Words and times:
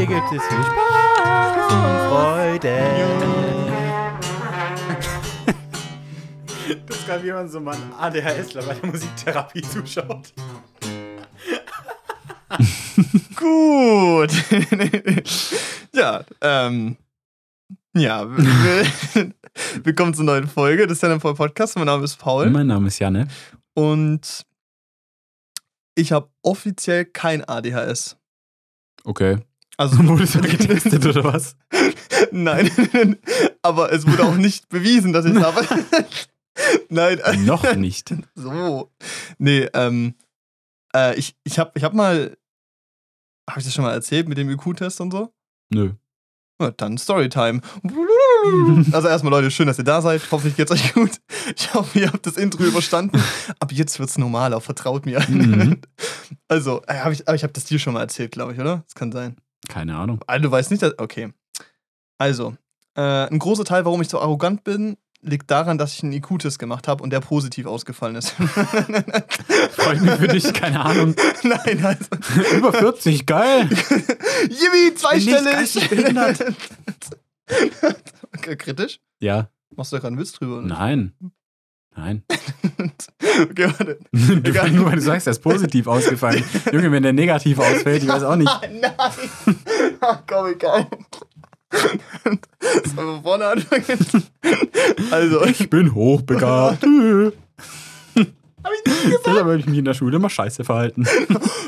Hier 0.00 0.08
gibt 0.08 0.32
es 0.32 0.42
viel 0.42 0.62
Spaß 0.64 1.72
und 1.74 2.08
Freude. 2.08 2.80
Das 6.86 7.22
wie 7.22 7.32
man 7.32 7.46
so 7.50 7.60
mal 7.60 7.74
einen 7.74 7.92
ADHSler 7.92 8.62
bei 8.62 8.72
der 8.72 8.86
Musiktherapie 8.88 9.60
zuschaut. 9.60 10.32
Gut. 13.36 14.30
ja, 15.94 16.24
ähm. 16.40 16.96
Ja, 17.94 18.24
will- 18.26 19.34
willkommen 19.82 20.14
zur 20.14 20.24
neuen 20.24 20.48
Folge 20.48 20.86
des 20.86 20.96
Stand 20.96 21.22
Up 21.22 21.36
Podcast. 21.36 21.76
Mein 21.76 21.84
Name 21.84 22.04
ist 22.04 22.16
Paul 22.16 22.48
Mein 22.48 22.68
Name 22.68 22.88
ist 22.88 23.00
Janne. 23.00 23.28
und 23.74 24.46
ich 25.94 26.10
habe 26.12 26.30
offiziell 26.40 27.04
kein 27.04 27.44
ADHS. 27.44 28.16
Okay. 29.04 29.40
Also 29.80 29.96
Wurde 30.06 30.24
es 30.24 30.34
getestet 30.34 31.06
oder 31.06 31.24
was? 31.24 31.56
Nein, 32.32 32.70
aber 33.62 33.90
es 33.90 34.06
wurde 34.06 34.24
auch 34.24 34.36
nicht 34.36 34.68
bewiesen, 34.68 35.14
dass 35.14 35.24
ich 35.24 35.34
es 35.34 35.42
habe. 35.42 35.66
Nein, 36.90 37.18
Noch 37.46 37.74
nicht. 37.76 38.14
so. 38.34 38.90
Nee, 39.38 39.70
ähm, 39.72 40.16
äh, 40.94 41.18
ich, 41.18 41.34
ich 41.44 41.58
habe 41.58 41.70
ich 41.76 41.82
hab 41.82 41.94
mal, 41.94 42.36
habe 43.48 43.60
ich 43.60 43.64
das 43.64 43.72
schon 43.72 43.84
mal 43.84 43.94
erzählt 43.94 44.28
mit 44.28 44.36
dem 44.36 44.50
IQ-Test 44.50 45.00
und 45.00 45.12
so? 45.12 45.32
Nö. 45.72 45.94
Ja, 46.60 46.72
dann 46.72 46.98
Storytime. 46.98 47.62
Also 48.92 49.08
erstmal 49.08 49.30
Leute, 49.30 49.50
schön, 49.50 49.66
dass 49.66 49.78
ihr 49.78 49.84
da 49.84 50.02
seid. 50.02 50.20
Hoffentlich 50.30 50.56
geht's 50.56 50.72
euch 50.72 50.92
gut. 50.92 51.12
Ich 51.56 51.72
hoffe, 51.72 52.00
ihr 52.00 52.12
habt 52.12 52.26
das 52.26 52.36
Intro 52.36 52.64
überstanden. 52.64 53.18
Ab 53.58 53.72
jetzt 53.72 53.98
wird's 53.98 54.18
normaler, 54.18 54.60
vertraut 54.60 55.06
mir. 55.06 55.26
Mhm. 55.26 55.80
Also, 56.48 56.82
äh, 56.86 56.98
hab 56.98 57.12
ich, 57.12 57.26
aber 57.26 57.34
ich 57.34 57.44
habe 57.44 57.54
das 57.54 57.64
dir 57.64 57.78
schon 57.78 57.94
mal 57.94 58.00
erzählt, 58.02 58.32
glaube 58.32 58.52
ich, 58.52 58.60
oder? 58.60 58.82
Das 58.84 58.94
kann 58.94 59.10
sein. 59.10 59.36
Keine 59.68 59.96
Ahnung. 59.96 60.20
Also, 60.26 60.42
du 60.42 60.50
weißt 60.50 60.70
nicht, 60.70 60.82
dass. 60.82 60.98
Okay. 60.98 61.32
Also, 62.18 62.54
äh, 62.96 63.00
ein 63.00 63.38
großer 63.38 63.64
Teil, 63.64 63.84
warum 63.84 64.02
ich 64.02 64.08
so 64.08 64.20
arrogant 64.20 64.64
bin, 64.64 64.96
liegt 65.22 65.50
daran, 65.50 65.78
dass 65.78 65.94
ich 65.94 66.02
einen 66.02 66.12
IQ-Test 66.12 66.58
gemacht 66.58 66.88
habe 66.88 67.02
und 67.02 67.10
der 67.10 67.20
positiv 67.20 67.66
ausgefallen 67.66 68.16
ist. 68.16 68.30
Freut 69.70 70.00
mich 70.00 70.12
für 70.12 70.28
dich, 70.28 70.52
keine 70.52 70.80
Ahnung. 70.80 71.14
Nein, 71.42 71.84
also. 71.84 72.08
Über 72.56 72.72
40, 72.72 73.26
geil. 73.26 73.68
Jimmy, 74.48 74.94
zweistellig! 74.94 75.88
kritisch? 78.58 79.00
Ja. 79.20 79.50
Machst 79.76 79.92
du 79.92 79.96
da 79.96 80.00
gerade 80.00 80.12
einen 80.12 80.20
Witz 80.20 80.32
drüber? 80.32 80.62
Nein. 80.62 81.12
Nein. 82.00 82.22
okay, 83.50 83.66
warte. 83.76 83.98
Du, 84.12 84.48
Egal. 84.50 84.70
nur 84.70 84.86
weil 84.86 84.94
du 84.96 85.02
sagst, 85.02 85.26
er 85.26 85.32
ist 85.32 85.40
positiv 85.42 85.86
ausgefallen. 85.94 86.42
Junge, 86.72 86.90
wenn 86.92 87.02
der 87.02 87.12
negativ 87.12 87.58
ausfällt, 87.58 88.02
ich 88.02 88.08
weiß 88.08 88.22
auch 88.22 88.36
nicht. 88.36 88.50
Nein! 88.80 88.92
Ach 90.00 90.22
komm, 90.26 90.46
egal. 90.52 90.86
Sollen 92.94 93.06
wir 93.16 93.22
vorne 93.22 93.46
anfangen? 93.48 93.84
Also, 95.10 95.44
Ich 95.44 95.68
bin 95.68 95.94
hochbegabt. 95.94 96.82
hab 96.82 96.88
ich 98.14 98.16
nicht 98.16 99.02
gesagt. 99.02 99.26
Deshalb 99.26 99.38
habe 99.44 99.58
ich 99.58 99.66
mich 99.66 99.78
in 99.78 99.84
der 99.84 99.94
Schule 99.94 100.16
immer 100.16 100.30
scheiße 100.30 100.64
verhalten. 100.64 101.06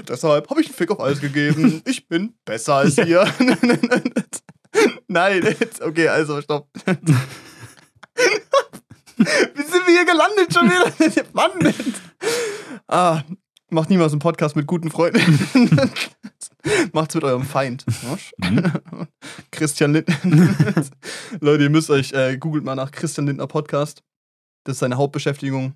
Deshalb 0.09 0.49
habe 0.49 0.61
ich 0.63 0.69
einen 0.69 0.75
Fick 0.77 0.91
auf 0.91 1.01
alles 1.01 1.21
gegeben. 1.21 1.83
Ich 1.87 2.09
bin 2.09 2.33
besser 2.47 2.77
als 2.77 2.97
ihr. 2.97 3.27
Nein, 5.09 5.43
jetzt, 5.43 5.83
okay, 5.83 6.09
also 6.09 6.41
stopp. 6.41 6.69
Wir 9.93 9.99
hier 9.99 10.07
gelandet 10.07 10.55
schon 10.55 10.71
wieder? 10.71 11.27
Mann! 11.35 11.75
Ah, 12.89 13.23
macht 13.69 13.91
niemals 13.91 14.13
einen 14.13 14.21
Podcast 14.21 14.57
mit 14.57 14.67
guten 14.67 14.91
Freunden. 14.91 15.21
Macht's 16.93 17.15
mit 17.15 17.25
eurem 17.25 17.43
Feind. 17.43 17.85
Christian 19.51 19.93
Lindner. 19.93 20.17
Leute, 21.41 21.65
ihr 21.65 21.71
müsst 21.71 21.91
euch, 21.91 22.13
äh, 22.13 22.39
googelt 22.39 22.65
mal 22.65 22.75
nach 22.75 22.91
Christian 22.91 23.27
Lindner 23.27 23.47
Podcast. 23.47 24.03
Das 24.65 24.77
ist 24.77 24.79
seine 24.81 24.97
Hauptbeschäftigung. 24.97 25.75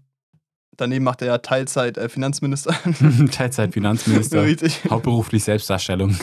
Daneben 0.78 1.05
macht 1.05 1.21
er 1.21 1.28
ja 1.28 1.38
Teilzeit 1.38 1.99
äh, 1.99 2.09
Finanzminister. 2.09 2.75
Teilzeit-Finanzminister. 3.31 4.43
Richtig. 4.44 4.81
Hauptberuflich 4.88 5.44
Selbstdarstellung. 5.44 6.16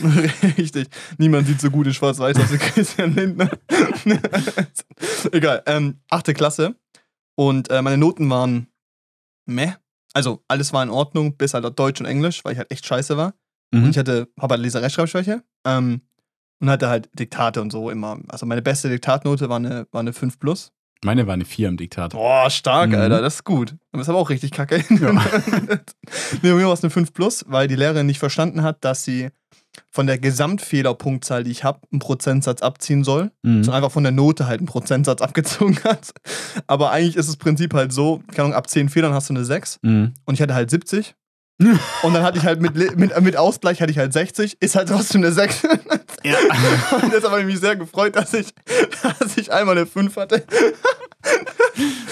Richtig. 0.58 0.88
Niemand 1.20 1.46
sieht 1.46 1.62
so 1.62 1.70
gut 1.70 1.86
in 1.86 1.94
Schwarz-Weiß 1.94 2.38
aus 2.38 2.52
wie 2.54 2.58
Christian 2.58 3.14
Lindner. 3.14 3.52
Egal. 5.32 5.62
Ähm, 5.68 6.00
achte 6.10 6.34
Klasse. 6.34 6.76
Und 7.36 7.70
äh, 7.70 7.82
meine 7.82 7.98
Noten 7.98 8.30
waren 8.30 8.68
meh. 9.46 9.74
Also 10.14 10.44
alles 10.48 10.74
war 10.74 10.84
in 10.84 10.90
Ordnung, 10.90 11.38
bis 11.38 11.54
halt 11.54 11.80
Deutsch 11.80 12.00
und 12.00 12.06
Englisch, 12.06 12.46
weil 12.46 12.54
ich 12.54 12.58
halt 12.60 12.72
echt 12.72 12.86
scheiße 12.86 13.18
war. 13.18 13.34
Und 13.74 13.84
Mhm. 13.86 13.90
ich 13.90 13.98
hatte, 13.98 14.28
habe 14.40 14.54
halt 14.54 14.62
Leser-Rechtschreibschwäche. 14.62 15.44
Ähm, 15.66 16.02
und 16.62 16.70
hatte 16.70 16.88
halt 16.88 17.10
Diktate 17.18 17.62
und 17.62 17.72
so 17.72 17.90
immer. 17.90 18.20
Also 18.30 18.46
meine 18.46 18.62
beste 18.62 18.88
Diktatnote 18.90 19.50
war 19.50 19.58
eine, 19.58 19.88
war 19.92 20.00
eine 20.02 20.14
5 20.14 20.40
plus. 20.40 20.72
Meine 21.04 21.28
war 21.28 21.34
eine 21.34 21.44
4 21.44 21.68
im 21.68 21.76
Diktat. 21.78 22.14
Boah, 22.14 22.50
stark, 22.50 22.92
Mhm. 22.92 22.96
Alter, 22.96 23.22
das 23.22 23.36
ist 23.36 23.44
gut. 23.44 23.72
Aber 23.92 23.98
das 24.00 24.02
ist 24.04 24.10
aber 24.10 24.20
auch 24.20 24.30
richtig 24.30 24.52
kacke. 24.52 24.78
Ja. 24.90 25.12
nee, 26.42 26.52
bei 26.52 26.54
mir 26.54 26.66
war 26.68 26.74
es 26.74 26.84
eine 26.84 26.92
5 26.92 27.12
plus, 27.14 27.44
weil 27.48 27.68
die 27.68 27.76
Lehrerin 27.76 28.06
nicht 28.06 28.20
verstanden 28.20 28.62
hat, 28.64 28.86
dass 28.86 29.04
sie 29.04 29.30
von 29.96 30.08
der 30.08 30.18
Gesamtfehlerpunktzahl, 30.18 31.44
die 31.44 31.52
ich 31.52 31.64
habe, 31.64 31.80
einen 31.92 32.00
Prozentsatz 32.00 32.62
abziehen 32.64 33.04
soll. 33.04 33.30
Mhm. 33.44 33.64
sondern 33.64 33.76
einfach 33.84 33.92
von 33.92 34.02
der 34.04 34.12
Note 34.12 34.48
halt 34.48 34.60
einen 34.60 34.68
Prozentsatz 34.68 35.22
abgezogen 35.22 35.80
hat. 35.84 36.14
Aber 36.66 36.90
eigentlich 36.92 37.16
ist 37.16 37.30
das 37.30 37.38
Prinzip 37.38 37.74
halt 37.76 37.94
so, 37.94 38.24
keine 38.32 38.46
Ahnung, 38.46 38.54
ab 38.56 38.68
10 38.70 38.90
Fehlern 38.90 39.14
hast 39.14 39.30
du 39.30 39.34
eine 39.36 39.46
6 39.46 39.78
Mhm. 39.84 40.14
und 40.26 40.34
ich 40.34 40.42
hatte 40.42 40.56
halt 40.56 40.70
70. 40.72 41.16
Und 42.02 42.14
dann 42.16 42.24
hatte 42.24 42.40
ich 42.40 42.44
halt 42.46 42.60
mit, 42.62 42.76
mit, 42.98 43.22
mit 43.22 43.38
Ausgleich 43.38 43.80
hatte 43.80 43.92
ich 43.92 43.98
halt 44.00 44.12
60, 44.12 44.58
ist 44.60 44.76
halt 44.76 44.90
trotzdem 44.90 45.22
eine 45.22 45.32
6. 45.32 45.62
Ja. 46.24 46.36
Und 47.02 47.14
deshalb 47.14 47.30
habe 47.30 47.42
ich 47.42 47.46
mich 47.46 47.60
sehr 47.60 47.76
gefreut, 47.76 48.16
dass 48.16 48.34
ich, 48.34 48.48
dass 49.20 49.38
ich 49.38 49.54
einmal 49.54 49.78
eine 49.78 49.86
5 49.86 50.16
hatte. 50.18 50.44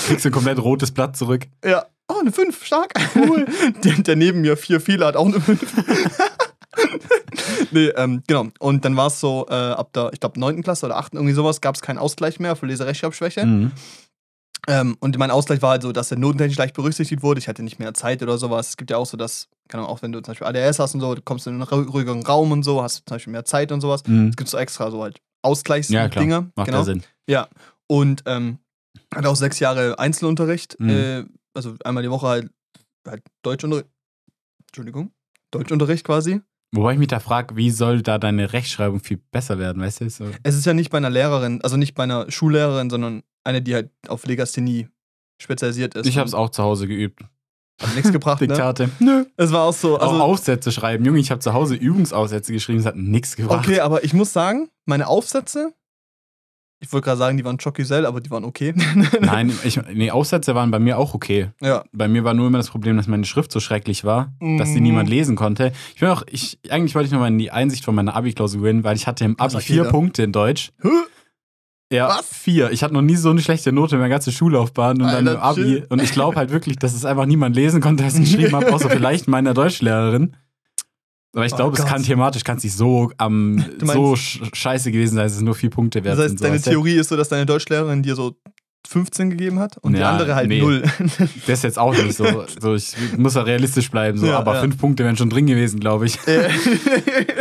Kriegst 0.08 0.24
du 0.26 0.30
ein 0.30 0.32
komplett 0.32 0.60
rotes 0.60 0.92
Blatt 0.92 1.18
zurück. 1.18 1.48
Ja. 1.66 1.86
Oh, 2.08 2.20
eine 2.20 2.32
5, 2.32 2.64
stark. 2.64 2.94
Cool. 3.16 3.46
der, 3.84 3.94
der 3.96 4.16
neben 4.16 4.42
mir 4.42 4.56
vier 4.58 4.80
Fehler 4.80 5.08
hat 5.08 5.16
auch 5.16 5.26
eine 5.26 5.42
5. 5.42 5.60
nee, 7.72 7.88
ähm, 7.96 8.24
genau. 8.28 8.48
Und 8.60 8.86
dann 8.86 8.96
war 8.96 9.08
es 9.08 9.20
so, 9.20 9.46
äh, 9.50 9.54
ab 9.54 9.94
der, 9.94 10.12
ich 10.14 10.20
glaube, 10.20 10.40
9. 10.40 10.62
Klasse 10.64 10.86
oder 10.86 10.98
8. 10.98 11.14
irgendwie 11.16 11.34
sowas, 11.34 11.62
gab 11.62 11.76
es 11.76 11.82
keinen 11.82 11.98
Ausgleich 11.98 12.40
mehr 12.40 12.56
für 12.56 12.66
Leserechtschreibschwäche. 12.66 13.46
Mhm. 13.46 13.72
Ähm, 14.68 14.96
und 15.00 15.18
mein 15.18 15.32
Ausgleich 15.32 15.62
war 15.64 15.72
halt 15.72 15.82
so, 15.82 15.92
dass 15.92 16.10
der 16.10 16.20
notentechnisch 16.20 16.58
leicht 16.58 16.76
berücksichtigt 16.76 17.24
wurde. 17.24 17.40
Ich 17.40 17.48
hatte 17.48 17.64
nicht 17.64 17.80
mehr 17.80 17.94
Zeit 17.96 18.22
oder 18.22 18.38
sowas. 18.38 18.70
Es 18.70 18.78
gibt 18.78 18.92
ja 18.92 18.98
auch 18.98 19.08
so, 19.08 19.18
dass, 19.18 19.48
keine 19.68 19.84
Ahnung, 19.84 19.96
auch 19.96 20.02
wenn 20.04 20.12
du 20.12 20.20
zum 20.22 20.34
Beispiel 20.36 20.48
ADS 20.48 20.78
hast 20.78 20.94
und 20.94 21.02
so, 21.02 21.16
du 21.16 21.22
kommst 21.24 21.48
in 21.48 21.54
einen 21.54 21.64
ru- 21.64 21.90
ruhigeren 21.90 22.24
Raum 22.24 22.52
und 22.52 22.62
so, 22.64 22.84
hast 22.84 23.00
du 23.00 23.06
zum 23.06 23.16
Beispiel 23.16 23.32
mehr 23.32 23.46
Zeit 23.46 23.72
und 23.72 23.82
sowas. 23.82 24.04
Mhm. 24.06 24.28
Es 24.30 24.36
gibt 24.36 24.50
so 24.50 24.58
extra 24.58 24.92
so 24.92 25.02
halt 25.02 25.20
Ja, 25.90 26.08
klar. 26.10 26.24
Macht 26.56 26.68
genau. 26.68 26.80
ja 26.80 26.84
Sinn. 26.84 27.04
Und 27.88 28.24
ähm, 28.28 28.60
hatte 29.14 29.28
auch 29.30 29.36
sechs 29.36 29.60
Jahre 29.60 29.98
Einzelunterricht. 29.98 30.80
Mhm. 30.80 30.90
Äh, 30.90 31.26
also 31.56 31.76
einmal 31.84 32.04
die 32.04 32.12
Woche 32.12 32.28
halt, 32.28 32.50
halt 33.08 33.24
Deutschunterricht. 33.42 33.88
Entschuldigung. 34.68 35.12
Deutschunterricht 35.50 36.06
quasi. 36.06 36.42
Wobei 36.74 36.94
ich 36.94 37.00
mich 37.00 37.10
da 37.10 37.20
frage, 37.20 37.58
wie 37.58 37.70
soll 37.70 38.02
da 38.02 38.18
deine 38.18 38.54
Rechtschreibung 38.54 39.02
viel 39.02 39.18
besser 39.32 39.60
werden, 39.60 39.82
weißt 39.82 40.02
du? 40.02 40.10
So. 40.10 40.26
Es 40.44 40.56
ist 40.56 40.66
ja 40.66 40.74
nicht 40.74 40.90
bei 40.90 40.98
einer 40.98 41.10
Lehrerin, 41.10 41.62
also 41.62 41.76
nicht 41.76 41.96
bei 41.96 42.04
einer 42.04 42.32
Schullehrerin, 42.32 42.90
sondern 42.90 43.24
eine, 43.44 43.62
die 43.62 43.74
halt 43.76 43.90
auf 44.08 44.26
Legasthenie 44.26 44.88
spezialisiert 45.42 45.96
ist. 45.96 46.08
Ich 46.08 46.18
habe 46.18 46.28
es 46.28 46.34
auch 46.34 46.50
zu 46.50 46.64
Hause 46.64 46.88
geübt. 46.88 47.24
Hat 47.82 47.96
nichts 47.96 48.12
gebracht, 48.12 48.42
ne? 48.42 48.48
Diktate. 48.48 48.90
Nö. 49.00 49.26
Es 49.36 49.52
war 49.52 49.64
auch 49.64 49.74
so. 49.74 49.98
auch 49.98 50.04
Also, 50.04 50.22
Aufsätze 50.22 50.72
schreiben. 50.72 51.04
Junge, 51.04 51.20
ich 51.20 51.32
habe 51.32 51.42
zu 51.42 51.54
Hause 51.54 51.76
Übungsaufsätze 51.76 52.54
geschrieben, 52.54 52.80
es 52.80 52.86
hat 52.86 52.96
nichts 52.96 53.36
gebracht. 53.36 53.66
okay, 53.68 53.80
aber 53.82 54.04
ich 54.04 54.14
muss 54.14 54.32
sagen, 54.32 54.70
meine 54.86 55.08
Aufsätze, 55.08 55.74
ich 56.84 56.92
wollte 56.92 57.06
gerade 57.06 57.18
sagen, 57.20 57.38
die 57.38 57.46
waren 57.46 57.58
Chocusel, 57.58 58.06
aber 58.08 58.20
die 58.22 58.32
waren 58.32 58.44
okay. 58.44 58.74
Nein, 59.22 59.54
ich, 59.64 59.80
nee, 59.94 60.10
Aufsätze 60.12 60.56
waren 60.56 60.72
bei 60.72 60.80
mir 60.80 60.98
auch 60.98 61.14
okay. 61.14 61.50
Ja. 61.62 61.84
Bei 61.94 62.08
mir 62.08 62.24
war 62.24 62.34
nur 62.34 62.48
immer 62.48 62.58
das 62.58 62.70
Problem, 62.70 62.98
dass 62.98 63.08
meine 63.08 63.24
Schrift 63.26 63.52
so 63.52 63.60
schrecklich 63.60 64.04
war, 64.04 64.34
dass 64.58 64.70
sie 64.70 64.78
Mhm. 64.78 64.84
niemand 64.84 65.10
lesen 65.10 65.36
konnte. 65.36 65.72
Ich 65.94 66.00
bin 66.02 66.10
auch, 66.10 66.24
ich, 66.30 66.58
eigentlich 66.70 66.96
wollte 66.96 67.06
ich 67.06 67.12
nochmal 67.14 67.30
in 67.30 67.38
die 67.38 67.52
Einsicht 67.52 67.86
von 67.86 67.94
meiner 67.96 68.16
Abi-Klausur 68.16 68.64
gehen, 68.64 68.84
weil 68.84 68.96
ich 68.96 69.06
hatte 69.08 69.24
im 69.26 69.40
Abi 69.40 69.60
vier 69.62 69.76
jeder? 69.78 69.90
Punkte 69.90 70.24
in 70.24 70.32
Deutsch. 70.32 70.72
Hä? 70.82 70.90
Ja, 71.94 72.08
Was? 72.08 72.26
vier. 72.26 72.72
Ich 72.72 72.84
hatte 72.84 72.94
noch 72.94 73.02
nie 73.02 73.18
so 73.18 73.30
eine 73.30 73.42
schlechte 73.42 73.72
Note 73.74 73.96
in 73.96 74.00
meiner 74.02 74.10
ganzen 74.10 74.32
Schullaufbahn 74.32 75.02
und 75.02 75.08
dann 75.08 75.28
Alter, 75.28 75.34
im 75.34 75.40
Abi. 75.42 75.62
chill. 75.62 75.86
Und 75.90 76.02
ich 76.02 76.12
glaube 76.14 76.38
halt 76.38 76.50
wirklich, 76.50 76.78
dass 76.78 76.94
es 76.94 77.04
einfach 77.04 77.26
niemand 77.26 77.54
lesen 77.56 77.82
konnte, 77.82 78.06
was 78.06 78.16
ich 78.18 78.22
geschrieben 78.32 78.56
habe, 78.56 78.74
außer 78.74 78.90
vielleicht 78.98 79.28
meine 79.28 79.54
Deutschlehrerin. 79.54 80.36
Aber 81.34 81.46
ich 81.46 81.54
Oh 81.54 81.56
glaube, 81.58 81.78
es 81.78 81.86
kann 81.86 82.04
thematisch 82.04 82.44
kann 82.44 82.58
es 82.58 82.64
nicht 82.64 82.76
so 82.76 83.12
am 83.18 83.56
meinst- 83.56 83.94
so 83.94 84.16
sch 84.16 84.42
scheiße 84.54 84.92
gewesen 84.92 85.16
sein, 85.16 85.24
dass 85.26 85.34
es 85.36 85.42
nur 85.42 85.56
vier 85.56 85.70
Punkte 85.70 86.04
wert 86.04 86.18
Das 86.18 86.26
heißt, 86.32 86.44
deine? 86.44 86.60
Theorie 86.62 86.96
ist 86.96 87.10
so, 87.10 87.16
dass 87.16 87.30
deine 87.30 87.46
Deutschlehrerin 87.46 88.04
dir 88.04 88.16
so 88.16 88.36
15 88.88 89.30
gegeben 89.30 89.60
hat 89.60 89.78
und 89.78 89.94
die 89.94 90.00
Ja, 90.00 90.10
andere 90.12 90.36
halt 90.36 90.50
nee. 90.50 90.60
null. 90.60 90.84
Das 91.48 91.60
ist 91.60 91.64
jetzt 91.64 91.80
auch 91.80 91.94
nicht 91.94 92.16
so. 92.18 92.26
so 92.60 92.76
ich 92.76 92.94
muss 93.18 93.36
ja 93.36 93.44
realistisch 93.44 93.90
bleiben, 93.92 94.18
so, 94.18 94.26
Ja, 94.28 94.40
aber 94.40 94.56
ja. 94.56 94.62
fünf 94.62 94.78
Punkte 94.78 95.06
wären 95.06 95.16
schon 95.16 95.30
drin 95.30 95.46
gewesen, 95.46 95.80
glaube 95.80 96.08
ich. 96.08 96.18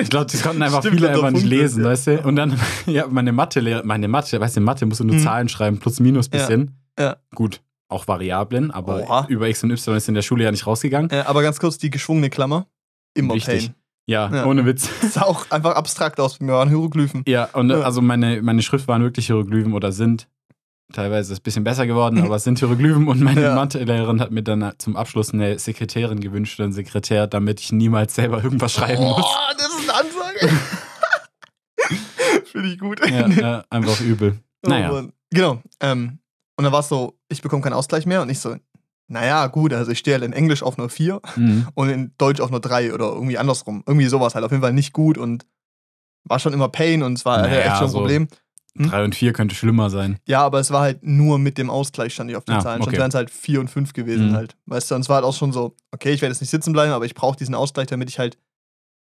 Ich 0.00 0.10
glaube, 0.10 0.26
das 0.30 0.42
konnten 0.42 0.62
einfach 0.62 0.80
Stimmt, 0.80 0.96
viele 0.96 1.08
einfach 1.10 1.30
nicht 1.30 1.40
Punkte, 1.42 1.48
lesen, 1.48 1.82
weißt 1.84 2.06
du? 2.08 2.20
Und 2.22 2.36
dann, 2.36 2.58
ja, 2.86 3.06
meine 3.08 3.32
Mathe, 3.32 3.82
meine 3.84 4.06
Mathe, 4.06 4.38
weißt 4.40 4.56
du, 4.56 4.60
Mathe 4.60 4.86
musst 4.86 5.00
du 5.00 5.04
nur 5.04 5.16
Mhm. 5.16 5.20
Zahlen 5.20 5.48
schreiben, 5.48 5.78
plus, 5.78 5.98
minus, 5.98 6.28
bisschen. 6.28 6.76
Ja. 6.98 7.16
Gut, 7.34 7.60
auch 7.88 8.06
Variablen, 8.06 8.70
aber 8.70 9.02
Oha. 9.02 9.26
über 9.28 9.48
X 9.48 9.64
und 9.64 9.70
Y 9.70 9.96
ist 9.96 10.08
in 10.08 10.14
der 10.14 10.22
Schule 10.22 10.44
ja 10.44 10.50
nicht 10.52 10.66
rausgegangen. 10.66 11.10
aber 11.10 11.42
ganz 11.42 11.58
kurz, 11.58 11.78
die 11.78 11.90
geschwungene 11.90 12.30
Klammer, 12.30 12.66
immer 13.14 13.34
Wichtig. 13.34 13.66
Pain. 13.66 13.74
Ja, 14.06 14.28
Ja. 14.32 14.46
ohne 14.46 14.64
Witz. 14.66 14.88
Das 15.02 15.14
sah 15.14 15.22
auch 15.22 15.50
einfach 15.50 15.74
abstrakt 15.76 16.18
aus. 16.20 16.40
Wir 16.40 16.48
waren 16.48 16.68
Hieroglyphen. 16.68 17.22
Ja, 17.26 17.44
und 17.52 17.70
Ja. 17.70 17.80
also 17.82 18.00
meine, 18.02 18.42
meine 18.42 18.62
Schrift 18.62 18.88
waren 18.88 19.02
wirklich 19.02 19.26
Hieroglyphen 19.26 19.72
oder 19.72 19.92
sind. 19.92 20.28
Teilweise 20.92 21.32
ist 21.32 21.38
es 21.38 21.40
ein 21.40 21.42
bisschen 21.44 21.62
besser 21.64 21.86
geworden, 21.86 22.20
aber 22.24 22.34
es 22.36 22.44
sind 22.44 22.58
Hieroglyphen 22.58 23.06
und 23.06 23.20
meine 23.20 23.42
Ja. 23.42 23.54
Mathelehrerin 23.54 24.20
hat 24.20 24.32
mir 24.32 24.42
dann 24.42 24.72
zum 24.78 24.96
Abschluss 24.96 25.32
eine 25.32 25.58
Sekretärin 25.58 26.18
gewünscht, 26.20 26.58
oder 26.58 26.64
einen 26.64 26.72
Sekretär, 26.72 27.26
damit 27.28 27.60
ich 27.60 27.70
niemals 27.72 28.14
selber 28.16 28.42
irgendwas 28.42 28.72
schreiben 28.72 29.04
muss. 29.04 29.22
Oh, 29.24 29.54
das 29.56 29.68
ist 29.68 29.88
eine 29.88 29.98
Ansage. 30.00 30.48
Finde 32.46 32.68
ich 32.68 32.78
gut. 32.78 33.00
Ja, 33.08 33.28
ja, 33.28 33.64
einfach 33.70 34.00
übel. 34.00 34.38
Oh 34.66 34.68
Naja. 34.68 35.04
Genau. 35.30 35.62
Ähm, 35.80 36.18
und 36.56 36.64
dann 36.64 36.72
war 36.72 36.80
es 36.80 36.88
so, 36.88 37.18
ich 37.28 37.40
bekomme 37.40 37.62
keinen 37.62 37.72
Ausgleich 37.74 38.04
mehr 38.06 38.20
und 38.22 38.28
ich 38.30 38.38
so, 38.40 38.56
naja, 39.10 39.46
gut, 39.48 39.72
also 39.74 39.90
ich 39.90 39.98
stehe 39.98 40.14
halt 40.14 40.24
in 40.24 40.32
Englisch 40.32 40.62
auf 40.62 40.78
nur 40.78 40.88
4 40.88 41.20
Mhm. 41.36 41.66
und 41.74 41.88
in 41.90 42.12
Deutsch 42.16 42.40
auf 42.40 42.50
nur 42.50 42.60
3 42.60 42.94
oder 42.94 43.06
irgendwie 43.12 43.38
andersrum. 43.38 43.82
Irgendwie 43.86 44.06
sowas 44.06 44.34
halt. 44.34 44.44
Auf 44.44 44.50
jeden 44.52 44.62
Fall 44.62 44.72
nicht 44.72 44.92
gut 44.92 45.18
und 45.18 45.44
war 46.24 46.38
schon 46.38 46.52
immer 46.52 46.68
Pain 46.68 47.02
und 47.02 47.14
es 47.14 47.24
war 47.24 47.42
Naja, 47.42 47.60
echt 47.60 47.76
schon 47.76 47.86
ein 47.86 47.90
so- 47.90 47.98
Problem. 47.98 48.28
Hm? 48.76 48.88
Drei 48.88 49.02
und 49.04 49.16
vier 49.16 49.32
könnte 49.32 49.54
schlimmer 49.56 49.90
sein. 49.90 50.20
Ja, 50.28 50.42
aber 50.42 50.60
es 50.60 50.70
war 50.70 50.82
halt 50.82 51.02
nur 51.02 51.40
mit 51.40 51.58
dem 51.58 51.70
Ausgleich 51.70 52.14
stand 52.14 52.30
ich 52.30 52.36
auf 52.36 52.44
den 52.44 52.54
Ah, 52.54 52.60
Zahlen. 52.60 52.78
Sonst 52.80 52.88
okay. 52.88 52.98
wären 52.98 53.08
es 53.08 53.16
halt 53.16 53.28
4 53.30 53.58
und 53.58 53.68
5 53.68 53.92
gewesen 53.94 54.28
Mhm. 54.30 54.36
halt. 54.36 54.56
Weißt 54.66 54.88
du, 54.90 54.94
und 54.94 55.00
es 55.00 55.08
war 55.08 55.16
halt 55.16 55.24
auch 55.24 55.34
schon 55.34 55.50
so, 55.52 55.74
okay, 55.90 56.12
ich 56.12 56.22
werde 56.22 56.32
jetzt 56.32 56.40
nicht 56.40 56.50
sitzen 56.50 56.72
bleiben, 56.72 56.92
aber 56.92 57.04
ich 57.04 57.14
brauche 57.14 57.36
diesen 57.36 57.56
Ausgleich, 57.56 57.88
damit 57.88 58.08
ich 58.08 58.20
halt. 58.20 58.38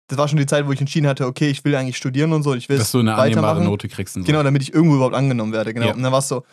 Das 0.10 0.18
war 0.20 0.28
schon 0.28 0.38
die 0.38 0.46
Zeit, 0.46 0.68
wo 0.68 0.72
ich 0.72 0.80
entschieden 0.80 1.08
hatte, 1.08 1.26
okay, 1.26 1.50
ich 1.50 1.66
will 1.66 1.76
eigentlich 1.76 1.98
studieren 1.98 2.32
und 2.34 2.44
so, 2.44 2.54
ich 2.54 2.70
will 2.70 2.78
Dass 2.78 2.92
du 2.92 3.00
eine 3.00 3.16
annehmbare. 3.16 3.62
Note 3.64 3.90
kriegst. 3.90 4.16
Und 4.16 4.22
so. 4.22 4.28
Genau, 4.28 4.42
damit 4.44 4.62
ich 4.62 4.74
irgendwo 4.74 4.96
überhaupt 4.96 5.16
angenommen 5.16 5.52
werde, 5.52 5.74
genau. 5.74 5.88
Ja. 5.88 5.94
Und 5.96 6.04
dann 6.04 6.12
war 6.14 6.20
es 6.20 6.28
so, 6.30 6.44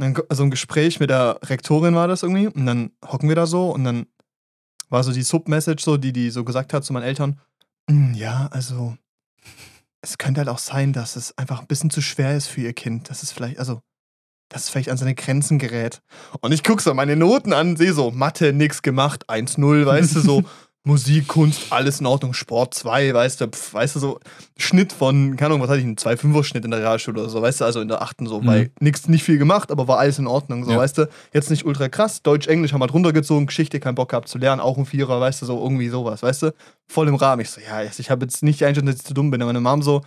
dann, 0.00 0.16
so 0.30 0.42
ein 0.42 0.50
Gespräch 0.50 1.00
mit 1.00 1.10
der 1.10 1.38
Rektorin 1.44 1.94
war 1.94 2.08
das 2.08 2.22
irgendwie 2.22 2.46
und 2.46 2.66
dann 2.66 2.90
hocken 3.06 3.28
wir 3.28 3.36
da 3.36 3.46
so 3.46 3.70
und 3.70 3.84
dann 3.84 4.06
war 4.88 5.02
so 5.04 5.12
die 5.12 5.22
Submessage 5.22 5.82
so, 5.82 5.96
die 5.96 6.12
die 6.12 6.30
so 6.30 6.44
gesagt 6.44 6.72
hat 6.72 6.84
zu 6.84 6.92
meinen 6.92 7.04
Eltern, 7.04 7.40
"Hm, 7.90 8.14
ja, 8.14 8.48
also 8.52 8.96
es 10.00 10.18
könnte 10.18 10.40
halt 10.40 10.48
auch 10.48 10.58
sein, 10.58 10.92
dass 10.92 11.16
es 11.16 11.36
einfach 11.36 11.60
ein 11.60 11.66
bisschen 11.66 11.90
zu 11.90 12.00
schwer 12.00 12.36
ist 12.36 12.46
für 12.46 12.60
ihr 12.62 12.72
Kind, 12.72 13.10
dass 13.10 13.22
es 13.22 13.32
vielleicht, 13.32 13.58
also 13.58 13.82
dass 14.48 14.64
es 14.64 14.70
vielleicht 14.70 14.90
an 14.90 14.96
seine 14.96 15.14
Grenzen 15.14 15.58
gerät. 15.58 16.00
Und 16.40 16.52
ich 16.52 16.64
gucke 16.64 16.82
so 16.82 16.94
meine 16.94 17.16
Noten 17.16 17.52
an, 17.52 17.76
sehe 17.76 17.92
so, 17.92 18.10
Mathe, 18.10 18.52
nix 18.54 18.80
gemacht, 18.80 19.28
1-0, 19.28 19.84
weißt 19.84 20.16
du, 20.16 20.20
so 20.20 20.42
Musik, 20.84 21.28
Kunst, 21.28 21.70
alles 21.70 22.00
in 22.00 22.06
Ordnung, 22.06 22.32
Sport 22.32 22.72
2, 22.72 23.12
weißt 23.12 23.40
du, 23.42 23.48
pf, 23.48 23.74
weißt 23.74 23.96
du, 23.96 24.00
so 24.00 24.20
Schnitt 24.56 24.92
von, 24.92 25.36
keine 25.36 25.46
Ahnung, 25.54 25.60
was 25.60 25.68
hatte 25.68 25.80
ich, 25.80 25.84
einen 25.84 25.96
2-5er-Schnitt 25.96 26.64
in 26.64 26.70
der 26.70 26.80
Realschule 26.80 27.20
oder 27.20 27.28
so, 27.28 27.42
weißt 27.42 27.60
du, 27.60 27.64
also 27.66 27.80
in 27.82 27.88
der 27.88 28.00
achten 28.00 28.26
so, 28.26 28.40
Mhm. 28.40 28.46
weil 28.46 28.70
nix, 28.80 29.06
nicht 29.06 29.22
viel 29.22 29.36
gemacht, 29.38 29.70
aber 29.70 29.86
war 29.86 29.98
alles 29.98 30.18
in 30.18 30.26
Ordnung, 30.26 30.64
so, 30.64 30.70
Ja. 30.70 30.78
weißt 30.78 30.96
du, 30.98 31.08
jetzt 31.34 31.50
nicht 31.50 31.66
ultra 31.66 31.88
krass, 31.88 32.22
Deutsch, 32.22 32.46
Englisch 32.46 32.72
haben 32.72 32.80
wir 32.80 32.86
drunter 32.86 33.12
gezogen, 33.12 33.46
Geschichte, 33.46 33.80
keinen 33.80 33.96
Bock 33.96 34.10
gehabt 34.10 34.28
zu 34.28 34.38
lernen, 34.38 34.60
auch 34.62 34.78
ein 34.78 34.86
Vierer, 34.86 35.20
weißt 35.20 35.42
du, 35.42 35.46
so 35.46 35.60
irgendwie 35.62 35.88
sowas, 35.88 36.22
weißt 36.22 36.42
du, 36.44 36.54
voll 36.86 37.08
im 37.08 37.16
Rahmen. 37.16 37.42
Ich 37.42 37.50
so, 37.50 37.60
ja, 37.60 37.82
ich 37.82 38.10
habe 38.10 38.24
jetzt 38.24 38.42
nicht 38.42 38.62
einschätzen, 38.64 38.86
dass 38.86 38.96
ich 38.96 39.04
zu 39.04 39.14
dumm 39.14 39.30
bin, 39.30 39.42
aber 39.42 39.52
meine 39.52 39.60
Mom 39.60 39.82
so, 39.82 40.00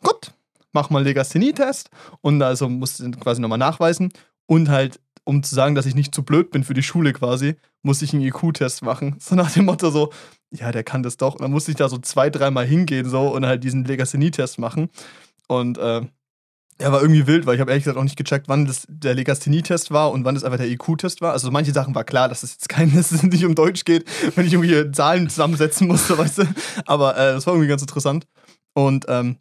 gut, 0.00 0.32
mach 0.72 0.90
mal 0.90 1.02
Legasthenie-Test 1.02 1.90
und 2.20 2.40
also 2.42 2.68
musste 2.68 3.04
ich 3.04 3.18
quasi 3.18 3.40
nochmal 3.40 3.58
nachweisen 3.58 4.12
und 4.46 4.68
halt, 4.68 5.00
um 5.24 5.42
zu 5.42 5.54
sagen, 5.54 5.74
dass 5.74 5.86
ich 5.86 5.94
nicht 5.94 6.14
zu 6.14 6.22
blöd 6.22 6.50
bin 6.50 6.64
für 6.64 6.74
die 6.74 6.82
Schule 6.82 7.12
quasi, 7.12 7.56
musste 7.82 8.04
ich 8.04 8.12
einen 8.12 8.22
IQ-Test 8.22 8.82
machen. 8.82 9.16
So 9.20 9.34
nach 9.34 9.50
dem 9.52 9.66
Motto 9.66 9.90
so, 9.90 10.12
ja, 10.50 10.72
der 10.72 10.84
kann 10.84 11.02
das 11.02 11.16
doch. 11.16 11.34
Und 11.34 11.42
dann 11.42 11.50
musste 11.50 11.70
ich 11.70 11.76
da 11.76 11.88
so 11.88 11.98
zwei, 11.98 12.30
dreimal 12.30 12.66
hingehen 12.66 13.08
so 13.08 13.34
und 13.34 13.46
halt 13.46 13.64
diesen 13.64 13.84
Legasthenie-Test 13.84 14.58
machen. 14.58 14.90
Und 15.46 15.78
äh, 15.78 16.02
er 16.80 16.92
war 16.92 17.02
irgendwie 17.02 17.26
wild, 17.26 17.46
weil 17.46 17.54
ich 17.54 17.60
habe 17.60 17.70
ehrlich 17.70 17.84
gesagt 17.84 17.98
auch 17.98 18.04
nicht 18.04 18.16
gecheckt, 18.16 18.48
wann 18.48 18.64
das 18.64 18.86
der 18.88 19.14
Legasthenie-Test 19.14 19.90
war 19.90 20.10
und 20.10 20.24
wann 20.24 20.34
das 20.34 20.44
einfach 20.44 20.58
der 20.58 20.68
IQ-Test 20.68 21.20
war. 21.20 21.32
Also 21.32 21.50
manche 21.50 21.72
Sachen 21.72 21.94
war 21.94 22.04
klar, 22.04 22.28
dass 22.28 22.42
es 22.42 22.52
jetzt 22.52 22.68
kein, 22.68 22.90
es 22.96 23.22
nicht 23.22 23.44
um 23.44 23.54
Deutsch 23.54 23.84
geht, 23.84 24.04
wenn 24.36 24.46
ich 24.46 24.54
irgendwie 24.54 24.90
Zahlen 24.92 25.28
zusammensetzen 25.28 25.86
musste, 25.86 26.16
weißt 26.16 26.38
du. 26.38 26.44
Aber 26.86 27.16
äh, 27.16 27.34
das 27.34 27.46
war 27.46 27.54
irgendwie 27.54 27.68
ganz 27.68 27.82
interessant. 27.82 28.26
Und 28.72 29.04
ähm, 29.08 29.36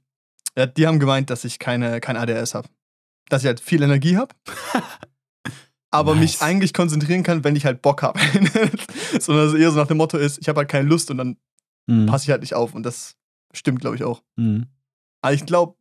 ja, 0.58 0.66
die 0.66 0.86
haben 0.86 1.00
gemeint, 1.00 1.30
dass 1.30 1.46
ich 1.46 1.60
keine, 1.60 2.02
kein 2.02 2.18
ADS 2.18 2.54
habe. 2.54 2.68
Dass 3.30 3.44
ich 3.44 3.48
halt 3.48 3.60
viel 3.62 3.82
Energie 3.82 4.18
habe. 4.18 4.36
aber 5.92 6.14
Nice. 6.16 6.22
mich 6.22 6.42
eigentlich 6.42 6.74
konzentrieren 6.74 7.24
kann, 7.24 7.44
wenn 7.44 7.56
ich 7.56 7.66
halt 7.66 7.82
Bock 7.82 8.02
habe. 8.04 8.20
Sondern 9.20 9.46
dass 9.46 9.54
es 9.54 9.60
eher 9.60 9.72
so 9.72 9.78
nach 9.80 9.88
dem 9.88 9.98
Motto 9.98 10.18
ist, 10.18 10.38
ich 10.40 10.48
habe 10.50 10.60
halt 10.60 10.70
keine 10.70 10.88
Lust 10.88 11.10
und 11.12 11.18
dann 11.18 11.38
Mhm. 11.88 12.06
passe 12.06 12.26
ich 12.26 12.30
halt 12.30 12.42
nicht 12.42 12.54
auf. 12.54 12.76
Und 12.76 12.84
das 12.84 13.16
stimmt, 13.52 13.82
glaube 13.82 13.96
ich, 13.96 14.04
auch. 14.04 14.22
Mhm. 14.36 14.68
Aber 15.24 15.34
ich 15.34 15.44
glaube, 15.48 15.76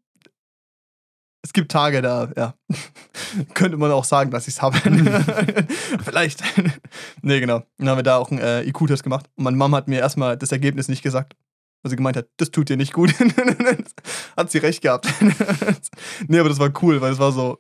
es 1.45 1.53
gibt 1.53 1.71
Tage, 1.71 2.01
da, 2.01 2.33
ja, 2.35 2.55
könnte 3.55 3.77
man 3.77 3.91
auch 3.93 4.05
sagen, 4.05 4.31
dass 4.31 4.49
ich 4.49 4.55
es 4.55 4.63
habe. 4.63 4.79
Vielleicht. 6.03 6.43
nee, 7.23 7.41
genau. 7.41 7.63
Dann 7.77 7.91
haben 7.91 7.99
wir 7.99 8.03
da 8.03 8.17
auch 8.17 8.31
einen 8.31 8.41
äh, 8.41 8.63
IQ-Test 8.65 9.03
gemacht. 9.03 9.27
Und 9.37 9.45
meine 9.45 9.57
Mom 9.59 9.75
hat 9.75 9.87
mir 9.87 9.99
erstmal 9.99 10.39
das 10.39 10.51
Ergebnis 10.51 10.89
nicht 10.89 11.03
gesagt. 11.03 11.37
Weil 11.83 11.91
sie 11.91 11.97
gemeint 11.97 12.17
hat, 12.17 12.29
das 12.39 12.51
tut 12.51 12.71
dir 12.71 12.77
nicht 12.79 12.93
gut. 12.95 13.13
hat 14.37 14.51
sie 14.51 14.59
recht 14.59 14.81
gehabt. 14.83 15.07
nee, 16.27 16.39
aber 16.39 16.49
das 16.49 16.59
war 16.59 16.73
cool, 16.83 17.01
weil 17.03 17.13
es 17.13 17.19
war 17.19 17.33
so, 17.33 17.59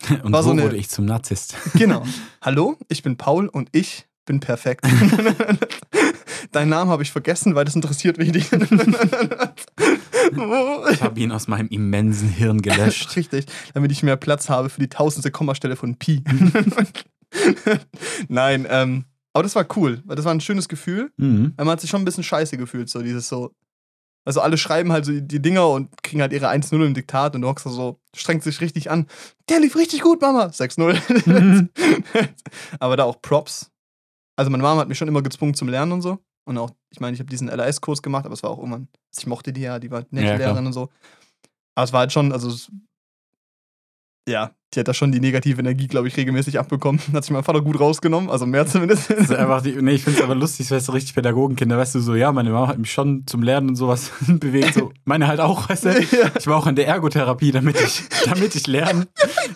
Und 0.22 0.32
War 0.32 0.42
so 0.42 0.50
eine- 0.50 0.62
wurde 0.62 0.76
ich 0.76 0.88
zum 0.88 1.04
Narzisst. 1.04 1.56
genau. 1.74 2.04
Hallo, 2.42 2.76
ich 2.88 3.02
bin 3.02 3.16
Paul 3.16 3.48
und 3.48 3.68
ich 3.72 4.06
bin 4.24 4.40
perfekt. 4.40 4.86
Deinen 6.52 6.68
Namen 6.68 6.90
habe 6.90 7.02
ich 7.02 7.10
vergessen, 7.10 7.54
weil 7.54 7.64
das 7.64 7.74
interessiert 7.74 8.18
mich 8.18 8.32
nicht. 8.32 8.52
Ich 10.92 11.02
habe 11.02 11.20
ihn 11.20 11.32
aus 11.32 11.48
meinem 11.48 11.68
immensen 11.68 12.28
Hirn 12.28 12.60
gelöscht. 12.62 13.16
Richtig, 13.16 13.46
damit 13.74 13.90
ich 13.90 14.02
mehr 14.02 14.16
Platz 14.16 14.48
habe 14.48 14.68
für 14.68 14.80
die 14.80 14.88
tausendste 14.88 15.30
Kommastelle 15.30 15.76
von 15.76 15.96
Pi. 15.96 16.22
Nein, 18.28 18.66
ähm, 18.70 19.04
aber 19.32 19.42
das 19.42 19.54
war 19.54 19.66
cool, 19.76 20.02
weil 20.04 20.16
das 20.16 20.24
war 20.24 20.32
ein 20.32 20.40
schönes 20.40 20.68
Gefühl. 20.68 21.10
Mhm. 21.16 21.54
Man 21.56 21.68
hat 21.68 21.80
sich 21.80 21.90
schon 21.90 22.02
ein 22.02 22.04
bisschen 22.04 22.24
scheiße 22.24 22.56
gefühlt, 22.56 22.88
so 22.88 23.02
dieses 23.02 23.28
so. 23.28 23.52
Also 24.28 24.42
alle 24.42 24.58
schreiben 24.58 24.92
halt 24.92 25.06
so 25.06 25.18
die- 25.18 25.40
Dinger 25.40 25.66
und 25.70 26.02
kriegen 26.02 26.20
halt 26.20 26.34
ihre 26.34 26.48
1-0 26.50 26.84
im 26.84 26.92
Diktat 26.92 27.34
und 27.34 27.40
du 27.40 27.48
hockst 27.48 27.64
da 27.64 27.70
so, 27.70 27.98
strengt 28.14 28.42
sich 28.42 28.60
richtig 28.60 28.90
an. 28.90 29.06
Der 29.48 29.58
lief 29.58 29.74
richtig 29.74 30.02
gut, 30.02 30.20
Mama. 30.20 30.50
6-0. 30.50 31.00
Mhm. 31.24 31.70
Aber 32.78 32.98
da 32.98 33.04
auch 33.04 33.22
Props. 33.22 33.70
Also 34.36 34.50
meine 34.50 34.62
Mama 34.62 34.82
hat 34.82 34.88
mich 34.88 34.98
schon 34.98 35.08
immer 35.08 35.22
gezwungen 35.22 35.54
zum 35.54 35.70
Lernen 35.70 35.92
und 35.92 36.02
so. 36.02 36.18
Und 36.44 36.58
auch, 36.58 36.72
ich 36.90 37.00
meine, 37.00 37.14
ich 37.14 37.20
habe 37.20 37.30
diesen 37.30 37.48
LAS-Kurs 37.48 38.02
gemacht, 38.02 38.26
aber 38.26 38.34
es 38.34 38.42
war 38.42 38.50
auch 38.50 38.58
irgendwann, 38.58 38.88
ich 39.16 39.26
mochte 39.26 39.50
die 39.50 39.62
ja, 39.62 39.78
die 39.78 39.90
war 39.90 40.00
nette 40.10 40.26
Ja, 40.26 40.36
klar. 40.36 40.38
Lehrerin 40.48 40.66
und 40.66 40.72
so. 40.74 40.90
Aber 41.74 41.84
es 41.84 41.92
war 41.94 42.00
halt 42.00 42.12
schon, 42.12 42.30
also 42.30 42.48
es, 42.50 42.70
ja, 44.28 44.54
die 44.74 44.80
hat 44.80 44.88
da 44.88 44.92
schon 44.92 45.12
die 45.12 45.20
negative 45.20 45.60
Energie, 45.60 45.86
glaube 45.86 46.08
ich, 46.08 46.16
regelmäßig 46.16 46.58
abbekommen. 46.58 47.00
Hat 47.14 47.24
sich 47.24 47.32
mein 47.32 47.42
Vater 47.42 47.62
gut 47.62 47.80
rausgenommen, 47.80 48.28
also 48.28 48.44
mehr 48.44 48.66
zumindest. 48.66 49.08
Das 49.10 49.18
ist 49.18 49.32
einfach 49.34 49.62
die, 49.62 49.72
nee, 49.80 49.92
ich 49.92 50.04
finde 50.04 50.18
es 50.18 50.24
aber 50.24 50.34
lustig, 50.34 50.70
weißt 50.70 50.88
du, 50.88 50.92
richtig 50.92 51.14
Pädagogenkinder, 51.14 51.78
weißt 51.78 51.94
du, 51.94 52.00
so, 52.00 52.14
ja, 52.14 52.32
meine 52.32 52.50
Mama 52.50 52.68
hat 52.68 52.78
mich 52.78 52.92
schon 52.92 53.22
zum 53.26 53.42
Lernen 53.42 53.70
und 53.70 53.76
sowas 53.76 54.10
bewegt, 54.26 54.74
so, 54.74 54.92
meine 55.06 55.26
halt 55.26 55.40
auch, 55.40 55.70
weißt 55.70 55.86
du. 55.86 55.88
Ja. 55.88 56.30
Ich 56.38 56.46
war 56.46 56.56
auch 56.56 56.66
in 56.66 56.76
der 56.76 56.86
Ergotherapie, 56.86 57.50
damit 57.50 57.80
ich, 57.80 58.02
damit 58.26 58.54
ich 58.54 58.66
lerne, 58.66 59.06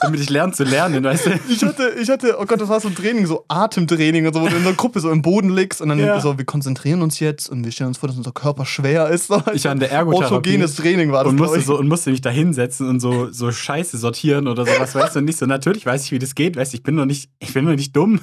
damit 0.00 0.20
ich 0.20 0.30
lerne 0.30 0.54
zu 0.54 0.64
lernen, 0.64 1.04
weißt 1.04 1.26
du. 1.26 1.30
Ich 1.48 1.62
hatte, 1.62 1.92
ich 2.00 2.08
hatte, 2.08 2.36
oh 2.40 2.46
Gott, 2.46 2.60
das 2.60 2.70
war 2.70 2.80
so 2.80 2.88
ein 2.88 2.94
Training, 2.94 3.26
so 3.26 3.44
Atemtraining 3.48 4.26
und 4.26 4.32
so, 4.34 4.40
wo 4.40 4.48
du 4.48 4.56
in 4.56 4.64
der 4.64 4.72
Gruppe 4.72 5.00
so 5.00 5.10
im 5.10 5.20
Boden 5.20 5.54
liegst 5.54 5.82
und 5.82 5.90
dann 5.90 5.98
Ja. 5.98 6.20
so, 6.20 6.38
wir 6.38 6.46
konzentrieren 6.46 7.02
uns 7.02 7.20
jetzt 7.20 7.50
und 7.50 7.64
wir 7.64 7.72
stellen 7.72 7.88
uns 7.88 7.98
vor, 7.98 8.08
dass 8.08 8.16
unser 8.16 8.32
Körper 8.32 8.64
schwer 8.64 9.08
ist. 9.10 9.30
Ich 9.52 9.64
war 9.64 9.72
in 9.72 9.80
der 9.80 9.90
Ergotherapie 9.92 10.34
Autogenes 10.36 10.76
Training 10.76 11.12
war 11.12 11.24
das, 11.24 11.32
und 11.32 11.38
musste, 11.38 11.60
so, 11.60 11.78
und 11.78 11.88
musste 11.88 12.10
mich 12.10 12.22
da 12.22 12.30
hinsetzen 12.30 12.88
und 12.88 13.00
so, 13.00 13.30
so 13.30 13.52
Scheiße 13.52 13.98
sortieren 13.98 14.48
oder 14.48 14.64
sowas, 14.64 14.94
weißt 14.94 15.01
du, 15.10 15.18
und 15.18 15.24
nicht 15.26 15.38
so, 15.38 15.46
natürlich 15.46 15.86
weiß 15.86 16.04
ich, 16.04 16.12
wie 16.12 16.18
das 16.18 16.34
geht, 16.34 16.56
weißt 16.56 16.72
du, 16.72 16.76
ich 16.76 16.82
bin 16.82 16.96
doch 16.96 17.04
nicht, 17.04 17.30
ich 17.38 17.52
bin 17.52 17.66
doch 17.66 17.72
nicht 17.72 17.94
dumm. 17.96 18.20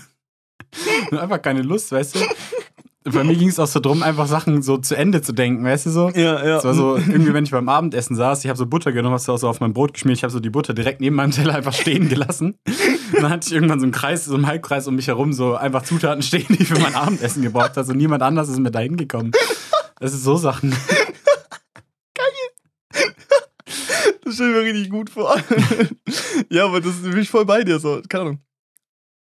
Nur 1.11 1.21
einfach 1.21 1.41
keine 1.41 1.61
Lust, 1.61 1.91
weißt 1.91 2.15
du. 2.15 2.19
Bei 3.05 3.23
mir 3.23 3.35
ging 3.35 3.47
es 3.47 3.59
auch 3.59 3.67
so 3.67 3.79
drum, 3.79 4.03
einfach 4.03 4.27
Sachen 4.27 4.61
so 4.61 4.77
zu 4.77 4.95
Ende 4.95 5.21
zu 5.21 5.31
denken, 5.31 5.63
weißt 5.63 5.85
du 5.85 5.89
so. 5.89 6.09
Ja, 6.09 6.45
ja. 6.45 6.57
Es 6.57 6.65
war 6.65 6.73
so, 6.73 6.97
irgendwie, 6.97 7.33
wenn 7.33 7.45
ich 7.45 7.51
beim 7.51 7.69
Abendessen 7.69 8.15
saß, 8.15 8.43
ich 8.43 8.49
habe 8.49 8.57
so 8.57 8.65
Butter 8.65 8.91
genommen, 8.91 9.15
hast 9.15 9.27
du 9.27 9.31
auch 9.31 9.37
so 9.37 9.47
auf 9.47 9.61
mein 9.61 9.73
Brot 9.73 9.93
geschmiert, 9.93 10.17
ich 10.17 10.23
habe 10.23 10.31
so 10.31 10.39
die 10.39 10.49
Butter 10.49 10.73
direkt 10.73 10.99
neben 10.99 11.15
meinem 11.15 11.31
Teller 11.31 11.55
einfach 11.55 11.73
stehen 11.73 12.09
gelassen. 12.09 12.57
Und 12.65 13.23
dann 13.23 13.29
hatte 13.29 13.47
ich 13.47 13.53
irgendwann 13.53 13.79
so 13.79 13.85
einen 13.85 13.93
Kreis, 13.93 14.25
so 14.25 14.35
einen 14.35 14.47
Halbkreis 14.47 14.85
um 14.87 14.95
mich 14.95 15.07
herum, 15.07 15.33
so 15.33 15.55
einfach 15.55 15.83
Zutaten 15.83 16.21
stehen, 16.21 16.45
die 16.49 16.61
ich 16.61 16.67
für 16.67 16.79
mein 16.79 16.93
Abendessen 16.93 17.41
gebraucht 17.41 17.77
habe. 17.77 17.89
Und 17.89 17.97
niemand 17.97 18.21
anders 18.21 18.49
ist 18.49 18.59
mir 18.59 18.69
da 18.69 18.79
hingekommen. 18.79 19.31
Das 19.99 20.13
ist 20.13 20.23
so 20.23 20.35
Sachen. 20.35 20.75
Das 24.29 24.35
stelle 24.35 24.51
ich 24.51 24.55
mir 24.57 24.63
richtig 24.63 24.89
gut 24.91 25.09
vor. 25.09 25.35
ja, 26.49 26.65
aber 26.65 26.81
das 26.81 27.01
bin 27.01 27.17
ich 27.17 27.29
voll 27.31 27.45
bei 27.45 27.63
dir 27.63 27.79
so. 27.79 27.99
Keine 28.07 28.21
Ahnung. 28.21 28.39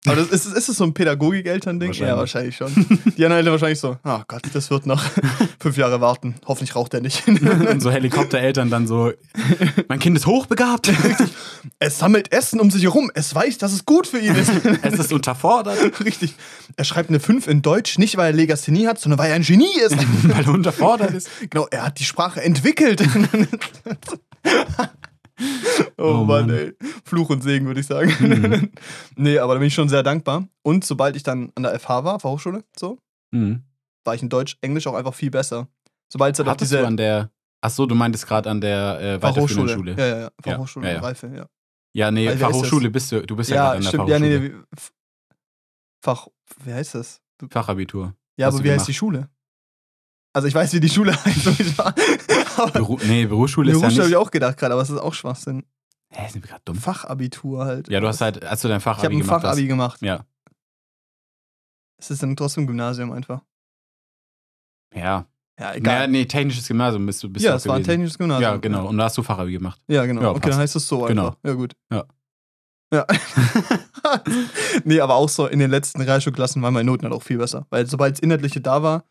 Aber 0.06 0.16
das, 0.16 0.28
ist, 0.28 0.46
ist 0.46 0.68
das 0.68 0.76
so 0.76 0.84
ein 0.84 0.94
Pädagogik-Eltern-Ding? 0.94 1.92
Ja, 1.92 2.16
wahrscheinlich 2.16 2.56
schon. 2.56 2.72
Die 2.74 3.24
anderen 3.24 3.38
Eltern 3.38 3.52
wahrscheinlich 3.52 3.80
so, 3.80 3.98
oh 4.02 4.20
Gott, 4.28 4.42
das 4.52 4.70
wird 4.70 4.86
noch 4.86 5.02
fünf 5.60 5.76
Jahre 5.76 6.00
warten. 6.00 6.36
Hoffentlich 6.46 6.74
raucht 6.74 6.94
er 6.94 7.02
nicht. 7.02 7.26
Und 7.28 7.80
so 7.80 7.90
Helikoptereltern 7.90 8.70
dann 8.70 8.86
so, 8.86 9.12
mein 9.88 9.98
Kind 9.98 10.16
ist 10.16 10.26
hochbegabt, 10.26 10.90
es 11.78 11.98
sammelt 11.98 12.32
Essen 12.32 12.60
um 12.60 12.70
sich 12.70 12.84
herum. 12.84 13.10
Es 13.14 13.34
weiß, 13.34 13.58
dass 13.58 13.72
es 13.72 13.84
gut 13.84 14.06
für 14.06 14.18
ihn 14.18 14.34
ist. 14.34 14.52
es 14.82 14.98
ist 14.98 15.12
unterfordert, 15.12 15.78
Richtig. 16.02 16.34
Er 16.76 16.84
schreibt 16.84 17.10
eine 17.10 17.20
5 17.20 17.46
in 17.46 17.60
Deutsch, 17.60 17.98
nicht 17.98 18.16
weil 18.16 18.32
er 18.32 18.36
Legasthenie 18.36 18.86
hat, 18.86 18.98
sondern 18.98 19.18
weil 19.18 19.30
er 19.30 19.36
ein 19.36 19.42
Genie 19.42 19.78
ist. 19.86 19.96
weil 20.28 20.44
er 20.44 20.52
unterfordert 20.52 21.12
ist. 21.12 21.28
genau, 21.50 21.66
er 21.70 21.84
hat 21.84 21.98
die 21.98 22.04
Sprache 22.04 22.42
entwickelt. 22.42 23.02
oh, 25.98 26.02
Oh 26.20 26.24
Mann, 26.24 26.46
Mann. 26.46 26.50
ey. 26.50 26.72
Fluch 27.04 27.30
und 27.30 27.42
Segen, 27.42 27.66
würde 27.66 27.80
ich 27.80 27.86
sagen. 27.86 28.12
Mhm. 28.20 28.70
nee, 29.16 29.38
aber 29.38 29.54
da 29.54 29.58
bin 29.58 29.68
ich 29.68 29.74
schon 29.74 29.88
sehr 29.88 30.02
dankbar. 30.02 30.46
Und 30.62 30.84
sobald 30.84 31.16
ich 31.16 31.22
dann 31.22 31.50
an 31.54 31.62
der 31.64 31.78
FH 31.78 32.04
war, 32.04 32.20
Fachhochschule, 32.20 32.64
so, 32.78 32.98
Mhm. 33.32 33.62
war 34.04 34.14
ich 34.14 34.22
in 34.22 34.28
Deutsch, 34.28 34.56
Englisch 34.60 34.86
auch 34.86 34.94
einfach 34.94 35.14
viel 35.14 35.30
besser. 35.30 35.66
Sobald 36.12 36.34
es 36.34 36.38
halt 36.38 36.48
Hattest 36.48 36.70
diese 36.70 36.82
du 36.82 36.86
an 36.86 36.96
der. 36.96 37.30
Ach 37.60 37.70
so, 37.70 37.86
du 37.86 37.94
meintest 37.94 38.26
gerade 38.26 38.50
an 38.50 38.60
der 38.60 39.00
äh, 39.00 39.22
weiterführenden 39.22 39.68
Fachhochschule. 39.68 39.72
Schule. 39.72 39.94
Ja, 39.98 40.06
ja, 40.06 40.16
ja. 40.16 40.22
Ja, 40.22 40.30
Fachhochschule 40.52 40.86
ja, 40.88 40.92
ja. 40.94 41.00
Reife, 41.00 41.26
ja. 41.34 41.46
Ja, 41.96 42.10
nee, 42.10 42.28
Weil 42.28 42.38
Fachhochschule 42.38 42.90
bist 42.90 43.10
du. 43.10 43.22
Du 43.26 43.34
bist 43.36 43.50
ja, 43.50 43.56
Ja, 43.56 43.62
gerade 43.62 43.76
an 43.76 43.82
der 43.82 43.88
stimmt. 43.88 44.08
Ja, 44.08 44.18
Fachhochschule. 44.18 44.40
nee, 44.40 44.48
nee. 44.48 44.90
Fach, 46.02 46.28
wie 46.64 46.74
heißt 46.74 46.94
das? 46.96 47.20
Fachabitur. 47.50 48.14
Ja, 48.36 48.48
aber 48.48 48.58
du 48.58 48.64
wie 48.64 48.68
heißt 48.68 48.76
gemacht? 48.78 48.88
die 48.88 48.94
Schule? 48.94 49.28
Also 50.34 50.48
ich 50.48 50.54
weiß, 50.54 50.72
wie 50.74 50.80
die 50.80 50.88
Schule 50.90 51.12
heißt. 51.24 51.46
Beru 52.72 52.98
nee, 53.04 53.26
Berufsschule 53.26 53.70
ist 53.70 53.76
ja 53.76 53.80
Berufsschule 53.80 54.04
habe 54.04 54.10
nicht. 54.10 54.10
ich 54.10 54.16
auch 54.16 54.30
gedacht 54.30 54.56
gerade, 54.58 54.72
aber 54.74 54.82
es 54.82 54.90
ist 54.90 54.98
auch 54.98 55.14
Schwachsinn. 55.14 55.64
Hä, 56.10 56.28
sind 56.30 56.42
wir 56.44 56.48
gerade 56.48 56.62
dumm? 56.64 56.76
Fachabitur 56.76 57.64
halt. 57.64 57.88
Ja, 57.88 58.00
du 58.00 58.06
hast 58.08 58.20
halt, 58.20 58.44
als 58.44 58.62
du 58.62 58.68
dein 58.68 58.78
Ich 58.78 58.86
habe 58.86 58.96
Fachabi 58.98 59.16
ein 59.16 59.20
gemacht 59.20 59.42
Fachabi 59.42 59.66
gemacht. 59.66 60.00
Ja. 60.02 60.24
Es 61.98 62.10
ist 62.10 62.22
dann 62.22 62.36
trotzdem 62.36 62.66
Gymnasium 62.66 63.12
einfach. 63.12 63.40
hast. 64.92 65.00
Ja. 65.02 65.26
Ja, 65.58 65.66
Naja, 65.66 65.74
egal. 65.76 66.08
nee, 66.08 66.24
technisches 66.26 66.66
Gymnasium 66.66 67.06
bist 67.06 67.22
du 67.22 67.28
bist 67.28 67.44
ja, 67.44 67.54
es 67.54 67.66
war 67.68 67.76
ein 67.76 67.84
technisches 67.84 68.18
Gymnasium. 68.18 68.42
Ja, 68.52 68.56
genau. 68.56 68.88
Und 68.88 68.98
da 68.98 69.04
hast 69.04 69.16
du 69.18 69.22
Fachabi 69.22 69.52
gemacht. 69.52 69.80
Ja, 69.86 70.04
genau. 70.04 70.22
Ja, 70.22 70.30
okay, 70.30 70.40
passt. 70.40 70.52
dann 70.52 70.60
heißt 70.60 70.76
es 70.76 70.88
so 70.88 71.02
Genau. 71.02 71.26
einfach. 71.28 71.38
Ja, 71.44 71.52
gut. 71.54 71.76
Ja. 71.92 72.04
Ja. 72.92 73.06
nee, 74.84 75.00
aber 75.00 75.14
auch 75.14 75.28
so 75.28 75.46
in 75.46 75.58
den 75.58 75.70
letzten 75.70 76.00
Realschulklassen 76.02 76.60
waren 76.62 76.74
meine 76.74 76.84
Noten 76.90 77.04
halt 77.04 77.14
auch 77.14 77.22
viel 77.22 77.38
besser. 77.38 77.66
Weil 77.70 77.86
sobald 77.86 78.14
das 78.14 78.20
Inhaltliche 78.20 78.60
da 78.60 78.82
war, 78.82 79.04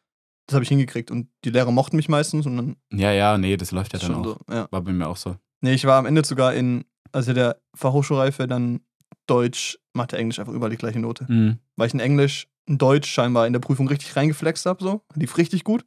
das 0.48 0.56
habe 0.56 0.64
ich 0.64 0.70
hingekriegt. 0.70 1.12
Und 1.12 1.30
die 1.46 1.50
Lehrer 1.50 1.72
mochten 1.72 1.96
mich 1.96 2.10
meistens 2.10 2.46
und 2.46 2.58
dann 2.58 2.76
Ja, 2.92 3.12
ja, 3.12 3.38
nee, 3.38 3.56
das 3.58 3.72
läuft 3.72 3.94
ja 3.94 4.00
dann 4.00 4.08
schon 4.08 4.16
auch. 4.18 4.26
so. 4.48 4.54
Ja. 4.54 4.68
War 4.72 4.82
bei 4.82 4.92
mir 4.94 5.08
auch 5.08 5.18
so. 5.18 5.38
Nee, 5.62 5.74
ich 5.74 5.86
war 5.86 5.98
am 5.98 6.06
Ende 6.06 6.26
sogar 6.26 6.54
in, 6.54 6.86
also 7.12 7.34
der 7.34 7.62
Fachhochschulreife, 7.76 8.48
dann 8.48 8.82
Deutsch, 9.28 9.80
Mathe, 9.94 10.18
Englisch 10.18 10.40
einfach 10.40 10.54
überall 10.54 10.72
die 10.72 10.78
gleiche 10.78 11.00
Note. 11.00 11.26
Mhm. 11.32 11.60
Weil 11.78 11.88
ich 11.88 11.94
in 11.94 12.00
Englisch, 12.02 12.48
in 12.66 12.78
Deutsch 12.78 13.10
scheinbar 13.10 13.48
in 13.48 13.54
der 13.54 13.60
Prüfung 13.62 13.88
richtig 13.88 14.16
reingeflext 14.16 14.66
habe, 14.66 14.84
so. 14.84 15.06
Lief 15.16 15.38
richtig 15.38 15.64
gut. 15.64 15.86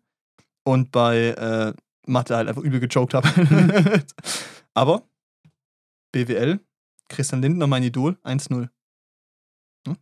Und 0.64 0.90
bei 0.92 1.28
äh, 1.28 1.74
Mathe 2.06 2.36
halt 2.36 2.48
einfach 2.48 2.62
übel 2.62 2.80
gejoked 2.80 3.14
habe. 3.14 3.28
Aber 4.74 5.02
BWL, 6.12 6.60
Christian 7.08 7.42
Lindner, 7.42 7.66
mein 7.66 7.82
Idol, 7.82 8.18
1-0. 8.24 8.68
Hm? 9.86 9.96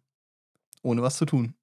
Ohne 0.82 1.02
was 1.02 1.16
zu 1.16 1.26
tun. 1.26 1.54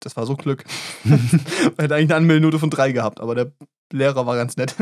Das 0.00 0.16
war 0.16 0.26
so 0.26 0.36
Glück. 0.36 0.64
Er 1.04 1.84
hätte 1.84 1.94
eigentlich 1.94 2.10
eine 2.10 2.16
Anmeldenote 2.16 2.58
von 2.58 2.70
3 2.70 2.92
gehabt, 2.92 3.20
aber 3.20 3.34
der 3.34 3.52
Lehrer 3.92 4.26
war 4.26 4.36
ganz 4.36 4.56
nett. 4.56 4.74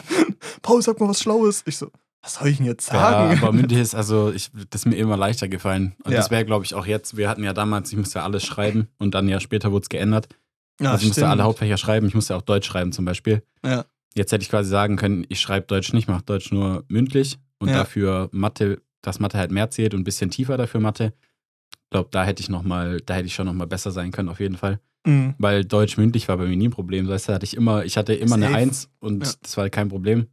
Paul, 0.62 0.82
sag 0.82 1.00
mal 1.00 1.08
was 1.08 1.20
Schlaues. 1.20 1.62
Ich 1.66 1.76
so, 1.78 1.90
was 2.22 2.34
soll 2.34 2.48
ich 2.48 2.58
denn 2.58 2.66
jetzt 2.66 2.92
Ja, 2.92 3.00
sagen? 3.10 3.38
aber 3.42 3.52
mündlich 3.52 3.80
ist, 3.80 3.94
also, 3.94 4.30
ich, 4.32 4.50
das 4.70 4.82
ist 4.82 4.86
mir 4.86 4.96
immer 4.96 5.16
leichter 5.16 5.48
gefallen. 5.48 5.94
Und 6.04 6.12
Ja. 6.12 6.18
das 6.18 6.30
wäre, 6.30 6.44
glaube 6.44 6.64
ich, 6.64 6.74
auch 6.74 6.86
jetzt. 6.86 7.16
Wir 7.16 7.28
hatten 7.28 7.42
ja 7.44 7.52
damals, 7.52 7.90
ich 7.92 7.98
musste 7.98 8.18
ja 8.18 8.24
alles 8.24 8.44
schreiben 8.44 8.88
und 8.98 9.14
dann 9.14 9.28
ja 9.28 9.40
später 9.40 9.72
wurde 9.72 9.82
es 9.84 9.88
geändert. 9.88 10.28
ja, 10.80 10.90
also 10.92 11.02
ich 11.02 11.08
musste 11.08 11.20
stimmt. 11.22 11.32
alle 11.32 11.42
Hauptfächer 11.44 11.76
schreiben, 11.76 12.06
ich 12.06 12.14
musste 12.14 12.36
auch 12.36 12.42
Deutsch 12.42 12.66
schreiben 12.66 12.92
zum 12.92 13.04
Beispiel. 13.04 13.42
Ja. 13.64 13.84
Jetzt 14.14 14.32
hätte 14.32 14.42
ich 14.42 14.50
quasi 14.50 14.68
sagen 14.68 14.96
können, 14.96 15.24
ich 15.28 15.40
schreibe 15.40 15.66
Deutsch 15.66 15.92
nicht, 15.92 16.08
mache 16.08 16.22
Deutsch 16.24 16.50
nur 16.52 16.84
mündlich 16.88 17.38
und 17.58 17.68
Ja. 17.68 17.76
dafür 17.78 18.28
Mathe, 18.32 18.82
dass 19.02 19.20
Mathe 19.20 19.38
halt 19.38 19.50
mehr 19.52 19.70
zählt 19.70 19.94
und 19.94 20.00
ein 20.00 20.04
bisschen 20.04 20.30
tiefer 20.30 20.56
dafür 20.56 20.80
Mathe. 20.80 21.12
Ich 21.90 21.92
glaube, 21.92 22.08
da 22.12 22.24
hätte 22.24 22.40
ich 22.40 22.48
noch 22.48 22.62
mal, 22.62 23.00
da 23.00 23.14
hätte 23.14 23.26
ich 23.26 23.34
schon 23.34 23.46
noch 23.46 23.52
mal 23.52 23.66
besser 23.66 23.90
sein 23.90 24.12
können, 24.12 24.28
auf 24.28 24.38
jeden 24.38 24.56
Fall. 24.56 24.78
Mhm. 25.04 25.34
Weil 25.38 25.64
Deutsch 25.64 25.96
mündlich 25.96 26.28
war 26.28 26.36
bei 26.36 26.46
mir 26.46 26.56
nie 26.56 26.68
ein 26.68 26.70
Problem. 26.70 27.08
Weißt 27.08 27.28
du, 27.28 27.32
hatte 27.32 27.44
ich 27.44 27.56
immer, 27.56 27.84
ich 27.84 27.96
hatte 27.96 28.14
immer 28.14 28.36
eine 28.36 28.44
Safe. 28.46 28.56
Eins 28.56 28.90
und 29.00 29.26
Ja. 29.26 29.32
das 29.42 29.56
war 29.56 29.68
kein 29.70 29.88
Problem. 29.88 30.28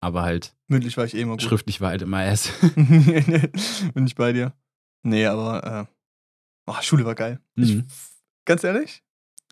Aber 0.00 0.22
halt, 0.22 0.54
Mündlich 0.68 0.96
war 0.96 1.04
ich 1.04 1.14
eh 1.16 1.22
immer 1.22 1.32
gut. 1.32 1.42
schriftlich 1.42 1.80
war 1.80 1.90
halt 1.90 2.02
immer 2.02 2.24
S. 2.24 2.50
Bin 3.94 4.06
ich 4.06 4.14
bei 4.14 4.32
dir. 4.32 4.52
Nee, 5.02 5.26
aber 5.26 5.88
äh, 5.88 6.70
oh, 6.70 6.74
Schule 6.80 7.04
war 7.04 7.16
geil. 7.16 7.40
Ich, 7.56 7.74
Mhm. 7.74 7.86
ganz 8.44 8.62
ehrlich, 8.62 9.02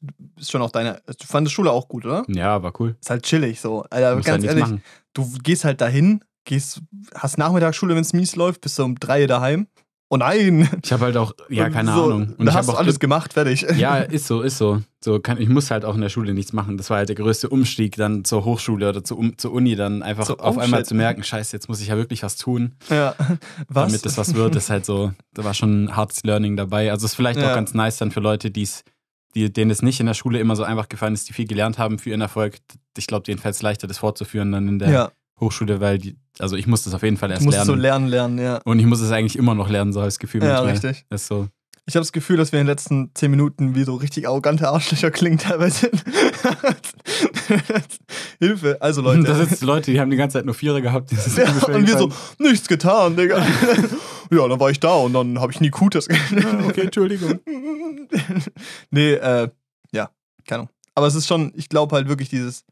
du 0.00 0.14
bist 0.36 0.52
schon 0.52 0.62
auch 0.62 0.70
deine. 0.70 1.02
Du 1.06 1.26
fandest 1.26 1.54
Schule 1.54 1.72
auch 1.72 1.88
gut, 1.88 2.06
oder? 2.06 2.24
Ja, 2.28 2.62
war 2.62 2.72
cool. 2.80 2.96
Ist 3.00 3.10
halt 3.10 3.24
chillig 3.24 3.60
so. 3.60 3.82
Alter, 3.90 4.14
Muss 4.16 4.26
halt 4.26 4.26
ganz 4.26 4.42
nichts 4.42 4.54
ehrlich, 4.56 4.62
machen. 4.70 4.82
du 5.12 5.28
gehst 5.42 5.64
halt 5.64 5.80
dahin, 5.80 6.24
gehst, 6.44 6.82
hast 7.16 7.36
Nachmittagsschule, 7.36 7.94
wenn 7.96 8.02
es 8.02 8.12
mies 8.12 8.36
läuft, 8.36 8.60
bist 8.60 8.78
du 8.78 8.84
um 8.84 8.94
drei 8.94 9.26
daheim. 9.26 9.66
Oh 10.10 10.16
nein! 10.16 10.66
Ich 10.82 10.90
habe 10.90 11.04
halt 11.04 11.16
auch, 11.18 11.32
ja, 11.50 11.68
keine 11.68 11.92
so, 11.92 12.04
Ahnung. 12.04 12.34
Und 12.38 12.46
da 12.46 12.52
ich 12.52 12.56
hast 12.56 12.56
habe 12.56 12.66
du 12.68 12.72
auch 12.72 12.78
alles 12.78 12.98
gemacht, 12.98 13.34
fertig. 13.34 13.66
Ja, 13.76 13.98
ist 13.98 14.26
so, 14.26 14.40
ist 14.40 14.56
so. 14.56 14.80
so 15.04 15.20
kann, 15.20 15.38
ich 15.38 15.50
muss 15.50 15.70
halt 15.70 15.84
auch 15.84 15.94
in 15.94 16.00
der 16.00 16.08
Schule 16.08 16.32
nichts 16.32 16.54
machen. 16.54 16.78
Das 16.78 16.88
war 16.88 16.96
halt 16.96 17.10
der 17.10 17.16
größte 17.16 17.50
Umstieg 17.50 17.96
dann 17.96 18.24
zur 18.24 18.44
Hochschule 18.46 18.88
oder 18.88 19.04
zur, 19.04 19.18
um, 19.18 19.36
zur 19.36 19.52
Uni, 19.52 19.76
dann 19.76 20.02
einfach 20.02 20.24
So, 20.24 20.38
auf 20.38 20.56
oh, 20.56 20.60
einmal 20.60 20.80
shit. 20.80 20.86
zu 20.86 20.94
merken, 20.94 21.22
scheiße, 21.22 21.54
jetzt 21.54 21.68
muss 21.68 21.82
ich 21.82 21.88
ja 21.88 21.96
wirklich 21.98 22.22
was 22.22 22.36
tun, 22.36 22.72
ja. 22.88 23.14
Was? 23.68 23.86
damit 23.88 24.06
das 24.06 24.16
was 24.16 24.34
wird. 24.34 24.56
Ist 24.56 24.70
halt 24.70 24.86
so, 24.86 25.12
da 25.34 25.44
war 25.44 25.52
schon 25.52 25.84
ein 25.84 25.96
hartes 25.96 26.22
Learning 26.24 26.56
dabei. 26.56 26.90
Also 26.90 27.04
ist 27.04 27.14
vielleicht 27.14 27.38
Ja. 27.40 27.50
auch 27.50 27.54
ganz 27.54 27.74
nice 27.74 27.98
dann 27.98 28.10
für 28.10 28.20
Leute, 28.20 28.50
die's, 28.50 28.84
die, 29.34 29.52
denen 29.52 29.70
es 29.70 29.82
nicht 29.82 30.00
in 30.00 30.06
der 30.06 30.14
Schule 30.14 30.38
immer 30.40 30.56
so 30.56 30.62
einfach 30.62 30.88
gefallen 30.88 31.12
ist, 31.12 31.28
die 31.28 31.34
viel 31.34 31.46
gelernt 31.46 31.76
haben 31.78 31.98
für 31.98 32.08
ihren 32.08 32.22
Erfolg. 32.22 32.56
Ich 32.96 33.06
glaube, 33.06 33.24
denen 33.24 33.38
fällt 33.38 33.56
es 33.56 33.62
leichter, 33.62 33.86
das 33.86 33.98
fortzuführen 33.98 34.52
dann 34.52 34.68
in 34.68 34.78
der 34.78 34.90
ja, 34.90 35.10
Hochschule, 35.40 35.80
weil 35.80 35.98
die, 35.98 36.16
also 36.38 36.56
ich 36.56 36.66
muss 36.66 36.84
das 36.84 36.94
auf 36.94 37.02
jeden 37.02 37.16
Fall 37.16 37.28
du 37.28 37.34
erst 37.34 37.44
musst 37.44 37.56
lernen. 37.56 37.66
so 37.66 37.74
lernen, 37.74 38.08
lernen, 38.08 38.38
ja. 38.38 38.60
Und 38.64 38.78
ich 38.78 38.86
muss 38.86 39.00
es 39.00 39.10
eigentlich 39.10 39.36
immer 39.36 39.54
noch 39.54 39.68
lernen, 39.68 39.92
so 39.92 40.00
habe 40.00 40.08
ich 40.08 40.14
das 40.14 40.18
Gefühl. 40.18 40.42
Ja, 40.42 40.62
manchmal. 40.62 40.72
richtig. 40.72 41.06
Das 41.08 41.22
ist 41.22 41.28
so. 41.28 41.48
Ich 41.88 41.96
habe 41.96 42.02
das 42.02 42.12
Gefühl, 42.12 42.36
dass 42.36 42.52
wir 42.52 42.60
in 42.60 42.66
den 42.66 42.70
letzten 42.70 43.12
zehn 43.14 43.30
Minuten 43.30 43.74
wie 43.74 43.82
so 43.82 43.94
richtig 43.94 44.28
arrogante 44.28 44.68
Arschlöcher 44.68 45.10
klingen 45.10 45.38
teilweise. 45.38 45.90
Hilfe. 48.38 48.76
Also 48.80 49.00
Leute. 49.00 49.22
Da 49.22 49.34
sitzen 49.34 49.64
Leute, 49.64 49.90
die 49.90 49.98
haben 49.98 50.10
die 50.10 50.18
ganze 50.18 50.34
Zeit 50.34 50.44
nur 50.44 50.54
Vierer 50.54 50.82
gehabt. 50.82 51.10
Das 51.12 51.34
ja, 51.34 51.50
und 51.50 51.86
wir 51.86 51.96
so, 51.96 52.12
nichts 52.38 52.68
getan, 52.68 53.16
Digga. 53.16 53.38
ja, 54.30 54.48
dann 54.48 54.60
war 54.60 54.70
ich 54.70 54.80
da 54.80 54.96
und 54.96 55.14
dann 55.14 55.40
habe 55.40 55.50
ich 55.50 55.62
nie 55.62 55.70
Gutes 55.70 56.08
Ja, 56.08 56.66
okay, 56.68 56.82
Entschuldigung. 56.82 57.40
nee, 58.90 59.14
äh, 59.14 59.48
ja, 59.90 60.10
keine 60.46 60.64
Ahnung. 60.64 60.70
Aber 60.94 61.06
es 61.06 61.14
ist 61.14 61.26
schon, 61.26 61.52
ich 61.54 61.70
glaube 61.70 61.96
halt 61.96 62.06
wirklich 62.06 62.28
dieses 62.28 62.66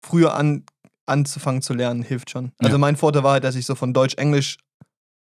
früher 0.00 0.36
an, 0.36 0.64
anzufangen 1.06 1.62
zu 1.62 1.74
lernen 1.74 2.02
hilft 2.02 2.30
schon. 2.30 2.52
Also 2.58 2.74
Ja. 2.74 2.78
mein 2.78 2.96
Vorteil 2.96 3.22
war 3.24 3.32
halt, 3.32 3.44
dass 3.44 3.54
ich 3.56 3.66
so 3.66 3.74
von 3.74 3.92
Deutsch, 3.92 4.14
Englisch, 4.16 4.56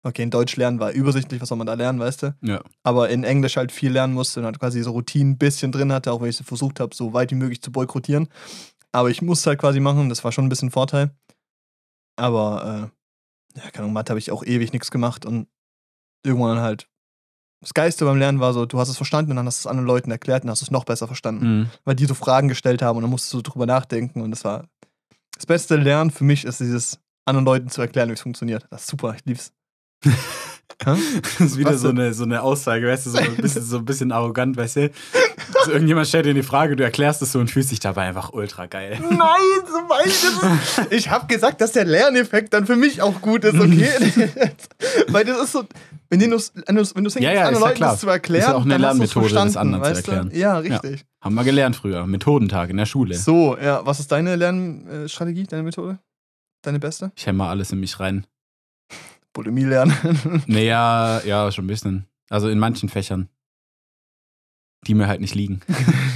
okay, 0.03 0.23
in 0.23 0.31
Deutsch 0.31 0.57
lernen 0.57 0.81
war 0.81 0.93
übersichtlich, 0.93 1.41
was 1.41 1.49
soll 1.49 1.59
man 1.59 1.67
da 1.67 1.75
lernen, 1.75 1.99
weißt 2.01 2.23
du? 2.25 2.37
Ja. 2.43 2.61
aber 2.85 3.09
in 3.11 3.25
Englisch 3.25 3.57
halt 3.57 3.73
viel 3.73 3.93
lernen 3.93 4.15
musste 4.15 4.41
und 4.41 4.47
halt 4.47 4.59
quasi 4.59 4.83
so 4.83 4.91
Routinen 4.93 5.33
ein 5.35 5.39
bisschen 5.39 5.73
drin 5.73 5.93
hatte, 5.93 6.13
auch 6.13 6.21
wenn 6.21 6.29
ich 6.29 6.37
so 6.37 6.45
versucht 6.45 6.81
habe, 6.81 6.95
so 6.95 7.13
weit 7.15 7.31
wie 7.31 7.37
möglich 7.37 7.63
zu 7.63 7.71
boykottieren. 7.73 8.29
Aber 8.93 9.09
ich 9.11 9.23
musste 9.23 9.51
halt 9.51 9.61
quasi 9.61 9.81
machen, 9.81 10.09
das 10.09 10.23
war 10.25 10.33
schon 10.33 10.45
ein 10.47 10.51
bisschen 10.51 10.71
Vorteil. 10.71 11.11
Aber, 12.17 12.91
äh, 13.57 13.59
ja, 13.59 13.71
keine 13.71 13.85
Ahnung, 13.85 13.93
Mathe 13.95 14.11
habe 14.11 14.19
ich 14.19 14.31
auch 14.31 14.45
ewig 14.45 14.73
nichts 14.73 14.91
gemacht 14.91 15.25
und 15.25 15.49
irgendwann 16.25 16.61
halt. 16.61 16.89
Das 17.61 17.75
Geiste 17.75 18.05
beim 18.05 18.19
Lernen 18.19 18.41
war 18.41 18.53
so, 18.53 18.67
du 18.67 18.79
hast 18.81 18.89
es 18.89 18.97
verstanden 18.97 19.31
und 19.31 19.37
dann 19.37 19.47
hast 19.47 19.63
du 19.65 19.69
es 19.69 19.71
anderen 19.71 19.87
Leuten 19.87 20.11
erklärt 20.11 20.43
und 20.43 20.51
hast 20.51 20.63
es 20.63 20.71
noch 20.73 20.85
besser 20.85 21.07
verstanden. 21.07 21.61
Mhm. 21.61 21.71
Weil 21.85 21.95
die 21.95 22.07
so 22.07 22.15
Fragen 22.15 22.49
gestellt 22.49 22.83
haben 22.83 22.97
und 22.97 23.03
dann 23.03 23.11
musstest 23.11 23.33
du 23.35 23.41
drüber 23.43 23.67
nachdenken 23.67 24.21
und 24.21 24.33
das 24.33 24.45
war. 24.45 24.67
Das 25.37 25.47
beste 25.47 25.77
Lernen 25.77 26.11
für 26.11 26.25
mich 26.25 26.45
ist 26.45 26.61
dieses, 26.61 26.99
anderen 27.25 27.45
Leuten 27.45 27.69
zu 27.71 27.81
erklären, 27.81 28.09
wie 28.09 28.15
es 28.15 28.21
funktioniert. 28.21 28.67
Das 28.71 28.83
ist 28.83 28.89
super, 28.91 29.15
ich 29.17 29.25
lieb's. 29.25 29.53
Das 30.85 30.99
ist 31.39 31.59
wieder 31.59 31.77
so 31.79 31.91
eine, 31.91 32.13
so 32.13 32.25
eine 32.25 32.43
Aussage, 32.43 32.89
weißt 32.89 33.07
du, 33.07 33.11
so 33.11 33.19
ein 33.19 33.37
bisschen, 33.37 33.63
so 33.63 33.77
ein 33.77 33.85
bisschen 33.85 34.11
arrogant, 34.11 34.57
weißt 34.57 34.77
du? 34.77 34.91
So, 35.65 35.71
irgendjemand 35.71 36.09
stellt 36.09 36.27
dir 36.27 36.31
eine 36.31 36.43
Frage, 36.43 36.75
du 36.75 36.83
erklärst 36.83 37.23
es 37.23 37.31
so 37.31 37.39
und 37.39 37.51
fühlst 37.53 37.71
dich 37.71 37.79
dabei 37.79 38.03
einfach 38.09 38.33
ultra 38.33 38.67
geil. 38.67 38.99
Nein, 39.01 39.19
so 39.71 39.81
meine 39.87 40.07
ich 40.07 40.21
das. 40.23 40.79
ist- 40.79 40.93
Ich 40.93 41.11
habe 41.11 41.27
gesagt, 41.29 41.61
dass 41.61 41.71
der 41.73 41.85
Lerneffekt 41.85 42.53
dann 42.53 42.67
für 42.67 42.75
mich 42.75 43.01
auch 43.01 43.21
gut 43.21 43.45
ist, 43.45 43.55
okay? 43.61 43.91
Weil 45.09 45.25
das 45.25 45.45
ist 45.45 45.53
so, 45.53 45.65
wenn 46.21 46.31
du 46.31 46.37
es 46.37 46.53
du's 46.53 47.15
Ja, 47.15 47.33
ja, 47.33 47.47
anderen 47.47 47.55
ist 47.55 47.61
ja 47.61 47.67
Leuten 47.67 47.77
klar. 47.77 47.91
das 47.93 48.01
zu 48.01 48.09
erklären, 48.09 48.43
Ist 48.43 48.49
ja 48.49 48.55
auch 48.57 48.65
eine 48.65 48.77
Lernmethode, 48.77 49.29
das 49.35 49.57
anderen 49.57 49.83
zu 49.85 49.91
weißt 49.91 50.07
du? 50.07 50.11
erklären. 50.13 50.39
Ja, 50.39 50.59
richtig. 50.59 51.05
Haben 51.21 51.35
wir 51.35 51.45
gelernt 51.45 51.77
früher. 51.77 52.07
Methodentag 52.07 52.71
in 52.71 52.77
der 52.77 52.87
Schule. 52.87 53.15
So, 53.15 53.57
ja, 53.59 53.85
was 53.87 54.01
ist 54.01 54.13
deine 54.13 54.37
Lernstrategie, 54.37 55.45
deine 55.45 55.63
Methode? 55.63 55.99
Deine 56.63 56.79
beste? 56.79 57.13
Ich 57.17 57.27
hämmer 57.27 57.49
alles 57.49 57.73
in 57.73 57.81
mich 57.81 57.99
rein. 57.99 58.27
Bulimie 59.33 59.65
lernen. 59.65 59.95
Naja, 60.47 61.23
ja, 61.25 61.51
schon 61.51 61.65
ein 61.65 61.69
bisschen. 61.69 62.07
Also 62.29 62.49
in 62.49 62.59
manchen 62.59 62.89
Fächern. 62.89 63.29
Die 64.87 64.95
mir 64.95 65.07
halt 65.07 65.21
nicht 65.21 65.35
liegen. 65.35 65.61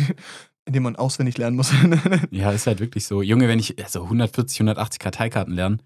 Indem 0.66 0.82
man 0.82 0.96
auswendig 0.96 1.38
lernen 1.38 1.56
muss. 1.56 1.72
Ja, 2.30 2.50
ist 2.50 2.66
halt 2.66 2.80
wirklich 2.80 3.06
so. 3.06 3.22
Junge, 3.22 3.48
wenn 3.48 3.58
ich 3.58 3.82
also 3.82 4.02
140, 4.02 4.60
180 4.60 4.98
Karteikarten 4.98 5.54
lerne, 5.54 5.78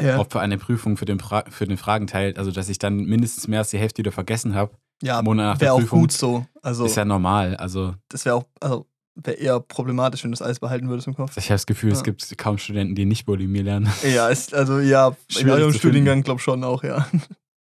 ja, 0.00 0.18
ob 0.18 0.32
für 0.32 0.40
eine 0.40 0.58
Prüfung 0.58 0.96
für 0.96 1.04
den, 1.06 1.18
Fra 1.18 1.44
für 1.48 1.66
den 1.66 1.76
Fragenteil, 1.76 2.34
also 2.36 2.50
dass 2.50 2.68
ich 2.68 2.78
dann 2.78 2.96
mindestens 2.96 3.48
mehr 3.48 3.60
als 3.60 3.70
die 3.70 3.78
Hälfte 3.78 3.98
wieder 3.98 4.12
vergessen 4.12 4.54
habe, 4.54 4.72
ja 5.02 5.22
Monat 5.22 5.46
nach 5.46 5.58
der 5.58 5.68
wäre 5.68 5.74
auch 5.74 5.88
gut 5.88 6.12
so. 6.12 6.46
Also, 6.62 6.84
ist 6.86 6.96
ja 6.96 7.04
normal. 7.04 7.56
Also 7.56 7.94
das 8.08 8.24
wäre 8.24 8.36
auch, 8.36 8.44
also, 8.60 8.86
wäre 9.14 9.36
eher 9.36 9.60
problematisch, 9.60 10.22
wenn 10.24 10.30
du 10.32 10.36
das 10.36 10.42
alles 10.42 10.60
behalten 10.60 10.88
würdest 10.88 11.06
im 11.06 11.14
Kopf. 11.14 11.36
ich 11.36 11.44
habe 11.44 11.54
das 11.54 11.66
Gefühl, 11.66 11.92
es 11.92 11.98
Ja. 12.00 12.04
gibt 12.04 12.36
kaum 12.38 12.58
Studenten, 12.58 12.94
die 12.94 13.06
nicht 13.06 13.24
Bulimie 13.24 13.60
lernen. 13.62 13.90
Ja, 14.04 14.28
ist, 14.28 14.52
also, 14.54 14.78
ja, 14.80 15.16
in 15.38 15.48
eurem 15.48 15.72
Studiengang, 15.72 16.22
glaube 16.22 16.40
schon 16.40 16.62
auch, 16.64 16.82
ja. 16.84 17.06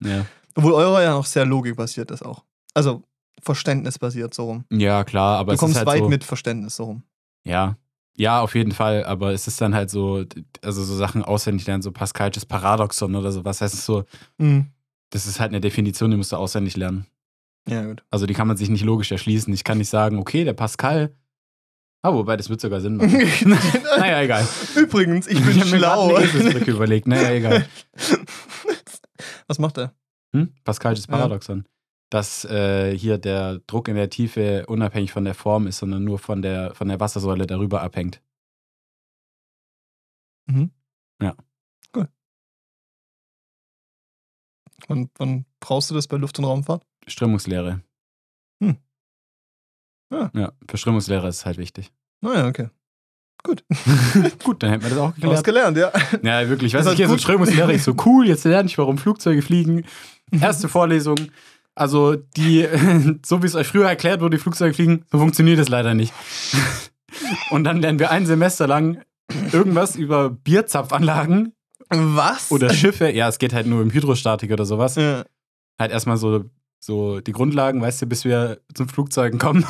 Ja. 0.03 0.25
Obwohl 0.55 0.73
eurer 0.73 1.03
ja 1.03 1.11
noch 1.13 1.27
sehr 1.27 1.45
logikbasiert 1.45 2.11
ist 2.11 2.25
auch. 2.25 2.45
Also 2.75 3.03
verständnisbasiert 3.43 4.35
so 4.35 4.45
rum. 4.45 4.65
ja, 4.71 5.03
klar, 5.05 5.39
aber 5.39 5.53
du 5.53 5.55
es 5.55 5.61
kommst 5.61 5.73
ist 5.73 5.79
halt 5.79 5.89
weit 5.89 5.99
so, 6.03 6.09
mit 6.09 6.25
Verständnis 6.25 6.77
so 6.77 6.85
rum. 6.85 7.03
Ja. 7.45 7.77
Ja, 8.21 8.41
auf 8.43 8.55
jeden 8.55 8.73
Fall, 8.73 9.05
aber 9.05 9.33
es 9.33 9.47
ist 9.47 9.61
dann 9.63 9.75
halt 9.75 9.89
so, 9.89 10.25
also 10.63 10.85
so 10.85 10.95
Sachen 10.95 11.25
auswendig 11.25 11.67
lernen, 11.67 11.83
so 11.83 11.91
Pascalsches 11.91 12.45
Paradoxon 12.45 13.15
oder 13.17 13.33
sowas. 13.33 13.63
heißt 13.63 13.73
es 13.73 13.87
so, 13.87 14.05
das 15.09 15.27
ist 15.27 15.41
halt 15.41 15.53
eine 15.53 15.61
Definition, 15.63 16.11
die 16.11 16.19
musst 16.19 16.33
du 16.33 16.37
auswendig 16.37 16.77
lernen. 16.77 17.07
Ja, 17.67 17.85
gut. 17.87 18.03
Also 18.11 18.27
die 18.27 18.35
kann 18.35 18.47
man 18.47 18.59
sich 18.59 18.69
nicht 18.69 18.85
logisch 18.85 19.11
erschließen. 19.11 19.53
Ich 19.55 19.65
kann 19.65 19.79
nicht 19.79 19.89
sagen, 19.89 20.19
okay, 20.19 20.45
der 20.45 20.53
Pascal 20.53 21.15
Ah, 22.03 22.15
wobei, 22.15 22.37
das 22.37 22.49
wird 22.49 22.61
sogar 22.63 22.81
Sinn 22.81 22.97
machen. 22.97 23.13
naja, 23.99 24.23
egal. 24.23 24.49
Übrigens, 24.75 25.27
ich 25.27 25.39
bin 25.39 25.51
ich 25.51 25.61
habe 25.61 25.71
mir 25.71 25.79
schlau. 25.79 26.09
gerade 26.09 26.17
eine 26.19 26.27
Eselsbrücke 26.27 26.71
überlegt. 26.71 27.07
Naja, 27.07 27.31
egal. 27.31 27.67
Was 29.49 29.59
macht 29.59 29.77
er? 29.77 29.93
Hm? 30.35 30.49
Pascalsches. 30.65 31.07
Paradoxon. 31.07 31.67
Dass 32.11 32.45
äh, 32.45 32.97
hier 32.97 33.19
der 33.19 33.61
Druck 33.67 33.87
in 33.89 33.95
der 33.95 34.11
Tiefe 34.11 34.67
unabhängig 34.67 35.13
von 35.13 35.25
der 35.25 35.35
Form 35.35 35.67
ist, 35.67 35.79
sondern 35.79 36.05
nur 36.05 36.19
von 36.19 36.43
der, 36.43 36.75
von 36.75 36.89
der 36.89 36.99
Wassersäule 36.99 37.47
darüber 37.47 37.83
abhängt. 37.83 38.21
Mhm. 40.51 40.71
Ja. 41.23 41.37
Cool. 41.95 42.09
Wann, 44.89 45.11
wann 45.17 45.45
brauchst 45.61 45.91
du 45.91 45.95
das 45.95 46.09
bei 46.09 46.17
Luft- 46.17 46.39
und 46.39 46.45
Raumfahrt? 46.47 46.85
Strömungslehre. 47.07 47.81
Hm. 48.63 48.77
Ja. 50.13 50.31
Ja, 50.35 50.53
für 50.69 50.77
Strömungslehre 50.77 51.29
ist 51.29 51.37
es 51.37 51.47
halt 51.47 51.59
wichtig. 51.59 51.93
Naja, 52.21 52.49
okay. 52.49 52.69
Gut. 53.43 53.65
Gut, 54.45 54.63
dann 54.63 54.71
hätten 54.71 54.83
wir 54.83 54.91
das 54.91 54.99
auch 54.99 55.13
Du 55.19 55.33
hast 55.33 55.45
gelernt, 55.45 55.77
ja. 55.77 55.93
Ja, 56.23 56.49
wirklich. 56.49 56.75
Weißt 56.75 56.87
du, 56.87 56.91
ist 56.91 56.97
hier 56.97 57.07
so 57.07 57.15
gut. 57.15 57.23
Strömungslehre, 57.23 57.73
ich 57.73 57.83
so 57.83 57.95
cool, 58.05 58.27
jetzt 58.27 58.45
lerne 58.45 58.69
ich, 58.69 58.77
warum 58.77 58.99
Flugzeuge 58.99 59.41
fliegen. 59.43 59.85
Erste 60.31 60.69
Vorlesung. 60.69 61.17
Also, 61.81 62.15
die, 62.15 62.69
so 63.25 63.43
wie 63.43 63.47
es 63.47 63.55
euch 63.55 63.67
früher 63.67 63.89
erklärt 63.89 64.21
wurde, 64.21 64.37
die 64.37 64.43
Flugzeuge 64.43 64.75
fliegen, 64.75 65.07
so 65.11 65.17
funktioniert 65.17 65.59
es 65.59 65.71
leider 65.71 65.95
nicht. 65.95 66.13
Und 67.51 67.65
dann 67.65 67.81
lernen 67.81 67.99
wir 67.99 68.11
ein 68.11 68.27
Semester 68.27 68.67
lang 68.67 69.03
irgendwas 69.51 69.97
über 69.97 70.29
Bierzapfanlagen 70.29 71.55
Was? 71.89 72.51
oder 72.51 72.69
Schiffe. 72.75 73.11
Ja, 73.11 73.29
es 73.29 73.39
geht 73.39 73.55
halt 73.55 73.67
nur 73.67 73.81
um 73.81 73.91
Hydrostatik 73.91 74.53
oder 74.53 74.67
sowas. 74.67 74.97
Ja. 74.97 75.25
Halt 75.79 75.91
erstmal 75.91 76.19
so, 76.19 76.45
so 76.81 77.21
die 77.21 77.33
Grundlagen, 77.33 77.81
weißt 77.81 78.03
du, 78.03 78.07
bis 78.07 78.27
wir 78.27 78.61
zum 78.75 78.87
Flugzeugen 78.87 79.39
kommen. 79.39 79.65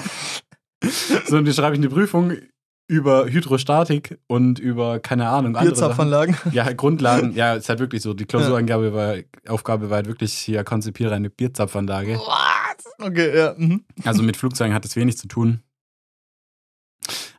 so, 1.29 1.37
und 1.37 1.45
dann 1.45 1.55
schreibe 1.55 1.77
ich 1.77 1.81
eine 1.81 1.91
Prüfung 1.91 2.33
über 2.91 3.27
Hydrostatik 3.27 4.19
und 4.27 4.59
über, 4.59 4.99
keine 4.99 5.29
Ahnung, 5.29 5.55
andere 5.55 5.77
Sachen. 5.77 5.91
Bierzapfanlagen. 5.91 6.37
Ja, 6.51 6.65
halt 6.65 6.77
Grundlagen, 6.77 7.37
ja, 7.37 7.55
ist 7.55 7.69
halt 7.69 7.79
wirklich 7.79 8.03
so. 8.03 8.15
Die 8.15 8.25
Klausurangabe 8.25 8.93
war, 8.93 9.15
Aufgabe 9.47 9.91
war 9.91 9.99
halt 9.99 10.09
wirklich 10.09 10.33
hier 10.35 10.65
konzipiere 10.65 11.15
eine 11.15 11.31
Bierzapfanlage. 11.31 12.17
Was? 12.19 13.07
Okay, 13.07 13.39
ja. 13.39 13.55
Mhm. 13.57 13.85
Also 14.05 14.25
mit 14.25 14.37
Flugzeugen 14.37 14.75
hat 14.75 14.85
es 14.85 14.97
wenig 14.97 15.17
zu 15.17 15.29
tun. 15.29 15.61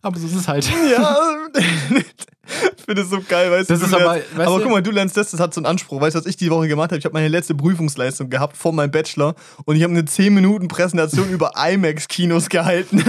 Aber 0.01 0.17
so 0.17 0.25
ist 0.25 0.36
es 0.36 0.48
halt. 0.48 0.72
Ja, 0.89 1.17
ich 1.53 1.65
finde 2.86 3.01
es 3.01 3.10
so 3.10 3.20
geil, 3.22 3.51
weißt 3.51 3.70
Das 3.70 3.81
du. 3.81 3.86
ist 3.88 3.93
aber, 3.93 4.15
lernst, 4.15 4.34
aber 4.38 4.62
guck 4.62 4.72
mal, 4.72 4.81
du 4.81 4.91
lernst 4.91 5.17
das, 5.17 5.31
das 5.31 5.39
hat 5.41 5.53
so 5.53 5.60
einen 5.60 5.65
Anspruch. 5.65 6.00
Weißt 6.00 6.15
du, 6.15 6.20
was 6.20 6.25
ich 6.25 6.38
die 6.38 6.50
Woche 6.50 6.70
gemacht 6.70 6.91
habe? 6.91 6.98
Ich 6.98 7.03
habe 7.05 7.13
meine 7.13 7.27
letzte 7.27 7.55
Prüfungsleistung 7.55 8.29
gehabt 8.29 8.55
vor 8.55 8.72
meinem 8.72 8.91
Bachelor 8.91 9.36
und 9.65 9.75
ich 9.75 9.84
habe 9.84 9.91
eine 9.91 10.05
10 10.05 10.34
Minuten 10.34 10.70
Präsentation 10.70 11.29
über 11.31 11.51
IMAX-Kinos 11.58 12.48
gehalten. 12.48 13.03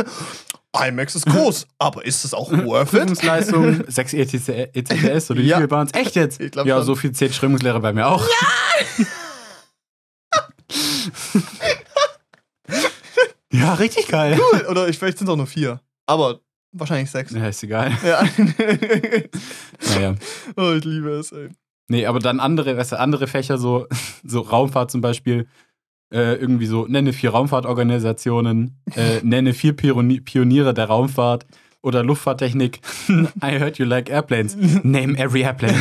IMAX 0.74 1.14
ist 1.14 1.26
groß, 1.26 1.66
aber 1.78 2.04
ist 2.06 2.24
es 2.24 2.32
auch 2.34 2.50
worth 2.50 2.92
it? 2.94 3.00
Prüfungsleistung, 3.00 3.84
6 3.86 4.12
ETC, 4.14 4.48
ECTS 4.74 5.30
oder 5.30 5.40
wie 5.40 5.46
Ja. 5.46 5.58
viel 5.58 5.70
waren 5.70 5.86
es? 5.86 5.94
Echt 5.94 6.14
jetzt? 6.16 6.38
Glaub 6.52 6.66
ja, 6.66 6.80
so 6.82 6.94
viel 6.94 7.12
zählt 7.12 7.34
Strömungslehre 7.34 7.80
bei 7.80 7.92
mir 7.92 8.06
auch. 8.08 8.26
Ja! 8.26 8.84
ja, 13.52 13.74
richtig 13.74 14.08
geil. 14.08 14.38
Cool. 14.52 14.66
Oder 14.66 14.88
ich, 14.88 14.98
vielleicht 14.98 15.18
sind 15.18 15.28
es 15.28 15.32
auch 15.32 15.36
nur 15.36 15.46
vier. 15.46 15.80
Aber 16.06 16.40
wahrscheinlich 16.72 17.10
sechs. 17.10 17.32
Ja, 17.32 17.48
ist 17.48 17.62
egal. 17.62 17.92
Ja. 18.04 18.24
Naja. 19.94 20.14
oh, 20.56 20.72
ich 20.72 20.84
liebe 20.84 21.10
es, 21.10 21.32
ey. 21.32 21.50
Nee, 21.88 22.06
aber 22.06 22.18
dann 22.20 22.40
andere, 22.40 22.76
weißt 22.76 22.92
du, 22.92 22.98
andere 22.98 23.26
Fächer, 23.26 23.58
so, 23.58 23.86
so 24.24 24.40
Raumfahrt 24.40 24.90
zum 24.90 25.00
Beispiel, 25.02 25.46
äh, 26.12 26.34
irgendwie 26.34 26.66
so, 26.66 26.86
nenne 26.86 27.12
vier 27.12 27.30
Raumfahrtorganisationen, 27.30 28.76
äh, 28.94 29.20
nenne 29.22 29.54
vier 29.54 29.74
Pioni 29.74 30.20
Pioniere 30.20 30.74
der 30.74 30.86
Raumfahrt 30.86 31.46
oder 31.80 32.02
Luftfahrttechnik. 32.02 32.80
I 33.08 33.58
heard 33.58 33.78
you 33.78 33.84
like 33.84 34.10
airplanes. 34.10 34.56
Name 34.56 35.18
every 35.18 35.42
airplane. 35.42 35.74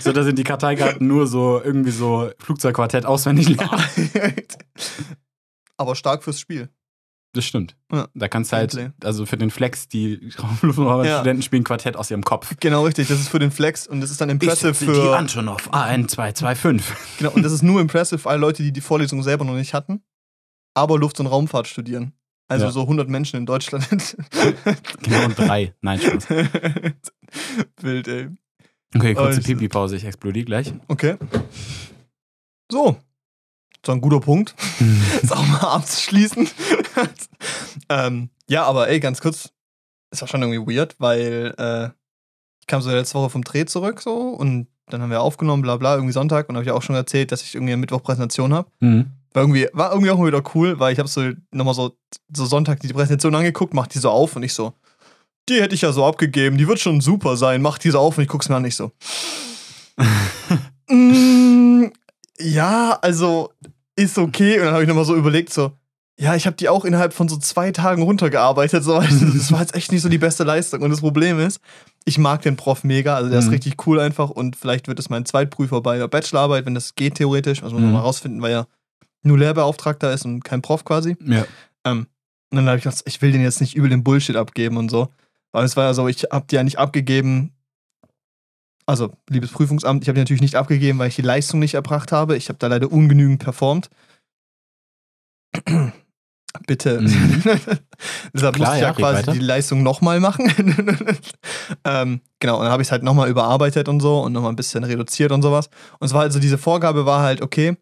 so, 0.00 0.12
da 0.12 0.22
sind 0.22 0.38
die 0.38 0.44
Karteikarten 0.44 1.06
nur 1.06 1.26
so 1.26 1.60
irgendwie 1.62 1.92
so 1.92 2.30
Flugzeugquartett 2.38 3.06
auswendig 3.06 3.48
lernen. 3.48 3.84
aber 5.76 5.94
stark 5.94 6.22
fürs 6.22 6.40
Spiel. 6.40 6.68
Das 7.32 7.44
stimmt. 7.44 7.76
Ja. 7.92 8.08
Da 8.14 8.26
kannst 8.26 8.50
du 8.50 8.56
halt, 8.56 8.92
also 9.04 9.24
für 9.24 9.36
den 9.36 9.50
Flex, 9.52 9.86
die 9.86 10.16
Luftfahrtstudenten 10.62 11.42
spielen 11.42 11.62
Quartett 11.62 11.96
aus 11.96 12.10
ihrem 12.10 12.24
Kopf. 12.24 12.56
Genau 12.58 12.84
richtig, 12.84 13.06
das 13.06 13.20
ist 13.20 13.28
für 13.28 13.38
den 13.38 13.52
Flex 13.52 13.86
und 13.86 14.00
das 14.00 14.10
ist 14.10 14.20
dann 14.20 14.30
impressive 14.30 14.70
Ich 14.72 14.78
die 14.80 14.84
für. 14.86 15.16
Antonov 15.16 15.68
AN225. 15.72 16.82
Genau, 17.18 17.30
und 17.30 17.42
das 17.44 17.52
ist 17.52 17.62
nur 17.62 17.80
impressive 17.80 18.18
für 18.18 18.28
alle 18.30 18.40
Leute, 18.40 18.64
die 18.64 18.72
die 18.72 18.80
Vorlesung 18.80 19.22
selber 19.22 19.44
noch 19.44 19.54
nicht 19.54 19.74
hatten, 19.74 20.02
aber 20.74 20.98
Luft- 20.98 21.20
und 21.20 21.26
Raumfahrt 21.28 21.68
studieren. 21.68 22.12
Also 22.48 22.64
Ja. 22.64 22.72
so 22.72 22.80
100 22.82 23.08
Menschen 23.08 23.36
in 23.36 23.46
Deutschland. 23.46 23.86
Genau, 25.02 25.24
und 25.26 25.38
drei. 25.38 25.72
Nein, 25.82 26.00
Spaß. 26.00 26.28
Wild, 27.80 28.08
ey. 28.08 28.28
Okay, 28.96 29.14
kurze 29.14 29.28
Also- 29.36 29.42
Pipi-Pause, 29.42 29.94
ich 29.96 30.04
explodiere 30.04 30.46
gleich. 30.46 30.72
Okay. 30.88 31.14
So. 32.72 32.96
Das 33.82 33.88
war 33.88 33.94
ein 33.94 34.00
guter 34.02 34.20
Punkt, 34.20 34.54
das 35.22 35.32
auch 35.32 35.46
mal 35.46 35.60
abzuschließen. 35.60 36.46
Ähm, 37.88 38.30
ja, 38.48 38.64
aber 38.64 38.88
ey, 38.88 39.00
ganz 39.00 39.20
kurz, 39.20 39.50
es 40.10 40.20
war 40.20 40.28
schon 40.28 40.42
irgendwie 40.42 40.76
weird, 40.76 40.96
weil 40.98 41.54
äh, 41.58 41.90
ich 42.60 42.66
kam 42.66 42.82
so 42.82 42.90
letzte 42.90 43.14
Woche 43.14 43.30
vom 43.30 43.44
Dreh 43.44 43.64
zurück 43.64 44.00
so 44.00 44.16
und 44.16 44.68
dann 44.88 45.02
haben 45.02 45.10
wir 45.10 45.20
aufgenommen, 45.20 45.62
bla 45.62 45.76
bla, 45.76 45.94
irgendwie 45.94 46.12
Sonntag 46.12 46.48
und 46.48 46.56
habe 46.56 46.64
ich 46.64 46.70
auch 46.72 46.82
schon 46.82 46.96
erzählt, 46.96 47.32
dass 47.32 47.42
ich 47.42 47.54
irgendwie 47.54 47.72
am 47.72 47.80
Mittwoch 47.80 48.02
Präsentation 48.02 48.52
habe. 48.52 48.68
Mhm. 48.80 49.06
War 49.32 49.42
irgendwie, 49.42 49.68
war 49.72 49.92
irgendwie 49.92 50.10
auch 50.10 50.18
mal 50.18 50.26
wieder 50.26 50.42
cool, 50.54 50.80
weil 50.80 50.92
ich 50.92 50.98
habe 50.98 51.08
so 51.08 51.30
nochmal 51.52 51.74
so, 51.74 51.96
so 52.34 52.44
Sonntag 52.46 52.80
die 52.80 52.88
Präsentation 52.88 53.34
angeguckt, 53.34 53.74
mach 53.74 53.86
die 53.86 53.98
so 53.98 54.10
auf 54.10 54.34
und 54.34 54.42
ich 54.42 54.52
so, 54.52 54.72
die 55.48 55.60
hätte 55.60 55.74
ich 55.74 55.82
ja 55.82 55.92
so 55.92 56.04
abgegeben, 56.04 56.58
die 56.58 56.66
wird 56.66 56.80
schon 56.80 57.00
super 57.00 57.36
sein, 57.36 57.62
mach 57.62 57.78
die 57.78 57.90
so 57.90 58.00
auf 58.00 58.18
und 58.18 58.24
ich 58.24 58.28
guck's 58.28 58.48
mir 58.48 58.56
an, 58.56 58.64
ich 58.64 58.74
so. 58.74 58.90
mm, 60.88 61.86
ja, 62.38 62.98
also 63.00 63.52
ist 63.96 64.18
okay. 64.18 64.58
Und 64.58 64.64
dann 64.64 64.74
habe 64.74 64.82
ich 64.82 64.88
nochmal 64.88 65.04
so 65.04 65.14
überlegt, 65.14 65.52
so, 65.52 65.72
ja, 66.20 66.34
ich 66.34 66.46
habe 66.46 66.56
die 66.56 66.68
auch 66.68 66.84
innerhalb 66.84 67.12
von 67.14 67.28
so 67.28 67.36
zwei 67.38 67.72
Tagen 67.72 68.02
runtergearbeitet. 68.02 68.84
So, 68.84 69.00
das 69.00 69.50
war 69.52 69.60
jetzt 69.60 69.74
echt 69.74 69.90
nicht 69.90 70.02
so 70.02 70.08
die 70.10 70.18
beste 70.18 70.44
Leistung. 70.44 70.82
Und 70.82 70.90
das 70.90 71.00
Problem 71.00 71.38
ist, 71.40 71.60
ich 72.04 72.18
mag 72.18 72.42
den 72.42 72.56
Prof 72.56 72.84
mega, 72.84 73.14
also 73.16 73.30
der 73.30 73.38
ist 73.38 73.46
Mhm. 73.46 73.52
richtig 73.52 73.86
cool 73.86 73.98
einfach 74.00 74.28
und 74.30 74.54
vielleicht 74.56 74.86
wird 74.88 74.98
es 74.98 75.08
mein 75.08 75.24
Zweitprüfer 75.24 75.80
bei 75.80 75.96
der 75.98 76.08
Bachelorarbeit, 76.08 76.66
wenn 76.66 76.74
das 76.74 76.94
geht 76.94 77.14
theoretisch. 77.14 77.62
Also 77.62 77.74
muss 77.74 77.82
man 77.82 77.90
Mhm. 77.90 77.94
mal 77.96 78.00
rausfinden, 78.02 78.42
weil 78.42 78.52
er 78.52 78.66
nur 79.22 79.38
Lehrbeauftragter 79.38 80.12
ist 80.12 80.24
und 80.26 80.44
kein 80.44 80.60
Prof 80.62 80.84
quasi. 80.84 81.16
Ja. 81.24 81.44
Ähm, 81.84 82.06
und 82.50 82.56
dann 82.56 82.66
habe 82.66 82.76
ich 82.78 82.84
gedacht, 82.84 83.02
ich 83.06 83.20
will 83.22 83.32
den 83.32 83.42
jetzt 83.42 83.60
nicht 83.60 83.74
übel 83.74 83.88
den 83.90 84.02
Bullshit 84.04 84.36
abgeben 84.36 84.76
und 84.76 84.90
so. 84.90 85.08
Weil 85.52 85.64
es 85.64 85.76
war 85.76 85.84
ja 85.84 85.94
so, 85.94 86.06
ich 86.08 86.24
habe 86.30 86.46
die 86.50 86.54
ja 86.56 86.62
nicht 86.62 86.78
abgegeben. 86.78 87.52
Also, 88.86 89.12
liebes 89.28 89.52
Prüfungsamt, 89.52 90.02
ich 90.02 90.08
habe 90.08 90.14
die 90.16 90.20
natürlich 90.22 90.42
nicht 90.42 90.56
abgegeben, 90.56 90.98
weil 90.98 91.08
ich 91.08 91.16
die 91.16 91.22
Leistung 91.22 91.60
nicht 91.60 91.74
erbracht 91.74 92.12
habe. 92.12 92.36
Ich 92.36 92.48
habe 92.48 92.58
da 92.58 92.66
leider 92.66 92.90
ungenügend 92.90 93.42
performt. 93.42 93.88
Bitte. 96.66 97.00
Mhm. 97.00 97.42
Deshalb 98.34 98.56
Klar, 98.56 98.70
musste 98.70 98.76
ich 98.76 98.80
ja, 98.82 98.88
ja 98.88 98.92
quasi 98.92 99.18
weiter. 99.18 99.32
die 99.32 99.38
Leistung 99.38 99.82
nochmal 99.82 100.18
machen. 100.20 100.52
ähm, 101.84 102.20
genau, 102.40 102.56
und 102.56 102.64
dann 102.64 102.72
habe 102.72 102.82
ich 102.82 102.88
es 102.88 102.92
halt 102.92 103.02
nochmal 103.02 103.28
überarbeitet 103.28 103.88
und 103.88 104.00
so 104.00 104.20
und 104.20 104.32
nochmal 104.32 104.52
ein 104.52 104.56
bisschen 104.56 104.82
reduziert 104.82 105.30
und 105.32 105.42
sowas. 105.42 105.68
Und 106.00 106.06
es 106.06 106.12
war 106.12 106.22
halt 106.22 106.32
so, 106.32 106.40
diese 106.40 106.58
Vorgabe 106.58 107.06
war 107.06 107.22
halt, 107.22 107.40
okay, 107.40 107.76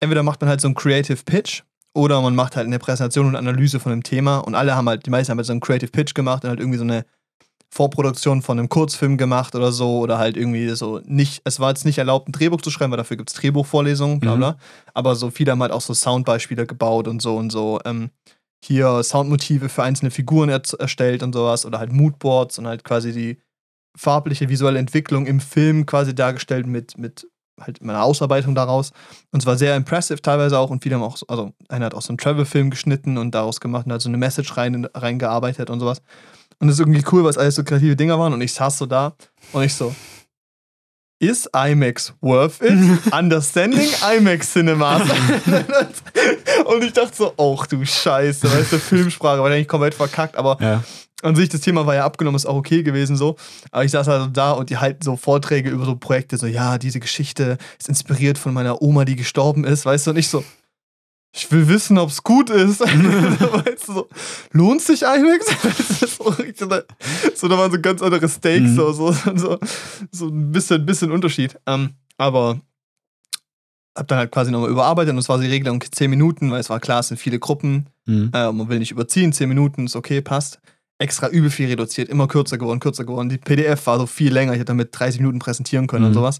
entweder 0.00 0.22
macht 0.22 0.40
man 0.40 0.50
halt 0.50 0.60
so 0.60 0.68
einen 0.68 0.74
Creative 0.74 1.18
Pitch 1.24 1.62
oder 1.94 2.20
man 2.20 2.34
macht 2.34 2.56
halt 2.56 2.66
eine 2.66 2.78
Präsentation 2.78 3.26
und 3.26 3.36
Analyse 3.36 3.80
von 3.80 3.92
einem 3.92 4.02
Thema 4.02 4.38
und 4.38 4.54
alle 4.54 4.74
haben 4.74 4.88
halt, 4.88 5.06
die 5.06 5.10
meisten 5.10 5.30
haben 5.30 5.38
halt 5.38 5.46
so 5.46 5.52
einen 5.52 5.60
Creative 5.60 5.90
Pitch 5.90 6.14
gemacht 6.14 6.44
und 6.44 6.50
halt 6.50 6.60
irgendwie 6.60 6.78
so 6.78 6.84
eine 6.84 7.04
Vorproduktion 7.72 8.42
von 8.42 8.58
einem 8.58 8.68
Kurzfilm 8.68 9.16
gemacht 9.16 9.54
oder 9.54 9.70
so 9.70 10.00
oder 10.00 10.18
halt 10.18 10.36
irgendwie 10.36 10.68
so 10.70 11.00
nicht, 11.04 11.40
es 11.44 11.60
war 11.60 11.68
jetzt 11.70 11.84
nicht 11.84 11.98
erlaubt, 11.98 12.28
ein 12.28 12.32
Drehbuch 12.32 12.60
zu 12.62 12.70
schreiben, 12.70 12.90
weil 12.90 12.96
dafür 12.98 13.16
gibt 13.16 13.30
es 13.30 13.36
Drehbuchvorlesungen, 13.36 14.18
bla 14.18 14.34
Mhm. 14.34 14.38
bla. 14.38 14.56
Aber 14.92 15.14
so 15.14 15.30
viele 15.30 15.52
haben 15.52 15.62
halt 15.62 15.70
auch 15.72 15.80
so 15.80 15.94
Soundbeispiele 15.94 16.66
gebaut 16.66 17.06
und 17.06 17.22
so 17.22 17.36
und 17.36 17.50
so. 17.50 17.78
Ähm, 17.84 18.10
hier 18.64 19.02
Soundmotive 19.02 19.68
für 19.68 19.84
einzelne 19.84 20.10
Figuren 20.10 20.48
er 20.48 20.62
erstellt 20.78 21.22
und 21.22 21.32
sowas 21.32 21.64
oder 21.64 21.78
halt 21.78 21.92
Moodboards 21.92 22.58
und 22.58 22.66
halt 22.66 22.84
quasi 22.84 23.12
die 23.12 23.40
farbliche 23.96 24.48
visuelle 24.48 24.78
Entwicklung 24.78 25.26
im 25.26 25.40
Film 25.40 25.86
quasi 25.86 26.14
dargestellt 26.14 26.66
mit, 26.66 26.98
mit 26.98 27.26
halt 27.60 27.82
meiner 27.82 28.02
Ausarbeitung 28.02 28.54
daraus. 28.54 28.92
Und 29.32 29.40
es 29.40 29.46
war 29.46 29.56
sehr 29.56 29.76
impressive 29.76 30.20
teilweise 30.22 30.58
auch 30.58 30.70
und 30.70 30.82
viele 30.82 30.96
haben 30.96 31.02
auch, 31.02 31.16
so, 31.16 31.26
also 31.28 31.52
einer 31.68 31.86
hat 31.86 31.94
auch 31.94 32.02
so 32.02 32.10
einen 32.10 32.18
Travel-Film 32.18 32.70
geschnitten 32.70 33.16
und 33.18 33.34
daraus 33.34 33.60
gemacht 33.60 33.86
und 33.86 33.92
hat 33.92 34.00
so 34.02 34.08
eine 34.08 34.18
Message 34.18 34.56
rein, 34.56 34.86
reingearbeitet 34.94 35.70
und 35.70 35.80
sowas. 35.80 36.02
Und 36.60 36.68
das 36.68 36.74
ist 36.76 36.80
irgendwie 36.80 37.02
cool, 37.10 37.22
weil 37.24 37.30
es 37.30 37.38
alles 37.38 37.54
so 37.54 37.64
kreative 37.64 37.96
Dinger 37.96 38.18
waren 38.18 38.32
und 38.34 38.40
ich 38.42 38.52
saß 38.52 38.76
so 38.78 38.86
da 38.86 39.14
und 39.52 39.62
ich 39.62 39.74
so, 39.74 39.94
ist 41.18 41.48
IMAX 41.54 42.14
worth 42.20 42.60
it? 42.62 42.72
Understanding 43.12 43.88
IMAX 44.16 44.52
Cinemas. 44.52 45.02
und 46.66 46.84
ich 46.84 46.92
dachte 46.92 47.14
so, 47.16 47.32
ach 47.36 47.66
du 47.66 47.84
Scheiße, 47.84 48.50
weißt 48.50 48.72
du, 48.72 48.78
Filmsprache, 48.78 49.40
war 49.40 49.50
eigentlich 49.50 49.68
komplett 49.68 49.94
verkackt, 49.94 50.36
aber 50.36 50.58
Ja. 50.60 50.82
an 51.22 51.34
sich, 51.36 51.48
das 51.50 51.60
Thema 51.62 51.86
war 51.86 51.94
ja 51.94 52.04
abgenommen, 52.04 52.36
ist 52.36 52.46
auch 52.46 52.56
okay 52.56 52.82
gewesen 52.82 53.16
so. 53.16 53.36
Aber 53.70 53.84
ich 53.84 53.90
saß 53.90 54.08
also 54.08 54.26
da 54.26 54.52
und 54.52 54.70
die 54.70 54.78
halten 54.78 55.02
so 55.02 55.16
Vorträge 55.16 55.68
über 55.70 55.84
so 55.84 55.96
Projekte, 55.96 56.36
so, 56.38 56.46
ja, 56.46 56.78
diese 56.78 57.00
Geschichte 57.00 57.58
ist 57.78 57.88
inspiriert 57.88 58.38
von 58.38 58.52
meiner 58.54 58.80
Oma, 58.82 59.04
die 59.04 59.16
gestorben 59.16 59.64
ist, 59.64 59.84
weißt 59.86 60.06
du, 60.06 60.10
und 60.12 60.16
ich 60.18 60.28
so, 60.28 60.44
ich 61.32 61.50
will 61.52 61.68
wissen, 61.68 61.96
ob 61.98 62.10
es 62.10 62.22
gut 62.22 62.50
ist. 62.50 62.80
weißt 62.80 63.88
du, 63.88 63.92
so, 63.92 64.08
lohnt 64.52 64.82
sich 64.82 65.06
eigentlich? 65.06 65.42
so, 67.34 67.48
da 67.48 67.58
waren 67.58 67.70
so 67.72 67.80
ganz 67.80 68.02
andere 68.02 68.28
Steaks, 68.28 68.70
Mhm. 68.70 68.76
so, 68.76 68.92
so, 68.92 69.12
so, 69.36 69.58
so 70.10 70.26
ein 70.28 70.50
bisschen, 70.52 70.84
bisschen 70.84 71.12
Unterschied. 71.12 71.56
Ähm, 71.66 71.90
aber 72.18 72.60
hab 73.96 74.08
dann 74.08 74.18
halt 74.18 74.30
quasi 74.32 74.50
nochmal 74.50 74.70
überarbeitet 74.70 75.12
und 75.12 75.18
es 75.18 75.28
war 75.28 75.38
die 75.38 75.46
Regelung 75.48 75.82
10 75.88 76.10
Minuten, 76.10 76.50
weil 76.50 76.60
es 76.60 76.70
war 76.70 76.80
klar, 76.80 77.00
es 77.00 77.08
sind 77.08 77.18
viele 77.18 77.38
Gruppen. 77.38 77.86
Mhm. 78.06 78.30
Äh, 78.32 78.50
man 78.52 78.68
will 78.68 78.78
nicht 78.78 78.90
überziehen, 78.92 79.32
10 79.32 79.48
Minuten 79.48 79.86
ist 79.86 79.96
okay, 79.96 80.20
passt. 80.20 80.60
Extra 80.98 81.28
übel 81.28 81.50
viel 81.50 81.68
reduziert, 81.68 82.08
immer 82.08 82.28
kürzer 82.28 82.58
geworden, 82.58 82.78
kürzer 82.80 83.04
geworden. 83.04 83.28
Die 83.30 83.38
PDF 83.38 83.86
war 83.86 83.98
so 83.98 84.06
viel 84.06 84.32
länger, 84.32 84.52
ich 84.52 84.58
hätte 84.58 84.66
damit 84.66 84.88
30 84.92 85.20
Minuten 85.20 85.38
präsentieren 85.38 85.86
können 85.86 86.04
und 86.04 86.10
Mhm. 86.10 86.14
sowas. 86.14 86.38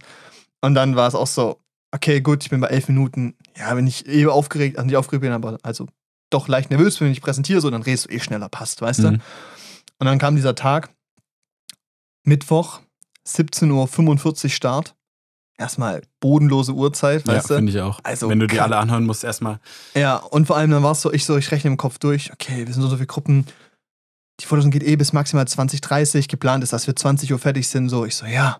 Und 0.61 0.75
dann 0.75 0.97
war 0.97 1.09
es 1.09 1.15
auch 1.15 1.27
so, 1.27 1.59
okay, 1.93 2.21
gut, 2.21 2.43
ich 2.45 2.51
bin 2.51 2.61
bei 2.61 2.69
11 2.69 2.89
Minuten. 2.89 3.35
Ja, 3.57 3.77
wenn 3.77 3.87
ich 3.87 4.07
eh 4.07 4.27
aufgeregt, 4.27 4.77
also 4.79 4.87
nicht 4.87 4.97
aufgeregt 4.97 5.23
bin, 5.23 5.33
aber 5.33 5.59
also 5.63 5.87
doch 6.31 6.49
leicht 6.49 6.71
nervös 6.71 6.99
bin, 6.99 7.07
wenn 7.07 7.13
ich 7.13 7.21
präsentiere, 7.23 7.61
so, 7.61 7.71
dann 7.71 7.83
redest 7.83 8.07
du 8.07 8.11
eh 8.11 8.21
schneller, 8.21 8.49
passt, 8.49 8.81
weißt 8.81 9.01
du? 9.01 9.11
Mhm. 9.13 9.21
Und 9.99 10.07
dann 10.07 10.19
kam 10.19 10.37
dieser 10.37 10.55
Tag, 10.55 10.91
Mittwoch, 12.25 12.81
17.45 13.27 14.45
Uhr 14.45 14.51
Start. 14.51 14.95
Erstmal 15.59 16.03
bodenlose 16.21 16.73
Uhrzeit, 16.73 17.27
Ja, 17.29 17.35
weißt 17.35 17.51
du? 17.51 17.55
finde 17.57 17.73
ich 17.73 17.81
auch. 17.81 18.01
Also, 18.03 18.31
Wenn 18.31 18.39
du 18.41 18.47
die 18.47 18.61
alle 18.61 18.79
anhören 18.79 19.05
musst, 19.05 19.25
erstmal. 19.25 19.61
Ja, 19.95 20.17
und 20.17 20.47
vor 20.47 20.57
allem 20.57 20.71
dann 20.71 20.83
war 20.83 20.93
es 20.93 21.03
so, 21.03 21.13
ich 21.13 21.27
so, 21.27 21.37
ich 21.37 21.51
rechne 21.51 21.71
im 21.71 21.77
Kopf 21.77 21.99
durch, 21.99 22.33
okay, 22.33 22.67
wir 22.67 22.73
sind 22.73 22.83
so, 22.83 22.89
so 22.89 22.97
viele 22.97 23.07
Gruppen, 23.07 23.45
die 24.41 24.47
Vorlesung 24.47 24.71
geht 24.71 24.83
eh 24.83 24.97
bis 24.97 25.13
maximal 25.13 25.47
20, 25.47 25.83
30, 25.83 26.29
geplant 26.29 26.65
ist, 26.65 26.73
dass 26.73 26.87
wir 26.87 26.97
20 26.97 27.31
Uhr 27.31 27.39
fertig 27.39 27.69
sind, 27.69 27.91
so, 27.91 28.07
ich 28.07 28.17
so, 28.17 28.25
ja, 28.25 28.59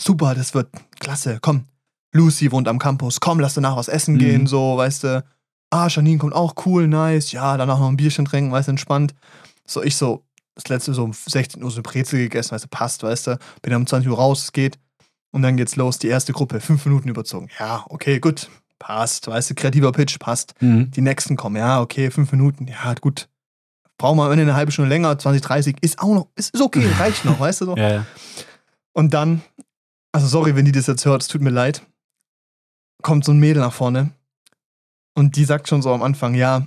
super, 0.00 0.34
das 0.34 0.54
wird 0.54 0.70
klasse, 1.00 1.38
komm, 1.42 1.66
Lucy 2.16 2.50
wohnt 2.52 2.68
am 2.68 2.78
Campus, 2.78 3.20
komm, 3.20 3.40
lass 3.40 3.54
danach 3.54 3.76
was 3.76 3.88
essen 3.88 4.14
Mhm. 4.14 4.18
gehen, 4.18 4.46
so, 4.46 4.76
weißt 4.76 5.04
du, 5.04 5.24
ah, 5.70 5.88
Janine 5.88 6.18
kommt 6.18 6.34
auch, 6.34 6.54
cool, 6.66 6.88
nice, 6.88 7.32
ja, 7.32 7.56
danach 7.56 7.78
noch 7.78 7.88
ein 7.88 7.96
Bierchen 7.96 8.24
trinken, 8.24 8.52
weißt 8.52 8.68
du, 8.68 8.70
entspannt. 8.72 9.14
So, 9.66 9.82
ich 9.82 9.96
so, 9.96 10.24
das 10.54 10.68
letzte 10.68 10.94
so 10.94 11.04
um 11.04 11.12
16 11.12 11.62
Uhr 11.62 11.70
so 11.70 11.76
eine 11.76 11.82
Brezel 11.82 12.18
gegessen, 12.20 12.52
weißt 12.52 12.64
du, 12.64 12.68
passt, 12.68 13.02
weißt 13.02 13.26
du, 13.28 13.38
bin 13.62 13.72
dann 13.72 13.82
um 13.82 13.86
20 13.86 14.10
Uhr 14.10 14.16
raus, 14.16 14.42
es 14.44 14.52
geht. 14.52 14.78
Und 15.32 15.42
dann 15.42 15.56
geht's 15.56 15.76
los, 15.76 15.98
die 15.98 16.08
erste 16.08 16.32
Gruppe, 16.32 16.60
fünf 16.60 16.86
Minuten 16.86 17.08
überzogen. 17.08 17.48
Ja, 17.58 17.84
okay, 17.90 18.20
gut, 18.20 18.48
passt, 18.78 19.26
weißt 19.26 19.50
du, 19.50 19.54
kreativer 19.54 19.92
Pitch, 19.92 20.18
passt. 20.18 20.54
Mhm. 20.60 20.90
Die 20.92 21.00
nächsten 21.02 21.36
kommen, 21.36 21.56
ja, 21.56 21.80
okay, 21.80 22.10
fünf 22.10 22.32
Minuten, 22.32 22.66
ja, 22.68 22.94
gut. 22.94 23.28
Brauchen 23.98 24.18
wir 24.18 24.30
eine 24.30 24.54
halbe 24.54 24.72
Stunde 24.72 24.88
länger, 24.88 25.18
20, 25.18 25.42
30, 25.42 25.76
ist 25.82 25.98
auch 25.98 26.14
noch, 26.14 26.28
ist, 26.36 26.54
ist 26.54 26.60
okay, 26.62 26.86
reicht 26.98 27.24
noch, 27.24 27.40
weißt 27.40 27.62
du 27.62 27.64
so. 27.66 27.76
Ja, 27.76 27.90
ja. 27.92 28.06
Und 28.92 29.12
dann, 29.12 29.42
also 30.12 30.26
sorry, 30.26 30.54
wenn 30.56 30.64
die 30.64 30.72
das 30.72 30.86
jetzt 30.86 31.04
hört, 31.04 31.22
es 31.22 31.28
tut 31.28 31.42
mir 31.42 31.50
leid, 31.50 31.82
kommt 33.06 33.24
so 33.24 33.30
ein 33.30 33.38
Mädel 33.38 33.62
nach 33.62 33.72
vorne 33.72 34.10
und 35.14 35.36
die 35.36 35.44
sagt 35.44 35.68
schon 35.68 35.80
so 35.80 35.94
am 35.94 36.02
Anfang, 36.02 36.34
ja, 36.34 36.66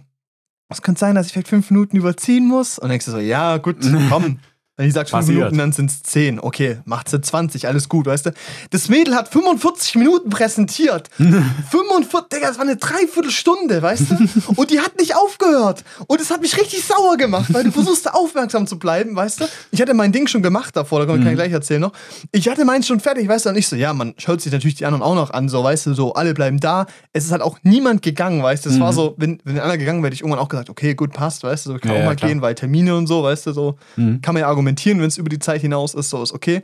es 0.69 0.81
könnte 0.81 0.99
sein, 0.99 1.15
dass 1.15 1.27
ich 1.27 1.33
vielleicht 1.33 1.49
fünf 1.49 1.69
Minuten 1.69 1.97
überziehen 1.97 2.47
muss. 2.47 2.79
Und 2.79 2.83
dann 2.83 2.91
denkst 2.91 3.07
du 3.07 3.11
so, 3.11 3.19
ja, 3.19 3.57
gut, 3.57 3.75
komm. 4.09 4.39
Wenn 4.79 4.85
die 4.85 4.91
sagt 4.93 5.09
fünf 5.09 5.19
Passiert. 5.25 5.37
Minuten, 5.39 5.57
dann 5.57 5.71
sind 5.73 5.91
es 5.91 6.03
zehn. 6.03 6.39
Okay, 6.39 6.77
macht 6.85 7.09
sie 7.09 7.19
20, 7.19 7.67
alles 7.67 7.89
gut, 7.89 8.05
weißt 8.05 8.27
du. 8.27 8.31
Das 8.69 8.87
Mädel 8.87 9.13
hat 9.13 9.27
45 9.27 9.95
Minuten 9.95 10.29
präsentiert. 10.29 11.09
45, 11.69 12.29
Digga, 12.31 12.47
das 12.47 12.57
war 12.57 12.63
eine 12.63 12.77
Dreiviertelstunde, 12.77 13.81
weißt 13.81 14.03
du? 14.11 14.15
Und 14.55 14.71
die 14.71 14.79
hat 14.79 14.97
nicht 14.97 15.15
aufgehört. 15.15 15.83
Und 16.07 16.21
es 16.21 16.31
hat 16.31 16.41
mich 16.41 16.57
richtig 16.57 16.83
sauer 16.85 17.17
gemacht, 17.17 17.53
weil 17.53 17.63
du 17.65 17.71
versuchst 17.71 18.05
da 18.05 18.11
aufmerksam 18.11 18.67
zu 18.67 18.79
bleiben, 18.79 19.15
weißt 19.15 19.41
du? 19.41 19.45
Ich 19.71 19.81
hatte 19.81 19.93
mein 19.93 20.11
Ding 20.11 20.27
schon 20.27 20.41
gemacht 20.41 20.75
davor, 20.75 20.99
da 20.99 21.05
kann 21.07 21.19
ich 21.21 21.25
Mhm. 21.25 21.35
gleich 21.35 21.51
erzählen 21.51 21.81
noch. 21.81 21.91
Ich 22.31 22.47
hatte 22.47 22.63
meins 22.65 22.87
schon 22.87 22.99
fertig, 22.99 23.27
weißt 23.27 23.45
du? 23.45 23.49
Und 23.49 23.57
ich 23.57 23.67
so, 23.67 23.75
ja, 23.75 23.93
man 23.93 24.13
schaut 24.17 24.41
sich 24.41 24.51
natürlich 24.53 24.75
die 24.75 24.85
anderen 24.85 25.03
auch 25.03 25.15
noch 25.15 25.31
an, 25.31 25.49
so, 25.49 25.63
weißt 25.63 25.87
du, 25.87 25.93
so, 25.93 26.13
alle 26.13 26.33
bleiben 26.33 26.59
da. 26.61 26.85
Es 27.11 27.25
ist 27.25 27.31
halt 27.31 27.41
auch 27.41 27.57
niemand 27.63 28.01
gegangen, 28.01 28.41
weißt 28.41 28.65
du? 28.65 28.69
Es 28.69 28.79
war 28.79 28.91
Mhm. 28.91 28.95
so, 28.95 29.15
wenn, 29.17 29.41
wenn 29.43 29.59
einer 29.59 29.77
gegangen 29.77 29.99
wäre, 30.01 30.07
hätte 30.07 30.15
ich 30.15 30.21
irgendwann 30.21 30.39
auch 30.39 30.49
gesagt, 30.49 30.69
okay, 30.69 30.95
gut, 30.95 31.11
passt, 31.13 31.43
weißt 31.43 31.65
du, 31.65 31.71
so, 31.71 31.75
ich 31.75 31.81
kann 31.81 31.91
Ja, 31.91 31.97
auch 31.97 31.99
ja, 32.01 32.05
mal 32.05 32.15
klar. 32.15 32.29
gehen, 32.29 32.41
weil 32.41 32.55
Termine 32.55 32.95
und 32.95 33.07
so, 33.07 33.23
weißt 33.23 33.47
du, 33.47 33.51
so. 33.51 33.75
Mhm. 33.97 34.21
Kann 34.21 34.33
man 34.33 34.41
ja 34.41 34.47
argumentieren, 34.47 34.68
wenn 34.77 35.01
es 35.01 35.17
über 35.17 35.29
die 35.29 35.39
Zeit 35.39 35.61
hinaus 35.61 35.93
ist, 35.93 36.09
so 36.09 36.21
ist 36.21 36.33
okay. 36.33 36.61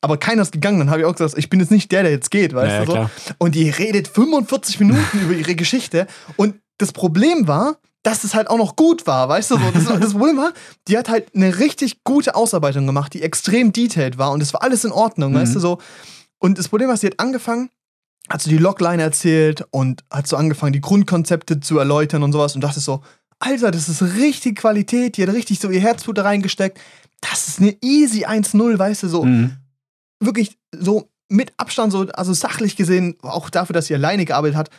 Aber 0.00 0.16
keiner 0.16 0.42
ist 0.42 0.52
gegangen, 0.52 0.78
dann 0.78 0.90
habe 0.90 1.00
ich 1.00 1.06
auch 1.06 1.12
gesagt, 1.14 1.36
ich 1.38 1.48
bin 1.50 1.60
jetzt 1.60 1.70
nicht 1.70 1.90
der, 1.92 2.02
der 2.02 2.12
jetzt 2.12 2.30
geht, 2.30 2.54
weißt 2.54 2.70
Ja, 2.72 2.80
du 2.80 2.86
so. 2.86 2.92
klar. 2.92 3.10
Und 3.38 3.54
die 3.54 3.68
redet 3.70 4.08
45 4.08 4.80
Minuten 4.80 5.20
über 5.22 5.34
ihre 5.34 5.54
Geschichte. 5.54 6.06
Und 6.36 6.56
das 6.78 6.92
Problem 6.92 7.48
war, 7.48 7.76
dass 8.04 8.22
es 8.24 8.34
halt 8.34 8.48
auch 8.48 8.56
noch 8.58 8.76
gut 8.76 9.06
war, 9.06 9.28
weißt 9.28 9.50
du 9.50 9.56
so. 9.58 9.70
Das, 9.72 9.84
das 10.00 10.12
Problem 10.12 10.36
war, 10.36 10.52
die 10.86 10.96
hat 10.96 11.08
halt 11.08 11.34
eine 11.34 11.58
richtig 11.58 12.04
gute 12.04 12.34
Ausarbeitung 12.36 12.86
gemacht, 12.86 13.12
die 13.12 13.22
extrem 13.22 13.72
detailed 13.72 14.16
war 14.18 14.30
und 14.30 14.40
es 14.42 14.54
war 14.54 14.62
alles 14.62 14.84
in 14.84 14.92
Ordnung, 14.92 15.34
weißt 15.34 15.50
Mhm. 15.50 15.54
du 15.54 15.60
so. 15.60 15.78
Und 16.38 16.58
das 16.58 16.68
Problem 16.68 16.88
war, 16.88 16.96
sie 16.96 17.08
hat 17.08 17.18
angefangen, 17.18 17.70
hat 18.30 18.40
so 18.40 18.48
die 18.50 18.58
Logline 18.58 19.02
erzählt 19.02 19.64
und 19.70 20.04
hat 20.10 20.26
so 20.28 20.36
angefangen, 20.36 20.72
die 20.72 20.80
Grundkonzepte 20.80 21.60
zu 21.60 21.78
erläutern 21.78 22.22
und 22.22 22.32
sowas 22.32 22.54
und 22.54 22.60
dachte 22.62 22.78
so, 22.80 23.00
Alter, 23.40 23.70
das 23.70 23.88
ist 23.88 24.02
richtig 24.16 24.58
Qualität, 24.58 25.16
die 25.16 25.22
hat 25.24 25.32
richtig 25.34 25.58
so 25.60 25.68
ihr 25.70 25.80
Herzblut 25.80 26.18
da 26.18 26.22
reingesteckt. 26.22 26.78
Das 27.20 27.48
ist 27.48 27.60
eine 27.60 27.76
easy 27.82 28.24
1-0, 28.24 28.78
weißt 28.78 29.02
du, 29.04 29.08
so 29.08 29.24
Mhm. 29.24 29.56
wirklich 30.20 30.58
so 30.72 31.10
mit 31.28 31.52
Abstand, 31.58 31.92
so, 31.92 32.06
also 32.08 32.32
sachlich 32.32 32.76
gesehen, 32.76 33.16
auch 33.22 33.50
dafür, 33.50 33.74
dass 33.74 33.86
sie 33.86 33.94
alleine 33.94 34.24
gearbeitet 34.24 34.56
hat, 34.56 34.70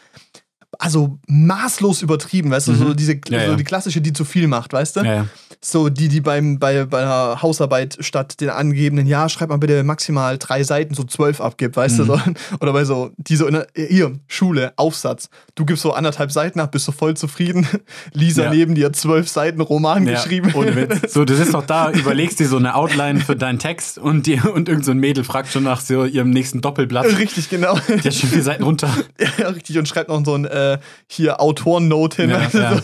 also 0.77 1.17
maßlos 1.27 2.01
übertrieben, 2.03 2.51
weißt 2.51 2.67
du, 2.67 2.71
Mhm. 2.73 2.77
so 2.77 2.93
diese 2.93 3.19
Ja, 3.29 3.47
so 3.47 3.55
die 3.55 3.63
klassische, 3.63 4.01
die 4.01 4.13
zu 4.13 4.23
viel 4.23 4.47
macht, 4.47 4.71
weißt 4.71 4.97
du? 4.97 4.99
Ja. 5.01 5.25
So 5.61 5.89
die, 5.89 6.07
die 6.07 6.21
beim, 6.21 6.57
bei, 6.59 6.85
bei 6.85 7.01
einer 7.01 7.41
Hausarbeit 7.41 7.97
statt 7.99 8.39
den 8.39 8.49
angegebenen, 8.49 9.07
ja, 9.07 9.27
schreib 9.27 9.49
mal 9.49 9.57
bitte 9.57 9.83
maximal 9.83 10.37
drei 10.37 10.63
Seiten, 10.63 10.93
so 10.93 11.03
zwölf 11.03 11.41
abgibt, 11.41 11.75
weißt 11.75 11.99
du? 11.99 12.03
Mhm. 12.03 12.07
So. 12.07 12.19
Oder 12.61 12.71
bei 12.73 12.85
so, 12.85 13.11
die 13.17 13.35
so 13.35 13.47
in 13.47 13.55
der, 13.55 13.67
hier, 13.75 14.13
Schule, 14.27 14.71
Aufsatz. 14.77 15.29
Du 15.55 15.65
gibst 15.65 15.81
so 15.83 15.91
anderthalb 15.91 16.31
Seiten 16.31 16.59
ab, 16.59 16.71
bist 16.71 16.85
so 16.85 16.91
voll 16.91 17.17
zufrieden. 17.17 17.67
Lisa 18.13 18.49
neben 18.49 18.75
dir 18.75 18.93
zwölf 18.93 19.27
Seiten 19.27 19.59
Roman 19.61 20.05
geschrieben. 20.05 20.51
Ohne 20.53 20.75
Witz. 20.75 21.13
So, 21.13 21.25
du 21.25 21.35
sitzt 21.35 21.53
noch 21.53 21.65
da, 21.65 21.91
überlegst 21.91 22.39
dir 22.39 22.47
so 22.47 22.57
eine 22.57 22.75
Outline 22.75 23.19
für 23.19 23.35
deinen 23.35 23.57
Text 23.59 23.97
und, 23.97 24.27
die, 24.27 24.39
und 24.39 24.69
irgend 24.69 24.85
so 24.85 24.91
ein 24.91 24.99
Mädel 24.99 25.23
fragt 25.23 25.51
schon 25.51 25.63
nach 25.63 25.81
so 25.81 26.05
ihrem 26.05 26.29
nächsten 26.29 26.61
Doppelblatt. 26.61 27.05
Richtig, 27.17 27.49
genau. 27.49 27.77
Hat 27.77 28.13
schon 28.13 28.29
vier 28.29 28.43
Seiten 28.43 28.63
runter. 28.63 28.89
Ja, 29.37 29.49
richtig. 29.49 29.77
Und 29.77 29.87
schreibt 29.87 30.09
noch 30.09 30.23
so 30.23 30.35
ein 30.35 30.45
äh, 30.59 30.79
hier 31.07 31.41
Autoren-Note 31.41 32.21
hin. 32.23 32.31
Ja, 32.31 32.49
ja. 32.53 32.81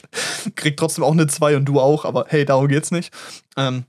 Kriegt 0.54 0.78
trotzdem 0.78 1.04
auch 1.04 1.12
eine 1.12 1.26
2 1.26 1.56
und 1.56 1.64
du 1.66 1.80
auch, 1.80 2.04
aber 2.04 2.26
hey, 2.28 2.44
darum 2.44 2.68
geht's 2.68 2.90
nicht. 2.90 3.12
Ähm, 3.56 3.84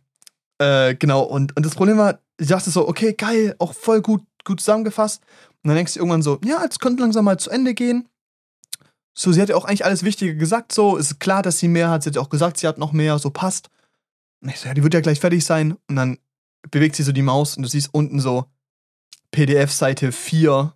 äh, 0.59 0.95
genau, 0.95 1.21
und, 1.23 1.55
und 1.55 1.65
das 1.65 1.75
Problem 1.75 1.97
war, 1.97 2.19
ich 2.39 2.47
dachte 2.47 2.69
so, 2.69 2.87
okay, 2.87 3.13
geil, 3.13 3.55
auch 3.59 3.73
voll 3.73 4.01
gut, 4.01 4.23
gut 4.43 4.59
zusammengefasst. 4.59 5.21
Und 5.63 5.69
dann 5.69 5.75
denkst 5.75 5.93
du 5.93 5.99
irgendwann 5.99 6.21
so, 6.21 6.39
ja, 6.43 6.61
jetzt 6.63 6.79
könnte 6.79 7.03
langsam 7.03 7.25
mal 7.25 7.39
zu 7.39 7.49
Ende 7.49 7.73
gehen. 7.73 8.07
So, 9.15 9.31
sie 9.31 9.41
hat 9.41 9.49
ja 9.49 9.55
auch 9.55 9.65
eigentlich 9.65 9.85
alles 9.85 10.03
Wichtige 10.03 10.35
gesagt, 10.35 10.71
so, 10.73 10.97
ist 10.97 11.19
klar, 11.19 11.43
dass 11.43 11.59
sie 11.59 11.67
mehr 11.67 11.89
hat, 11.89 12.03
sie 12.03 12.09
hat 12.09 12.15
ja 12.15 12.21
auch 12.21 12.29
gesagt, 12.29 12.57
sie 12.57 12.67
hat 12.67 12.77
noch 12.77 12.91
mehr, 12.91 13.19
so 13.19 13.29
passt. 13.29 13.69
Und 14.41 14.49
ich 14.49 14.59
so, 14.59 14.67
ja, 14.67 14.73
die 14.73 14.83
wird 14.83 14.93
ja 14.93 15.01
gleich 15.01 15.19
fertig 15.19 15.45
sein. 15.45 15.77
Und 15.87 15.95
dann 15.95 16.17
bewegt 16.71 16.95
sie 16.95 17.03
so 17.03 17.11
die 17.11 17.21
Maus 17.21 17.55
und 17.55 17.63
du 17.63 17.69
siehst 17.69 17.93
unten 17.93 18.19
so 18.19 18.45
PDF-Seite 19.31 20.11
4 20.11 20.73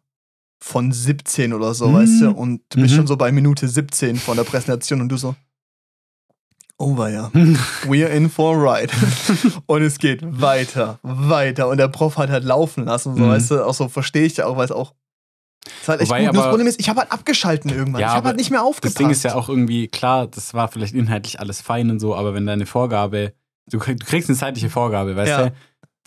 von 0.59 0.91
17 0.91 1.53
oder 1.53 1.73
so, 1.73 1.87
Mhm. 1.89 1.93
weißt 1.93 2.21
du? 2.21 2.31
Und 2.31 2.61
du 2.69 2.81
bist 2.81 2.93
Mhm. 2.93 2.97
schon 2.97 3.07
so 3.07 3.17
bei 3.17 3.31
Minute 3.31 3.67
17 3.67 4.15
von 4.17 4.37
der 4.37 4.43
Präsentation 4.43 5.01
und 5.01 5.09
du 5.09 5.17
so, 5.17 5.35
over 6.79 7.09
ja. 7.09 7.27
We're 7.85 8.07
in 8.07 8.29
for 8.29 8.55
a 8.55 8.73
ride. 8.79 8.93
und 9.65 9.81
es 9.81 9.97
geht 9.97 10.21
weiter, 10.23 10.99
weiter. 11.01 11.67
Und 11.69 11.77
der 11.77 11.87
Prof 11.87 12.17
hat 12.17 12.29
halt 12.29 12.43
laufen 12.43 12.85
lassen, 12.85 13.15
so, 13.15 13.23
Mhm. 13.23 13.29
weißt 13.29 13.51
du? 13.51 13.65
Auch 13.65 13.73
so 13.73 13.87
verstehe 13.87 14.25
ich 14.25 14.37
ja 14.37 14.45
auch, 14.45 14.57
weil 14.57 14.65
es 14.65 14.71
auch. 14.71 14.93
Es 15.81 15.87
halt 15.89 16.01
echt 16.01 16.09
Wobei 16.09 16.19
gut. 16.19 16.25
Nur 16.27 16.33
das 16.33 16.41
aber- 16.43 16.49
Problem 16.51 16.67
ist, 16.67 16.79
ich 16.79 16.87
habe 16.89 17.01
halt 17.01 17.11
abgeschalten 17.11 17.71
irgendwann. 17.71 17.99
Ja, 18.01 18.07
ich 18.07 18.11
habe 18.11 18.19
aber 18.19 18.27
halt 18.29 18.37
nicht 18.37 18.51
mehr 18.51 18.59
Das 18.59 18.67
aufgepasst. 18.67 18.99
Ding 18.99 19.09
ist 19.09 19.23
ja 19.23 19.35
auch 19.35 19.49
irgendwie, 19.49 19.87
klar, 19.87 20.27
das 20.27 20.53
war 20.53 20.67
vielleicht 20.69 20.93
inhaltlich 20.93 21.39
alles 21.39 21.61
fein 21.61 21.89
und 21.89 21.99
so, 21.99 22.15
aber 22.15 22.33
wenn 22.33 22.45
deine 22.45 22.65
Vorgabe, 22.65 23.33
du 23.69 23.79
kriegst 23.79 24.29
eine 24.29 24.37
zeitliche 24.37 24.69
Vorgabe, 24.69 25.15
weißt 25.15 25.29
Ja. 25.29 25.49
du, 25.49 25.55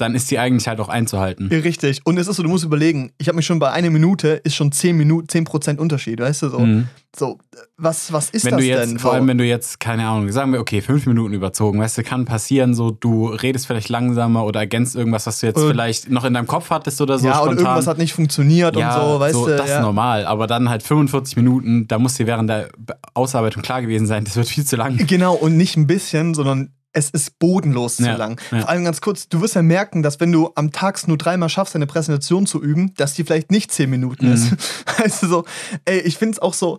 dann 0.00 0.14
ist 0.14 0.30
die 0.30 0.38
eigentlich 0.38 0.66
halt 0.68 0.80
auch 0.80 0.88
einzuhalten. 0.88 1.48
Richtig. 1.48 2.00
Und 2.04 2.18
es 2.18 2.28
ist 2.28 2.36
so, 2.36 2.42
du 2.42 2.48
musst 2.48 2.64
überlegen, 2.64 3.12
ich 3.18 3.28
habe 3.28 3.36
mich 3.36 3.46
schon 3.46 3.58
bei 3.58 3.70
einer 3.70 3.90
Minute, 3.90 4.40
ist 4.44 4.54
schon 4.54 4.72
10 4.72 4.96
Minuten, 4.96 5.26
10% 5.28 5.78
Unterschied, 5.78 6.20
weißt 6.20 6.42
du? 6.42 6.48
So, 6.48 6.58
Mhm. 6.60 6.86
so 7.16 7.38
was, 7.76 8.12
was 8.12 8.30
ist 8.30 8.44
Wenn 8.44 8.52
das 8.52 8.60
du 8.60 8.66
jetzt, 8.66 8.90
denn? 8.92 8.98
vor 8.98 9.12
allem 9.14 9.26
wenn 9.28 9.38
du 9.38 9.44
jetzt, 9.44 9.80
keine 9.80 10.06
Ahnung, 10.06 10.30
sagen 10.32 10.52
wir, 10.52 10.60
okay, 10.60 10.80
fünf 10.80 11.06
Minuten 11.06 11.34
überzogen, 11.34 11.80
weißt 11.80 11.98
du, 11.98 12.02
kann 12.02 12.24
passieren, 12.24 12.74
so, 12.74 12.90
du 12.90 13.26
redest 13.26 13.66
vielleicht 13.66 13.88
langsamer 13.88 14.44
oder 14.44 14.60
ergänzt 14.60 14.94
irgendwas, 14.96 15.26
was 15.26 15.40
du 15.40 15.46
jetzt 15.46 15.56
Und- 15.58 15.68
vielleicht 15.70 16.10
noch 16.10 16.24
in 16.24 16.34
deinem 16.34 16.46
Kopf 16.46 16.70
hattest 16.70 17.00
oder 17.00 17.18
so 17.18 17.26
ja, 17.26 17.34
spontan. 17.34 17.50
und 17.58 17.58
irgendwas 17.64 17.86
hat 17.86 17.98
nicht 17.98 18.12
funktioniert 18.12 18.76
ja, 18.76 18.96
und 19.00 19.12
so, 19.14 19.20
weißt 19.20 19.34
so, 19.34 19.46
du? 19.46 19.56
das 19.56 19.68
ja. 19.68 19.76
ist 19.76 19.82
normal, 19.82 20.24
aber 20.26 20.46
dann 20.46 20.68
halt 20.68 20.82
45 20.82 21.36
Minuten, 21.36 21.88
da 21.88 21.98
muss 21.98 22.14
dir 22.14 22.26
während 22.26 22.48
der 22.48 22.68
Be- 22.78 22.96
Ausarbeitung 23.14 23.62
klar 23.62 23.82
gewesen 23.82 24.06
sein, 24.06 24.24
das 24.24 24.36
wird 24.36 24.48
viel 24.48 24.64
zu 24.64 24.76
lang. 24.76 24.96
Genau, 25.06 25.34
und 25.34 25.56
nicht 25.56 25.76
ein 25.76 25.86
bisschen, 25.86 26.34
sondern 26.34 26.70
es 26.92 27.10
ist 27.10 27.38
bodenlos 27.38 27.96
zu 27.96 28.04
Ja, 28.04 28.16
lang. 28.16 28.40
ja. 28.50 28.60
Vor 28.60 28.68
allem 28.68 28.84
ganz 28.84 29.00
kurz, 29.00 29.28
du 29.28 29.40
wirst 29.40 29.54
ja 29.54 29.62
merken, 29.62 30.02
dass 30.02 30.18
wenn 30.20 30.32
du 30.32 30.50
am 30.56 30.72
Tag 30.72 31.06
nur 31.06 31.16
dreimal 31.18 31.48
schaffst, 31.48 31.76
eine 31.76 31.86
Präsentation 31.86 32.46
zu 32.46 32.60
üben, 32.62 32.94
dass 32.94 33.14
die 33.14 33.24
vielleicht 33.24 33.50
nicht 33.50 33.70
zehn 33.72 33.90
Minuten 33.90 34.26
Mhm. 34.26 34.32
ist. 34.32 34.52
Also 35.02 35.26
so, 35.28 35.44
ey, 35.86 36.00
ich 36.00 36.18
finde 36.18 36.32
es 36.34 36.38
auch 36.40 36.52
so. 36.54 36.78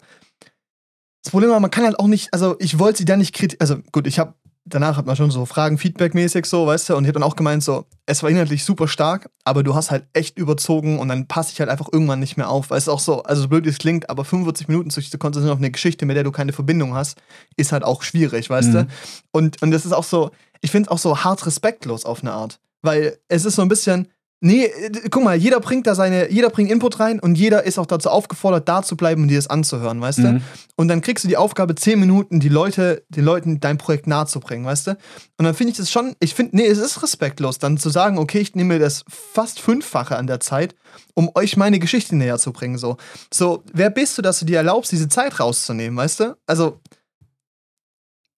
Das 1.24 1.32
Problem 1.32 1.50
war, 1.52 1.60
man 1.60 1.72
kann 1.72 1.86
halt 1.86 2.00
auch 2.00 2.08
nicht, 2.08 2.34
also 2.34 2.56
ich 2.60 2.80
wollte 2.80 3.00
sie 3.00 3.06
da 3.06 3.16
nicht 3.16 3.34
kritisieren, 3.34 3.62
also 3.62 3.78
gut, 3.92 4.08
ich 4.08 4.18
habe 4.20 4.34
danach 4.66 4.98
hat 4.98 5.06
man 5.06 5.16
schon 5.16 5.32
so 5.32 5.46
Fragen, 5.46 5.78
Feedback-mäßig 5.78 6.46
so, 6.46 6.68
weißt 6.68 6.90
du, 6.90 6.96
und 6.96 7.04
ich 7.04 7.08
habe 7.10 7.20
dann 7.20 7.24
auch 7.30 7.36
gemeint, 7.36 7.64
so, 7.64 7.86
es 8.06 8.22
war 8.24 8.30
inhaltlich 8.30 8.64
super 8.64 8.88
stark, 8.88 9.30
aber 9.44 9.64
du 9.64 9.74
hast 9.76 9.90
halt 9.92 10.06
echt 10.14 10.38
überzogen 10.38 11.00
und 11.00 11.08
dann 11.08 11.28
passe 11.28 11.52
ich 11.54 11.60
halt 11.60 11.70
einfach 11.70 11.90
irgendwann 11.92 12.20
nicht 12.20 12.38
mehr 12.38 12.50
auf. 12.50 12.70
Weißt 12.70 12.88
du, 12.88 12.92
auch 12.92 13.00
so, 13.00 13.24
also 13.24 13.44
so 13.44 13.48
blöd 13.48 13.66
wie 13.66 13.70
es 13.70 13.78
klingt, 13.80 14.10
aber 14.10 14.24
45 14.24 14.68
Minuten 14.68 14.90
sich 14.92 15.10
zu 15.10 15.18
konzentrieren 15.18 15.54
auf 15.54 15.60
eine 15.60 15.72
Geschichte, 15.72 16.06
mit 16.06 16.16
der 16.16 16.24
du 16.24 16.32
keine 16.32 16.54
Verbindung 16.54 16.94
hast, 16.94 17.18
ist 17.58 17.72
halt 17.72 17.84
auch 17.84 18.04
schwierig, 18.04 18.50
weißt 18.50 18.70
Mhm. 18.70 18.74
du? 18.74 18.88
Und, 19.32 19.62
und 19.62 19.72
das 19.72 19.86
ist 19.86 19.94
auch 19.94 20.04
so, 20.04 20.32
ich 20.62 20.72
finde 20.72 20.88
es 20.88 20.92
auch 20.92 21.00
so 21.00 21.24
hart 21.24 21.46
respektlos 21.46 22.06
auf 22.06 22.22
eine 22.22 22.34
Art, 22.34 22.60
weil 22.84 23.18
es 23.30 23.46
ist 23.46 23.56
so 23.56 23.62
ein 23.64 23.68
bisschen, 23.70 24.08
Nee, 24.44 24.66
äh, 24.66 24.92
guck 25.12 25.24
mal, 25.24 25.38
jeder 25.38 25.60
bringt 25.60 25.86
da 25.86 25.94
seine, 25.94 26.32
jeder 26.32 26.50
bringt 26.50 26.72
Input 26.72 27.00
rein 27.00 27.20
und 27.20 27.36
jeder 27.36 27.64
ist 27.64 27.78
auch 27.78 27.86
dazu 27.86 28.10
aufgefordert, 28.10 28.68
da 28.68 28.82
zu 28.82 28.98
bleiben 28.98 29.22
und 29.22 29.28
dir 29.28 29.38
das 29.38 29.48
anzuhören, 29.48 30.02
weißt 30.02 30.18
du? 30.18 30.32
Mhm. 30.34 30.42
Und 30.76 30.88
dann 30.88 31.02
kriegst 31.02 31.24
du 31.24 31.28
die 31.28 31.38
Aufgabe, 31.38 31.76
zehn 31.76 32.00
Minuten 32.00 32.40
die 32.40 32.50
Leute, 32.50 33.04
den 33.10 33.24
Leuten 33.24 33.60
dein 33.60 33.78
Projekt 33.78 34.08
nahe 34.08 34.26
zu 34.26 34.40
bringen, 34.40 34.66
weißt 34.66 34.88
du? 34.88 34.92
Und 35.38 35.46
dann 35.46 35.54
finde 35.54 35.72
ich 35.72 35.78
das 35.78 35.92
schon, 35.92 36.16
ich 36.20 36.34
finde, 36.34 36.56
nee, 36.56 36.66
es 36.66 36.80
ist 36.80 37.04
respektlos, 37.04 37.60
dann 37.60 37.78
zu 37.78 37.92
sagen, 37.92 38.18
okay, 38.18 38.40
ich 38.40 38.56
nehme 38.56 38.74
mir 38.74 38.80
das 38.80 39.06
fast 39.08 39.60
fünffache 39.60 40.18
an 40.18 40.26
der 40.26 40.40
Zeit, 40.40 40.74
um 41.14 41.30
euch 41.36 41.56
meine 41.56 41.78
Geschichte 41.78 42.16
näher 42.16 42.40
zu 42.40 42.52
bringen, 42.52 42.80
so. 42.80 42.98
So, 43.32 43.64
wer 43.72 43.92
bist 43.92 44.18
du, 44.18 44.24
dass 44.24 44.40
du 44.40 44.46
dir 44.46 44.58
erlaubst, 44.58 44.92
diese 44.92 45.08
Zeit 45.08 45.40
rauszunehmen, 45.40 45.96
weißt 45.96 46.20
du? 46.20 46.36
Also, 46.48 46.80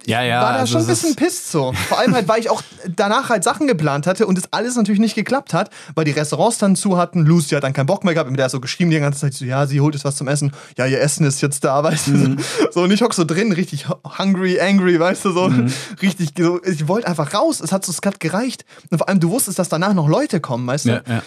Ja, 0.05 0.21
ja. 0.21 0.41
war 0.41 0.53
da 0.53 0.59
also 0.59 0.73
schon 0.73 0.81
ein 0.81 0.89
es 0.89 1.01
bisschen 1.01 1.15
pisst 1.15 1.51
so. 1.51 1.73
Vor 1.87 1.99
allem 1.99 2.13
halt, 2.13 2.27
weil 2.27 2.39
ich 2.39 2.49
auch 2.49 2.61
danach 2.95 3.29
halt 3.29 3.43
Sachen 3.43 3.67
geplant 3.67 4.07
hatte 4.07 4.27
und 4.27 4.37
das 4.37 4.51
alles 4.51 4.75
natürlich 4.75 4.99
nicht 4.99 5.15
geklappt 5.15 5.53
hat, 5.53 5.69
weil 5.95 6.05
die 6.05 6.11
Restaurants 6.11 6.57
dann 6.57 6.75
zu 6.75 6.97
hatten. 6.97 7.25
Lucy 7.25 7.55
hat 7.55 7.63
dann 7.63 7.73
keinen 7.73 7.85
Bock 7.85 8.03
mehr 8.03 8.13
gehabt. 8.13 8.29
Mit 8.29 8.37
der 8.37 8.45
hat 8.45 8.51
so 8.51 8.59
geschrieben 8.59 8.91
die 8.91 8.99
ganze 8.99 9.21
Zeit 9.21 9.33
so, 9.33 9.45
ja, 9.45 9.65
sie 9.65 9.81
holt 9.81 9.93
jetzt 9.95 10.05
was 10.05 10.15
zum 10.15 10.27
Essen. 10.27 10.51
Ja, 10.77 10.85
ihr 10.85 10.99
Essen 10.99 11.25
ist 11.25 11.41
jetzt 11.41 11.63
da, 11.63 11.83
weißt 11.83 12.07
du. 12.07 12.11
Mhm. 12.11 12.37
So, 12.71 12.83
und 12.83 12.91
ich 12.91 13.01
hock 13.01 13.13
so 13.13 13.23
drin, 13.23 13.51
richtig 13.51 13.87
hungry, 14.17 14.59
angry, 14.59 14.99
weißt 14.99 15.25
du, 15.25 15.31
so. 15.31 15.49
Mhm. 15.49 15.71
Richtig, 16.01 16.31
so, 16.37 16.61
ich 16.63 16.87
wollte 16.87 17.07
einfach 17.07 17.33
raus. 17.33 17.61
Es 17.61 17.71
hat 17.71 17.85
so, 17.85 17.91
es 17.91 17.99
hat 18.05 18.19
gereicht. 18.19 18.65
Und 18.89 18.97
vor 18.97 19.09
allem, 19.09 19.19
du 19.19 19.29
wusstest, 19.29 19.59
dass 19.59 19.69
danach 19.69 19.93
noch 19.93 20.07
Leute 20.07 20.39
kommen, 20.39 20.67
weißt 20.67 20.85
du. 20.85 20.89
Ja, 20.89 21.01
ja. 21.07 21.23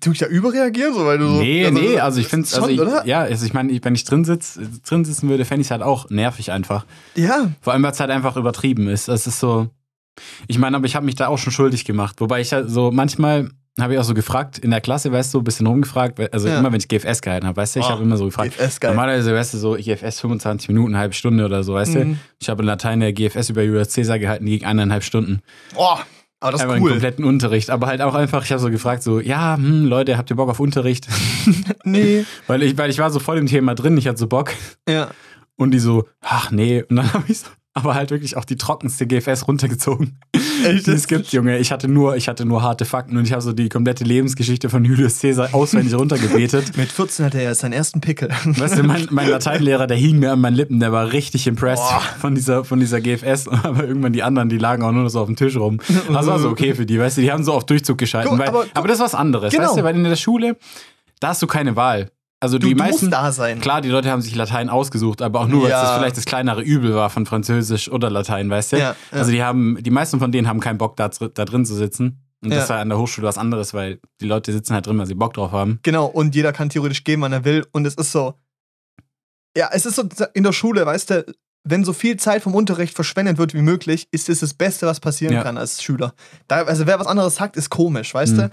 Tu 0.00 0.12
ich 0.12 0.18
da 0.18 0.26
überreagieren, 0.26 0.94
so, 0.94 1.04
weil 1.04 1.18
du 1.18 1.26
so. 1.28 1.40
Nee, 1.40 1.70
nee, 1.70 1.98
also 2.00 2.20
ich 2.20 2.28
finde 2.28 2.48
schon, 2.48 2.64
also 2.64 3.00
ich, 3.00 3.04
ja, 3.06 3.20
also 3.20 3.44
ich 3.44 3.52
meine, 3.52 3.78
wenn 3.84 3.94
ich 3.94 4.04
drin 4.04 4.24
sitz, 4.24 4.58
drin 4.88 5.04
sitzen 5.04 5.28
würde, 5.28 5.44
fände 5.44 5.60
ich 5.60 5.66
es 5.66 5.70
halt 5.70 5.82
auch 5.82 6.08
nervig 6.10 6.52
einfach. 6.52 6.86
Ja, 7.14 7.50
Vor 7.60 7.72
allem, 7.74 7.82
weil 7.82 7.92
es 7.92 8.00
halt 8.00 8.10
einfach 8.10 8.36
übertrieben 8.36 8.88
ist. 8.88 9.08
Es 9.08 9.26
ist 9.26 9.40
so. 9.40 9.68
Ich 10.48 10.58
meine, 10.58 10.76
aber 10.76 10.86
ich 10.86 10.96
habe 10.96 11.06
mich 11.06 11.14
da 11.16 11.28
auch 11.28 11.38
schon 11.38 11.52
schuldig 11.52 11.84
gemacht. 11.84 12.16
Wobei 12.20 12.40
ich 12.40 12.52
halt 12.52 12.70
so 12.70 12.90
manchmal 12.90 13.50
habe 13.80 13.94
ich 13.94 13.98
auch 13.98 14.04
so 14.04 14.12
gefragt 14.14 14.58
in 14.58 14.70
der 14.70 14.80
Klasse, 14.80 15.10
weißt 15.12 15.32
du, 15.32 15.38
ein 15.38 15.44
bisschen 15.44 15.66
rumgefragt. 15.66 16.18
Also 16.34 16.48
Ja. 16.48 16.58
immer, 16.58 16.70
wenn 16.72 16.80
ich 16.80 16.88
GFS 16.88 17.22
gehalten 17.22 17.46
habe, 17.46 17.56
weißt 17.56 17.76
du, 17.76 17.80
ich 17.80 17.86
Oh, 17.86 17.90
habe 17.90 18.02
immer 18.02 18.16
so 18.18 18.26
gefragt. 18.26 18.56
GFS 18.58 18.80
geil. 18.80 18.90
Normalerweise, 18.90 19.34
weißt 19.34 19.54
du, 19.54 19.58
so 19.58 19.72
GFS 19.74 20.20
25 20.20 20.68
Minuten, 20.68 20.88
eine 20.94 20.98
halbe 20.98 21.14
Stunde 21.14 21.44
oder 21.44 21.62
so, 21.62 21.74
weißt 21.74 21.94
du. 21.94 22.04
Mhm. 22.04 22.18
Ich 22.40 22.48
habe 22.50 22.62
in 22.62 22.66
Latein 22.66 23.00
der 23.00 23.12
GFS 23.12 23.48
über 23.50 23.62
Julius 23.62 23.94
Caesar 23.94 24.18
gehalten, 24.18 24.44
die 24.44 24.58
ging 24.58 24.66
eineinhalb 24.68 25.04
Stunden. 25.04 25.40
Boah, 25.74 26.00
aber 26.40 26.52
das 26.52 26.62
ist 26.62 26.68
cool. 26.68 26.90
kompletten 26.90 27.24
Unterricht. 27.24 27.70
Aber 27.70 27.86
halt 27.86 28.00
auch 28.00 28.14
einfach, 28.14 28.44
ich 28.44 28.50
habe 28.50 28.60
so 28.60 28.70
gefragt, 28.70 29.02
so, 29.02 29.20
ja, 29.20 29.56
hm, 29.56 29.84
Leute, 29.84 30.16
habt 30.16 30.30
ihr 30.30 30.36
Bock 30.36 30.48
auf 30.48 30.60
Unterricht? 30.60 31.06
Nee, 31.84 32.24
weil, 32.46 32.62
ich, 32.62 32.76
weil 32.78 32.90
ich 32.90 32.98
war 32.98 33.10
so 33.10 33.18
voll 33.18 33.38
im 33.38 33.46
Thema 33.46 33.74
drin, 33.74 33.96
ich 33.96 34.06
hatte 34.06 34.18
so 34.18 34.26
Bock. 34.26 34.52
ja. 34.88 35.10
Und 35.56 35.72
die 35.72 35.78
so, 35.78 36.08
ach 36.22 36.50
nee. 36.50 36.84
Und 36.88 36.96
dann 36.96 37.12
habe 37.12 37.24
ich 37.28 37.40
so, 37.40 37.46
aber 37.72 37.94
halt 37.94 38.10
wirklich 38.10 38.36
auch 38.36 38.44
die 38.44 38.56
trockenste 38.56 39.06
GFS 39.06 39.46
runtergezogen, 39.46 40.18
Echt? 40.66 40.86
die 40.86 40.90
es 40.90 41.06
gibt, 41.06 41.32
Junge. 41.32 41.58
Ich 41.58 41.70
hatte 41.70 41.86
nur, 41.86 42.16
ich 42.16 42.28
hatte 42.28 42.44
nur 42.44 42.62
harte 42.62 42.84
Fakten 42.84 43.16
und 43.16 43.24
ich 43.24 43.32
habe 43.32 43.42
so 43.42 43.52
die 43.52 43.68
komplette 43.68 44.02
Lebensgeschichte 44.04 44.68
von 44.68 44.84
Julius 44.84 45.20
Caesar 45.20 45.54
auswendig 45.54 45.94
runtergebetet. 45.98 46.76
Mit 46.76 46.90
14 46.90 47.26
hatte 47.26 47.38
er 47.38 47.50
jetzt 47.50 47.60
seinen 47.60 47.72
ersten 47.72 48.00
Pickel. 48.00 48.28
Weißt 48.44 48.76
du, 48.78 48.82
mein, 48.82 49.06
mein 49.10 49.28
Lateinlehrer, 49.28 49.86
der 49.86 49.96
hing 49.96 50.18
mir 50.18 50.32
an 50.32 50.40
meinen 50.40 50.56
Lippen, 50.56 50.80
der 50.80 50.90
war 50.90 51.12
richtig 51.12 51.46
impressed 51.46 51.84
Boah. 51.88 52.02
von 52.20 52.34
dieser, 52.34 52.64
von 52.64 52.80
dieser 52.80 53.00
GFS, 53.00 53.46
aber 53.62 53.84
irgendwann 53.86 54.12
die 54.12 54.22
anderen, 54.24 54.48
die 54.48 54.58
lagen 54.58 54.82
auch 54.82 54.92
nur 54.92 55.04
noch 55.04 55.10
so 55.10 55.20
auf 55.20 55.26
dem 55.26 55.36
Tisch 55.36 55.56
rum. 55.56 55.78
Das 56.12 56.26
war 56.26 56.38
so 56.40 56.48
okay 56.48 56.74
für 56.74 56.86
die, 56.86 56.98
weißt 56.98 57.18
du, 57.18 57.20
die 57.20 57.30
haben 57.30 57.44
so 57.44 57.52
auf 57.52 57.64
Durchzug 57.66 57.98
geschalten. 57.98 58.30
Guck, 58.30 58.40
weil, 58.40 58.48
aber 58.48 58.64
aber, 58.74 58.88
das 58.88 58.98
ist 58.98 59.04
was 59.04 59.14
anderes, 59.14 59.52
Genau. 59.52 59.68
weißt 59.68 59.78
du, 59.78 59.84
weil 59.84 59.94
in 59.94 60.02
der 60.04 60.16
Schule, 60.16 60.56
da 61.20 61.28
hast 61.28 61.40
du 61.42 61.46
keine 61.46 61.76
Wahl. 61.76 62.10
Also 62.42 62.58
Du, 62.58 62.66
die 62.68 62.74
meisten, 62.74 63.10
da 63.10 63.32
sein. 63.32 63.60
klar, 63.60 63.82
die 63.82 63.90
Leute 63.90 64.10
haben 64.10 64.22
sich 64.22 64.34
Latein 64.34 64.70
ausgesucht, 64.70 65.20
aber 65.20 65.40
auch 65.40 65.46
nur, 65.46 65.64
weil 65.64 65.70
Ja. 65.70 65.82
es 65.82 65.88
das 65.90 65.98
vielleicht 65.98 66.16
das 66.16 66.24
kleinere 66.24 66.62
Übel 66.62 66.94
war 66.94 67.10
von 67.10 67.26
Französisch 67.26 67.90
oder 67.90 68.08
Latein, 68.08 68.48
weißt 68.48 68.72
du? 68.72 68.76
Ja, 68.78 68.82
ja. 68.90 68.96
Also 69.18 69.30
die 69.30 69.42
haben, 69.42 69.76
die 69.82 69.90
meisten 69.90 70.18
von 70.18 70.32
denen 70.32 70.48
haben 70.48 70.58
keinen 70.60 70.78
Bock, 70.78 70.96
da, 70.96 71.08
da 71.08 71.44
drin 71.44 71.66
zu 71.66 71.74
sitzen. 71.74 72.24
Und 72.42 72.48
das 72.54 72.64
ist 72.64 72.70
halt 72.70 72.80
an 72.80 72.88
der 72.88 72.96
Hochschule 72.96 73.26
was 73.26 73.36
anderes, 73.36 73.74
weil 73.74 74.00
die 74.22 74.26
Leute 74.26 74.50
sitzen 74.52 74.72
halt 74.72 74.86
drin, 74.86 74.98
weil 74.98 75.04
sie 75.06 75.14
Bock 75.14 75.34
drauf 75.34 75.52
haben. 75.52 75.78
Genau, 75.82 76.06
und 76.06 76.34
jeder 76.34 76.54
kann 76.54 76.70
theoretisch 76.70 77.04
gehen, 77.04 77.20
wann 77.20 77.34
er 77.34 77.44
will. 77.44 77.66
Und 77.72 77.86
es 77.86 77.94
ist 77.96 78.12
so. 78.12 78.32
Ja, 79.56 79.68
es 79.72 79.84
ist 79.84 79.96
so 79.96 80.04
in 80.32 80.44
der 80.44 80.52
Schule, 80.52 80.86
weißt 80.86 81.10
du, 81.10 81.26
wenn 81.64 81.84
so 81.84 81.92
viel 81.92 82.16
Zeit 82.16 82.42
vom 82.42 82.54
Unterricht 82.54 82.94
verschwendet 82.94 83.36
wird 83.36 83.52
wie 83.52 83.60
möglich, 83.60 84.08
ist 84.12 84.30
es 84.30 84.40
das 84.40 84.54
Beste, 84.54 84.86
was 84.86 85.00
passieren 85.00 85.34
Ja. 85.34 85.42
kann 85.42 85.58
als 85.58 85.82
Schüler. 85.82 86.14
Da, 86.48 86.62
also 86.62 86.86
wer 86.86 86.98
was 86.98 87.06
anderes 87.06 87.34
sagt, 87.34 87.56
ist 87.58 87.68
komisch, 87.68 88.14
weißt 88.14 88.32
Mhm. 88.34 88.38
du? 88.38 88.50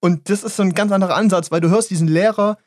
Und 0.00 0.28
das 0.28 0.42
ist 0.44 0.56
so 0.56 0.62
ein 0.62 0.74
ganz 0.74 0.92
anderer 0.92 1.14
Ansatz, 1.16 1.50
weil 1.50 1.62
du 1.62 1.70
hörst 1.70 1.88
diesen 1.88 2.08
Lehrer 2.08 2.58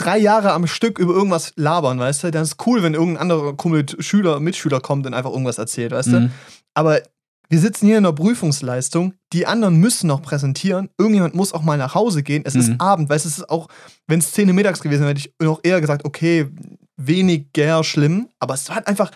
drei 0.00 0.18
Jahre 0.18 0.52
am 0.52 0.66
Stück 0.66 0.98
über 0.98 1.12
irgendwas 1.14 1.52
labern, 1.56 1.98
weißt 1.98 2.24
du? 2.24 2.30
Dann 2.30 2.42
ist 2.42 2.56
cool, 2.66 2.82
wenn 2.82 2.94
irgendein 2.94 3.22
anderer 3.22 3.54
Kumpel, 3.56 3.84
Schüler, 4.00 4.40
Mitschüler 4.40 4.80
kommt 4.80 5.06
und 5.06 5.14
einfach 5.14 5.30
irgendwas 5.30 5.58
erzählt, 5.58 5.92
weißt 5.92 6.08
du? 6.08 6.20
Mhm. 6.20 6.30
Aber 6.74 7.00
wir 7.48 7.58
sitzen 7.58 7.86
hier 7.86 7.98
in 7.98 8.06
einer 8.06 8.14
Prüfungsleistung, 8.14 9.14
die 9.32 9.46
anderen 9.46 9.76
müssen 9.76 10.06
noch 10.06 10.22
präsentieren, 10.22 10.88
irgendjemand 10.98 11.34
muss 11.34 11.52
auch 11.52 11.62
mal 11.62 11.76
nach 11.78 11.94
Hause 11.96 12.22
gehen, 12.22 12.42
es 12.46 12.54
Mhm. 12.54 12.60
ist 12.60 12.72
Abend, 12.80 13.10
weißt 13.10 13.24
du, 13.24 13.28
es 13.28 13.38
ist 13.38 13.50
auch, 13.50 13.66
wenn 14.06 14.20
es 14.20 14.30
10 14.32 14.48
Uhr 14.48 14.54
mittags 14.54 14.80
gewesen 14.80 15.00
wäre, 15.00 15.10
hätte 15.10 15.20
ich 15.20 15.32
noch 15.44 15.60
eher 15.64 15.80
gesagt, 15.80 16.04
okay, 16.04 16.48
weniger 16.96 17.82
schlimm, 17.82 18.28
aber 18.38 18.54
es 18.54 18.68
war 18.68 18.86
einfach 18.86 19.10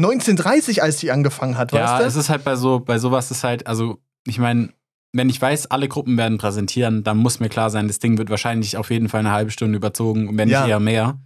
19.30 0.00 0.80
als 0.80 0.98
die 0.98 1.10
angefangen 1.10 1.56
hat, 1.56 1.72
Ja, 1.72 1.98
weißt 1.98 2.06
es 2.08 2.14
du? 2.14 2.20
ist 2.20 2.28
halt 2.28 2.44
bei 2.44 2.56
so, 2.56 2.80
bei 2.80 2.98
sowas 2.98 3.30
ist 3.30 3.44
halt, 3.44 3.66
also 3.66 3.98
ich 4.26 4.38
meine, 4.38 4.70
wenn 5.16 5.28
ich 5.28 5.40
weiß, 5.40 5.66
alle 5.70 5.88
Gruppen 5.88 6.16
werden 6.16 6.38
präsentieren, 6.38 7.02
dann 7.04 7.16
muss 7.18 7.40
mir 7.40 7.48
klar 7.48 7.70
sein, 7.70 7.88
das 7.88 7.98
Ding 7.98 8.18
wird 8.18 8.30
wahrscheinlich 8.30 8.76
auf 8.76 8.90
jeden 8.90 9.08
Fall 9.08 9.20
eine 9.20 9.32
halbe 9.32 9.50
Stunde 9.50 9.76
überzogen, 9.76 10.36
wenn 10.36 10.48
Ja. 10.48 10.60
nicht 10.62 10.70
eher 10.70 10.80
mehr. 10.80 11.18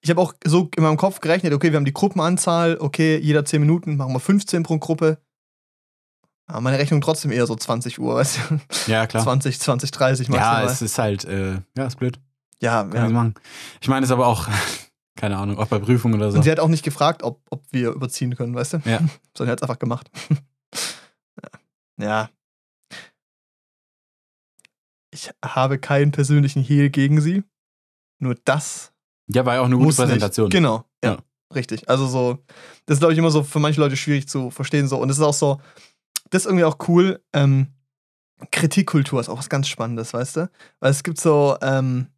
Ich 0.00 0.10
habe 0.10 0.20
auch 0.20 0.34
so 0.44 0.68
in 0.76 0.82
meinem 0.82 0.98
Kopf 0.98 1.20
gerechnet, 1.20 1.52
okay, 1.54 1.72
wir 1.72 1.76
haben 1.78 1.86
die 1.86 1.94
Gruppenanzahl, 1.94 2.76
okay, 2.78 3.16
jeder 3.18 3.44
10 3.44 3.60
Minuten, 3.60 3.96
machen 3.96 4.12
wir 4.12 4.20
15 4.20 4.62
pro 4.62 4.78
Gruppe. 4.78 5.18
Aber 6.46 6.60
meine 6.60 6.78
Rechnung 6.78 7.00
trotzdem 7.00 7.32
eher 7.32 7.46
so 7.46 7.56
20 7.56 7.98
Uhr, 7.98 8.16
weißt 8.16 8.38
du? 8.50 8.60
Ja, 8.92 9.06
klar. 9.06 9.22
20, 9.22 9.58
20, 9.58 9.90
30 9.92 10.28
maximal. 10.28 10.64
ja, 10.64 10.70
es 10.70 10.82
ist 10.82 10.98
halt, 10.98 11.24
äh, 11.24 11.54
ja, 11.76 11.86
ist 11.86 11.96
blöd. 11.98 12.20
ja, 12.60 12.82
Kann 12.84 12.92
ja. 12.94 13.06
ich 13.06 13.12
machen. 13.12 13.34
Ich 13.80 13.88
meine, 13.88 14.04
es 14.04 14.12
aber 14.12 14.26
auch, 14.26 14.46
keine 15.16 15.38
Ahnung, 15.38 15.58
auch 15.58 15.68
bei 15.68 15.78
Prüfungen 15.78 16.16
oder 16.16 16.30
so. 16.30 16.36
Und 16.36 16.42
sie 16.42 16.50
hat 16.50 16.60
auch 16.60 16.68
nicht 16.68 16.84
gefragt, 16.84 17.22
ob, 17.22 17.40
ob 17.48 17.64
wir 17.70 17.92
überziehen 17.92 18.36
können, 18.36 18.54
weißt 18.54 18.74
du? 18.74 18.78
Ja. 18.84 18.98
Sondern 19.36 19.52
hat 19.52 19.60
es 19.60 19.62
einfach 19.62 19.78
gemacht. 19.78 20.10
ja. 21.98 22.28
Ich 25.14 25.30
habe 25.44 25.78
keinen 25.78 26.10
persönlichen 26.10 26.62
Hehl 26.62 26.90
gegen 26.90 27.20
sie. 27.20 27.44
Nur 28.18 28.34
das 28.44 28.92
Ja, 29.28 29.46
war 29.46 29.54
ja 29.54 29.60
auch 29.60 29.66
eine 29.66 29.76
gute 29.76 29.94
Präsentation. 29.94 30.46
Nicht. 30.46 30.54
Genau, 30.54 30.84
ja, 31.04 31.12
Ja. 31.12 31.18
Richtig. 31.54 31.88
Also 31.88 32.08
so, 32.08 32.38
das 32.86 32.96
ist, 32.96 32.98
glaube 32.98 33.12
ich, 33.12 33.18
immer 33.18 33.30
so 33.30 33.44
für 33.44 33.60
manche 33.60 33.80
Leute 33.80 33.96
schwierig 33.96 34.28
zu 34.28 34.50
verstehen. 34.50 34.88
So. 34.88 34.98
Und 34.98 35.08
es 35.08 35.18
ist 35.18 35.22
auch 35.22 35.34
so, 35.34 35.60
das 36.30 36.42
ist 36.42 36.46
irgendwie 36.46 36.64
auch 36.64 36.78
cool. 36.88 37.22
Ähm, 37.32 37.68
Kritikkultur 38.50 39.20
ist 39.20 39.28
auch 39.28 39.38
was 39.38 39.48
ganz 39.48 39.68
Spannendes, 39.68 40.12
weißt 40.12 40.36
du? 40.36 40.50
Weil 40.80 40.90
es 40.90 41.04
gibt 41.04 41.20
so, 41.20 41.56
ähm, 41.62 42.08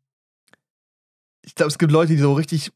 ich 1.45 1.55
glaube, 1.55 1.69
es 1.69 1.77
gibt 1.77 1.93
Leute, 1.93 2.15
die 2.15 2.19
so 2.19 2.33
richtig 2.33 2.73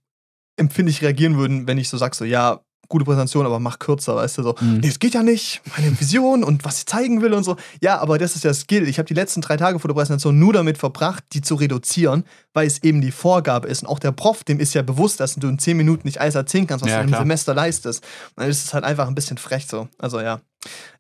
empfindlich 0.57 1.01
reagieren 1.01 1.39
würden, 1.39 1.67
wenn 1.67 1.79
ich 1.79 1.89
so 1.89 1.97
sag, 1.97 2.15
so, 2.15 2.27
ja, 2.27 2.61
gute 2.91 3.07
Präsentation, 3.07 3.47
aber 3.47 3.59
mach 3.59 3.79
kürzer, 3.79 4.17
weißt 4.17 4.37
du, 4.39 4.43
so, 4.43 4.55
Mhm. 4.61 4.81
nee, 4.81 4.89
es 4.89 4.99
geht 4.99 5.15
ja 5.15 5.23
nicht, 5.23 5.63
meine 5.77 5.91
Vision 6.01 6.45
und 6.45 6.65
was 6.67 6.79
ich 6.81 6.87
zeigen 6.87 7.23
will 7.23 7.33
und 7.33 7.45
so. 7.45 7.57
Ja, 7.81 7.99
aber 8.01 8.19
das 8.19 8.37
ist 8.37 8.45
ja 8.45 8.53
Skill. 8.53 8.87
Ich 8.87 8.99
habe 8.99 9.07
die 9.07 9.15
letzten 9.15 9.41
drei 9.41 9.57
Tage 9.57 9.79
vor 9.79 9.89
der 9.89 9.95
Präsentation 9.95 10.39
nur 10.39 10.53
damit 10.53 10.77
verbracht, 10.77 11.25
die 11.33 11.41
zu 11.41 11.55
reduzieren, 11.55 12.25
weil 12.53 12.67
es 12.67 12.83
eben 12.83 13.01
die 13.01 13.13
Vorgabe 13.13 13.69
ist. 13.69 13.83
Und 13.85 13.89
auch 13.89 13.99
der 14.01 14.13
Prof, 14.13 14.45
dem 14.45 14.61
ist 14.61 14.75
ja 14.75 14.83
bewusst, 14.83 15.21
dass 15.21 15.37
du 15.37 15.49
in 15.49 15.59
zehn 15.59 15.77
Minuten 15.79 16.07
nicht 16.07 16.21
alles 16.21 16.35
erzählen 16.35 16.67
kannst, 16.67 16.85
was 16.85 16.91
Ja, 16.93 17.03
du 17.03 17.09
im. 17.09 17.15
Semester 17.15 17.55
leistest. 17.55 18.03
Und 18.35 18.43
dann 18.43 18.51
ist 18.51 18.65
es 18.65 18.75
halt 18.75 18.85
einfach 18.85 19.09
ein 19.09 19.15
bisschen 19.15 19.39
frech 19.39 19.67
so. 19.67 19.89
Also 19.97 20.21
ja, 20.21 20.41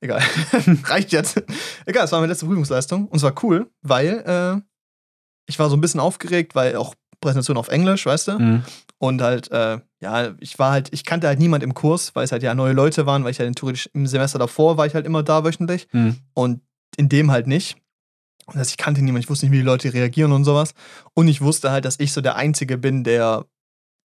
egal. 0.00 0.22
Reicht 0.84 1.12
jetzt. 1.12 1.42
egal, 1.86 2.04
es 2.04 2.12
war 2.12 2.20
meine 2.20 2.30
letzte 2.32 2.46
Prüfungsleistung 2.46 3.08
und 3.08 3.16
es 3.16 3.22
war 3.24 3.34
cool, 3.42 3.68
weil 3.82 4.22
äh, 4.56 4.60
ich 5.48 5.58
war 5.58 5.68
so 5.68 5.76
ein 5.76 5.80
bisschen 5.80 5.98
aufgeregt, 6.00 6.54
weil 6.54 6.76
auch 6.76 6.94
Präsentation 7.20 7.56
auf 7.56 7.68
Englisch, 7.68 8.06
weißt 8.06 8.28
du? 8.28 8.38
Mhm. 8.38 8.62
Und 9.02 9.22
halt, 9.22 9.50
äh, 9.50 9.78
ja, 10.00 10.34
ich 10.40 10.58
war 10.58 10.72
halt, 10.72 10.88
ich 10.92 11.04
kannte 11.06 11.26
halt 11.26 11.38
niemand 11.38 11.62
im 11.64 11.72
Kurs, 11.72 12.14
weil 12.14 12.24
es 12.24 12.32
halt 12.32 12.42
ja 12.42 12.54
neue 12.54 12.74
Leute 12.74 13.06
waren, 13.06 13.24
weil 13.24 13.30
ich 13.30 13.40
halt 13.40 13.56
theoretisch 13.56 13.88
im 13.94 14.06
Semester 14.06 14.38
davor 14.38 14.76
war 14.76 14.86
ich 14.86 14.94
halt 14.94 15.06
immer 15.06 15.22
da 15.22 15.42
wöchentlich 15.42 15.88
Mhm. 15.92 16.18
und 16.34 16.60
in 16.98 17.08
dem 17.08 17.30
halt 17.30 17.46
nicht. 17.46 17.78
Das 18.46 18.56
heißt, 18.56 18.70
ich 18.72 18.76
kannte 18.76 19.00
niemanden, 19.00 19.22
ich 19.24 19.30
wusste 19.30 19.46
nicht, 19.46 19.52
wie 19.52 19.58
die 19.58 19.62
Leute 19.64 19.92
reagieren 19.94 20.32
und 20.32 20.44
sowas. 20.44 20.74
Und 21.14 21.28
ich 21.28 21.40
wusste 21.40 21.70
halt, 21.70 21.84
dass 21.86 21.98
ich 21.98 22.12
so 22.12 22.20
der 22.20 22.36
Einzige 22.36 22.76
bin, 22.76 23.02
der 23.04 23.46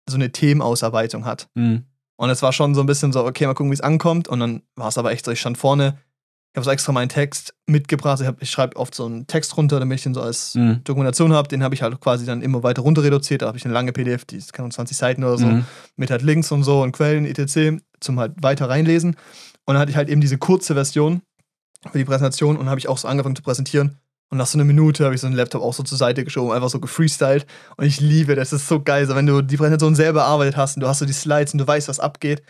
so 0.09 0.14
eine 0.16 0.33
Themenausarbeitung 0.33 1.27
hat. 1.27 1.49
Mhm. 1.55 1.85
Und 2.16 2.31
es 2.31 2.40
war 2.40 2.53
schon 2.53 2.75
so 2.75 2.81
ein 2.81 2.87
bisschen 2.87 3.12
so, 3.12 3.25
okay, 3.27 3.47
mal 3.47 3.55
gucken, 3.55 3.71
wie 3.71 3.75
es 3.75 3.81
ankommt. 3.81 4.29
Und 4.29 4.40
dann 4.40 4.62
war 4.77 4.88
es 4.88 4.97
aber 4.99 5.11
echt 5.12 5.25
so, 5.27 5.31
ich 5.31 5.40
stand 5.40 5.59
vorne, 5.59 5.99
Ich 6.52 6.56
habe 6.56 6.64
so 6.64 6.70
extra 6.72 6.90
meinen 6.92 7.08
Text 7.08 7.54
mitgebracht. 7.66 8.20
Ich, 8.20 8.26
hab- 8.26 8.42
ich 8.42 8.50
schreibe 8.50 8.76
oft 8.76 8.92
so 8.94 9.06
einen 9.06 9.26
Text 9.28 9.56
runter, 9.56 9.78
damit 9.78 9.98
ich 9.98 10.02
den 10.02 10.14
so 10.14 10.20
als 10.20 10.56
Mhm. 10.56 10.82
Dokumentation 10.82 11.32
habe. 11.32 11.46
Den 11.48 11.62
habe 11.62 11.76
ich 11.76 11.82
halt 11.82 12.00
quasi 12.00 12.26
dann 12.26 12.42
immer 12.42 12.64
weiter 12.64 12.82
runter 12.82 13.04
reduziert. 13.04 13.42
Da 13.42 13.46
habe 13.46 13.56
ich 13.56 13.64
eine 13.64 13.72
lange 13.72 13.92
PDF, 13.92 14.24
die 14.24 14.36
ist 14.36 14.52
keine 14.52 14.64
Ahnung, 14.64 14.72
20 14.72 14.96
Seiten 14.96 15.22
oder 15.22 15.38
so, 15.38 15.46
Mhm. 15.46 15.64
mit 15.96 16.10
halt 16.10 16.22
Links 16.22 16.50
und 16.50 16.64
so 16.64 16.82
und 16.82 16.90
Quellen, 16.92 17.24
etc., 17.24 17.80
zum 18.00 18.18
halt 18.18 18.32
weiter 18.42 18.68
reinlesen. 18.68 19.10
Und 19.64 19.74
dann 19.74 19.78
hatte 19.78 19.90
ich 19.92 19.96
halt 19.96 20.08
eben 20.08 20.20
diese 20.20 20.38
kurze 20.38 20.74
Version 20.74 21.22
für 21.92 21.98
die 21.98 22.04
Präsentation 22.04 22.56
und 22.56 22.68
habe 22.68 22.80
ich 22.80 22.88
auch 22.88 22.98
so 22.98 23.06
angefangen 23.06 23.36
zu 23.36 23.42
präsentieren. 23.42 23.98
Und 24.32 24.38
nach 24.38 24.46
so 24.46 24.56
einer 24.58 24.64
Minute 24.64 25.04
habe 25.04 25.14
ich 25.14 25.20
so 25.20 25.26
einen 25.28 25.36
Laptop 25.36 25.62
auch 25.62 25.74
so 25.74 25.82
zur 25.84 25.98
Seite 25.98 26.24
geschoben, 26.24 26.52
einfach 26.52 26.68
so 26.70 26.80
gefreestylt. 26.80 27.46
Und 27.76 27.84
ich 27.84 28.00
liebe 28.00 28.34
das, 28.34 28.50
das 28.50 28.62
ist 28.62 28.68
so 28.68 28.80
geil. 28.82 29.06
So, 29.06 29.14
wenn 29.14 29.26
du 29.26 29.40
die 29.42 29.56
Präsentation 29.56 29.94
selber 29.94 30.22
erarbeitet 30.22 30.56
hast 30.56 30.76
und 30.76 30.80
du 30.82 30.88
hast 30.88 30.98
so 30.98 31.06
die 31.06 31.12
Slides 31.12 31.52
und 31.54 31.58
du 31.58 31.66
weißt, 31.66 31.86
was 31.88 32.00
abgeht. 32.00 32.42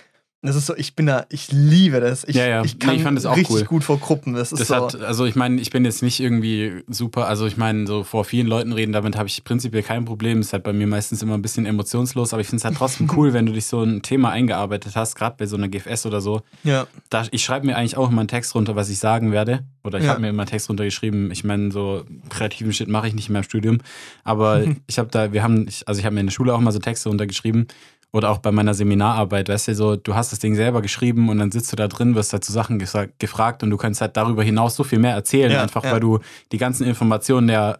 Das 0.43 0.57
ist 0.57 0.65
so, 0.65 0.75
ich 0.75 0.97
bin 0.97 1.05
da, 1.05 1.27
ich 1.29 1.53
liebe 1.53 2.01
das. 2.01 2.25
Ich, 2.25 2.35
Ja, 2.35 2.47
ja. 2.49 2.65
ich 2.65 2.73
Nee, 2.75 2.79
kann 2.79 2.95
ich 2.97 3.03
fand 3.03 3.19
das 3.19 3.27
auch 3.27 3.37
richtig 3.37 3.57
cool. 3.57 3.65
gut 3.67 3.85
vor 3.85 3.99
Gruppen. 4.01 4.33
Das 4.33 4.53
ist 4.53 4.59
Das 4.61 4.69
so. 4.69 4.75
hat, 4.75 4.95
also 5.03 5.27
ich 5.27 5.37
meine, 5.37 5.61
ich 5.61 5.69
bin 5.71 5.85
jetzt 5.85 6.03
nicht 6.03 6.19
irgendwie 6.19 6.83
super, 6.89 7.27
also 7.29 7.47
ich 7.47 7.59
meine, 7.59 7.87
so 7.87 8.05
vor 8.05 8.25
vielen 8.25 8.47
Leuten 8.47 8.73
reden, 8.73 8.93
damit 8.93 9.17
habe 9.19 9.29
ich 9.29 9.45
prinzipiell 9.45 9.83
kein 9.83 10.07
Problem. 10.07 10.41
Ist 10.41 10.55
halt 10.55 10.63
bei 10.63 10.73
mir 10.73 10.87
meistens 10.87 11.21
immer 11.21 11.35
ein 11.35 11.43
bisschen 11.43 11.67
emotionslos, 11.67 12.33
aber 12.33 12.41
ich 12.41 12.47
finde 12.49 12.61
es 12.61 12.65
halt 12.65 12.77
trotzdem 12.77 13.11
cool, 13.17 13.35
wenn 13.35 13.45
du 13.45 13.53
dich 13.53 13.67
so 13.67 13.83
ein 13.83 14.01
Thema 14.01 14.31
eingearbeitet 14.31 14.97
hast, 14.97 15.15
gerade 15.15 15.37
bei 15.39 15.45
so 15.45 15.57
einer 15.57 15.69
GFS 15.69 16.07
oder 16.07 16.23
so. 16.23 16.41
ja. 16.65 16.87
Da, 17.11 17.27
ich 17.33 17.45
schreibe 17.45 17.67
mir 17.67 17.77
eigentlich 17.77 17.99
auch 17.99 18.09
immer 18.11 18.21
einen 18.21 18.29
Text 18.29 18.55
runter, 18.55 18.75
was 18.77 18.89
ich 18.89 18.99
sagen 18.99 19.33
werde. 19.33 19.61
Oder 19.85 19.99
ich 19.99 20.05
Ja. 20.05 20.11
habe 20.13 20.21
mir 20.23 20.31
immer 20.31 20.43
einen 20.45 20.51
Text 20.51 20.71
runtergeschrieben. 20.71 21.31
Ich 21.33 21.45
meine, 21.45 21.71
so 21.71 22.05
kreativen 22.31 22.73
Shit 22.73 22.89
mache 22.89 23.09
ich 23.09 23.15
nicht 23.15 23.29
in 23.29 23.35
meinem 23.35 23.43
Studium. 23.43 23.79
Aber 24.25 24.63
ich 24.87 24.99
habe 24.99 25.11
da, 25.11 25.35
wir 25.35 25.43
haben, 25.43 25.67
also 25.85 25.99
ich 25.99 26.05
habe 26.07 26.15
mir 26.15 26.21
in 26.21 26.27
der 26.29 26.33
Schule 26.33 26.55
auch 26.55 26.61
mal 26.61 26.71
so 26.73 26.79
Texte 26.79 27.11
runtergeschrieben. 27.11 27.67
Oder 28.13 28.31
auch 28.31 28.39
bei 28.39 28.51
meiner 28.51 28.75
Seminararbeit, 28.75 29.49
weißt 29.49 29.69
du, 29.69 29.75
so, 29.75 29.97
du 29.97 30.15
hast 30.15 30.33
das 30.33 30.41
Ding 30.41 30.57
selber 30.57 30.83
geschrieben 30.83 31.29
und 31.29 31.39
dann 31.39 31.53
sitzt 31.53 31.71
du 31.71 31.77
da 31.77 31.87
drin, 31.87 32.17
wirst 32.17 32.33
halt 32.33 32.45
zu 32.45 32.51
Sachen 32.53 32.79
gefragt 33.19 33.63
und 33.63 33.71
du 33.71 33.77
kannst 33.77 34.01
halt 34.01 34.17
darüber 34.17 34.43
hinaus 34.43 34.75
so 34.75 34.83
viel 34.83 34.99
mehr 34.99 35.15
erzählen, 35.15 35.53
Ja, 35.53 35.63
einfach 35.63 35.85
ja. 35.85 35.93
weil 35.93 36.01
du 36.01 36.19
die 36.51 36.59
ganzen 36.59 36.85
Informationen 36.87 37.49
ja 37.49 37.79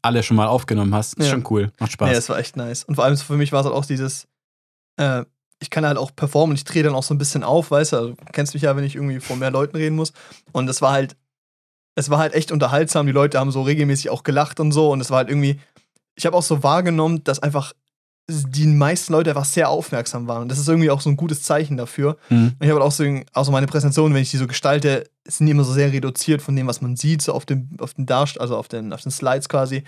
alle 0.00 0.22
schon 0.22 0.36
mal 0.36 0.46
aufgenommen 0.46 0.94
hast. 0.94 1.14
Ist 1.18 1.26
Ja. 1.26 1.32
schon 1.32 1.44
cool, 1.50 1.70
macht 1.78 1.92
Spaß. 1.92 2.08
Nee, 2.08 2.14
das 2.14 2.28
war 2.30 2.38
echt 2.38 2.56
nice. 2.56 2.84
Und 2.84 2.94
vor 2.94 3.04
allem 3.04 3.16
für 3.16 3.36
mich 3.36 3.52
war 3.52 3.60
es 3.60 3.66
halt 3.66 3.74
auch 3.76 3.84
dieses, 3.84 4.26
äh, 4.96 5.24
ich 5.60 5.70
kann 5.70 5.84
halt 5.84 5.98
auch 5.98 6.10
performen, 6.16 6.56
ich 6.56 6.64
drehe 6.64 6.82
dann 6.82 6.94
auch 6.94 7.02
so 7.04 7.12
ein 7.14 7.18
bisschen 7.18 7.44
auf, 7.44 7.70
weißt 7.70 7.92
du, 7.92 7.96
also, 7.96 8.08
du 8.10 8.16
kennst 8.32 8.54
mich 8.54 8.62
ja, 8.62 8.74
wenn 8.74 8.84
ich 8.84 8.96
irgendwie 8.96 9.20
vor 9.20 9.36
mehr 9.36 9.50
Leuten 9.50 9.76
reden 9.76 9.96
muss. 9.96 10.12
Und 10.52 10.68
es 10.68 10.80
war 10.82 10.92
halt, 10.92 11.14
es 11.94 12.08
war 12.10 12.18
halt 12.18 12.32
echt 12.32 12.50
unterhaltsam, 12.52 13.06
die 13.06 13.12
Leute 13.12 13.38
haben 13.38 13.50
so 13.50 13.62
regelmäßig 13.62 14.08
auch 14.10 14.22
gelacht 14.22 14.60
und 14.60 14.72
so. 14.72 14.90
Und 14.90 15.00
es 15.00 15.10
war 15.10 15.18
halt 15.18 15.28
irgendwie, 15.28 15.60
ich 16.16 16.24
habe 16.26 16.36
auch 16.36 16.42
so 16.42 16.62
wahrgenommen, 16.62 17.22
dass 17.22 17.38
einfach 17.40 17.74
die 18.30 18.66
meisten 18.66 19.12
Leute 19.12 19.30
einfach 19.30 19.44
sehr 19.44 19.68
aufmerksam 19.68 20.28
waren. 20.28 20.42
Und 20.42 20.48
das 20.50 20.58
ist 20.58 20.68
irgendwie 20.68 20.90
auch 20.90 21.00
so 21.00 21.10
ein 21.10 21.16
gutes 21.16 21.42
Zeichen 21.42 21.76
dafür. 21.76 22.16
Mhm. 22.30 22.52
Und 22.52 22.56
ich 22.60 22.68
habe 22.70 22.80
halt 22.80 22.82
auch 22.82 22.92
so, 22.92 23.04
auch 23.32 23.44
so 23.44 23.52
meine 23.52 23.66
Präsentationen, 23.66 24.14
wenn 24.14 24.22
ich 24.22 24.30
die 24.30 24.36
so 24.36 24.46
gestalte, 24.46 25.04
sind 25.26 25.46
die 25.46 25.50
immer 25.50 25.64
so 25.64 25.72
sehr 25.72 25.92
reduziert 25.92 26.40
von 26.40 26.54
dem, 26.56 26.66
was 26.66 26.80
man 26.80 26.96
sieht, 26.96 27.20
so 27.22 27.32
auf 27.32 27.44
dem, 27.46 27.70
auf 27.78 27.94
den 27.94 28.06
Darst 28.06 28.40
also 28.40 28.56
auf 28.56 28.68
den, 28.68 28.92
auf 28.92 29.02
den 29.02 29.10
Slides 29.12 29.48
quasi. 29.48 29.82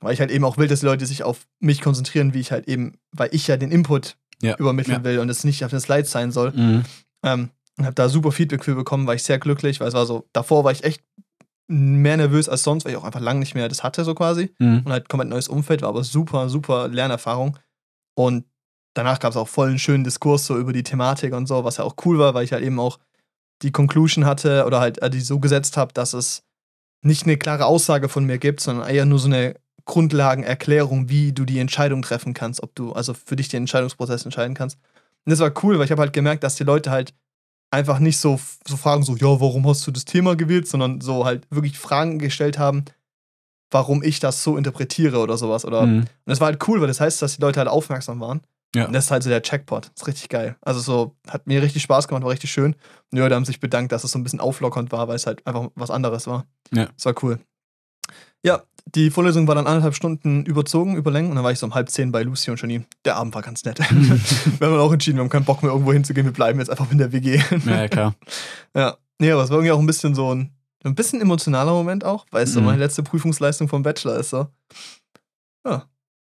Weil 0.00 0.14
ich 0.14 0.20
halt 0.20 0.30
eben 0.30 0.44
auch 0.44 0.56
will, 0.58 0.68
dass 0.68 0.80
die 0.80 0.86
Leute 0.86 1.06
sich 1.06 1.22
auf 1.24 1.46
mich 1.58 1.80
konzentrieren, 1.80 2.32
wie 2.34 2.40
ich 2.40 2.52
halt 2.52 2.68
eben, 2.68 2.94
weil 3.12 3.28
ich 3.32 3.46
ja 3.46 3.56
den 3.56 3.70
Input 3.70 4.16
Ja, 4.42 4.56
übermitteln 4.56 4.98
ja. 4.98 5.04
will 5.04 5.18
und 5.18 5.28
es 5.28 5.44
nicht 5.44 5.64
auf 5.64 5.70
den 5.70 5.80
Slides 5.80 6.10
sein 6.10 6.32
soll. 6.32 6.52
Mhm. 6.52 6.84
Ähm, 7.24 7.50
und 7.78 7.84
habe 7.86 7.94
da 7.94 8.08
super 8.08 8.30
Feedback 8.32 8.64
für 8.64 8.74
bekommen, 8.74 9.06
war 9.06 9.14
ich 9.14 9.22
sehr 9.22 9.38
glücklich, 9.38 9.80
weil 9.80 9.88
es 9.88 9.94
war 9.94 10.04
so, 10.06 10.26
davor 10.32 10.64
war 10.64 10.72
ich 10.72 10.84
echt 10.84 11.02
mehr 11.68 12.16
nervös 12.16 12.48
als 12.48 12.62
sonst, 12.62 12.84
weil 12.84 12.92
ich 12.92 12.98
auch 12.98 13.04
einfach 13.04 13.20
lange 13.20 13.40
nicht 13.40 13.54
mehr 13.54 13.68
das 13.68 13.82
hatte, 13.82 14.04
so 14.04 14.14
quasi 14.14 14.50
Mhm. 14.58 14.82
und 14.84 14.92
halt 14.92 15.08
komplett 15.08 15.30
neues 15.30 15.48
Umfeld, 15.48 15.82
war 15.82 15.88
aber 15.90 16.02
super, 16.04 16.48
super 16.48 16.88
Lernerfahrung. 16.88 17.58
Und 18.14 18.44
danach 18.94 19.18
gab 19.18 19.30
es 19.30 19.36
auch 19.36 19.48
voll 19.48 19.68
einen 19.68 19.78
schönen 19.78 20.04
Diskurs 20.04 20.46
so 20.46 20.58
über 20.58 20.72
die 20.72 20.82
Thematik 20.82 21.32
und 21.34 21.46
so, 21.46 21.64
was 21.64 21.76
ja 21.78 21.84
auch 21.84 21.96
cool 22.04 22.18
war, 22.18 22.34
weil 22.34 22.44
ich 22.44 22.52
halt 22.52 22.64
eben 22.64 22.78
auch 22.78 22.98
die 23.62 23.72
Conclusion 23.72 24.24
hatte 24.24 24.64
oder 24.66 24.80
halt 24.80 25.00
äh, 25.02 25.10
die 25.10 25.20
so 25.20 25.38
gesetzt 25.38 25.76
habe, 25.76 25.92
dass 25.92 26.12
es 26.12 26.42
nicht 27.02 27.24
eine 27.24 27.36
klare 27.36 27.66
Aussage 27.66 28.08
von 28.08 28.24
mir 28.24 28.38
gibt, 28.38 28.60
sondern 28.60 28.88
eher 28.88 29.06
nur 29.06 29.18
so 29.18 29.28
eine 29.28 29.54
Grundlagenerklärung, 29.84 31.08
wie 31.08 31.32
du 31.32 31.44
die 31.44 31.58
Entscheidung 31.58 32.02
treffen 32.02 32.34
kannst, 32.34 32.62
ob 32.62 32.74
du 32.74 32.92
also 32.92 33.14
für 33.14 33.36
dich 33.36 33.48
den 33.48 33.64
Entscheidungsprozess 33.64 34.24
entscheiden 34.24 34.54
kannst. 34.54 34.78
Und 35.24 35.30
das 35.30 35.40
war 35.40 35.52
cool, 35.62 35.78
weil 35.78 35.86
ich 35.86 35.90
habe 35.90 36.02
halt 36.02 36.12
gemerkt, 36.12 36.44
dass 36.44 36.56
die 36.56 36.64
Leute 36.64 36.90
halt 36.90 37.14
einfach 37.70 37.98
nicht 37.98 38.18
so, 38.18 38.38
so 38.66 38.76
fragen, 38.76 39.02
so, 39.02 39.16
ja, 39.16 39.40
warum 39.40 39.66
hast 39.66 39.86
du 39.86 39.90
das 39.90 40.04
Thema 40.04 40.36
gewählt, 40.36 40.66
sondern 40.68 41.00
so 41.00 41.24
halt 41.24 41.46
wirklich 41.50 41.78
Fragen 41.78 42.18
gestellt 42.18 42.58
haben, 42.58 42.84
warum 43.70 44.02
ich 44.02 44.20
das 44.20 44.42
so 44.42 44.56
interpretiere 44.56 45.18
oder 45.18 45.36
sowas. 45.36 45.64
Oder 45.64 45.86
Mhm. 45.86 45.98
und 46.00 46.08
das 46.26 46.40
war 46.40 46.46
halt 46.46 46.66
cool, 46.68 46.80
weil 46.80 46.88
das 46.88 47.00
heißt, 47.00 47.20
dass 47.22 47.36
die 47.36 47.42
Leute 47.42 47.58
halt 47.60 47.68
aufmerksam 47.68 48.20
waren. 48.20 48.40
Ja. 48.74 48.86
Und 48.86 48.92
das 48.92 49.06
ist 49.06 49.10
halt 49.10 49.22
so 49.24 49.30
der 49.30 49.42
Checkpot. 49.42 49.86
Das 49.86 50.02
ist 50.02 50.06
richtig 50.06 50.28
geil. 50.28 50.56
Also 50.60 50.78
so, 50.80 51.16
hat 51.28 51.46
mir 51.48 51.60
richtig 51.60 51.82
Spaß 51.82 52.06
gemacht, 52.06 52.22
war 52.22 52.30
richtig 52.30 52.52
schön. 52.52 52.72
Und 52.74 52.78
die 53.12 53.18
Leute 53.18 53.34
haben 53.34 53.44
sich 53.44 53.58
bedankt, 53.58 53.90
dass 53.90 54.04
es 54.04 54.12
so 54.12 54.18
ein 54.18 54.22
bisschen 54.22 54.38
auflockernd 54.40 54.92
war, 54.92 55.08
weil 55.08 55.16
es 55.16 55.26
halt 55.26 55.44
einfach 55.46 55.70
was 55.74 55.90
anderes 55.90 56.26
war. 56.28 56.46
Ja. 56.72 56.86
Das 56.96 57.04
war 57.04 57.14
cool. 57.24 57.40
Ja, 58.42 58.62
die 58.94 59.10
Vorlesung 59.10 59.46
war 59.48 59.54
dann 59.54 59.66
anderthalb 59.66 59.94
Stunden 59.94 60.44
überzogen, 60.46 60.96
überlängt 60.96 61.28
und 61.28 61.34
dann 61.34 61.44
war 61.44 61.52
ich 61.52 61.58
so 61.58 61.66
um 61.66 61.74
halb 61.74 61.90
zehn 61.90 62.10
bei 62.12 62.22
Lucy 62.22 62.50
und 62.50 62.60
Janine. 62.60 62.84
Der 63.04 63.16
Abend 63.16 63.34
war 63.34 63.42
ganz 63.42 63.64
nett. 63.64 63.78
wir 64.58 64.66
haben 64.68 64.78
auch 64.78 64.92
entschieden, 64.92 65.16
wir 65.18 65.22
haben 65.24 65.28
keinen 65.30 65.44
Bock 65.44 65.62
mehr 65.62 65.72
irgendwo 65.72 65.92
hinzugehen, 65.92 66.26
wir 66.26 66.32
bleiben 66.32 66.58
jetzt 66.58 66.70
einfach 66.70 66.90
in 66.90 66.98
der 66.98 67.12
WG. 67.12 67.40
Ja, 67.66 67.88
klar. 67.88 68.14
Ja, 68.74 68.96
nee, 69.18 69.30
aber 69.32 69.42
es 69.42 69.50
war 69.50 69.56
irgendwie 69.58 69.72
auch 69.72 69.78
ein 69.80 69.86
bisschen 69.86 70.14
so 70.14 70.34
ein, 70.34 70.50
ein 70.84 70.94
bisschen 70.94 71.20
emotionaler 71.20 71.72
Moment 71.72 72.04
auch, 72.04 72.26
weil 72.30 72.44
es 72.44 72.52
so 72.52 72.60
Mhm. 72.60 72.66
meine 72.66 72.78
letzte 72.78 73.02
Prüfungsleistung 73.02 73.68
vom 73.68 73.82
Bachelor 73.82 74.16
ist 74.18 74.30
so. 74.30 74.48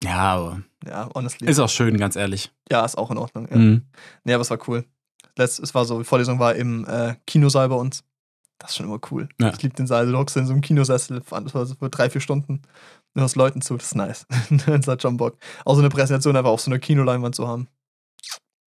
Ja, 0.04 0.34
aber 0.34 0.62
Ja, 0.86 1.10
honestly. 1.13 1.48
ist 1.50 1.60
auch 1.60 1.69
schön, 1.69 1.98
ganz 1.98 2.15
ehrlich. 2.15 2.52
ja, 2.72 2.86
ist 2.86 2.98
auch 2.98 3.12
in 3.12 3.17
Ordnung. 3.17 3.48
Ja. 3.50 3.58
Mhm. 3.58 3.86
Nee, 4.24 4.34
aber 4.34 4.41
es 4.41 4.50
war 4.50 4.60
cool. 4.69 4.86
Letzt, 5.38 5.60
es 5.60 5.74
war 5.76 5.84
so, 5.86 6.00
die 6.00 6.06
Vorlesung 6.06 6.39
war 6.39 6.56
im 6.56 6.86
äh, 6.88 7.15
Kinosaal 7.28 7.67
bei 7.69 7.76
uns. 7.76 8.04
Das 8.60 8.72
ist 8.72 8.78
schon 8.78 8.86
immer 8.88 9.00
cool. 9.12 9.30
Ja. 9.39 9.52
Ich 9.54 9.62
liebe 9.62 9.76
den 9.76 9.88
Saal. 9.88 10.10
Du 10.12 10.17
hockst 10.17 10.36
in 10.36 10.45
so 10.45 10.52
einem 10.54 10.62
Kinosessel 10.62 11.22
für, 11.22 11.41
das 11.41 11.54
war 11.54 11.65
so 11.65 11.76
für 11.76 11.89
drei, 11.89 12.10
vier 12.10 12.19
Stunden. 12.22 12.62
Du 13.13 13.22
hörst 13.22 13.36
Leuten 13.38 13.62
zu, 13.62 13.78
das 13.78 13.88
ist 13.88 13.95
nice. 13.95 14.26
das 14.65 14.88
hat 14.88 15.02
schon 15.02 15.15
Bock. 15.17 15.38
Auch 15.65 15.76
so 15.76 15.80
eine 15.80 15.89
Präsentation 15.89 16.36
einfach 16.36 16.52
auf 16.52 16.62
so 16.62 16.69
einer 16.72 16.80
Kinoleinwand 16.80 17.36
zu 17.36 17.48
haben. 17.48 17.67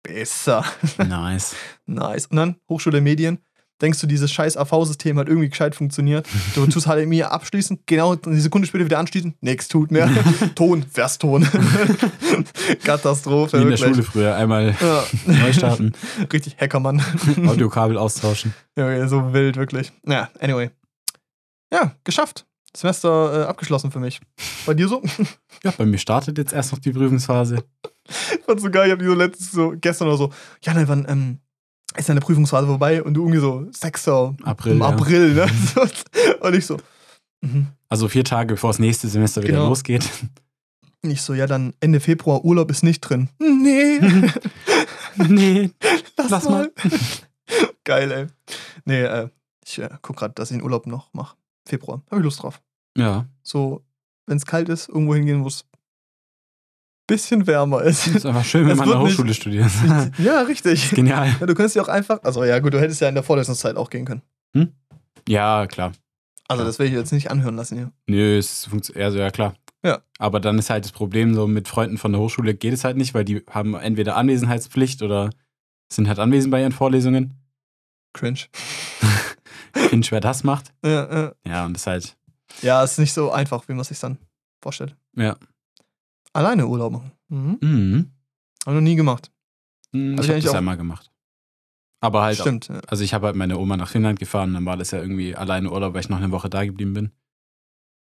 Besser. 0.03 0.63
Nice. 0.97 1.55
Nice. 1.85 2.27
Und 2.27 2.35
dann 2.37 2.55
Hochschule 2.69 2.99
Medien. 3.01 3.39
Denkst 3.81 3.99
du, 4.01 4.07
dieses 4.07 4.31
scheiß 4.31 4.57
AV-System 4.57 5.19
hat 5.19 5.27
irgendwie 5.27 5.49
gescheit 5.49 5.75
funktioniert? 5.75 6.27
Du 6.55 6.65
tust 6.65 6.87
HDMI 6.87 7.23
abschließen, 7.23 7.79
genau 7.85 8.15
eine 8.25 8.39
Sekunde 8.39 8.67
später 8.67 8.85
wieder 8.85 8.97
anschließen, 8.97 9.35
nix 9.41 9.67
tut 9.67 9.91
mehr. 9.91 10.09
Ton, 10.55 10.83
Verston. 10.83 11.47
Katastrophe. 12.83 13.57
Wie 13.59 13.61
in 13.63 13.69
der 13.69 13.79
wirklich. 13.79 13.95
Schule 13.95 14.03
früher. 14.03 14.35
Einmal 14.35 14.75
Ja. 14.81 15.03
neu 15.25 15.53
starten, 15.53 15.93
Richtig 16.33 16.57
Hackermann. 16.59 17.01
Audiokabel 17.45 17.97
austauschen. 17.97 18.53
ja, 18.75 19.07
so 19.07 19.33
wild, 19.33 19.57
wirklich. 19.57 19.91
Ja, 20.07 20.29
anyway. 20.39 20.71
Ja, 21.71 21.93
geschafft. 22.03 22.45
Semester 22.75 23.43
äh, 23.43 23.45
abgeschlossen 23.45 23.91
für 23.91 23.99
mich. 23.99 24.19
Bei 24.65 24.73
dir 24.73 24.87
so? 24.87 25.01
Ja, 25.63 25.71
bei 25.77 25.85
mir 25.85 25.97
startet 25.97 26.37
jetzt 26.37 26.53
erst 26.53 26.71
noch 26.71 26.79
die 26.79 26.91
Prüfungsphase. 26.91 27.63
Ich 28.07 28.39
fand's 28.45 28.63
so 28.63 28.69
geil, 28.69 28.87
ich 28.87 28.91
hab 28.91 28.99
die 28.99 29.05
so 29.05 29.13
letztens 29.15 29.51
so, 29.51 29.73
gestern 29.79 30.07
oder 30.09 30.17
so, 30.17 30.31
ja, 30.61 30.73
ne, 30.73 30.87
wann 30.87 31.05
ähm, 31.09 31.39
ist 31.97 32.09
deine 32.09 32.19
Prüfungsphase 32.19 32.67
vorbei? 32.67 33.01
Und 33.03 33.13
du 33.13 33.21
irgendwie 33.21 33.39
so, 33.39 33.65
6. 33.71 34.07
April. 34.43 34.73
im 34.73 34.79
ja. 34.79 34.87
April, 34.87 35.33
ne? 35.33 35.47
So, 35.75 35.81
Und 36.41 36.55
ich 36.55 36.65
so, 36.65 36.77
mhm. 37.41 37.67
Also 37.89 38.07
vier 38.07 38.23
Tage 38.23 38.53
bevor 38.55 38.69
das 38.71 38.79
nächste 38.79 39.07
Semester 39.07 39.41
wieder 39.41 39.53
Genau. 39.53 39.69
losgeht. 39.69 40.09
Nicht 41.03 41.21
so, 41.21 41.33
ja, 41.33 41.47
dann 41.47 41.73
Ende 41.79 41.99
Februar, 41.99 42.43
Urlaub 42.43 42.71
ist 42.71 42.83
nicht 42.83 43.01
drin. 43.01 43.29
Nee, 43.39 43.99
nee. 45.27 45.71
lass, 46.17 46.29
Lass 46.29 46.49
mal. 46.49 46.71
Geil, 47.83 48.11
ey. 48.11 48.27
Nee, 48.85 49.01
äh, 49.03 49.29
ich 49.65 49.79
äh, 49.79 49.89
guck 50.01 50.17
gerade, 50.17 50.33
dass 50.33 50.51
ich 50.51 50.57
den 50.57 50.63
Urlaub 50.63 50.87
noch 50.87 51.13
mache. 51.13 51.35
Februar. 51.67 52.01
Hab 52.09 52.19
ich 52.19 52.23
Lust 52.23 52.41
drauf. 52.43 52.61
Ja. 52.97 53.25
So, 53.43 53.83
wenn 54.25 54.37
es 54.37 54.45
kalt 54.45 54.69
ist, 54.69 54.87
irgendwo 54.89 55.15
hingehen, 55.15 55.43
wo 55.43 55.47
es 55.47 55.65
bisschen 57.07 57.47
wärmer 57.47 57.81
ist. 57.83 58.07
Ist 58.07 58.25
einfach 58.25 58.43
schön, 58.45 58.65
wenn 58.65 58.73
Es 58.73 58.77
man 58.77 58.87
an 58.87 58.89
der 58.91 58.99
wird 58.99 59.07
nicht- 59.09 59.17
Hochschule 59.17 59.33
studiert. 59.33 59.71
ja, 60.19 60.41
richtig. 60.41 60.91
Genial. 60.91 61.33
Ja, 61.39 61.45
du 61.45 61.53
könntest 61.55 61.75
ja 61.75 61.81
auch 61.81 61.87
einfach, 61.87 62.21
also 62.23 62.43
ja 62.43 62.59
gut, 62.59 62.73
du 62.73 62.79
hättest 62.79 63.01
ja 63.01 63.07
in 63.09 63.15
der 63.15 63.23
Vorlesungszeit 63.23 63.75
auch 63.77 63.89
gehen 63.89 64.05
können. 64.05 64.21
Ja, 65.27 65.67
klar. 65.67 65.91
Also 66.47 66.63
das 66.63 66.79
will 66.79 66.87
ich 66.87 66.93
jetzt 66.93 67.11
nicht 67.11 67.29
anhören 67.31 67.55
lassen 67.55 67.77
hier. 67.77 67.91
Nö, 68.07 68.37
es 68.37 68.65
funktioniert, 68.65 69.05
also 69.05 69.17
ja 69.19 69.29
klar. 69.31 69.55
Ja. 69.83 69.99
Aber 70.19 70.39
dann 70.39 70.57
ist 70.57 70.69
halt 70.69 70.85
das 70.85 70.91
Problem, 70.91 71.33
so 71.33 71.47
mit 71.47 71.67
Freunden 71.67 71.97
von 71.97 72.11
der 72.11 72.21
Hochschule 72.21 72.53
geht 72.53 72.73
es 72.73 72.83
halt 72.83 72.97
nicht, 72.97 73.13
weil 73.13 73.25
die 73.25 73.43
haben 73.49 73.75
entweder 73.75 74.15
Anwesenheitspflicht 74.15 75.01
oder 75.01 75.29
sind 75.91 76.07
halt 76.07 76.19
anwesend 76.19 76.51
bei 76.51 76.61
ihren 76.61 76.71
Vorlesungen. 76.71 77.33
Cringe. 78.13 78.39
Kind 79.89 80.05
schwer 80.05 80.19
das 80.21 80.43
macht. 80.43 80.73
Ja, 80.83 80.89
ja. 81.23 81.31
Ja, 81.45 81.65
und 81.65 81.73
das 81.73 81.81
ist 81.83 81.87
halt, 81.87 82.17
ja, 82.61 82.83
ist 82.83 82.97
nicht 82.97 83.13
so 83.13 83.31
einfach, 83.31 83.67
wie 83.67 83.73
man 83.73 83.83
sich 83.83 83.99
dann 83.99 84.17
vorstellt. 84.61 84.95
ja. 85.15 85.35
Alleine 86.37 86.67
Urlaub 86.67 86.91
machen. 86.93 87.11
Mhm. 87.29 87.57
Mhm. 87.61 88.11
Hab 88.65 88.73
ich 88.73 88.75
noch 88.75 88.81
nie 88.81 88.95
gemacht. 88.95 89.31
Hm, 89.93 90.15
Hab 90.17 90.23
Ich 90.23 90.29
habe 90.29 90.39
das 90.41 90.51
auch- 90.51 90.55
einmal 90.55 90.77
gemacht. 90.77 91.09
Aber 91.99 92.21
halt, 92.21 92.37
Stimmt. 92.37 92.67
Ja. 92.67 92.79
also 92.87 93.03
ich 93.03 93.13
habe 93.15 93.25
halt 93.25 93.35
meine 93.35 93.57
Oma 93.57 93.75
nach 93.75 93.89
Finnland 93.89 94.19
gefahren, 94.19 94.53
dann 94.53 94.65
war 94.65 94.77
das 94.77 94.91
ja 94.91 94.99
irgendwie 94.99 95.35
alleine 95.35 95.71
Urlaub, 95.71 95.95
weil 95.95 96.01
ich 96.01 96.09
noch 96.09 96.17
eine 96.17 96.31
Woche 96.31 96.47
da 96.49 96.63
geblieben 96.63 96.93
bin. 96.93 97.11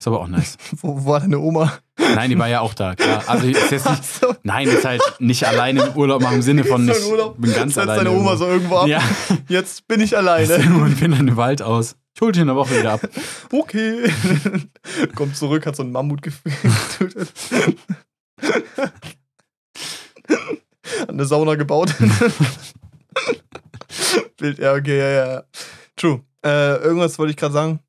Ist 0.00 0.06
aber 0.08 0.20
auch 0.20 0.28
nice. 0.28 0.56
Wo, 0.80 1.04
wo 1.04 1.10
war 1.10 1.20
deine 1.20 1.38
Oma? 1.38 1.74
Nein, 1.98 2.30
die 2.30 2.38
war 2.38 2.48
ja 2.48 2.60
auch 2.60 2.72
da, 2.72 2.94
klar. 2.94 3.22
Also 3.26 3.46
ist 3.46 3.70
jetzt 3.70 3.88
nicht, 3.88 4.04
so, 4.04 4.34
nein, 4.44 4.66
ist 4.66 4.84
halt 4.86 5.02
nicht 5.20 5.46
alleine 5.46 5.82
im 5.82 5.94
Urlaub 5.96 6.22
machen 6.22 6.36
im 6.36 6.42
Sinne 6.42 6.64
von 6.64 6.84
nicht, 6.86 7.00
ein 7.02 7.06
Urlaub. 7.10 7.38
bin 7.38 7.52
ganz 7.52 7.76
alleine. 7.76 8.04
deine 8.04 8.16
Oma 8.16 8.30
irgendwo. 8.32 8.36
so 8.44 8.50
irgendwo 8.50 8.76
ab. 8.78 8.86
Ja, 8.88 9.02
Jetzt 9.48 9.86
bin 9.86 10.00
ich 10.00 10.16
alleine. 10.16 10.54
irgendwo 10.54 10.86
in 10.86 10.96
Finnland 10.96 11.28
im 11.28 11.36
Wald 11.36 11.60
aus. 11.62 11.96
Ich 12.14 12.20
hol 12.22 12.32
dich 12.32 12.40
in 12.40 12.46
der 12.48 12.56
Woche 12.56 12.78
wieder 12.78 12.94
ab. 12.94 13.00
Okay. 13.52 14.10
Kommt 15.14 15.36
zurück, 15.36 15.66
hat 15.66 15.76
so 15.76 15.82
einen 15.82 15.92
Mammut 15.92 16.22
getötet. 16.22 17.30
Eine 21.08 21.24
Sauna 21.24 21.54
gebaut. 21.54 21.94
Bild, 24.36 24.58
ja, 24.58 24.74
okay, 24.74 24.98
ja, 24.98 25.08
ja. 25.08 25.34
ja. 25.34 25.42
True. 25.96 26.22
Äh, 26.44 26.76
irgendwas 26.76 27.18
wollte 27.18 27.30
ich 27.30 27.36
gerade 27.36 27.54
sagen. 27.54 27.80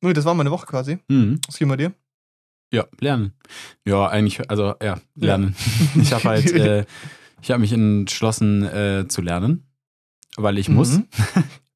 Nö, 0.00 0.12
das 0.12 0.24
war 0.24 0.34
meine 0.34 0.50
Woche 0.50 0.66
quasi. 0.66 0.98
Mhm. 1.08 1.40
Was 1.46 1.58
geht 1.58 1.68
bei 1.68 1.76
dir? 1.76 1.92
Ja, 2.72 2.86
lernen. 3.00 3.32
Ja, 3.86 4.08
eigentlich, 4.08 4.48
also 4.50 4.74
ja, 4.82 5.00
lernen. 5.14 5.56
Ich 6.00 6.12
habe 6.12 6.24
halt, 6.24 6.52
äh, 6.52 6.84
ich 7.40 7.50
habe 7.50 7.60
mich 7.60 7.72
entschlossen 7.72 8.64
äh, 8.64 9.06
zu 9.08 9.22
lernen, 9.22 9.66
weil 10.36 10.58
ich 10.58 10.68
muss. 10.68 10.98
Mhm. 10.98 11.08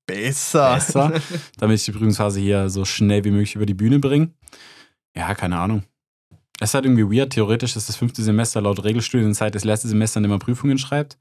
Besser. 0.07 0.75
Besser. 0.75 1.13
damit 1.59 1.79
ich 1.79 1.85
die 1.85 1.93
Prüfungsphase 1.93 2.41
hier 2.41 2.69
so 2.69 2.85
schnell 2.85 3.25
wie 3.25 3.31
möglich 3.31 3.55
über 3.55 3.67
die 3.67 3.75
Bühne 3.75 3.99
bringe. 3.99 4.31
Ja, 5.17 5.35
keine 5.35 5.59
Ahnung. 5.59 5.85
Es 6.61 6.71
ist 6.71 6.75
halt 6.75 6.85
irgendwie 6.85 7.17
weird. 7.17 7.33
Theoretisch 7.33 7.77
ist 7.77 7.89
das 7.89 7.97
fünfte 7.97 8.23
Semester 8.23 8.61
laut 8.61 8.85
Regelstudienzeit 8.85 9.55
das 9.55 9.65
letzte 9.65 9.89
Semester, 9.89 10.19
in 10.19 10.25
dem 10.25 10.31
man 10.31 10.39
Prüfungen 10.39 10.79
schreibt. 10.79 11.19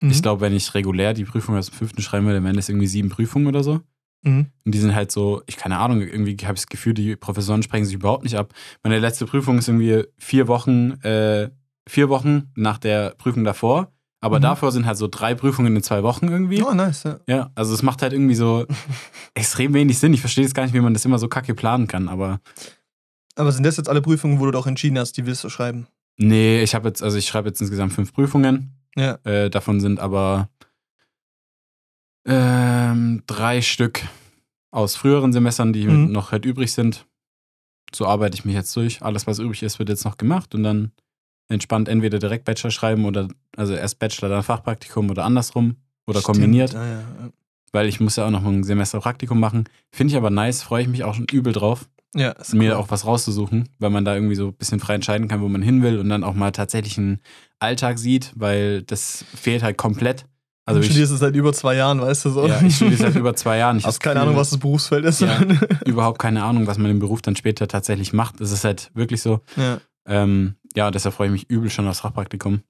Mhm. 0.00 0.10
Ich 0.10 0.22
glaube, 0.22 0.40
wenn 0.40 0.54
ich 0.54 0.74
regulär 0.74 1.14
die 1.14 1.24
Prüfung 1.24 1.56
aus 1.56 1.70
dem 1.70 1.74
fünften 1.74 2.02
schreiben 2.02 2.26
würde, 2.26 2.42
wären 2.44 2.56
das 2.56 2.68
irgendwie 2.68 2.86
sieben 2.86 3.08
Prüfungen 3.08 3.46
oder 3.46 3.62
so. 3.64 3.80
Mhm. 4.22 4.46
Und 4.64 4.74
die 4.74 4.78
sind 4.78 4.94
halt 4.94 5.10
so, 5.10 5.42
ich 5.46 5.56
keine 5.56 5.78
Ahnung, 5.78 6.00
irgendwie 6.00 6.36
habe 6.44 6.54
ich 6.54 6.60
das 6.62 6.66
Gefühl, 6.68 6.94
die 6.94 7.16
Professoren 7.16 7.62
sprechen 7.62 7.84
sich 7.84 7.94
überhaupt 7.94 8.24
nicht 8.24 8.36
ab. 8.36 8.52
Meine 8.82 8.98
letzte 8.98 9.26
Prüfung 9.26 9.58
ist 9.58 9.68
irgendwie 9.68 10.04
vier 10.18 10.48
Wochen, 10.48 10.92
äh, 11.02 11.50
vier 11.88 12.08
Wochen 12.08 12.50
nach 12.54 12.78
der 12.78 13.10
Prüfung 13.18 13.44
davor. 13.44 13.90
Aber 14.20 14.38
Mhm. 14.38 14.42
davor 14.42 14.72
sind 14.72 14.86
halt 14.86 14.96
so 14.96 15.06
drei 15.06 15.34
Prüfungen 15.34 15.76
in 15.76 15.82
zwei 15.82 16.02
Wochen 16.02 16.28
irgendwie. 16.28 16.62
Oh, 16.62 16.72
nice. 16.72 17.02
Ja. 17.02 17.18
Ja, 17.28 17.50
also 17.54 17.74
es 17.74 17.82
macht 17.82 18.00
halt 18.00 18.14
irgendwie 18.14 18.34
so 18.34 18.64
extrem 19.34 19.74
wenig 19.74 19.98
Sinn. 19.98 20.14
Ich 20.14 20.20
verstehe 20.20 20.44
jetzt 20.44 20.54
gar 20.54 20.62
nicht, 20.62 20.72
wie 20.74 20.80
man 20.80 20.94
das 20.94 21.04
immer 21.04 21.18
so 21.18 21.28
kacke 21.28 21.54
planen 21.54 21.86
kann, 21.88 22.08
aber 22.08 22.40
Aber 23.36 23.50
sind 23.52 23.64
das 23.64 23.76
jetzt 23.76 23.88
alle 23.88 24.00
Prüfungen, 24.02 24.38
wo 24.40 24.44
du 24.46 24.50
doch 24.52 24.66
entschieden 24.66 24.98
hast, 24.98 25.16
die 25.16 25.26
willst 25.26 25.42
du 25.44 25.48
schreiben? 25.48 25.86
nee, 26.16 26.62
ich 26.62 26.74
habe 26.76 26.86
jetzt, 26.88 27.02
also 27.02 27.18
ich 27.18 27.26
schreibe 27.26 27.48
jetzt 27.48 27.60
insgesamt 27.60 27.92
fünf 27.92 28.12
Prüfungen. 28.12 28.70
Ja. 28.96 29.18
Äh, 29.24 29.50
davon 29.50 29.80
sind 29.80 29.98
aber 29.98 30.48
ähm, 32.26 33.22
drei 33.26 33.60
Stück 33.62 34.02
aus 34.70 34.96
früheren 34.96 35.32
Semestern, 35.32 35.72
die 35.72 35.86
Mhm. 35.86 36.12
noch 36.12 36.32
halt 36.32 36.44
übrig 36.44 36.72
sind. 36.72 37.06
So 37.94 38.06
arbeite 38.06 38.36
ich 38.36 38.44
mich 38.44 38.54
jetzt 38.54 38.74
durch. 38.76 39.02
Alles, 39.02 39.26
was 39.26 39.38
übrig 39.38 39.62
ist, 39.62 39.78
wird 39.78 39.88
jetzt 39.88 40.04
noch 40.04 40.16
gemacht 40.16 40.54
und 40.54 40.62
dann 40.62 40.92
entspannt 41.48 41.88
entweder 41.88 42.18
direkt 42.18 42.44
Bachelor 42.44 42.70
schreiben 42.70 43.04
oder 43.04 43.28
also 43.56 43.74
erst 43.74 43.98
Bachelor, 43.98 44.28
dann 44.28 44.42
Fachpraktikum 44.42 45.10
oder 45.10 45.24
andersrum 45.24 45.76
oder 46.06 46.20
Stimmt. 46.20 46.36
kombiniert, 46.38 46.72
ja, 46.72 46.84
ja. 46.86 47.02
weil 47.72 47.86
ich 47.88 48.00
muss 48.00 48.16
ja 48.16 48.26
auch 48.26 48.30
noch 48.30 48.44
ein 48.44 48.64
Semester 48.64 49.00
Praktikum 49.00 49.38
machen. 49.38 49.64
Finde 49.92 50.12
ich 50.12 50.16
aber 50.16 50.30
nice, 50.30 50.62
freue 50.62 50.82
ich 50.82 50.88
mich 50.88 51.04
auch 51.04 51.14
schon 51.14 51.26
übel 51.30 51.52
drauf, 51.52 51.88
ja 52.14 52.30
ist 52.30 52.54
mir 52.54 52.72
cool. 52.72 52.76
auch 52.78 52.90
was 52.90 53.06
rauszusuchen, 53.06 53.68
weil 53.78 53.90
man 53.90 54.04
da 54.04 54.14
irgendwie 54.14 54.34
so 54.34 54.48
ein 54.48 54.54
bisschen 54.54 54.80
frei 54.80 54.94
entscheiden 54.94 55.28
kann, 55.28 55.40
wo 55.40 55.48
man 55.48 55.62
hin 55.62 55.82
will 55.82 55.98
und 55.98 56.08
dann 56.08 56.24
auch 56.24 56.34
mal 56.34 56.50
tatsächlich 56.52 56.98
einen 56.98 57.20
Alltag 57.58 57.98
sieht, 57.98 58.32
weil 58.34 58.82
das 58.82 59.24
fehlt 59.34 59.62
halt 59.62 59.76
komplett. 59.76 60.26
Also 60.66 60.80
du 60.80 60.86
ich, 60.86 60.92
studierst 60.92 61.12
es 61.12 61.20
seit 61.20 61.36
über 61.36 61.52
zwei 61.52 61.76
Jahren, 61.76 62.00
weißt 62.00 62.24
du 62.24 62.30
so. 62.30 62.46
ja, 62.46 62.62
ich 62.62 62.76
studiere 62.76 62.96
seit 62.96 63.16
über 63.16 63.36
zwei 63.36 63.58
Jahren. 63.58 63.76
Ich 63.78 63.84
Hast 63.84 64.00
keine 64.00 64.14
Gefühl, 64.14 64.28
Ahnung, 64.28 64.40
was 64.40 64.50
das 64.50 64.58
Berufsfeld 64.58 65.04
ist. 65.04 65.20
Ja. 65.20 65.38
überhaupt 65.84 66.18
keine 66.18 66.42
Ahnung, 66.42 66.66
was 66.66 66.78
man 66.78 66.90
im 66.90 67.00
Beruf 67.00 67.20
dann 67.20 67.36
später 67.36 67.68
tatsächlich 67.68 68.12
macht. 68.12 68.40
Das 68.40 68.50
ist 68.50 68.64
halt 68.64 68.90
wirklich 68.94 69.20
so. 69.20 69.40
ja. 69.56 69.78
Ähm, 70.06 70.56
ja, 70.76 70.90
deshalb 70.90 71.14
freue 71.14 71.28
ich 71.28 71.32
mich 71.32 71.50
übel 71.50 71.70
schon 71.70 71.86
aufs 71.88 72.00
Fachpraktikum. 72.00 72.62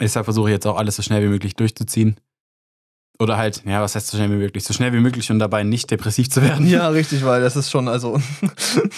Deshalb 0.00 0.26
versuche 0.26 0.48
ich 0.48 0.54
jetzt 0.54 0.66
auch 0.66 0.76
alles 0.76 0.96
so 0.96 1.02
schnell 1.02 1.22
wie 1.22 1.28
möglich 1.28 1.56
durchzuziehen. 1.56 2.16
Oder 3.20 3.36
halt, 3.36 3.62
ja, 3.66 3.82
was 3.82 3.94
heißt 3.94 4.06
so 4.06 4.16
schnell 4.16 4.30
wie 4.30 4.36
möglich? 4.36 4.64
So 4.64 4.72
schnell 4.72 4.92
wie 4.94 4.98
möglich 4.98 5.30
und 5.30 5.38
dabei 5.38 5.62
nicht 5.62 5.90
depressiv 5.90 6.30
zu 6.30 6.40
werden. 6.42 6.66
ja, 6.66 6.88
richtig, 6.88 7.22
weil 7.24 7.42
das 7.42 7.54
ist 7.54 7.70
schon, 7.70 7.86
also. 7.86 8.20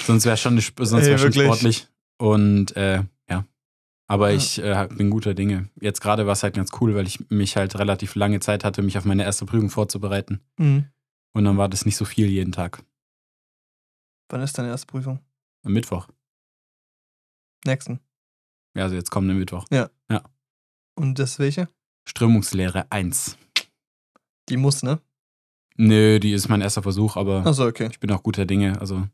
Sonst 0.06 0.24
wäre 0.24 0.36
schon, 0.36 0.58
sonst 0.60 1.06
wär 1.06 1.18
schon 1.18 1.32
sportlich. 1.32 1.88
Und 2.18 2.76
äh, 2.76 3.02
ja. 3.28 3.44
Aber 4.06 4.30
Ja. 4.30 4.36
ich 4.36 4.62
äh, 4.62 4.88
bin 4.92 5.10
guter 5.10 5.34
Dinge. 5.34 5.68
Jetzt 5.80 6.00
gerade 6.00 6.24
war 6.26 6.34
es 6.34 6.42
halt 6.44 6.54
ganz 6.54 6.70
cool, 6.80 6.94
weil 6.94 7.06
ich 7.08 7.28
mich 7.30 7.56
halt 7.56 7.76
relativ 7.78 8.14
lange 8.14 8.38
Zeit 8.38 8.62
hatte, 8.62 8.82
mich 8.82 8.96
auf 8.96 9.04
meine 9.04 9.24
erste 9.24 9.44
Prüfung 9.44 9.70
vorzubereiten. 9.70 10.40
Mhm. 10.56 10.86
Und 11.34 11.44
dann 11.44 11.56
war 11.56 11.68
das 11.68 11.84
nicht 11.84 11.96
so 11.96 12.04
viel 12.04 12.28
jeden 12.28 12.52
Tag. 12.52 12.84
Wann 14.28 14.40
ist 14.42 14.56
deine 14.56 14.68
erste 14.68 14.86
Prüfung? 14.86 15.18
Am 15.64 15.72
Mittwoch. 15.72 16.06
Nächsten. 17.64 17.98
Ja, 18.76 18.84
also 18.84 18.94
jetzt 18.94 19.10
kommenden 19.10 19.38
Mittwoch. 19.38 19.66
Und 20.94 21.18
das 21.18 21.38
welche? 21.38 21.68
Strömungslehre 22.08 22.86
1. 22.90 23.36
Die 24.48 24.56
muss, 24.56 24.82
ne? 24.82 25.00
Nö, 25.76 26.18
die 26.18 26.32
ist 26.32 26.48
mein 26.48 26.60
erster 26.60 26.82
Versuch, 26.82 27.16
aber 27.16 27.46
Achso, 27.46 27.66
okay. 27.66 27.88
ich 27.90 28.00
bin 28.00 28.10
auch 28.10 28.22
guter 28.22 28.44
Dinge. 28.44 28.80
Also, 28.80 28.96
okay 28.96 29.12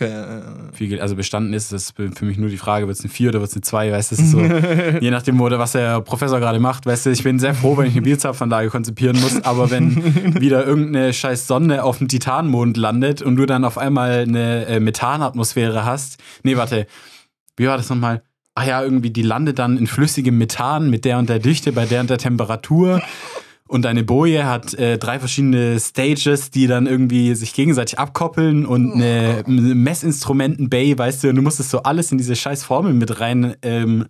äh, 0.00 0.72
viel, 0.72 1.00
also 1.00 1.16
bestanden 1.16 1.52
ist, 1.52 1.72
das 1.72 1.84
ist 1.84 1.96
für 1.96 2.24
mich 2.24 2.38
nur 2.38 2.48
die 2.48 2.56
Frage, 2.56 2.86
wird 2.86 2.96
es 2.96 3.04
eine 3.04 3.12
4 3.12 3.28
oder 3.30 3.40
wird 3.40 3.50
es 3.50 3.56
eine 3.56 3.62
2, 3.62 3.92
weißt 3.92 4.10
du, 4.10 4.16
das 4.16 4.24
ist 4.24 4.30
so. 4.30 4.40
Je 5.00 5.10
nachdem, 5.10 5.38
was 5.38 5.72
der 5.72 6.00
Professor 6.00 6.40
gerade 6.40 6.58
macht, 6.58 6.86
weißt 6.86 7.06
du, 7.06 7.10
ich 7.10 7.22
bin 7.22 7.38
sehr 7.38 7.54
froh, 7.54 7.76
wenn 7.76 7.86
ich 7.86 7.92
eine 7.92 8.02
Bierzapfanlage 8.02 8.70
konzipieren 8.70 9.20
muss, 9.20 9.42
aber 9.44 9.70
wenn 9.70 10.40
wieder 10.40 10.66
irgendeine 10.66 11.12
scheiß 11.12 11.46
Sonne 11.46 11.84
auf 11.84 11.98
dem 11.98 12.08
Titanmond 12.08 12.76
landet 12.76 13.22
und 13.22 13.36
du 13.36 13.46
dann 13.46 13.64
auf 13.64 13.78
einmal 13.78 14.20
eine 14.20 14.66
äh, 14.66 14.80
Methanatmosphäre 14.80 15.84
hast. 15.84 16.18
Nee, 16.42 16.56
warte. 16.56 16.86
Wie 17.56 17.66
war 17.66 17.76
das 17.76 17.90
nochmal? 17.90 18.22
Ach 18.54 18.66
ja, 18.66 18.82
irgendwie, 18.82 19.10
die 19.10 19.22
landet 19.22 19.58
dann 19.58 19.78
in 19.78 19.86
flüssigem 19.86 20.36
Methan 20.36 20.90
mit 20.90 21.04
der 21.04 21.18
und 21.18 21.28
der 21.28 21.38
Dichte, 21.38 21.72
bei 21.72 21.86
der 21.86 22.00
und 22.00 22.10
der 22.10 22.18
Temperatur. 22.18 23.02
Und 23.72 23.86
deine 23.86 24.04
Boje 24.04 24.44
hat 24.44 24.74
äh, 24.74 24.98
drei 24.98 25.18
verschiedene 25.18 25.80
Stages, 25.80 26.50
die 26.50 26.66
dann 26.66 26.86
irgendwie 26.86 27.34
sich 27.34 27.54
gegenseitig 27.54 27.98
abkoppeln 27.98 28.66
und 28.66 28.92
eine 28.92 29.44
Messinstrumenten-Bay, 29.46 30.98
weißt 30.98 31.24
du, 31.24 31.30
und 31.30 31.36
du 31.36 31.40
musstest 31.40 31.70
so 31.70 31.82
alles 31.82 32.12
in 32.12 32.18
diese 32.18 32.36
scheiß 32.36 32.64
Formel 32.64 32.92
mit 32.92 33.18
rein 33.18 33.56
ähm, 33.62 34.08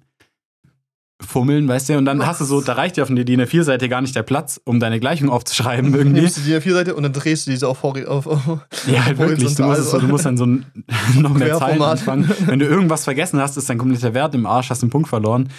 fummeln, 1.24 1.68
weißt 1.68 1.90
du, 1.90 1.98
und 1.98 2.06
dann 2.06 2.26
hast 2.26 2.40
du 2.40 2.44
so, 2.44 2.60
da 2.60 2.72
reicht 2.72 2.96
dir 2.96 3.04
auf 3.04 3.08
der 3.08 3.22
DIN 3.22 3.40
A4-Seite 3.40 3.88
gar 3.88 4.00
nicht 4.00 4.16
der 4.16 4.24
Platz, 4.24 4.60
um 4.64 4.80
deine 4.80 4.98
Gleichung 4.98 5.30
aufzuschreiben 5.30 5.94
irgendwie. 5.94 6.22
Nimmst 6.22 6.38
du 6.38 6.40
die 6.40 6.56
A4-Seite 6.56 6.96
und 6.96 7.04
dann 7.04 7.12
drehst 7.12 7.46
du 7.46 7.52
diese 7.52 7.68
auf, 7.68 7.84
auf, 7.84 8.26
auf 8.26 8.66
Ja, 8.88 9.04
halt 9.04 9.18
wirklich. 9.18 9.54
Du 9.54 9.62
musst, 9.62 9.90
so, 9.90 10.00
du 10.00 10.08
musst 10.08 10.26
dann 10.26 10.36
so 10.36 10.44
ein, 10.44 10.66
noch 11.20 11.34
mehr 11.34 11.56
Zeilen 11.58 11.82
anfangen. 11.82 12.28
Wenn 12.46 12.58
du 12.58 12.66
irgendwas 12.66 13.04
vergessen 13.04 13.40
hast, 13.40 13.56
ist 13.56 13.70
dein 13.70 13.78
kompletter 13.78 14.12
Wert 14.12 14.34
im 14.34 14.44
Arsch, 14.44 14.70
hast 14.70 14.82
einen 14.82 14.90
Punkt 14.90 15.08
verloren. 15.08 15.50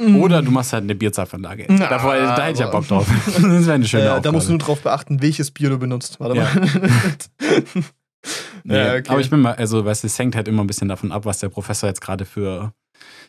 Mhm. 0.00 0.16
Oder 0.16 0.42
du 0.42 0.50
machst 0.50 0.72
halt 0.72 0.82
eine 0.82 0.94
Bierzapfanlage. 0.94 1.66
Na, 1.68 1.86
da, 1.88 2.12
hätte 2.42 2.52
ich 2.54 2.58
ja 2.58 2.66
Bock 2.68 2.86
drauf. 2.88 3.06
Das 3.26 3.42
wäre 3.42 3.72
eine 3.74 3.86
schöne 3.86 4.02
äh, 4.04 4.08
Aufgabe. 4.08 4.22
Da 4.22 4.32
musst 4.32 4.48
du 4.48 4.52
nur 4.52 4.58
drauf 4.58 4.80
beachten, 4.82 5.22
welches 5.22 5.50
Bier 5.52 5.70
du 5.70 5.78
benutzt. 5.78 6.18
Warte 6.20 6.36
Ja. 6.36 6.44
mal. 6.44 6.68
Nee, 8.64 8.74
Ja, 8.76 8.94
okay. 8.94 9.08
Aber 9.08 9.20
ich 9.20 9.30
bin 9.30 9.40
mal, 9.40 9.54
also 9.54 9.84
weißt 9.84 10.02
du, 10.02 10.06
es 10.06 10.18
hängt 10.18 10.34
halt 10.34 10.48
immer 10.48 10.64
ein 10.64 10.66
bisschen 10.66 10.88
davon 10.88 11.12
ab, 11.12 11.26
was 11.26 11.38
der 11.38 11.48
Professor 11.50 11.88
jetzt 11.88 12.00
gerade 12.00 12.24
für 12.24 12.72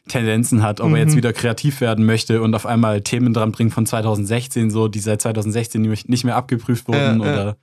Tendenzen 0.08 0.64
hat, 0.64 0.80
ob 0.80 0.92
er 0.92 0.98
jetzt 1.00 1.12
Mhm. 1.14 1.18
wieder 1.18 1.34
kreativ 1.34 1.82
werden 1.82 2.06
möchte 2.06 2.42
und 2.42 2.56
auf 2.56 2.66
einmal 2.66 3.02
Themen 3.02 3.34
dran 3.34 3.52
bringt 3.52 3.74
von 3.74 3.86
2016, 3.86 4.72
so 4.72 4.88
die 4.88 5.00
seit 5.00 5.22
2016 5.22 5.82
nicht 5.82 6.08
nicht 6.08 6.24
mehr 6.24 6.36
abgeprüft 6.36 6.88
wurden 6.88 7.20
Ja, 7.22 7.26
ja. 7.26 7.34
oder 7.34 7.58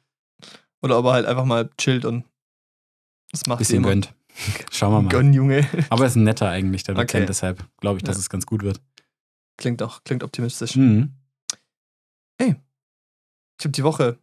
Oder 0.82 0.98
ob 0.98 1.06
er 1.06 1.12
halt 1.12 1.26
einfach 1.26 1.44
mal 1.44 1.70
chillt 1.78 2.04
und 2.04 2.24
das 3.30 3.46
macht 3.46 3.60
bisschen 3.60 3.82
gönnt. 3.82 4.12
Schauen 4.70 4.92
wir 4.92 5.02
mal. 5.02 5.08
Gönn, 5.08 5.32
Junge. 5.32 5.66
Aber 5.90 6.04
er 6.04 6.08
ist 6.08 6.16
ein 6.16 6.24
netter 6.24 6.48
eigentlich, 6.48 6.82
der 6.82 6.94
Okay. 6.96 7.04
Dozent, 7.06 7.28
deshalb 7.28 7.64
glaube 7.80 7.98
ich, 7.98 8.02
dass 8.04 8.16
Ja. 8.16 8.20
es 8.20 8.28
ganz 8.28 8.44
gut 8.46 8.62
wird. 8.62 8.80
Klingt 9.56 9.82
auch, 9.82 10.02
klingt 10.04 10.22
optimistisch. 10.22 10.76
Mhm. 10.76 11.14
Ich 13.62 13.64
habe 13.64 13.72
die 13.72 13.84
Woche. 13.84 14.18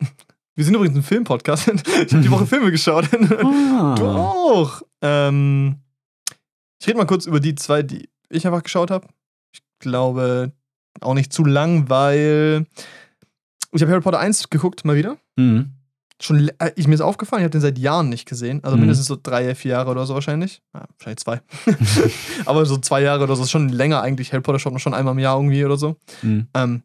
Wir 0.56 0.64
sind 0.64 0.74
übrigens 0.74 0.96
ein 0.98 1.02
Film-Podcast. 1.02 1.68
Ich 1.86 2.12
habe 2.12 2.22
die 2.22 2.30
Woche 2.30 2.46
Filme 2.54 2.70
geschaut. 2.70 3.08
Ah. 3.14 3.94
Du 3.96 4.04
auch. 4.04 4.82
Ähm, 5.00 5.76
ich 6.78 6.86
rede 6.86 6.98
mal 6.98 7.06
kurz 7.06 7.24
über 7.24 7.40
die 7.40 7.54
zwei, 7.54 7.82
die 7.82 8.10
ich 8.28 8.46
einfach 8.46 8.62
geschaut 8.62 8.90
habe. 8.90 9.08
Ich 9.54 9.62
glaube 9.78 10.52
auch 11.00 11.14
nicht 11.14 11.32
zu 11.32 11.44
lang, 11.44 11.88
weil 11.88 12.66
ich 13.72 13.80
habe 13.80 13.90
Harry 13.90 14.02
Potter 14.02 14.20
1 14.20 14.50
geguckt, 14.50 14.84
mal 14.84 14.96
wieder. 14.96 15.16
Mhm. 15.36 15.72
Schon, 16.24 16.48
äh, 16.58 16.72
ich, 16.76 16.86
mir 16.88 16.94
ist 16.94 17.02
aufgefallen, 17.02 17.42
ich 17.42 17.44
habe 17.44 17.50
den 17.50 17.60
seit 17.60 17.78
Jahren 17.78 18.08
nicht 18.08 18.26
gesehen. 18.26 18.64
Also 18.64 18.76
Mhm. 18.76 18.82
mindestens 18.82 19.08
so 19.08 19.18
drei, 19.22 19.54
vier 19.54 19.72
Jahre 19.72 19.90
oder 19.90 20.06
so 20.06 20.14
wahrscheinlich. 20.14 20.62
Ja, 20.72 20.86
wahrscheinlich 20.98 21.18
zwei. 21.18 21.40
Aber 22.46 22.64
so 22.66 22.78
zwei 22.78 23.02
Jahre 23.02 23.24
oder 23.24 23.36
so 23.36 23.42
ist 23.42 23.50
schon 23.50 23.68
länger 23.68 24.00
eigentlich. 24.00 24.32
Harry 24.32 24.42
Potter 24.42 24.58
schaut 24.58 24.72
man 24.72 24.80
schon 24.80 24.94
einmal 24.94 25.12
im 25.12 25.18
Jahr 25.18 25.36
irgendwie 25.36 25.64
oder 25.64 25.76
so. 25.76 25.96
Mhm. 26.22 26.48
Ähm, 26.54 26.82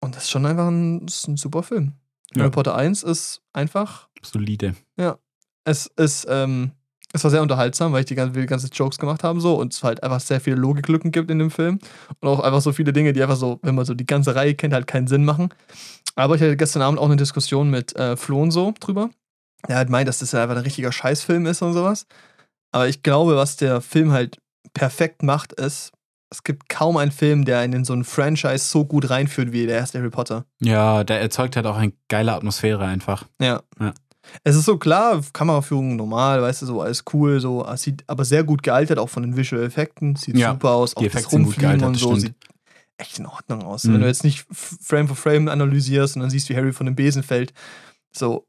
und 0.00 0.16
das 0.16 0.24
ist 0.24 0.30
schon 0.30 0.44
einfach 0.46 0.66
ein, 0.68 1.06
ein 1.06 1.36
super 1.36 1.62
Film. 1.62 1.92
Ja. 2.34 2.42
Harry 2.42 2.50
Potter 2.50 2.74
1 2.74 3.02
ist 3.04 3.42
einfach 3.52 4.08
Solide. 4.22 4.74
es 5.64 5.86
ist, 5.96 6.26
ähm, 6.28 6.72
es 7.12 7.22
war 7.24 7.30
sehr 7.30 7.42
unterhaltsam, 7.42 7.92
weil 7.92 8.00
ich 8.00 8.06
die 8.06 8.14
ganze, 8.14 8.38
die 8.38 8.46
ganze 8.46 8.68
Jokes 8.68 8.98
gemacht 8.98 9.22
habe 9.24 9.40
so 9.40 9.54
und 9.58 9.72
es 9.72 9.82
halt 9.82 10.02
einfach 10.02 10.20
sehr 10.20 10.40
viele 10.40 10.56
Logiklücken 10.56 11.10
gibt 11.12 11.30
in 11.30 11.38
dem 11.38 11.50
Film 11.50 11.78
und 12.20 12.28
auch 12.28 12.40
einfach 12.40 12.60
so 12.60 12.72
viele 12.72 12.92
Dinge, 12.92 13.12
die 13.12 13.22
einfach 13.22 13.36
so, 13.36 13.58
wenn 13.62 13.74
man 13.74 13.84
so 13.84 13.94
die 13.94 14.04
ganze 14.06 14.34
Reihe 14.34 14.54
kennt, 14.54 14.74
halt 14.74 14.86
keinen 14.86 15.06
Sinn 15.06 15.24
machen. 15.24 15.48
Aber 16.18 16.34
ich 16.34 16.42
hatte 16.42 16.56
gestern 16.56 16.82
Abend 16.82 16.98
auch 16.98 17.06
eine 17.06 17.16
Diskussion 17.16 17.70
mit 17.70 17.94
äh, 17.96 18.16
Flo 18.16 18.42
und 18.42 18.50
so 18.50 18.74
drüber. 18.80 19.10
der 19.68 19.76
halt 19.76 19.88
meint, 19.88 20.08
dass 20.08 20.18
das 20.18 20.32
ja 20.32 20.42
einfach 20.42 20.56
ein 20.56 20.62
richtiger 20.62 20.90
Scheißfilm 20.90 21.46
ist 21.46 21.62
und 21.62 21.74
sowas. 21.74 22.06
Aber 22.72 22.88
ich 22.88 23.02
glaube, 23.02 23.36
was 23.36 23.56
der 23.56 23.80
Film 23.80 24.12
halt 24.12 24.38
perfekt 24.74 25.22
macht, 25.22 25.52
ist, 25.52 25.92
es 26.30 26.42
gibt 26.42 26.68
kaum 26.68 26.96
einen 26.96 27.12
Film, 27.12 27.44
der 27.44 27.60
einen 27.60 27.72
in 27.72 27.84
so 27.84 27.94
ein 27.94 28.04
Franchise 28.04 28.66
so 28.66 28.84
gut 28.84 29.08
reinführt 29.08 29.52
wie 29.52 29.66
der 29.66 29.76
erste 29.76 29.98
Harry 29.98 30.10
Potter. 30.10 30.44
Ja, 30.60 31.04
der 31.04 31.20
erzeugt 31.20 31.56
halt 31.56 31.66
auch 31.66 31.76
eine 31.76 31.92
geile 32.08 32.34
Atmosphäre 32.34 32.84
einfach. 32.84 33.24
Ja. 33.40 33.62
Ja. 33.80 33.94
Es 34.44 34.56
ist 34.56 34.66
so 34.66 34.76
klar, 34.76 35.22
Kameraführung 35.32 35.96
normal, 35.96 36.42
weißt 36.42 36.62
du, 36.62 36.66
so 36.66 36.82
alles 36.82 37.04
cool, 37.14 37.40
so, 37.40 37.66
sieht 37.76 38.04
aber 38.08 38.24
sehr 38.26 38.44
gut 38.44 38.62
gealtert, 38.62 38.98
auch 38.98 39.08
von 39.08 39.22
den 39.22 39.36
Visual 39.36 39.62
Effekten. 39.62 40.16
Sieht 40.16 40.36
Ja, 40.36 40.52
super 40.52 40.72
aus, 40.72 40.94
die 40.94 40.96
auch 40.98 41.02
das 41.04 41.12
Effekte 41.12 41.30
sind 41.30 41.44
gut 41.44 41.46
Rumfliegen 41.54 41.78
gealtert, 41.78 41.86
und 41.86 41.94
das 41.94 42.02
so 42.02 42.08
stimmt. 42.08 42.20
sieht 42.22 42.34
echt 42.98 43.18
in 43.18 43.26
Ordnung 43.26 43.62
aus. 43.62 43.84
Mhm. 43.84 43.94
Wenn 43.94 44.00
du 44.02 44.06
jetzt 44.06 44.24
nicht 44.24 44.46
Frame 44.50 45.08
for 45.08 45.16
Frame 45.16 45.48
analysierst 45.48 46.16
und 46.16 46.22
dann 46.22 46.30
siehst, 46.30 46.48
wie 46.48 46.56
Harry 46.56 46.72
von 46.72 46.86
dem 46.86 46.94
Besen 46.94 47.22
fällt, 47.22 47.52
so, 48.12 48.46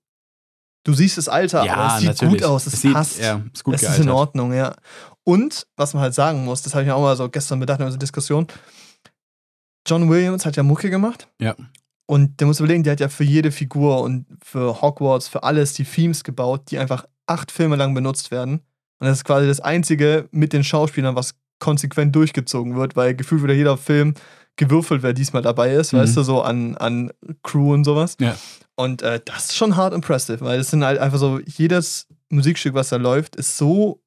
du 0.84 0.94
siehst 0.94 1.18
das 1.18 1.30
Alter, 1.30 1.62
aber 1.62 1.96
es 1.96 2.20
sieht 2.20 2.30
gut 2.30 2.44
aus, 2.44 2.66
es, 2.66 2.82
sieht, 2.82 2.94
passt. 2.94 3.20
Ja, 3.20 3.42
ist 3.54 3.64
gut 3.64 3.76
es 3.76 3.82
ist 3.82 3.88
gealtert. 3.88 4.06
in 4.06 4.12
Ordnung, 4.12 4.54
ja. 4.54 4.76
Und, 5.24 5.68
was 5.76 5.94
man 5.94 6.02
halt 6.02 6.16
sagen 6.16 6.44
muss, 6.44 6.62
das 6.64 6.74
habe 6.74 6.84
ich 6.84 6.88
mir 6.88 6.96
auch 6.96 7.02
mal 7.02 7.16
so 7.16 7.30
gestern 7.30 7.60
bedacht 7.60 7.80
in 7.80 7.86
unserer 7.86 8.00
Diskussion, 8.00 8.48
John 9.88 10.10
Williams 10.10 10.46
hat 10.46 10.56
ja 10.56 10.64
Mucke 10.64 10.90
gemacht. 10.90 11.28
Ja. 11.40 11.56
Und 12.06 12.40
der 12.40 12.48
muss 12.48 12.60
überlegen, 12.60 12.84
der 12.84 12.94
hat 12.94 13.00
ja 13.00 13.10
für 13.10 13.24
jede 13.24 13.52
Figur 13.52 14.02
und 14.02 14.26
für 14.44 14.82
Hogwarts, 14.82 15.28
für 15.28 15.44
alles 15.44 15.74
die 15.74 15.84
Themes 15.84 16.24
gebaut, 16.24 16.72
die 16.72 16.80
einfach 16.80 17.06
acht 17.28 17.52
Filme 17.52 17.76
lang 17.76 17.94
benutzt 17.94 18.32
werden. 18.32 18.62
Und 19.00 19.08
das 19.08 19.20
ist 19.20 19.24
quasi 19.24 19.48
das 19.48 19.60
Einzige 19.60 20.28
mit 20.32 20.52
den 20.52 20.64
Schauspielern, 20.64 21.16
was 21.16 21.36
konsequent 21.60 22.16
durchgezogen 22.16 22.76
wird, 22.76 22.96
weil 22.96 23.16
gefühlt 23.16 23.44
wieder 23.44 23.54
jeder 23.54 23.78
Film 23.78 24.16
gewürfelt, 24.60 25.02
wer 25.04 25.14
diesmal 25.14 25.42
dabei 25.42 25.72
ist, 25.72 25.94
Mhm. 25.94 25.98
weißt 26.00 26.18
du, 26.18 26.24
so 26.24 26.42
an, 26.44 26.78
an 26.78 27.12
Crew 27.44 27.74
und 27.74 27.84
sowas. 27.86 28.16
Ja. 28.20 28.36
Und 28.76 29.02
äh, 29.02 29.20
das 29.26 29.46
ist 29.46 29.56
schon 29.56 29.76
hart 29.76 29.94
impressive, 29.94 30.42
weil 30.42 30.60
es 30.60 30.70
sind 30.70 30.84
halt 30.84 31.00
einfach 31.00 31.18
so, 31.18 31.40
jedes 31.40 32.08
Musikstück, 32.30 32.74
was 32.76 32.90
da 32.90 32.98
läuft, 32.98 33.36
ist 33.36 33.58
so 33.58 34.02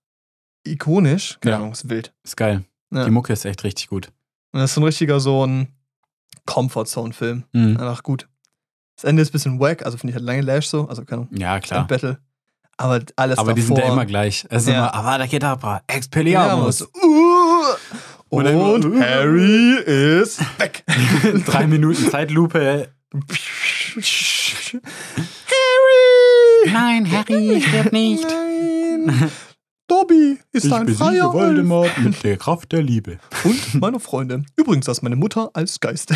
ikonisch. 0.65 1.39
Keine 1.41 1.53
Ja. 1.53 1.57
Ahnung, 1.59 1.73
ist 1.73 1.89
wild. 1.89 2.13
Ist 2.23 2.37
geil. 2.37 2.65
Ja. 2.93 3.05
Die 3.05 3.11
Mucke 3.11 3.33
ist 3.33 3.45
echt 3.45 3.65
richtig 3.65 3.89
gut. 3.89 4.09
Und 4.53 4.61
das 4.61 4.71
ist 4.71 4.75
so 4.75 4.81
ein 4.81 4.85
richtiger 4.85 5.19
so 5.19 5.45
ein 5.47 5.69
Comfort-Zone-Film. 6.47 7.45
Mhm. 7.53 7.77
Einfach 7.79 8.03
gut. 8.03 8.29
Das 8.97 9.05
Ende 9.05 9.23
ist 9.23 9.31
ein 9.31 9.33
bisschen 9.33 9.59
wack, 9.61 9.85
also 9.85 9.97
finde 9.99 10.11
ich 10.13 10.17
halt 10.17 10.25
lange 10.27 10.43
Lash 10.43 10.67
so, 10.69 10.87
also 10.89 11.05
keine 11.05 11.23
Ahnung, 11.23 11.37
Ja, 11.37 11.59
klar. 11.61 11.87
Battle. 11.87 12.19
Aber 12.77 13.01
alles 13.17 13.39
Aber 13.39 13.55
die 13.55 13.61
davor. 13.63 13.77
sind 13.77 13.87
ja 13.87 13.93
immer 13.93 14.07
gleich. 14.07 14.47
Es 14.51 14.63
ist 14.63 14.69
Ja. 14.69 14.75
immer 14.79 14.95
Avada 14.95 15.27
Kedavra, 15.27 15.77
Ja, 15.89 15.97
Expelliarmus. 15.97 16.83
uh, 16.83 16.89
und, 18.33 18.47
Und 18.85 19.01
Harry 19.01 19.75
ist 19.85 20.41
weg. 20.59 20.85
Drei 21.47 21.67
Minuten 21.67 22.11
Zeitlupe. 22.11 22.89
Harry! 25.53 26.73
Nein, 26.73 27.11
Harry 27.13 27.61
stirbt 27.61 27.93
nicht. 27.93 28.25
Nein. 28.25 29.31
Dobby 29.87 30.39
ist 30.53 30.65
Ich 30.65 30.73
ein 30.73 30.89
freier 30.89 31.25
Wolf. 31.25 31.35
Voldemort 31.35 31.99
mit 31.99 32.25
der 32.25 32.39
Kraft 32.39 32.73
der 32.73 32.83
Liebe. 32.83 33.19
Und 33.45 33.75
meine 33.75 34.01
Freunde. 34.01 34.45
Übrigens, 34.57 34.87
das 34.87 34.99
ist 34.99 35.03
meine 35.03 35.17
Mutter 35.17 35.51
als 35.53 35.79
Geist. 35.81 36.11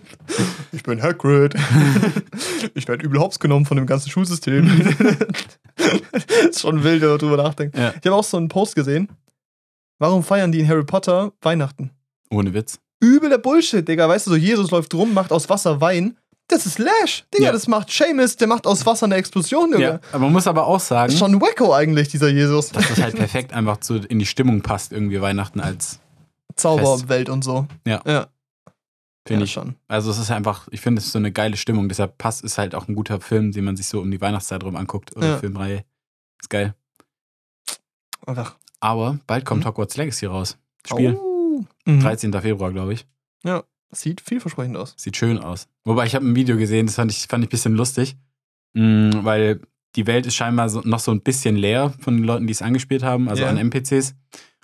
ich 0.72 0.82
bin 0.82 1.02
Hagrid. 1.02 1.54
ich 2.74 2.86
werde 2.86 3.02
übel 3.02 3.18
hops 3.18 3.38
genommen 3.38 3.64
von 3.64 3.78
dem 3.78 3.86
ganzen 3.86 4.10
Schulsystem. 4.10 4.68
ist 6.50 6.60
schon 6.60 6.84
wild, 6.84 7.00
wenn 7.00 7.08
man 7.08 7.18
drüber 7.18 7.36
nachdenkt. 7.38 7.78
Ja. 7.78 7.94
Ich 7.98 8.04
habe 8.04 8.16
auch 8.16 8.24
so 8.24 8.36
einen 8.36 8.48
Post 8.48 8.74
gesehen. 8.74 9.08
Warum 9.98 10.22
feiern 10.22 10.52
die 10.52 10.60
in 10.60 10.68
Harry 10.68 10.84
Potter 10.84 11.32
Weihnachten? 11.42 11.90
Ohne 12.30 12.52
Witz. 12.54 12.78
Übel 13.00 13.30
der 13.30 13.38
Bullshit, 13.38 13.86
Digga. 13.86 14.08
Weißt 14.08 14.26
du, 14.26 14.30
so 14.30 14.36
Jesus 14.36 14.70
läuft 14.70 14.92
rum, 14.94 15.14
macht 15.14 15.32
aus 15.32 15.48
Wasser 15.48 15.80
Wein. 15.80 16.16
Das 16.48 16.64
ist 16.64 16.78
Lash. 16.78 17.24
Digga, 17.34 17.46
Ja. 17.46 17.52
das 17.52 17.66
macht 17.66 17.90
Seamus, 17.90 18.36
der 18.36 18.46
macht 18.46 18.66
aus 18.66 18.86
Wasser 18.86 19.06
eine 19.06 19.16
Explosion, 19.16 19.70
Digga. 19.72 19.80
Ja, 19.82 20.00
aber 20.12 20.20
man 20.20 20.32
muss 20.32 20.46
aber 20.46 20.66
auch 20.66 20.78
sagen, 20.80 21.06
Das 21.08 21.14
ist 21.14 21.18
schon 21.20 21.40
wacko 21.40 21.74
eigentlich, 21.74 22.08
dieser 22.08 22.28
Jesus. 22.28 22.70
dass 22.70 22.88
das 22.88 23.00
halt 23.02 23.16
perfekt 23.16 23.52
einfach 23.52 23.78
so 23.80 23.96
in 23.96 24.18
die 24.18 24.26
Stimmung 24.26 24.62
passt, 24.62 24.92
irgendwie 24.92 25.20
Weihnachten 25.20 25.60
als, 25.60 25.98
Zauberwelt 26.54 27.28
und 27.28 27.42
so. 27.42 27.66
Ja. 27.86 28.00
Ja, 28.06 28.28
finde 29.26 29.40
ja, 29.40 29.44
ich. 29.44 29.52
schon. 29.52 29.74
Also 29.88 30.10
es 30.10 30.18
ist 30.18 30.30
einfach, 30.30 30.68
ich 30.70 30.80
finde, 30.80 31.00
es 31.00 31.06
ist 31.06 31.12
so 31.12 31.18
eine 31.18 31.32
geile 31.32 31.56
Stimmung. 31.56 31.88
Deshalb 31.88 32.16
passt, 32.16 32.44
ist 32.44 32.56
halt 32.58 32.74
auch 32.74 32.88
ein 32.88 32.94
guter 32.94 33.20
Film, 33.20 33.52
den 33.52 33.64
man 33.64 33.76
sich 33.76 33.88
so 33.88 34.00
um 34.00 34.10
die 34.10 34.20
Weihnachtszeit 34.20 34.62
rum 34.64 34.76
anguckt. 34.76 35.14
Oder. 35.16 35.38
Filmreihe. 35.38 35.84
Ist 36.40 36.48
geil. 36.48 36.74
Einfach. 38.26 38.56
Aber 38.86 39.18
bald 39.26 39.44
kommt 39.44 39.64
Mhm. 39.64 39.68
Hogwarts 39.68 39.96
Legacy 39.96 40.26
raus. 40.26 40.56
Spiel. 40.86 41.14
Oh. 41.20 41.64
Mhm. 41.86 42.00
13. 42.00 42.32
Februar, 42.40 42.72
glaube 42.72 42.92
ich. 42.94 43.06
Sieht 43.92 44.20
vielversprechend 44.20 44.76
aus. 44.76 44.94
Sieht 44.96 45.16
schön 45.16 45.38
aus. 45.38 45.68
Wobei, 45.84 46.06
ich 46.06 46.14
habe 46.16 46.26
ein 46.26 46.34
Video 46.34 46.56
gesehen, 46.56 46.86
das 46.86 46.96
fand 46.96 47.10
ich, 47.12 47.26
fand 47.28 47.44
ich 47.44 47.48
ein 47.48 47.50
bisschen 47.50 47.74
lustig. 47.76 48.16
Mm, 48.74 49.10
weil 49.22 49.60
die 49.94 50.06
Welt 50.08 50.26
ist 50.26 50.34
scheinbar 50.34 50.68
so, 50.68 50.80
noch 50.84 50.98
so 50.98 51.12
ein 51.12 51.20
bisschen 51.22 51.54
leer 51.56 51.94
von 52.00 52.16
den 52.16 52.24
Leuten, 52.24 52.46
die 52.46 52.52
es 52.52 52.62
angespielt 52.62 53.02
haben, 53.04 53.28
also 53.28 53.44
Ja. 53.44 53.48
an 53.48 53.56
NPCs. 53.56 54.14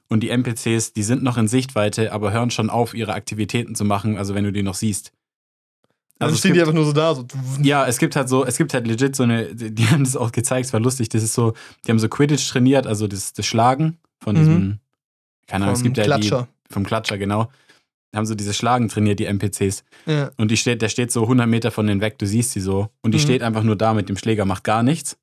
Und 0.09 0.21
die 0.21 0.29
NPCs, 0.31 0.93
die 0.93 1.03
sind 1.05 1.23
noch 1.23 1.39
in 1.39 1.47
Sichtweite, 1.49 2.13
aber 2.13 2.33
hören 2.33 2.51
schon 2.51 2.69
auf, 2.69 2.95
ihre 2.95 3.15
Aktivitäten 3.15 3.75
zu 3.77 3.85
machen, 3.85 4.19
also 4.19 4.35
wenn 4.35 4.45
du 4.45 4.53
die 4.53 4.63
noch 4.65 4.75
siehst. 4.75 5.13
Also 6.19 6.33
Also 6.33 6.37
stehen 6.39 6.53
die 6.53 6.59
gibt- 6.59 6.69
einfach 6.69 6.75
nur 6.75 6.85
so 6.85 6.93
da. 6.93 7.15
So. 7.15 7.25
Ja, 7.63 7.87
es 7.87 7.99
gibt 7.99 8.17
halt 8.17 8.29
so, 8.29 8.45
es 8.45 8.59
gibt 8.59 8.75
halt 8.75 8.87
legit 8.87 9.15
so 9.17 9.23
eine, 9.23 9.55
die 9.55 9.87
haben 9.87 10.05
das 10.05 10.17
auch 10.17 10.33
gezeigt, 10.33 10.67
es 10.67 10.73
war 10.73 10.81
lustig, 10.81 11.09
das 11.11 11.23
ist 11.23 11.33
so, 11.33 11.55
die 11.87 11.91
haben 11.93 11.99
so 12.01 12.09
Quidditch 12.09 12.47
trainiert, 12.51 12.87
also 12.89 13.07
das, 13.07 13.33
das 13.33 13.47
Schlagen 13.47 13.99
von 14.23 14.35
Mhm. 14.35 14.39
diesem, 14.39 14.79
keine 15.47 15.65
Ahnung, 15.65 15.77
es 15.77 15.83
gibt 15.83 15.97
ja 15.99 16.05
Klatscher. 16.05 16.49
die, 16.69 16.73
vom 16.73 16.85
Klatscher, 16.85 17.19
genau, 17.19 17.51
haben 18.15 18.27
so 18.27 18.35
dieses 18.35 18.57
Schlagen 18.57 18.89
trainiert, 18.89 19.19
die 19.21 19.25
NPCs. 19.27 19.85
Ja. 20.07 20.31
Und 20.37 20.51
die 20.51 20.57
steht, 20.57 20.83
der 20.83 20.89
steht 20.89 21.11
so 21.11 21.23
100 21.27 21.49
Meter 21.49 21.71
von 21.71 21.87
denen 21.87 22.01
weg, 22.01 22.19
du 22.19 22.27
siehst 22.27 22.53
sie 22.53 22.61
so. 22.61 22.89
Und 23.03 23.13
die 23.13 23.19
Mhm. 23.19 23.23
steht 23.23 23.43
einfach 23.43 23.63
nur 23.63 23.77
da 23.77 23.95
mit 23.95 24.09
dem 24.09 24.17
Schläger, 24.17 24.45
macht 24.45 24.65
gar 24.65 24.83
nichts. 24.83 25.17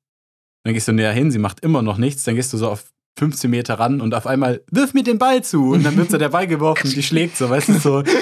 Dann 0.64 0.74
gehst 0.74 0.88
du 0.88 0.92
näher 0.92 1.12
hin, 1.12 1.30
sie 1.30 1.38
macht 1.38 1.60
immer 1.60 1.82
noch 1.82 1.96
nichts. 1.98 2.24
Dann 2.24 2.34
gehst 2.34 2.52
du 2.52 2.58
so 2.58 2.68
auf 2.70 2.84
15 3.18 3.50
Meter 3.50 3.74
ran 3.74 4.00
und 4.00 4.14
auf 4.14 4.26
einmal, 4.26 4.62
wirf 4.70 4.92
mir 4.92 5.02
den 5.02 5.18
Ball 5.18 5.42
zu. 5.42 5.70
Und 5.72 5.84
dann 5.84 5.96
wird 5.96 6.10
so 6.10 6.18
der 6.18 6.28
Ball 6.30 6.46
geworfen 6.46 6.86
und 6.88 6.96
die 6.96 7.02
schlägt 7.02 7.36
so, 7.36 7.48
weißt 7.48 7.68
du, 7.68 7.78
so. 7.78 8.02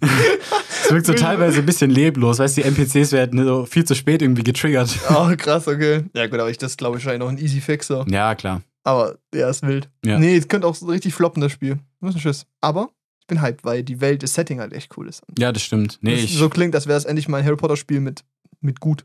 Es 0.00 0.92
wirkt 0.94 1.06
so 1.06 1.12
teilweise 1.12 1.58
ein 1.58 1.66
bisschen 1.66 1.90
leblos, 1.90 2.38
weißt 2.38 2.56
du, 2.56 2.62
die 2.62 2.68
NPCs 2.68 3.12
werden 3.12 3.44
so 3.44 3.66
viel 3.66 3.84
zu 3.84 3.94
spät 3.94 4.22
irgendwie 4.22 4.42
getriggert. 4.44 4.96
Oh, 5.10 5.28
krass, 5.36 5.68
okay. 5.68 6.04
Ja, 6.14 6.26
gut, 6.28 6.38
aber 6.40 6.48
ich, 6.50 6.56
das 6.56 6.76
glaube 6.78 6.96
ich 6.98 7.04
wahrscheinlich 7.04 7.26
noch 7.26 7.30
ein 7.30 7.38
easy 7.38 7.60
Fix. 7.60 7.88
So. 7.88 8.04
Ja, 8.08 8.34
klar. 8.34 8.62
Aber 8.84 9.18
ja, 9.34 9.48
ist 9.50 9.62
wild. 9.66 9.90
Ja. 10.04 10.18
Nee, 10.18 10.36
es 10.36 10.48
könnte 10.48 10.66
auch 10.66 10.74
so 10.74 10.86
richtig 10.86 11.14
floppen, 11.14 11.40
das 11.42 11.52
Spiel. 11.52 11.78
Das 12.00 12.10
ist 12.10 12.16
ein 12.16 12.20
Schiss. 12.20 12.46
Aber 12.60 12.88
ich 13.20 13.26
bin 13.26 13.42
hyped, 13.42 13.64
weil 13.64 13.82
die 13.82 14.00
Welt, 14.00 14.22
das 14.22 14.34
Setting 14.34 14.60
halt 14.60 14.72
echt 14.72 14.96
cool 14.96 15.08
ist. 15.08 15.22
Ja, 15.38 15.52
das 15.52 15.62
stimmt. 15.62 15.98
Nee, 16.00 16.22
Das 16.22 16.32
so 16.32 16.48
klingt, 16.48 16.74
als 16.74 16.86
wäre 16.86 16.96
es 16.96 17.04
endlich 17.04 17.28
mal 17.28 17.38
ein 17.38 17.44
Harry 17.44 17.56
Potter-Spiel 17.56 18.00
mit, 18.00 18.24
mit 18.60 18.80
gut. 18.80 19.04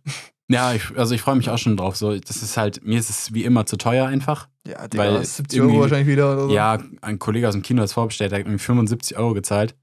ja, 0.50 0.74
ich, 0.74 0.96
also 0.98 1.14
ich 1.16 1.22
freue 1.22 1.36
mich 1.36 1.50
auch 1.50 1.58
schon 1.58 1.76
drauf. 1.76 1.98
So, 1.98 2.18
das 2.18 2.42
ist 2.42 2.56
halt, 2.56 2.86
mir 2.86 2.98
ist 3.00 3.10
es 3.10 3.34
wie 3.34 3.44
immer 3.44 3.66
zu 3.66 3.76
teuer 3.78 4.08
einfach. 4.08 4.48
Ja, 4.66 4.80
Weil 4.96 5.12
Digga, 5.14 5.24
70 5.24 5.62
Euro 5.62 5.82
wahrscheinlich 5.82 6.08
wieder 6.08 6.32
oder 6.34 6.48
so. 6.48 6.54
Ja, 6.54 6.82
ein 7.02 7.20
Kollege 7.20 7.48
aus 7.50 7.54
dem 7.54 7.64
Kino 7.64 7.82
hat 7.82 7.88
es 7.88 7.94
vorbestellt, 7.94 8.32
der 8.32 8.40
hat 8.40 8.46
irgendwie 8.46 8.64
75 8.64 9.18
Euro 9.18 9.34
gezahlt. 9.34 9.76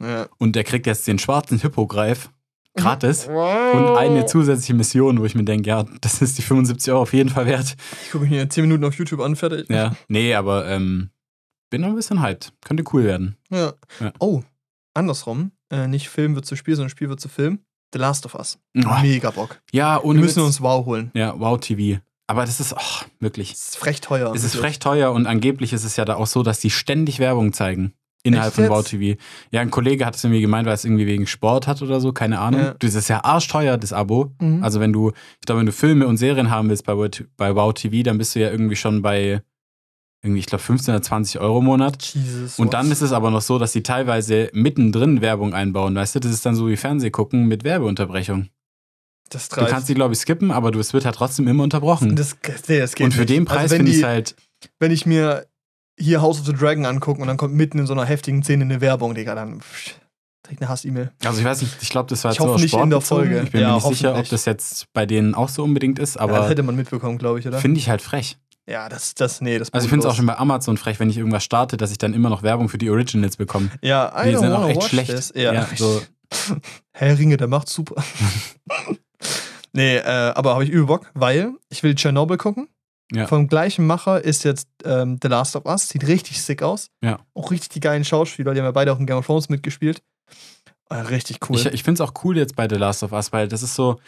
ja. 0.00 0.26
Und 0.38 0.56
der 0.56 0.64
kriegt 0.64 0.86
jetzt 0.86 1.06
den 1.06 1.20
schwarzen 1.20 1.60
Hippogreif 1.60 2.30
gratis. 2.76 3.26
Wow. 3.28 3.74
Und 3.74 3.96
eine 3.96 4.26
zusätzliche 4.26 4.74
Mission, 4.74 5.20
wo 5.20 5.24
ich 5.24 5.34
mir 5.34 5.44
denke, 5.44 5.68
ja, 5.68 5.84
das 6.00 6.20
ist 6.22 6.38
die 6.38 6.42
75 6.42 6.92
Euro 6.92 7.02
auf 7.02 7.12
jeden 7.12 7.30
Fall 7.30 7.46
wert. 7.46 7.76
Ich 8.04 8.10
gucke 8.10 8.24
mich 8.24 8.32
hier 8.32 8.48
10 8.48 8.62
Minuten 8.64 8.84
auf 8.84 8.94
YouTube 8.94 9.20
an, 9.20 9.36
fertig. 9.36 9.68
Ja, 9.70 9.94
nee, 10.08 10.34
aber 10.34 10.68
ähm, 10.68 11.10
bin 11.70 11.80
noch 11.80 11.88
ein 11.88 11.96
bisschen 11.96 12.22
hyped. 12.22 12.52
Könnte 12.64 12.84
cool 12.92 13.04
werden. 13.04 13.36
Ja. 13.50 13.72
Ja. 14.00 14.12
Oh, 14.18 14.42
andersrum. 14.94 15.52
Äh, 15.70 15.86
nicht 15.88 16.08
Film 16.08 16.34
wird 16.34 16.46
zu 16.46 16.56
Spiel, 16.56 16.76
sondern 16.76 16.90
Spiel 16.90 17.08
wird 17.08 17.20
zu 17.20 17.28
Film. 17.28 17.60
The 17.92 17.98
Last 17.98 18.26
of 18.26 18.34
Us. 18.34 18.58
Oh, 18.76 19.00
Mega 19.02 19.30
Bock. 19.30 19.60
ja, 19.72 19.96
Wir 19.96 20.04
ohne 20.04 20.20
müssen 20.20 20.38
Witz. 20.38 20.46
uns 20.46 20.60
Wow 20.60 20.84
holen. 20.86 21.10
Ja, 21.14 21.38
Wow 21.38 21.60
TV. 21.60 22.00
Aber 22.26 22.44
das 22.46 22.58
ist, 22.58 22.72
oh, 22.74 23.04
wirklich. 23.20 23.50
Das 23.52 23.60
ist 23.68 23.76
frech 23.76 24.00
teuer. 24.00 24.32
Es 24.34 24.44
ist 24.44 24.56
frech 24.56 24.78
teuer 24.78 25.12
und 25.12 25.26
angeblich 25.26 25.72
ist 25.72 25.84
es 25.84 25.96
ja 25.96 26.04
da 26.04 26.14
auch 26.16 26.26
so, 26.26 26.42
dass 26.42 26.58
die 26.58 26.70
ständig 26.70 27.18
Werbung 27.18 27.52
zeigen. 27.52 27.92
Innerhalb 28.26 28.48
Echt 28.48 28.54
von 28.54 28.64
jetzt? 28.64 28.70
Wow 28.72 28.84
TV. 28.88 29.20
Ja, 29.52 29.60
ein 29.60 29.70
Kollege 29.70 30.04
hat 30.06 30.16
es 30.16 30.24
irgendwie 30.24 30.40
gemeint, 30.40 30.66
weil 30.66 30.74
es 30.74 30.84
irgendwie 30.84 31.06
wegen 31.06 31.26
Sport 31.26 31.66
hat 31.66 31.82
oder 31.82 32.00
so, 32.00 32.12
keine 32.12 32.40
Ahnung. 32.40 32.60
Ja. 32.60 32.74
Das 32.78 32.94
ist 32.94 33.08
ja 33.08 33.22
arschteuer, 33.22 33.76
das 33.76 33.92
Abo. 33.92 34.32
Mhm. 34.40 34.64
Also 34.64 34.80
wenn 34.80 34.92
du, 34.92 35.10
ich 35.10 35.46
glaube, 35.46 35.60
wenn 35.60 35.66
du 35.66 35.72
Filme 35.72 36.06
und 36.06 36.16
Serien 36.16 36.50
haben 36.50 36.68
willst 36.70 36.84
bei, 36.86 36.96
Wow- 36.96 37.22
bei 37.36 37.54
Wow 37.54 37.74
TV, 37.74 38.02
dann 38.02 38.16
bist 38.18 38.34
du 38.34 38.40
ja 38.40 38.50
irgendwie 38.50 38.76
schon 38.76 39.02
bei 39.02 39.42
irgendwie, 40.22 40.40
ich 40.40 40.46
glaube, 40.46 40.64
15 40.64 40.94
oder 40.94 41.02
20 41.02 41.38
Euro 41.40 41.58
im 41.58 41.66
Monat. 41.66 42.02
Jesus. 42.14 42.58
Und 42.58 42.72
dann 42.72 42.90
ist 42.90 43.02
es 43.02 43.12
aber 43.12 43.30
noch 43.30 43.42
so, 43.42 43.58
dass 43.58 43.72
die 43.72 43.82
teilweise 43.82 44.48
mittendrin 44.54 45.20
Werbung 45.20 45.52
einbauen, 45.52 45.94
weißt 45.94 46.14
du? 46.14 46.20
Das 46.20 46.32
ist 46.32 46.46
dann 46.46 46.54
so 46.54 46.66
wie 46.68 46.76
Fernsehgucken 46.78 47.46
mit 47.46 47.62
Werbeunterbrechung. 47.62 48.48
das 49.28 49.50
Du 49.50 49.66
kannst 49.66 49.90
die, 49.90 49.94
glaube 49.94 50.14
ich, 50.14 50.20
skippen, 50.20 50.50
aber 50.50 50.70
du, 50.70 50.80
es 50.80 50.94
wird 50.94 51.04
halt 51.04 51.16
trotzdem 51.16 51.46
immer 51.46 51.62
unterbrochen. 51.62 52.16
das, 52.16 52.38
nee, 52.68 52.78
das 52.78 52.94
geht 52.94 53.04
und 53.04 53.12
für 53.12 53.20
nicht. 53.20 53.28
den 53.30 53.44
Preis 53.44 53.64
also 53.64 53.76
finde 53.76 53.90
ich 53.92 54.02
halt, 54.02 54.34
Wenn 54.80 54.92
ich 54.92 55.04
mir 55.04 55.44
hier 55.98 56.20
House 56.22 56.40
of 56.40 56.46
the 56.46 56.52
Dragon 56.52 56.86
angucke 56.86 57.20
und 57.20 57.28
dann 57.28 57.36
kommt 57.36 57.54
mitten 57.54 57.78
in 57.78 57.86
so 57.86 57.92
einer 57.92 58.04
heftigen 58.04 58.42
Szene 58.42 58.64
eine 58.64 58.80
Werbung, 58.80 59.14
Digga, 59.14 59.34
dann 59.34 59.60
pff, 59.60 59.94
direkt 60.44 60.60
eine 60.62 60.68
Hass-E-Mail. 60.68 61.12
also 61.24 61.38
ich 61.38 61.44
weiß 61.44 61.62
nicht, 61.62 61.76
ich 61.80 61.88
glaube, 61.90 62.08
das 62.10 62.22
war 62.24 62.32
Ich 62.32 62.38
jetzt 62.38 62.46
hoffe 62.46 62.60
nicht 62.60 62.74
in 62.74 62.90
der. 62.90 63.00
Folge. 63.00 63.42
Ich 63.42 63.50
bin 63.52 63.60
Ja, 63.60 63.68
mir 63.68 63.74
nicht 63.76 63.86
sicher, 63.86 64.16
ob 64.16 64.28
das 64.28 64.44
jetzt 64.44 64.92
bei 64.92 65.06
denen 65.06 65.34
auch 65.34 65.48
so 65.48 65.62
unbedingt 65.64 65.98
ist, 65.98 66.16
ja, 66.16 66.26
das 66.26 66.36
aber 66.36 66.48
hätte 66.48 66.62
man 66.62 66.76
mitbekommen, 66.76 67.18
glaube 67.18 67.38
ich, 67.38 67.46
oder? 67.46 67.58
finde 67.58 67.78
ich 67.78 67.88
halt 67.88 68.02
frech. 68.02 68.36
Ja, 68.66 68.88
das, 68.88 69.14
das, 69.14 69.40
nee, 69.42 69.58
das 69.58 69.72
Also 69.74 69.84
ich 69.84 69.90
finde 69.90 70.06
es 70.06 70.10
auch 70.12 70.16
schon 70.16 70.24
bei 70.26 70.38
Amazon 70.38 70.78
frech, 70.78 70.98
wenn 70.98 71.10
ich 71.10 71.18
irgendwas 71.18 71.44
starte, 71.44 71.76
dass 71.76 71.90
ich 71.90 71.98
dann 71.98 72.14
immer 72.14 72.30
noch 72.30 72.42
Werbung 72.42 72.70
für 72.70 72.78
die 72.78 72.88
Originals 72.88 73.36
bekomme. 73.36 73.68
Ja, 73.82 74.10
I 74.24 74.30
Die 74.30 74.36
sind 74.36 74.52
auch 74.52 74.66
echt 74.68 74.84
schlecht. 74.84 75.10
this. 75.10 75.32
Ja, 75.36 75.52
Ja, 75.52 75.68
so. 75.76 76.00
Herr 76.92 77.18
Ringe, 77.18 77.36
der 77.36 77.46
macht 77.48 77.68
super. 77.68 78.02
Nee, 79.76 79.96
äh, 79.96 80.02
aber 80.34 80.52
habe 80.52 80.62
ich 80.64 80.70
übel 80.70 80.86
Bock, 80.86 81.10
weil 81.14 81.52
ich 81.68 81.82
will 81.82 81.96
Chernobyl 81.96 82.36
gucken. 82.36 82.68
Ja. 83.12 83.26
Vom 83.26 83.48
gleichen 83.48 83.86
Macher 83.86 84.24
ist 84.24 84.44
jetzt 84.44 84.68
ähm, 84.84 85.18
The 85.22 85.28
Last 85.28 85.56
of 85.56 85.66
Us. 85.66 85.88
Sieht 85.88 86.06
richtig 86.06 86.42
sick 86.42 86.62
aus. 86.62 86.90
Ja. 87.02 87.20
Auch 87.34 87.50
richtig 87.50 87.68
die 87.70 87.80
geilen 87.80 88.04
Schauspieler. 88.04 88.54
Die 88.54 88.60
haben 88.60 88.66
ja 88.66 88.72
beide 88.72 88.92
auch 88.92 88.98
in 88.98 89.06
Game 89.06 89.18
of 89.18 89.26
Thrones 89.26 89.48
mitgespielt. 89.48 90.02
Äh, 90.90 90.96
richtig 90.96 91.38
cool. 91.48 91.56
Ich, 91.56 91.66
ich 91.66 91.82
finde 91.82 92.02
es 92.02 92.08
auch 92.08 92.14
cool 92.24 92.36
jetzt 92.36 92.56
bei 92.56 92.68
The 92.68 92.76
Last 92.76 93.02
of 93.02 93.12
Us, 93.12 93.32
weil 93.32 93.48
das 93.48 93.62
ist 93.62 93.74
so. 93.74 94.00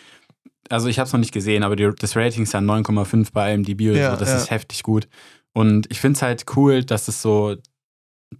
Also, 0.68 0.88
ich 0.88 0.98
habe 0.98 1.06
es 1.06 1.12
noch 1.12 1.20
nicht 1.20 1.32
gesehen, 1.32 1.62
aber 1.62 1.76
die, 1.76 1.90
das 1.96 2.16
Rating 2.16 2.42
ist 2.42 2.52
ja 2.52 2.60
9,5 2.60 3.28
bei 3.32 3.54
IMDb 3.54 3.82
Ja, 3.82 4.12
so. 4.12 4.16
Das 4.18 4.30
ja. 4.30 4.36
ist 4.36 4.50
heftig 4.50 4.82
gut. 4.82 5.08
Und 5.52 5.86
ich 5.90 6.00
finde 6.00 6.16
es 6.16 6.22
halt 6.22 6.44
cool, 6.56 6.84
dass 6.84 7.08
es 7.08 7.22
so. 7.22 7.56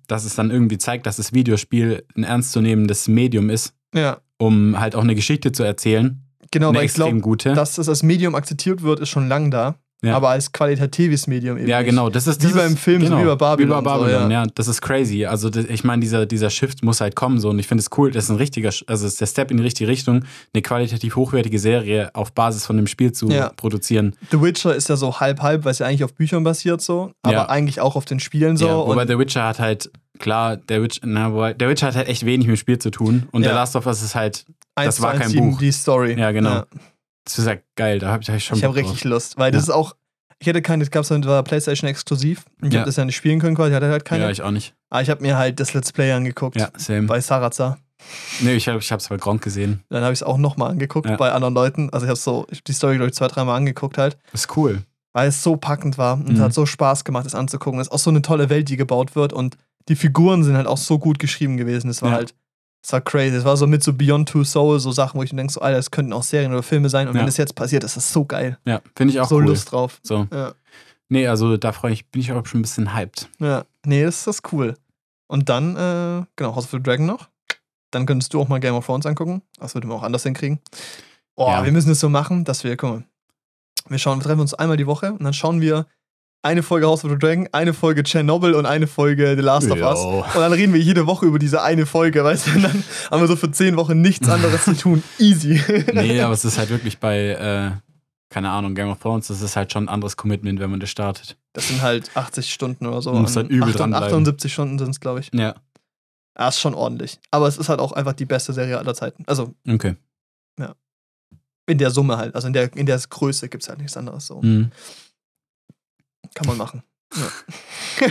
Dass 0.09 0.24
es 0.24 0.34
dann 0.34 0.50
irgendwie 0.50 0.78
zeigt, 0.78 1.07
dass 1.07 1.16
das 1.16 1.32
Videospiel 1.32 2.04
ein 2.16 2.24
ernstzunehmendes 2.24 3.07
Medium 3.07 3.50
ist, 3.50 3.72
ja, 3.94 4.18
um 4.36 4.78
halt 4.80 4.96
auch 4.96 5.02
eine 5.02 5.14
Geschichte 5.14 5.52
zu 5.52 5.62
erzählen. 5.62 6.24
genau, 6.50 6.70
eine 6.70 6.78
weil 6.78 6.86
ich 6.86 6.94
glaube, 6.94 7.20
dass 7.36 7.78
es 7.78 7.88
als 7.88 8.02
Medium 8.02 8.34
akzeptiert 8.34 8.82
wird, 8.82 8.98
ist 8.98 9.11
schon 9.11 9.28
lang 9.28 9.52
da. 9.52 9.76
Ja. 10.03 10.14
Aber 10.14 10.28
als 10.28 10.53
qualitatives 10.53 11.26
Medium 11.26 11.57
eben. 11.57 11.68
Ja, 11.68 11.80
genau. 11.82 12.11
Das 12.11 12.26
ist, 12.26 12.42
Wie 12.42 12.49
das 12.49 12.55
beim 12.57 12.74
ist, 12.74 12.78
Film, 12.80 13.01
so 13.01 13.09
genau, 13.09 13.22
wie 13.22 13.24
bei 13.24 13.34
Babylon, 13.34 13.70
Wie 13.70 13.82
bei 13.82 13.90
Babylon, 13.92 14.24
so, 14.24 14.30
ja. 14.30 14.30
ja. 14.30 14.47
Das 14.55 14.68
ist 14.68 14.82
crazy. 14.82 15.24
Also, 15.24 15.49
das, 15.49 15.64
ich 15.64 15.84
meine, 15.84 16.01
dieser, 16.01 16.26
dieser 16.26 16.51
Shift 16.51 16.84
muss 16.84 17.01
halt 17.01 17.16
kommen. 17.16 17.40
So. 17.40 17.49
Und 17.49 17.59
ich 17.59 17.66
finde 17.66 17.80
es 17.80 17.88
cool. 17.97 18.11
Das 18.11 18.24
ist 18.24 18.30
ein 18.30 18.36
richtiger, 18.36 18.70
also, 18.86 19.07
ist 19.07 19.20
der 19.20 19.26
Step 19.26 19.51
in 19.51 19.57
die 19.57 19.62
richtige 19.62 19.88
Richtung, 19.88 20.24
eine 20.53 20.62
qualitativ 20.62 21.16
hochwertige 21.16 21.59
Serie 21.59 22.11
auf 22.14 22.32
Basis 22.32 22.66
von 22.66 22.76
dem 22.76 22.86
Spiel 22.86 23.12
zu 23.12 23.28
Ja. 23.30 23.49
produzieren. 23.57 24.14
The 24.30 24.40
Witcher 24.42 24.76
ist 24.76 24.88
ja 24.90 24.97
so 24.97 25.18
halb-halb, 25.18 25.64
weil 25.64 25.72
es 25.72 25.78
ja 25.78 25.86
eigentlich 25.86 26.05
auf 26.05 26.14
Büchern 26.14 26.44
basiert 26.44 26.82
so, 26.82 27.12
aber 27.22 27.49
eigentlich 27.51 27.80
auch 27.80 27.97
auf 27.97 28.05
den 28.05 28.20
Spielen 28.20 28.57
so. 28.57 28.66
ja, 28.66 28.76
wobei 28.76 29.07
The 29.07 29.18
Witcher 29.18 29.44
hat 29.44 29.59
halt, 29.59 29.90
klar, 30.18 30.57
der 30.59 30.82
Witcher, 30.82 31.01
na, 31.07 31.32
wobei, 31.32 31.55
der 31.55 31.68
Witcher 31.70 31.86
hat 31.86 31.97
halt 31.97 32.09
echt 32.09 32.26
wenig 32.26 32.47
mit 32.47 32.57
dem 32.57 32.61
Spiel 32.61 32.78
zu 32.78 32.90
tun. 32.90 33.28
Und. 33.32 33.44
The 33.44 33.49
Last 33.49 33.76
of 33.76 33.86
Us 33.86 34.03
ist 34.03 34.14
halt, 34.14 34.44
das 34.74 35.01
war 35.01 35.14
kein 35.14 35.32
Buch. 35.32 35.59
Die 35.59 35.72
Story. 35.72 36.18
Ja, 36.18 36.32
genau. 36.32 36.64
Das 37.26 37.38
ist 37.38 37.46
ja 37.46 37.56
geil. 37.74 37.98
Da 37.98 38.08
habe 38.08 38.22
ich, 38.22 38.28
hab 38.30 38.36
ich 38.36 38.44
schon 38.44 38.56
Ich 38.56 38.64
habe 38.64 38.74
richtig 38.74 39.04
Lust, 39.04 39.36
weil 39.36 39.52
das 39.52 39.64
ist 39.64 39.70
auch. 39.70 39.94
Ich 40.38 40.46
hätte 40.46 40.60
keine, 40.60 40.84
das 40.84 40.90
gab 40.90 41.02
es 41.02 41.10
war 41.10 41.42
PlayStation 41.42 41.88
exklusiv. 41.88 42.44
Ich 42.62 42.72
Ja. 42.72 42.80
habe 42.80 42.86
das 42.88 42.96
ja 42.96 43.04
nicht 43.04 43.16
spielen 43.16 43.38
können, 43.40 43.56
quasi. 43.56 43.70
Ich 43.70 43.76
hatte 43.76 43.88
halt 43.88 44.04
keine. 44.04 44.24
Ja, 44.24 44.30
ich 44.30 44.42
auch 44.42 44.50
nicht. 44.50 44.74
aber 44.90 45.02
ich 45.02 45.10
habe 45.10 45.22
mir 45.22 45.36
halt 45.38 45.60
das 45.60 45.72
Let's 45.74 45.92
Play 45.92 46.12
angeguckt 46.12 46.56
Ja, 46.56 46.68
same. 46.76 47.06
bei 47.06 47.20
Sarazar. 47.20 47.78
Nee, 48.40 48.52
ich 48.54 48.68
habe 48.68 48.78
es 48.78 49.08
bei 49.08 49.16
Gronk 49.16 49.42
gesehen. 49.42 49.82
Dann 49.88 50.02
habe 50.02 50.12
ich 50.12 50.18
es 50.18 50.22
auch 50.22 50.36
nochmal 50.36 50.70
angeguckt 50.70 51.08
Ja. 51.08 51.16
bei 51.16 51.32
anderen 51.32 51.54
Leuten. 51.54 51.88
Also 51.90 52.04
ich 52.04 52.10
habe 52.10 52.18
so 52.18 52.46
ich 52.50 52.58
hab 52.58 52.64
die 52.66 52.72
Story, 52.74 52.96
glaube 52.96 53.08
ich, 53.08 53.14
zwei, 53.14 53.28
dreimal 53.28 53.56
angeguckt 53.56 53.96
halt, 53.96 54.18
Das 54.32 54.42
ist 54.42 54.56
cool. 54.56 54.82
weil 55.14 55.28
es 55.28 55.42
so 55.42 55.56
packend 55.56 55.96
war 55.96 56.14
und 56.14 56.28
Mhm. 56.28 56.34
es 56.36 56.40
hat 56.42 56.52
so 56.54 56.66
Spaß 56.66 57.04
gemacht, 57.04 57.24
das 57.24 57.34
anzugucken. 57.34 57.80
Es 57.80 57.86
ist 57.88 57.92
auch 57.94 57.98
so 57.98 58.10
eine 58.10 58.20
tolle 58.20 58.50
Welt, 58.50 58.68
die 58.68 58.76
gebaut 58.76 59.16
wird 59.16 59.32
und 59.32 59.56
die 59.88 59.96
Figuren 59.96 60.44
sind 60.44 60.56
halt 60.56 60.66
auch 60.66 60.76
so 60.76 60.98
gut 60.98 61.18
geschrieben 61.18 61.56
gewesen. 61.56 61.88
Es 61.88 62.02
war 62.02 62.10
Ja. 62.10 62.16
halt, 62.16 62.34
es 62.87 62.93
war 62.93 63.01
crazy. 63.01 63.34
Es 63.37 63.45
war 63.45 63.57
so 63.57 63.66
mit 63.66 63.82
so 63.82 63.93
Beyond 63.93 64.28
Two 64.28 64.45
Soul, 64.45 64.78
so 64.78 64.93
Sachen, 64.93 65.18
wo 65.18 65.22
ich 65.24 65.32
mir 65.32 65.39
denke, 65.39 65.53
so, 65.53 65.61
Alter, 65.61 65.76
das 65.78 65.91
könnten 65.91 66.12
auch 66.12 66.22
Serien 66.22 66.53
oder 66.53 66.62
Filme 66.62 66.89
sein. 66.89 67.09
Und 67.09 67.14
Ja. 67.14 67.20
wenn 67.20 67.26
das 67.26 67.37
jetzt 67.37 67.55
passiert, 67.57 67.82
ist 67.82 67.97
das 67.97 68.12
so 68.12 68.24
geil. 68.24 68.59
Ja, 68.64 68.80
finde 68.95 69.12
ich 69.12 69.20
auch 69.20 69.28
so 69.28 69.37
cool. 69.37 69.47
Lust 69.47 69.72
drauf. 69.72 69.99
So. 70.05 70.28
Ja. 70.32 70.53
Nee, 71.09 71.26
also 71.26 71.57
da 71.57 71.72
freue 71.72 71.93
ich, 71.93 72.07
bin 72.07 72.20
ich 72.20 72.32
auch 72.32 72.47
schon 72.47 72.61
ein 72.61 72.62
bisschen 72.62 72.95
hyped. 72.95 73.28
Ja, 73.41 73.64
nee, 73.84 74.05
das 74.05 74.18
ist 74.18 74.26
das 74.28 74.43
cool. 74.53 74.76
Und 75.26 75.49
dann, 75.49 75.74
äh, 75.76 76.24
genau, 76.37 76.55
House 76.55 76.64
of 76.64 76.70
the 76.70 76.82
Dragon 76.82 77.07
noch. 77.07 77.28
Dann 77.91 78.07
könntest 78.07 78.32
du 78.34 78.41
auch 78.41 78.49
mal 78.49 78.61
Game 78.61 78.74
of 78.74 78.87
Thrones 78.87 79.07
angucken. 79.07 79.43
Das 79.59 79.74
würde 79.74 79.87
man 79.89 79.97
auch 79.99 80.03
anders 80.03 80.22
hinkriegen. 80.22 80.61
Oh, 81.34 81.49
Ja. 81.49 81.64
wir 81.64 81.72
müssen 81.72 81.91
es 81.91 82.01
so 82.01 82.09
machen, 82.09 82.45
dass 82.45 82.62
wir, 82.64 82.76
guck 82.76 82.91
mal, 82.91 83.05
wir 83.89 83.99
schauen, 83.99 84.18
wir 84.20 84.24
treffen 84.24 84.41
uns 84.41 84.55
einmal 84.55 84.76
die 84.76 84.87
Woche 84.87 85.12
und 85.12 85.22
dann 85.24 85.32
schauen 85.32 85.61
wir 85.61 85.87
eine 86.47 86.62
Folge 86.62 86.86
House 86.86 87.05
of 87.05 87.11
the 87.11 87.18
Dragon, 87.18 87.49
eine 87.53 87.74
Folge 87.74 88.03
Chernobyl 88.05 88.55
und 88.55 88.66
eine 88.66 88.86
Folge 88.86 89.34
The 89.36 89.42
Last 89.42 89.70
of 89.70 89.80
Us. 89.80 90.01
Jo. 90.01 90.24
Und 90.24 90.34
dann 90.34 90.53
reden 90.53 90.72
wir 90.72 90.80
jede 90.80 91.07
Woche 91.07 91.26
über 91.26 91.38
diese 91.38 91.62
eine 91.62 91.86
Folge, 91.86 92.22
weißt 92.22 92.47
du? 92.47 92.51
Und 92.53 92.62
dann 92.62 92.84
haben 93.11 93.20
wir 93.20 93.26
so 93.26 93.36
für 93.36 93.51
zehn 93.51 93.76
Wochen 93.76 94.01
nichts 94.01 94.28
anderes 94.28 94.64
zu 94.64 94.76
tun. 94.76 95.03
Easy. 95.18 95.61
Nee, 95.92 96.20
aber 96.20 96.34
es 96.34 96.44
ist 96.44 96.57
halt 96.57 96.70
wirklich 96.70 96.99
bei, 96.99 97.30
äh, 97.30 97.70
keine 98.30 98.51
Ahnung, 98.51 98.74
Game 98.74 98.88
of 98.88 98.99
Thrones, 99.01 99.26
das 99.26 99.42
ist 99.42 99.57
halt 99.57 99.72
schon 99.72 99.84
ein 99.84 99.88
anderes 99.88 100.16
Commitment, 100.16 100.61
wenn 100.61 100.70
man 100.70 100.80
das 100.80 100.90
startet. 100.90 101.36
Das 101.53 101.68
sind 101.68 101.82
halt 101.82 102.11
80 102.14 102.53
Stunden 102.53 102.86
oder 102.86 103.03
so. 103.03 103.12
Du 103.12 103.18
musst 103.18 103.36
halt 103.36 103.51
übel 103.51 103.70
8 103.70 103.80
dranbleiben. 103.80 104.07
78 104.07 104.53
Stunden 104.53 104.78
sind 104.78 104.90
es, 104.90 105.01
glaube 105.01 105.20
ich. 105.20 105.30
Ja, 105.34 105.55
Ja, 106.38 106.49
ist 106.49 106.61
schon 106.61 106.74
ordentlich. 106.74 107.18
Aber 107.30 107.49
es 107.49 107.59
ist 107.59 107.68
halt 107.68 107.80
auch 107.80 107.92
einfach 107.92 108.12
die 108.12 108.26
beste 108.26 108.53
Serie 108.53 108.78
aller 108.78 108.94
Zeiten. 108.94 109.24
Also 109.26 109.53
okay. 109.68 109.97
in 111.66 111.78
der 111.78 111.90
Summe 111.90 112.16
halt. 112.16 112.34
Also 112.34 112.47
in 112.47 112.53
der, 112.53 112.74
in 112.76 112.86
der 112.86 112.99
Größe 112.99 113.49
gibt 113.49 113.64
es 113.64 113.68
halt 113.68 113.80
nichts 113.80 113.97
anderes. 113.97 114.26
So. 114.26 114.40
Mhm. 114.40 114.70
Kann 116.37 116.47
man 116.47 116.57
machen. 116.59 116.82
Ja. 117.14 118.07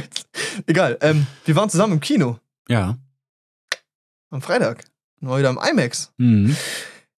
Egal. 0.67 0.97
Ähm, 1.01 1.27
wir 1.45 1.55
waren 1.55 1.69
zusammen 1.69 1.93
im 1.93 1.99
Kino 1.99 2.39
Ja. 2.67 2.97
am 4.31 4.41
Freitag. 4.41 4.83
Mal 5.19 5.39
wieder 5.39 5.49
im 5.51 5.59
IMAX. 5.59 6.11
Mhm. 6.17 6.55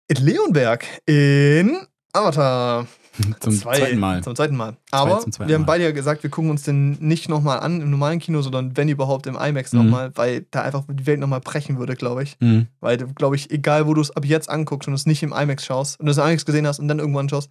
In 0.08 0.18
Leonberg. 0.26 0.86
In 1.06 1.78
Avatar. 2.14 2.88
Zum 3.40 3.54
Zwei- 3.54 3.78
zweiten 3.78 4.00
Mal. 4.00 4.24
Zum 4.24 4.36
zweiten 4.36 4.56
Mal. 4.58 4.76
Aber 4.92 5.20
zweiten 5.22 5.48
wir 5.48 5.56
haben 5.56 5.66
beide 5.66 5.86
ja 5.86 5.92
gesagt, 5.92 6.24
wir 6.24 6.30
gucken 6.30 6.50
uns 6.52 6.64
den 6.64 6.92
nicht 7.00 7.30
nochmal 7.30 7.60
an 7.62 7.80
im 7.82 7.90
normalen 7.90 8.20
Kino, 8.20 8.42
sondern 8.42 8.76
wenn 8.76 8.90
überhaupt 8.90 9.26
im 9.28 9.36
IMAX 9.38 9.72
Mhm. 9.72 9.80
nochmal, 9.84 10.12
weil 10.16 10.46
da 10.52 10.64
einfach 10.64 10.84
die 10.90 11.06
Welt 11.06 11.20
nochmal 11.22 11.40
brechen 11.40 11.78
würde, 11.78 11.96
glaube 11.96 12.24
ich. 12.24 12.36
Mhm. 12.42 12.68
Weil 12.82 12.98
glaube 12.98 13.36
ich, 13.38 13.52
egal 13.52 13.88
wo 13.88 13.94
du 13.94 14.02
es 14.02 14.12
ab 14.12 14.26
jetzt 14.26 14.50
anguckst 14.50 14.88
und 14.90 14.94
es 14.96 15.06
nicht 15.06 15.24
im 15.24 15.32
IMAX 15.34 15.66
schaust 15.66 16.00
und 16.00 16.08
du 16.08 16.12
es 16.12 16.18
im 16.18 16.24
IMAX 16.26 16.46
gesehen 16.46 16.68
hast 16.68 16.80
und 16.80 16.88
dann 16.90 17.00
irgendwann 17.00 17.30
schaust, 17.30 17.50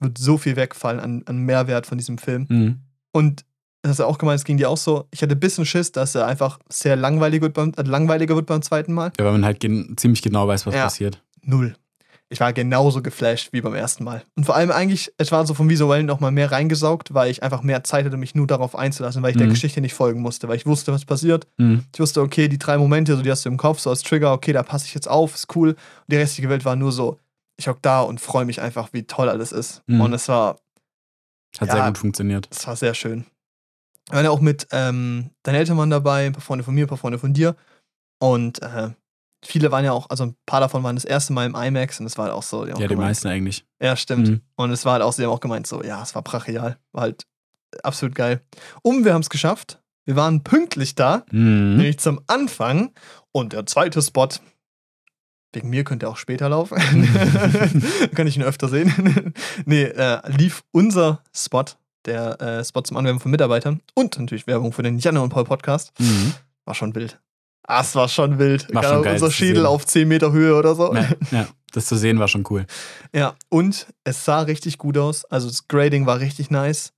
wird 0.00 0.18
so 0.18 0.36
viel 0.36 0.56
wegfallen 0.56 1.00
an, 1.00 1.22
an 1.26 1.38
Mehrwert 1.38 1.86
von 1.86 1.96
diesem 1.98 2.18
Film. 2.18 2.46
Mhm. 2.48 2.80
Und 3.18 3.44
das 3.82 3.90
hast 3.90 4.00
du 4.00 4.04
auch 4.06 4.18
gemeint, 4.18 4.38
es 4.38 4.44
ging 4.44 4.56
dir 4.56 4.70
auch 4.70 4.76
so. 4.76 5.06
Ich 5.12 5.22
hatte 5.22 5.34
ein 5.34 5.40
bisschen 5.40 5.64
Schiss, 5.66 5.92
dass 5.92 6.14
er 6.14 6.26
einfach 6.26 6.58
sehr 6.68 6.96
langweilig 6.96 7.42
wird 7.42 7.54
beim, 7.54 7.72
äh, 7.76 7.82
langweiliger 7.82 8.34
wird 8.36 8.46
beim 8.46 8.62
zweiten 8.62 8.92
Mal. 8.92 9.12
Ja, 9.18 9.24
weil 9.24 9.32
man 9.32 9.44
halt 9.44 9.60
gen 9.60 9.94
ziemlich 9.96 10.22
genau 10.22 10.46
weiß, 10.48 10.66
was 10.66 10.74
Ja. 10.74 10.84
passiert. 10.84 11.22
Null. 11.42 11.74
Ich 12.30 12.40
war 12.40 12.52
genauso 12.52 13.00
geflasht 13.00 13.48
wie 13.52 13.62
beim 13.62 13.74
ersten 13.74 14.04
Mal. 14.04 14.22
Und 14.36 14.44
vor 14.44 14.54
allem 14.54 14.70
eigentlich, 14.70 15.10
es 15.16 15.32
war 15.32 15.46
so 15.46 15.54
vom 15.54 15.70
Visuellen 15.70 16.04
noch 16.04 16.20
mal 16.20 16.30
mehr 16.30 16.52
reingesaugt, 16.52 17.14
weil 17.14 17.30
ich 17.30 17.42
einfach 17.42 17.62
mehr 17.62 17.84
Zeit 17.84 18.04
hatte, 18.04 18.18
mich 18.18 18.34
nur 18.34 18.46
darauf 18.46 18.76
einzulassen, 18.76 19.22
weil 19.22 19.30
ich 19.30 19.36
der 19.38 19.46
Mhm. 19.46 19.52
Geschichte 19.52 19.80
nicht 19.80 19.94
folgen 19.94 20.20
musste, 20.20 20.46
weil 20.46 20.56
ich 20.56 20.66
wusste, 20.66 20.92
was 20.92 21.06
passiert. 21.06 21.46
Mhm. 21.56 21.84
Ich 21.94 22.00
wusste, 22.00 22.20
okay, 22.20 22.48
die 22.48 22.58
drei 22.58 22.76
Momente, 22.76 23.16
so 23.16 23.22
die 23.22 23.30
hast 23.30 23.44
du 23.46 23.48
im 23.48 23.56
Kopf, 23.56 23.78
so 23.80 23.88
als 23.88 24.02
Trigger, 24.02 24.32
okay, 24.34 24.52
da 24.52 24.62
passe 24.62 24.84
ich 24.86 24.94
jetzt 24.94 25.08
auf, 25.08 25.34
ist 25.34 25.56
cool. 25.56 25.70
Und 25.70 25.76
die 26.08 26.16
restliche 26.16 26.50
Welt 26.50 26.64
war 26.66 26.76
nur 26.76 26.92
so, 26.92 27.18
ich 27.56 27.66
hock 27.66 27.78
da 27.80 28.02
und 28.02 28.20
freue 28.20 28.44
mich 28.44 28.60
einfach, 28.60 28.90
wie 28.92 29.04
toll 29.04 29.30
alles 29.30 29.50
ist. 29.52 29.82
Mhm. 29.86 30.00
Und 30.02 30.12
es 30.12 30.28
war, 30.28 30.58
Hat 31.58 31.68
Ja. 31.68 31.74
sehr 31.74 31.86
gut 31.86 31.98
funktioniert. 31.98 32.48
es 32.50 32.66
war 32.66 32.76
sehr 32.76 32.94
schön. 32.94 33.24
Wir 34.08 34.16
waren 34.16 34.24
ja 34.24 34.30
auch 34.30 34.40
mit 34.40 34.66
ähm, 34.72 35.30
deinen 35.42 35.56
Eltern 35.56 35.76
waren 35.78 35.90
dabei, 35.90 36.26
ein 36.26 36.32
paar 36.32 36.40
Freunde 36.42 36.64
von 36.64 36.74
mir, 36.74 36.84
ein 36.86 36.88
paar 36.88 36.98
Freunde 36.98 37.18
von 37.18 37.34
dir. 37.34 37.56
Und 38.20 38.62
äh, 38.62 38.90
viele 39.44 39.70
waren 39.70 39.84
ja 39.84 39.92
auch, 39.92 40.08
also 40.10 40.24
ein 40.24 40.36
paar 40.46 40.60
davon 40.60 40.82
waren 40.82 40.96
das 40.96 41.04
erste 41.04 41.32
Mal 41.32 41.46
im 41.46 41.54
IMAX 41.54 42.00
und 42.00 42.06
es 42.06 42.16
war 42.18 42.24
halt 42.26 42.34
auch 42.34 42.42
so. 42.42 42.62
haben 42.62 42.72
auch 42.74 42.80
Ja, 42.80 42.86
die 42.88 42.94
gemeint- 42.94 43.10
meisten 43.10 43.28
eigentlich. 43.28 43.66
Ja, 43.82 43.96
stimmt. 43.96 44.28
Mhm. 44.28 44.40
Und 44.56 44.70
es 44.70 44.84
war 44.84 44.94
halt 44.94 45.02
auch, 45.02 45.12
sie 45.12 45.24
haben 45.24 45.30
auch 45.30 45.40
gemeint, 45.40 45.66
so, 45.66 45.82
ja, 45.82 46.02
es 46.02 46.14
war 46.14 46.22
brachial. 46.22 46.78
War 46.92 47.02
halt 47.02 47.26
absolut 47.82 48.14
geil. 48.14 48.40
Und 48.82 49.04
wir 49.04 49.12
haben 49.14 49.20
es 49.22 49.30
geschafft. 49.30 49.80
Wir 50.06 50.16
waren 50.16 50.42
pünktlich 50.42 50.94
da, 50.94 51.24
Mhm. 51.30 51.76
nämlich 51.76 51.98
zum 51.98 52.20
Anfang. 52.28 52.92
Und 53.30 53.52
der 53.52 53.66
zweite 53.66 54.00
Spot, 54.00 54.28
wegen 55.52 55.70
mir 55.70 55.84
könnte 55.84 56.06
er 56.06 56.10
auch 56.10 56.16
später 56.16 56.48
laufen. 56.48 56.76
Kann 58.14 58.26
ich 58.26 58.36
ihn 58.36 58.42
öfter 58.42 58.68
sehen. 58.68 59.32
nee, 59.64 59.84
äh, 59.84 60.20
lief 60.30 60.62
unser 60.72 61.22
Spot, 61.34 61.64
der 62.04 62.40
äh, 62.40 62.64
Spot 62.64 62.82
zum 62.82 62.96
Anwerben 62.96 63.20
von 63.20 63.30
Mitarbeitern 63.30 63.80
und 63.94 64.18
natürlich 64.18 64.46
Werbung 64.46 64.72
für 64.72 64.82
den 64.82 64.98
Janne 64.98 65.20
und 65.22 65.30
Paul 65.30 65.44
Podcast. 65.44 65.92
Mhm. 65.98 66.34
War 66.64 66.74
schon 66.74 66.94
wild. 66.94 67.18
Ah, 67.66 67.82
es 67.82 67.94
war 67.94 68.08
schon 68.08 68.38
wild. 68.38 68.72
War 68.74 68.82
schon 68.82 69.02
geil 69.02 69.14
unser 69.14 69.30
Schädel 69.30 69.66
auf 69.66 69.86
10 69.86 70.08
Meter 70.08 70.32
Höhe 70.32 70.54
oder 70.54 70.74
so. 70.74 70.94
Ja, 70.94 71.08
ja, 71.30 71.48
das 71.72 71.86
zu 71.86 71.96
sehen 71.96 72.18
war 72.18 72.28
schon 72.28 72.44
cool. 72.50 72.66
Ja, 73.14 73.34
und 73.48 73.86
es 74.04 74.24
sah 74.24 74.40
richtig 74.40 74.78
gut 74.78 74.96
aus. 74.96 75.24
Also 75.26 75.48
das 75.48 75.68
Grading 75.68 76.06
war 76.06 76.20
richtig 76.20 76.50
nice. 76.50 76.92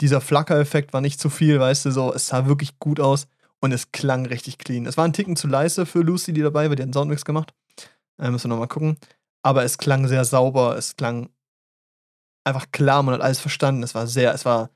Dieser 0.00 0.20
Flackereffekt 0.20 0.92
war 0.92 1.00
nicht 1.00 1.20
zu 1.20 1.30
viel, 1.30 1.58
weißt 1.58 1.86
du, 1.86 1.90
so. 1.90 2.12
Es 2.12 2.28
sah 2.28 2.46
wirklich 2.46 2.78
gut 2.78 3.00
aus 3.00 3.28
und 3.66 3.72
es 3.72 3.92
klang 3.92 4.26
richtig 4.26 4.58
clean. 4.58 4.86
Es 4.86 4.96
war 4.96 5.04
ein 5.04 5.12
Ticken 5.12 5.36
zu 5.36 5.48
leise 5.48 5.86
für 5.86 6.00
Lucy, 6.00 6.32
die 6.32 6.40
dabei 6.40 6.68
war, 6.68 6.76
die 6.76 6.82
hat 6.82 6.86
einen 6.86 6.92
Soundmix 6.92 7.24
gemacht. 7.24 7.52
Äh, 8.18 8.30
müssen 8.30 8.44
wir 8.44 8.54
nochmal 8.54 8.68
gucken. 8.68 8.96
Aber 9.42 9.64
es 9.64 9.76
klang 9.76 10.08
sehr 10.08 10.24
sauber, 10.24 10.76
es 10.76 10.96
klang 10.96 11.28
einfach 12.44 12.70
klar, 12.72 13.02
man 13.02 13.14
hat 13.14 13.20
alles 13.20 13.40
verstanden. 13.40 13.82
Es 13.82 13.94
war 13.94 14.06
sehr, 14.06 14.32
es 14.32 14.44
war. 14.44 14.70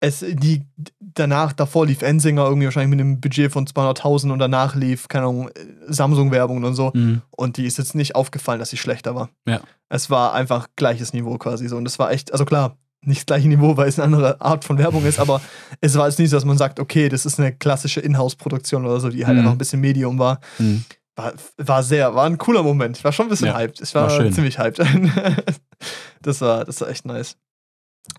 Es, 0.00 0.18
die, 0.18 0.66
danach, 0.98 1.52
davor 1.52 1.86
lief 1.86 2.02
Ensinger 2.02 2.44
irgendwie 2.44 2.64
wahrscheinlich 2.64 2.90
mit 2.90 3.00
einem 3.00 3.20
Budget 3.20 3.52
von 3.52 3.66
200.000 3.66 4.32
und 4.32 4.40
danach 4.40 4.74
lief, 4.74 5.06
keine 5.06 5.26
Ahnung, 5.26 5.50
Samsung-Werbung 5.86 6.64
und 6.64 6.74
so. 6.74 6.90
Mhm. 6.92 7.22
Und 7.30 7.56
die 7.56 7.66
ist 7.66 7.78
jetzt 7.78 7.94
nicht 7.94 8.16
aufgefallen, 8.16 8.58
dass 8.58 8.70
sie 8.70 8.78
schlechter 8.78 9.14
war. 9.14 9.30
Ja. 9.46 9.60
Es 9.88 10.10
war 10.10 10.34
einfach 10.34 10.68
gleiches 10.74 11.12
Niveau 11.12 11.38
quasi 11.38 11.68
so. 11.68 11.76
Und 11.76 11.86
es 11.86 12.00
war 12.00 12.10
echt, 12.10 12.32
also 12.32 12.44
klar, 12.44 12.78
nicht 13.04 13.20
das 13.20 13.26
gleiche 13.26 13.48
Niveau, 13.48 13.76
weil 13.76 13.88
es 13.88 13.98
eine 13.98 14.04
andere 14.16 14.40
Art 14.40 14.64
von 14.64 14.78
Werbung 14.78 15.04
ist, 15.04 15.18
aber 15.18 15.40
es 15.80 15.96
war 15.96 16.06
jetzt 16.08 16.18
nicht 16.18 16.30
so, 16.30 16.36
dass 16.36 16.44
man 16.44 16.56
sagt, 16.58 16.78
okay, 16.80 17.08
das 17.08 17.26
ist 17.26 17.38
eine 17.40 17.52
klassische 17.52 18.00
Inhouse-Produktion 18.00 18.84
oder 18.86 19.00
so, 19.00 19.08
die 19.08 19.26
halt 19.26 19.34
Mhm. 19.34 19.40
einfach 19.40 19.52
ein 19.52 19.58
bisschen 19.58 19.80
Medium 19.80 20.18
war. 20.18 20.40
Mhm. 20.58 20.84
war. 21.16 21.32
War 21.56 21.82
sehr, 21.82 22.14
war 22.14 22.26
ein 22.26 22.38
cooler 22.38 22.62
Moment. 22.62 22.96
Ich 22.96 23.04
war 23.04 23.12
schon 23.12 23.26
ein 23.26 23.30
bisschen 23.30 23.48
Ja, 23.48 23.58
hyped. 23.58 23.80
Ich 23.80 23.94
war, 23.94 24.08
war 24.10 24.30
ziemlich 24.30 24.58
hyped. 24.58 24.78
das, 26.22 26.40
war, 26.40 26.64
das 26.64 26.80
war 26.80 26.88
echt 26.88 27.04
nice. 27.04 27.36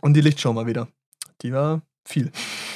Und 0.01 0.13
die 0.15 0.21
Lichtshow 0.21 0.53
mal 0.53 0.65
wieder. 0.67 0.87
Die 1.41 1.51
war 1.53 1.81
viel. 2.05 2.31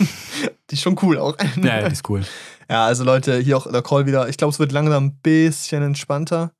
die 0.69 0.75
ist 0.75 0.81
schon 0.81 0.97
cool 1.01 1.17
auch. 1.17 1.35
Ja, 1.57 1.79
ja, 1.81 1.87
die 1.87 1.93
ist 1.93 2.09
cool. 2.09 2.23
Ja, 2.69 2.85
also 2.85 3.03
Leute, 3.03 3.37
hier 3.39 3.57
auch 3.57 3.69
der 3.71 3.81
Call 3.81 4.05
wieder. 4.05 4.27
Ich 4.27 4.37
glaube, 4.37 4.51
es 4.51 4.59
wird 4.59 4.71
langsam 4.71 5.05
ein 5.05 5.15
bisschen 5.21 5.83
entspannter. 5.83 6.51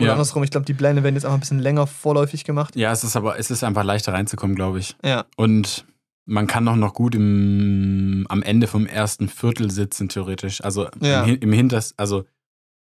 Oder 0.00 0.06
Ja. 0.08 0.12
andersrum, 0.12 0.42
ich 0.44 0.50
glaube, 0.50 0.66
die 0.66 0.74
Pläne 0.74 1.02
werden 1.02 1.14
jetzt 1.16 1.24
einfach 1.24 1.36
ein 1.38 1.40
bisschen 1.40 1.58
länger 1.58 1.86
vorläufig 1.86 2.44
gemacht. 2.44 2.76
Ja, 2.76 2.92
es 2.92 3.02
ist 3.04 3.16
aber, 3.16 3.38
es 3.38 3.50
ist 3.50 3.64
einfach 3.64 3.82
leichter 3.84 4.12
reinzukommen, 4.12 4.54
glaube 4.54 4.78
ich. 4.78 4.96
Ja. 5.04 5.24
Und 5.36 5.86
man 6.24 6.46
kann 6.46 6.68
auch 6.68 6.76
noch 6.76 6.94
gut 6.94 7.14
im, 7.14 8.26
am 8.28 8.42
Ende 8.42 8.66
vom 8.66 8.86
ersten 8.86 9.28
Viertel 9.28 9.70
sitzen, 9.70 10.08
theoretisch. 10.08 10.62
Also 10.62 10.88
Ja. 11.00 11.24
im, 11.24 11.36
im 11.40 11.52
Hinters, 11.52 11.94
also 11.96 12.24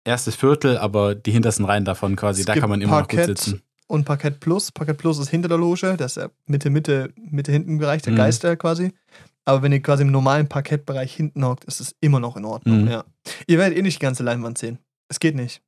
erstes 0.04 0.36
Viertel, 0.36 0.78
aber 0.78 1.14
die 1.14 1.32
hintersten 1.32 1.64
Reihen 1.64 1.84
davon 1.84 2.16
quasi, 2.16 2.40
Es 2.40 2.46
da 2.46 2.54
kann 2.54 2.70
man 2.70 2.80
immer 2.80 3.00
noch 3.00 3.08
gut 3.08 3.18
Parkett. 3.18 3.38
sitzen. 3.38 3.62
Und 3.88 4.04
Parkett 4.04 4.40
Plus. 4.40 4.72
Parkett 4.72 4.96
Plus 4.96 5.18
ist 5.18 5.28
hinter 5.28 5.48
der 5.48 5.58
Loge, 5.58 5.96
das 5.98 6.12
ist 6.12 6.16
der 6.16 6.30
Mitte, 6.46 6.70
Mitte, 6.70 7.12
Mitte 7.16 7.52
hinten 7.52 7.76
Bereich, 7.78 8.00
der 8.02 8.14
Mhm. 8.14 8.16
Geister 8.16 8.56
quasi. 8.56 8.92
Aber 9.44 9.60
wenn 9.62 9.72
ihr 9.72 9.82
quasi 9.82 10.02
im 10.02 10.10
normalen 10.12 10.48
Parkettbereich 10.48 11.12
hinten 11.14 11.44
hockt, 11.44 11.64
ist 11.64 11.80
es 11.80 11.94
immer 12.00 12.20
noch 12.20 12.36
in 12.36 12.44
Ordnung. 12.46 12.82
Mhm. 12.82 12.88
Ja. 12.88 13.04
Ihr 13.48 13.58
werdet 13.58 13.76
eh 13.76 13.82
nicht 13.82 13.96
die 14.00 14.04
ganze 14.04 14.22
Leinwand 14.22 14.56
sehen. 14.56 14.78
Es 15.08 15.20
geht 15.20 15.34
nicht. 15.34 15.60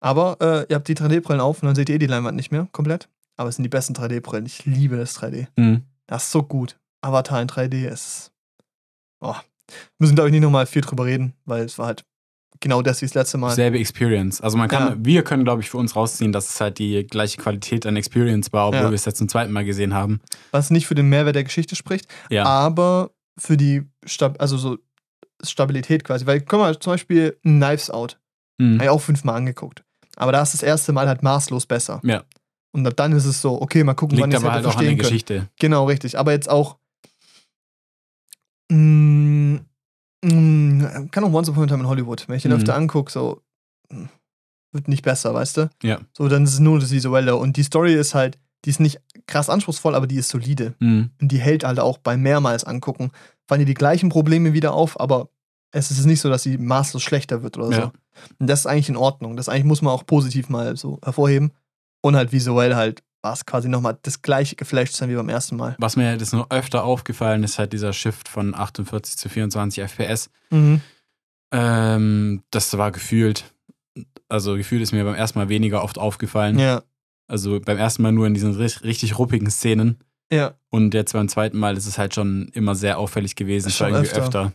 Aber 0.00 0.36
äh, 0.40 0.66
ihr 0.68 0.76
habt 0.76 0.88
die 0.88 0.94
3D-Brillen 0.96 1.40
auf 1.40 1.62
und 1.62 1.66
dann 1.66 1.74
seht 1.76 1.88
ihr 1.88 1.98
die 1.98 2.06
Leinwand 2.06 2.36
nicht 2.36 2.50
mehr 2.50 2.68
komplett. 2.72 3.08
Aber 3.36 3.48
es 3.48 3.56
sind 3.56 3.62
die 3.62 3.68
besten 3.68 3.94
3D-Brillen. 3.94 4.46
Ich 4.46 4.64
liebe 4.64 4.96
das 4.96 5.18
3D. 5.18 5.46
Mhm. 5.56 5.82
Das 6.06 6.24
ist 6.24 6.30
so 6.32 6.42
gut. 6.42 6.78
Avatar 7.02 7.40
in 7.40 7.48
3D 7.48 7.86
ist. 7.88 8.32
Oh. 9.20 9.34
Müssen, 9.98 10.14
glaube 10.14 10.28
ich, 10.28 10.32
nicht 10.32 10.42
nochmal 10.42 10.66
viel 10.66 10.82
drüber 10.82 11.04
reden, 11.06 11.34
weil 11.44 11.64
es 11.64 11.78
war 11.78 11.86
halt 11.86 12.04
genau 12.60 12.82
das 12.82 13.00
wie 13.00 13.06
das 13.06 13.14
letzte 13.14 13.38
Mal. 13.38 13.50
Selbe 13.54 13.78
Experience. 13.78 14.40
Also 14.40 14.58
man 14.58 14.68
kann, 14.68 14.88
Ja. 14.88 14.96
wir 14.98 15.22
können, 15.24 15.44
glaube 15.44 15.62
ich, 15.62 15.70
für 15.70 15.78
uns 15.78 15.94
rausziehen, 15.96 16.32
dass 16.32 16.50
es 16.50 16.60
halt 16.60 16.78
die 16.78 17.06
gleiche 17.06 17.38
Qualität 17.38 17.86
an 17.86 17.96
Experience 17.96 18.52
war, 18.52 18.68
obwohl 18.68 18.80
Ja. 18.82 18.90
wir 18.90 18.94
es 18.94 19.04
jetzt 19.04 19.18
zum 19.18 19.28
zweiten 19.28 19.52
Mal 19.52 19.64
gesehen 19.64 19.94
haben. 19.94 20.20
Was 20.50 20.70
nicht 20.70 20.86
für 20.86 20.94
den 20.94 21.08
Mehrwert 21.08 21.36
der 21.36 21.44
Geschichte 21.44 21.76
spricht, 21.76 22.06
Ja. 22.30 22.44
aber 22.44 23.12
für 23.38 23.56
die 23.56 23.82
Stab 24.04 24.40
also 24.40 24.58
so 24.58 24.78
Stabilität 25.42 26.04
quasi. 26.04 26.26
Weil, 26.26 26.40
guck 26.42 26.60
mal, 26.60 26.78
zum 26.78 26.92
Beispiel 26.94 27.38
Knives 27.42 27.90
Out. 27.90 28.18
Mhm. 28.58 28.74
Habe 28.74 28.84
ich 28.84 28.90
auch 28.90 29.00
fünfmal 29.00 29.36
angeguckt. 29.36 29.84
Aber 30.20 30.32
da 30.32 30.42
ist 30.42 30.52
das 30.54 30.62
erste 30.62 30.92
Mal 30.92 31.08
halt 31.08 31.22
maßlos 31.22 31.66
besser. 31.66 32.00
Ja. 32.04 32.24
Und 32.72 32.84
dann 32.98 33.12
ist 33.12 33.24
es 33.24 33.40
so, 33.40 33.60
okay, 33.60 33.82
mal 33.82 33.94
gucken, 33.94 34.18
wann 34.20 34.30
Liegt 34.30 34.42
ich 34.42 34.46
es 34.46 34.52
halt 34.52 34.52
auch 34.52 34.56
an 34.58 34.62
der 34.62 34.72
verstehen 34.72 34.88
können. 34.98 34.98
Geschichte. 34.98 35.48
Genau, 35.58 35.86
richtig. 35.86 36.18
Aber 36.18 36.32
jetzt 36.32 36.48
auch. 36.50 36.76
Mh, 38.70 39.60
mh, 40.24 41.08
kann 41.10 41.24
auch 41.24 41.32
Once 41.32 41.48
Upon 41.48 41.64
a 41.64 41.66
Time 41.66 41.80
in 41.80 41.88
Hollywood. 41.88 42.28
Wenn 42.28 42.36
ich 42.36 42.42
den 42.42 42.52
Mhm. 42.52 42.58
öfter 42.58 42.74
angucke, 42.76 43.10
so. 43.10 43.42
Wird 44.72 44.86
nicht 44.86 45.02
besser, 45.02 45.34
weißt 45.34 45.56
du? 45.56 45.70
Ja. 45.82 45.98
So, 46.16 46.28
dann 46.28 46.44
ist 46.44 46.52
es 46.52 46.60
nur 46.60 46.78
das 46.78 46.92
Visuelle. 46.92 47.34
Und 47.34 47.56
die 47.56 47.64
Story 47.64 47.92
ist 47.94 48.14
halt, 48.14 48.38
die 48.64 48.70
ist 48.70 48.78
nicht 48.78 49.00
krass 49.26 49.50
anspruchsvoll, 49.50 49.96
aber 49.96 50.06
die 50.06 50.14
ist 50.16 50.28
solide. 50.28 50.74
Mhm. 50.78 51.10
Und 51.20 51.32
die 51.32 51.38
hält 51.38 51.64
halt 51.64 51.80
auch 51.80 51.98
beim 51.98 52.20
mehrmals 52.22 52.62
angucken. 52.62 53.10
Fallen 53.48 53.60
dir 53.60 53.64
die 53.66 53.74
gleichen 53.74 54.10
Probleme 54.10 54.52
wieder 54.52 54.72
auf, 54.74 55.00
aber 55.00 55.28
es 55.72 55.90
ist 55.90 56.04
nicht 56.04 56.20
so, 56.20 56.28
dass 56.28 56.44
sie 56.44 56.56
maßlos 56.56 57.02
schlechter 57.02 57.42
wird 57.42 57.56
oder 57.58 57.70
Ja. 57.76 57.82
so. 57.86 57.92
Und 58.38 58.46
das 58.48 58.60
ist 58.60 58.66
eigentlich 58.66 58.88
in 58.88 58.96
Ordnung. 58.96 59.36
Das 59.36 59.48
eigentlich 59.48 59.64
muss 59.64 59.82
man 59.82 59.92
auch 59.92 60.04
positiv 60.06 60.48
mal 60.48 60.76
so 60.76 60.98
hervorheben. 61.04 61.52
Und 62.02 62.16
halt 62.16 62.32
visuell 62.32 62.74
halt 62.74 63.02
war 63.22 63.34
es 63.34 63.44
quasi 63.44 63.68
nochmal 63.68 63.98
das 64.02 64.22
gleiche 64.22 64.56
geflasht 64.56 64.94
sein 64.94 65.10
wie 65.10 65.14
beim 65.14 65.28
ersten 65.28 65.56
Mal. 65.56 65.76
Was 65.78 65.96
mir 65.96 66.10
jetzt 66.10 66.32
noch 66.32 66.50
öfter 66.50 66.84
aufgefallen 66.84 67.44
ist, 67.44 67.58
halt 67.58 67.72
dieser 67.74 67.92
Shift 67.92 68.28
von 68.28 68.54
48 68.54 69.18
zu 69.18 69.28
24 69.28 69.82
FPS. 69.84 70.30
Mhm. 70.50 70.80
Ähm, 71.52 72.42
das 72.50 72.76
war 72.78 72.92
gefühlt, 72.92 73.44
also 74.28 74.54
gefühlt 74.56 74.82
ist 74.82 74.92
mir 74.92 75.04
beim 75.04 75.14
ersten 75.14 75.38
Mal 75.38 75.48
weniger 75.48 75.82
oft 75.82 75.98
aufgefallen. 75.98 76.58
Ja, 76.58 76.82
Also 77.28 77.60
beim 77.60 77.76
ersten 77.78 78.02
Mal 78.02 78.12
nur 78.12 78.26
in 78.26 78.34
diesen 78.34 78.54
ri- 78.56 78.82
richtig 78.84 79.18
ruppigen 79.18 79.50
Szenen. 79.50 79.98
ja, 80.32 80.54
Und 80.70 80.94
jetzt 80.94 81.12
beim 81.12 81.28
zweiten 81.28 81.58
Mal 81.58 81.76
ist 81.76 81.86
es 81.86 81.98
halt 81.98 82.14
schon 82.14 82.48
immer 82.54 82.74
sehr 82.74 82.98
auffällig 82.98 83.34
gewesen. 83.36 83.70
Schon 83.70 83.88
irgendwie 83.92 84.10
öfter. 84.10 84.22
öfter. 84.24 84.52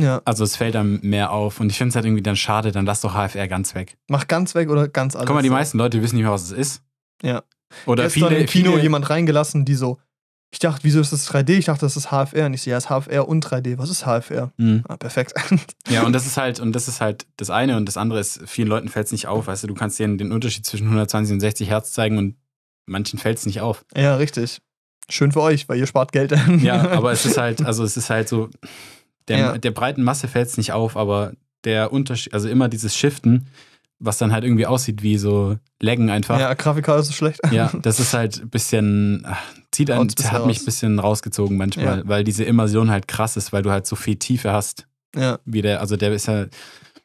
Ja. 0.00 0.20
Also 0.24 0.44
es 0.44 0.56
fällt 0.56 0.74
dann 0.74 1.00
mehr 1.02 1.30
auf. 1.30 1.60
Und 1.60 1.70
ich 1.70 1.78
finde 1.78 1.90
es 1.90 1.94
halt 1.96 2.04
irgendwie 2.04 2.22
dann 2.22 2.36
schade, 2.36 2.72
dann 2.72 2.86
lass 2.86 3.00
doch 3.00 3.14
HFR 3.14 3.48
ganz 3.48 3.74
weg. 3.74 3.96
Mach 4.08 4.26
ganz 4.26 4.54
weg 4.54 4.68
oder 4.68 4.88
ganz 4.88 5.14
alles. 5.14 5.26
Guck 5.26 5.36
mal, 5.36 5.42
die 5.42 5.50
meisten 5.50 5.78
Leute 5.78 6.02
wissen 6.02 6.16
nicht 6.16 6.24
mehr, 6.24 6.32
was 6.32 6.44
es 6.44 6.52
ist. 6.52 6.82
Ja. 7.22 7.42
Oder 7.86 8.04
Gestern 8.04 8.28
viele, 8.28 8.40
im 8.40 8.46
Kino 8.46 8.70
viele, 8.72 8.82
jemand 8.82 9.08
reingelassen, 9.10 9.64
die 9.64 9.74
so, 9.74 9.98
ich 10.52 10.60
dachte, 10.60 10.84
wieso 10.84 11.00
ist 11.00 11.12
das 11.12 11.28
3D? 11.28 11.50
Ich 11.58 11.64
dachte, 11.64 11.80
das 11.80 11.96
ist 11.96 12.10
HFR. 12.10 12.46
Und 12.46 12.54
ich 12.54 12.62
so, 12.62 12.70
ja, 12.70 12.76
es 12.76 12.84
ist 12.84 12.90
HFR 12.90 13.26
und 13.28 13.44
3D. 13.44 13.78
Was 13.78 13.90
ist 13.90 14.04
HFR? 14.04 14.52
Mhm. 14.56 14.84
Ah, 14.88 14.96
perfekt. 14.96 15.34
Ja, 15.88 16.04
und 16.04 16.12
das 16.12 16.26
ist 16.26 16.36
halt, 16.36 16.60
und 16.60 16.72
das 16.72 16.88
ist 16.88 17.00
halt 17.00 17.26
das 17.36 17.50
eine 17.50 17.76
und 17.76 17.86
das 17.86 17.96
andere 17.96 18.18
ist, 18.20 18.40
vielen 18.46 18.68
Leuten 18.68 18.88
fällt 18.88 19.06
es 19.06 19.12
nicht 19.12 19.26
auf. 19.26 19.46
Weißt 19.48 19.62
du, 19.64 19.66
du 19.66 19.74
kannst 19.74 19.98
denen 19.98 20.16
den 20.16 20.32
Unterschied 20.32 20.64
zwischen 20.64 20.84
120 20.84 21.34
und 21.34 21.40
60 21.40 21.68
Hertz 21.68 21.92
zeigen 21.92 22.16
und 22.18 22.36
manchen 22.86 23.18
fällt 23.18 23.38
es 23.38 23.46
nicht 23.46 23.60
auf. 23.60 23.84
ja, 23.94 24.16
richtig. 24.16 24.60
Schön 25.10 25.32
für 25.32 25.42
euch, 25.42 25.68
weil 25.68 25.78
ihr 25.78 25.86
spart 25.86 26.12
Geld. 26.12 26.32
Ja, 26.62 26.90
aber 26.90 27.12
es 27.12 27.26
ist 27.26 27.36
halt, 27.36 27.62
also 27.64 27.84
es 27.84 27.96
ist 27.96 28.08
halt 28.08 28.28
so, 28.28 28.48
der, 29.28 29.38
Ja. 29.38 29.58
der 29.58 29.70
breiten 29.70 30.02
Masse 30.02 30.28
fällt 30.28 30.48
es 30.48 30.56
nicht 30.56 30.72
auf, 30.72 30.96
aber 30.96 31.32
der 31.64 31.92
Unterschied, 31.92 32.34
also 32.34 32.48
immer 32.48 32.68
dieses 32.68 32.96
Shiften, 32.96 33.46
was 33.98 34.18
dann 34.18 34.32
halt 34.32 34.44
irgendwie 34.44 34.66
aussieht 34.66 35.02
wie 35.02 35.16
so 35.16 35.56
Laggen 35.80 36.10
einfach. 36.10 36.38
Ja, 36.38 36.52
Grafikkarte 36.54 37.00
ist 37.00 37.06
so 37.06 37.12
schlecht. 37.14 37.40
Ja, 37.52 37.70
das 37.82 38.00
ist 38.00 38.12
halt 38.12 38.42
ein 38.42 38.50
bisschen, 38.50 39.22
ach, 39.26 39.40
zieht 39.70 39.90
einen, 39.90 40.08
hat 40.10 40.46
mich 40.46 40.56
raus. 40.56 40.62
ein 40.62 40.64
bisschen 40.66 40.98
rausgezogen 40.98 41.56
manchmal, 41.56 41.98
Ja. 41.98 42.02
weil 42.08 42.24
diese 42.24 42.44
Immersion 42.44 42.90
halt 42.90 43.08
krass 43.08 43.36
ist, 43.36 43.52
weil 43.52 43.62
du 43.62 43.70
halt 43.70 43.86
so 43.86 43.96
viel 43.96 44.16
Tiefe 44.16 44.52
hast. 44.52 44.86
Ja, 45.16 45.38
Wie 45.44 45.62
der, 45.62 45.80
also 45.80 45.96
der 45.96 46.12
ist 46.12 46.26
ja, 46.26 46.46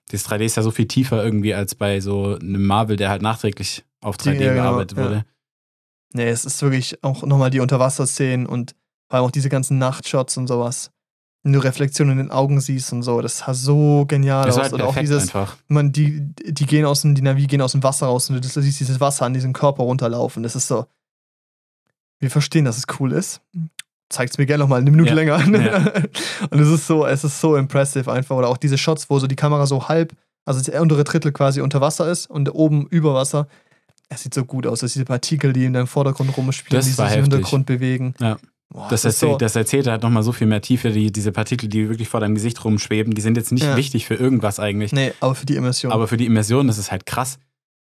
das 0.10 0.26
3D 0.28 0.42
ist 0.44 0.58
ja 0.58 0.64
so 0.64 0.72
viel 0.72 0.88
tiefer 0.88 1.24
irgendwie 1.24 1.54
als 1.54 1.76
bei 1.76 2.00
so 2.02 2.36
einem 2.42 2.66
Marvel, 2.66 2.96
der 2.98 3.10
halt 3.10 3.22
nachträglich 3.22 3.86
auf 4.02 4.18
3D 4.18 4.34
Ja, 4.44 4.54
genau, 4.54 4.64
gearbeitet 4.64 4.98
ja. 4.98 5.04
wurde. 5.04 5.26
nee, 6.14 6.28
es 6.28 6.44
ist 6.44 6.62
wirklich 6.64 7.02
auch 7.04 7.24
nochmal 7.24 7.52
die 7.52 7.60
Unterwasserszenen 7.60 8.48
und 8.48 8.76
vor 9.08 9.18
allem 9.20 9.26
auch 9.28 9.32
diese 9.32 9.50
ganzen 9.50 9.78
Nachtshots 9.78 10.38
und 10.38 10.48
sowas. 10.48 10.92
Wenn 11.44 11.54
du 11.54 11.60
Reflexionen 11.60 12.12
in 12.14 12.18
den 12.26 12.32
Augen 12.32 12.60
siehst 12.60 12.92
und 12.92 13.02
so, 13.04 13.22
das 13.22 13.38
sah 13.38 13.54
so 13.54 14.06
genial 14.06 14.46
Das 14.46 14.56
aus. 14.58 14.62
halt 14.64 14.74
und 14.74 14.82
auch 14.82 14.96
dieses, 14.98 15.24
einfach. 15.24 15.56
man, 15.70 15.94
die, 15.94 16.20
die 16.36 16.66
gehen 16.66 16.86
aus 16.86 17.02
dem, 17.02 17.16
die 17.16 17.22
Navi 17.22 17.48
gehen 17.48 17.62
aus 17.62 17.72
dem 17.72 17.82
Wasser 17.82 18.08
raus 18.08 18.30
und 18.30 18.44
du 18.44 18.48
siehst 18.62 18.80
dieses 18.80 19.00
Wasser 19.00 19.26
an 19.26 19.34
diesem 19.34 19.54
Körper 19.54 19.84
runterlaufen. 19.84 20.44
Das 20.44 20.56
ist 20.56 20.68
so. 20.68 20.86
Wir 22.20 22.30
verstehen, 22.30 22.66
dass 22.66 22.78
es 22.78 22.84
cool 23.00 23.14
ist. 23.14 23.40
Zeig's 24.10 24.38
mir 24.38 24.46
gerne 24.46 24.64
nochmal 24.64 24.82
eine 24.82 24.92
Minute 24.92 25.12
Ja, 25.12 25.16
länger. 25.16 25.40
ja. 25.62 25.94
und 26.50 26.60
es 26.60 26.68
ist 26.68 26.88
so, 26.88 27.06
es 27.06 27.24
ist 27.24 27.40
so 27.40 27.56
impressive 27.56 28.12
einfach. 28.12 28.36
Oder 28.36 28.50
auch 28.50 28.58
diese 28.58 28.78
Shots, 28.78 29.10
wo 29.10 29.20
so 29.20 29.28
die 29.28 29.36
Kamera 29.38 29.66
so 29.66 29.88
halb, 29.88 30.14
also 30.46 30.60
das 30.62 30.78
untere 30.82 31.04
Drittel 31.06 31.32
quasi 31.32 31.62
unter 31.62 31.80
Wasser 31.80 32.10
ist 32.12 32.30
und 32.30 32.54
oben 32.54 32.88
über 32.88 33.14
Wasser. 33.14 33.48
Es 34.10 34.24
sieht 34.24 34.34
so 34.34 34.44
gut 34.44 34.66
aus, 34.68 34.80
dass 34.80 34.94
diese 34.94 35.06
Partikel, 35.06 35.54
die 35.54 35.64
in 35.66 35.74
deinem 35.74 35.88
Vordergrund 35.88 36.36
rumspielen, 36.36 36.82
die 36.84 36.90
sich 36.90 36.98
im. 37.00 37.22
Hintergrund 37.22 37.68
bewegen. 37.68 38.16
Ja. 38.20 38.38
Boah, 38.72 38.88
Das, 38.90 39.04
ist 39.04 39.22
erzählt, 39.24 39.42
das 39.42 39.56
erzählt 39.56 39.88
halt 39.88 40.04
nochmal 40.04 40.22
so 40.24 40.32
viel 40.32 40.46
mehr 40.46 40.62
Tiefe, 40.62 40.92
die, 40.92 41.12
diese 41.12 41.32
Partikel, 41.32 41.70
die 41.70 41.90
wirklich 41.90 42.08
vor 42.08 42.20
deinem 42.20 42.36
Gesicht 42.36 42.64
rumschweben, 42.64 43.14
die 43.16 43.22
sind 43.22 43.36
jetzt 43.36 43.52
nicht 43.52 43.64
Ja. 43.66 43.76
wichtig 43.76 44.06
für 44.06 44.14
irgendwas 44.16 44.60
eigentlich. 44.60 44.92
Nee, 44.92 45.12
aber 45.20 45.34
für 45.34 45.46
die 45.48 45.56
Immersion. 45.56 45.92
Aber 45.92 46.08
für 46.08 46.18
die 46.18 46.26
Immersion, 46.28 46.68
das 46.68 46.78
ist 46.78 46.92
halt 46.92 47.06
krass, 47.08 47.40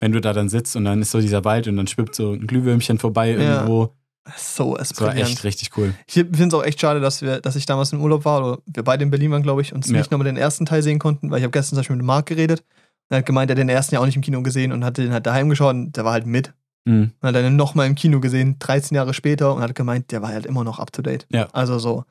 wenn 0.01 0.13
du 0.13 0.21
da 0.21 0.35
dann 0.35 0.51
sitzt 0.51 0.77
und 0.77 0.85
dann 0.85 1.01
ist 1.01 1.11
so 1.13 1.21
dieser 1.21 1.45
Wald 1.47 1.67
und 1.69 1.77
dann 1.79 1.87
schwimmt 1.87 2.15
so 2.15 2.33
ein 2.33 2.47
Glühwürmchen 2.47 2.99
vorbei 2.99 3.31
Ja. 3.31 3.39
irgendwo. 3.39 3.95
so, 4.37 4.77
es 4.77 4.91
Das 4.91 5.01
war 5.01 5.17
echt 5.17 5.45
richtig 5.45 5.71
cool. 5.79 5.95
Ich 6.07 6.15
finde 6.15 6.45
es 6.49 6.55
auch 6.55 6.65
echt 6.65 6.81
schade, 6.81 7.01
dass, 7.01 7.23
wir, 7.23 7.41
dass 7.41 7.57
ich 7.57 7.65
damals 7.65 7.93
im 7.95 8.01
Urlaub 8.03 8.25
war, 8.27 8.41
oder 8.45 8.59
wir 8.67 8.83
beide 8.83 9.03
in 9.05 9.11
Berlin 9.11 9.31
waren, 9.31 9.43
glaube 9.43 9.63
ich, 9.63 9.73
und 9.73 9.87
Ja. 9.87 9.93
nicht 9.97 10.11
nochmal 10.11 10.27
den 10.27 10.37
ersten 10.37 10.67
Teil 10.67 10.83
sehen 10.83 10.99
konnten, 10.99 11.31
weil 11.31 11.39
ich 11.39 11.45
habe 11.45 11.53
gestern 11.53 11.71
zum 11.77 11.79
Beispiel 11.79 11.97
mit 11.97 12.05
Marc 12.05 12.27
geredet. 12.27 12.63
Er 13.09 13.19
hat 13.19 13.27
gemeint, 13.27 13.51
er 13.51 13.55
hat 13.55 13.59
den 13.59 13.69
ersten 13.69 13.95
ja 13.95 14.01
auch 14.01 14.05
nicht 14.07 14.17
im 14.17 14.23
Kino 14.23 14.43
gesehen 14.43 14.73
und 14.73 14.85
hatte 14.85 15.01
den 15.03 15.13
halt 15.13 15.25
daheim 15.27 15.49
geschaut 15.49 15.75
und 15.75 15.97
der 15.97 16.05
war 16.05 16.13
halt 16.13 16.27
mit. 16.27 16.53
Mhm. 16.87 17.13
Und 17.21 17.29
hat 17.29 17.35
dann 17.35 17.57
nochmal 17.57 17.87
im 17.87 17.95
Kino 17.95 18.21
gesehen, 18.21 18.57
13 18.59 18.95
Jahre 18.95 19.13
später, 19.13 19.55
und 19.55 19.61
hat 19.61 19.75
gemeint, 19.75 20.13
der 20.13 20.23
war 20.23 20.31
halt 20.31 20.47
immer 20.47 20.65
noch 20.65 20.79
up 20.79 20.93
to 20.93 21.03
date. 21.03 21.27
Ja. 21.31 21.49
Also 21.53 21.79
so. 21.79 22.05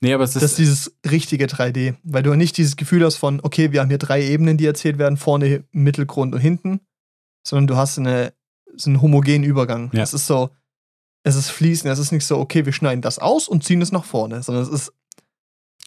Nee, 0.00 0.12
aber 0.12 0.24
es 0.24 0.32
Das 0.32 0.42
ist 0.42 0.50
ist, 0.52 0.58
dieses 0.58 0.96
richtige 1.10 1.46
3D, 1.46 1.94
weil 2.02 2.22
du 2.22 2.34
nicht 2.34 2.56
dieses 2.56 2.76
Gefühl 2.76 3.04
hast 3.04 3.16
von, 3.16 3.40
okay, 3.42 3.72
wir 3.72 3.80
haben 3.80 3.88
hier 3.88 3.98
drei 3.98 4.22
Ebenen, 4.22 4.56
die 4.56 4.66
erzählt 4.66 4.98
werden, 4.98 5.16
vorne, 5.16 5.64
Mittelgrund 5.70 6.34
und 6.34 6.40
hinten, 6.40 6.80
sondern 7.46 7.66
du 7.66 7.76
hast 7.76 7.98
eine, 7.98 8.32
so 8.74 8.90
einen 8.90 9.00
homogenen 9.00 9.44
Übergang. 9.44 9.90
Ja. 9.92 10.02
Es 10.02 10.12
ist 10.12 10.26
so, 10.26 10.50
es 11.22 11.34
ist 11.34 11.50
fließend, 11.50 11.92
es 11.92 11.98
ist 11.98 12.12
nicht 12.12 12.26
so, 12.26 12.38
okay, 12.38 12.66
wir 12.66 12.72
schneiden 12.72 13.00
das 13.00 13.18
aus 13.18 13.48
und 13.48 13.64
ziehen 13.64 13.80
es 13.80 13.92
nach 13.92 14.04
vorne, 14.04 14.42
sondern 14.42 14.64
es 14.64 14.70
ist, 14.70 14.92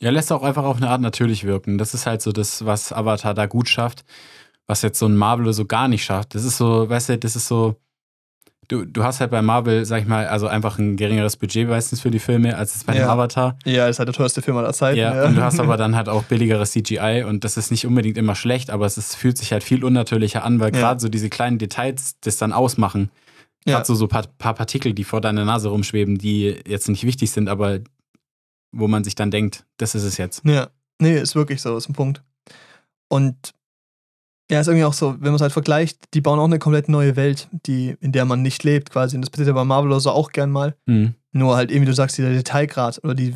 ja, 0.02 0.12
lässt 0.12 0.32
auch 0.32 0.44
einfach 0.44 0.64
auf 0.64 0.78
eine 0.78 0.90
Art 0.90 1.02
natürlich 1.02 1.44
wirken. 1.44 1.78
Das 1.78 1.94
ist 1.94 2.06
halt 2.06 2.22
so 2.22 2.32
das, 2.32 2.66
was 2.66 2.94
Avatar 2.94 3.34
da 3.34 3.48
gut 3.48 3.68
schafft, 3.68 4.06
was 4.66 4.82
jetzt 4.82 4.98
so 4.98 5.08
ein 5.08 5.18
Marvel 5.18 5.52
so 5.52 5.66
gar 5.66 5.88
nicht 5.88 6.06
schafft. 6.06 6.36
Das 6.36 6.46
ist 6.46 6.58
so, 6.58 6.90
weißt 6.90 7.10
du, 7.10 7.18
das 7.18 7.36
ist 7.36 7.48
so, 7.48 7.76
du, 8.70 8.86
du 8.86 9.04
hast 9.04 9.20
halt 9.20 9.32
bei 9.32 9.42
Marvel, 9.42 9.84
sag 9.86 10.02
ich 10.02 10.08
mal, 10.08 10.28
also 10.28 10.48
einfach 10.48 10.80
ein 10.80 10.96
geringeres 10.96 11.36
Budget 11.36 11.68
meistens 11.68 12.00
für 12.00 12.10
die 12.12 12.20
Filme, 12.20 12.56
als 12.56 12.76
es 12.78 12.86
bei 12.86 12.96
Ja. 12.96 13.10
Avatar. 13.10 13.58
ja, 13.66 13.88
ist 13.88 14.00
halt 14.00 14.08
der 14.08 14.14
teuerste 14.16 14.42
Film 14.42 14.56
aller 14.58 14.72
Zeiten. 14.74 14.98
Ja, 15.00 15.26
und 15.26 15.36
du 15.36 15.42
hast 15.42 15.60
aber 15.60 15.76
dann 15.78 15.96
halt 15.96 16.08
auch 16.08 16.24
billigeres 16.24 16.72
CGI 16.72 17.26
und 17.28 17.44
das 17.44 17.58
ist 17.58 17.72
nicht 17.72 17.86
unbedingt 17.86 18.18
immer 18.18 18.36
schlecht, 18.36 18.70
aber 18.70 18.86
es 18.86 18.98
ist, 18.98 19.16
fühlt 19.16 19.38
sich 19.38 19.52
halt 19.52 19.64
viel 19.64 19.84
unnatürlicher 19.84 20.44
an, 20.46 20.60
weil 20.62 20.74
Ja. 20.74 20.80
gerade 20.80 21.00
so 21.02 21.10
diese 21.10 21.30
kleinen 21.30 21.58
Details 21.58 22.16
das 22.22 22.38
dann 22.38 22.54
ausmachen. 22.54 23.10
Ja. 23.66 23.74
Gerade 23.76 23.86
so, 23.88 23.96
so 23.96 24.08
paar, 24.08 24.24
paar 24.38 24.54
Partikel, 24.54 24.94
die 24.94 25.04
vor 25.04 25.20
deiner 25.20 25.44
Nase 25.44 25.68
rumschweben, 25.68 26.18
die 26.18 26.56
jetzt 26.66 26.88
nicht 26.88 27.04
wichtig 27.06 27.32
sind, 27.32 27.50
aber 27.50 27.80
wo 28.72 28.88
man 28.88 29.04
sich 29.04 29.16
dann 29.16 29.32
denkt, 29.32 29.66
das 29.78 29.96
ist 29.96 30.04
es 30.04 30.18
jetzt. 30.18 30.46
Ja, 30.46 30.70
nee, 31.02 31.20
ist 31.20 31.36
wirklich 31.36 31.62
so, 31.62 31.76
ist 31.76 31.90
ein 31.90 31.94
Punkt. 31.94 32.24
Und 33.10 33.54
ja, 34.52 34.60
ist 34.60 34.68
irgendwie 34.68 34.86
auch 34.86 34.94
so, 34.94 35.14
wenn 35.14 35.26
man 35.28 35.36
es 35.36 35.42
halt 35.42 35.52
vergleicht, 35.54 36.00
die 36.14 36.22
bauen 36.22 36.40
auch 36.40 36.46
eine 36.46 36.60
komplett 36.60 36.90
neue 36.90 37.16
Welt, 37.16 37.48
die, 37.52 37.96
in 38.02 38.12
der 38.12 38.26
man 38.26 38.42
nicht 38.42 38.64
lebt 38.64 38.90
quasi. 38.90 39.16
Und 39.16 39.22
das 39.22 39.30
passiert 39.30 39.48
ja 39.48 39.54
bei 39.54 39.64
Marvel 39.64 39.92
oder 39.92 40.00
so 40.00 40.12
auch 40.12 40.32
gern 40.32 40.50
mal. 40.52 40.76
Mhm. 40.88 41.14
Nur 41.32 41.56
halt 41.56 41.70
eben, 41.72 41.84
wie 41.84 41.86
du 41.88 41.94
sagst, 41.94 42.18
dieser 42.18 42.32
Detailgrad 42.32 43.00
oder 43.04 43.14
die, 43.14 43.36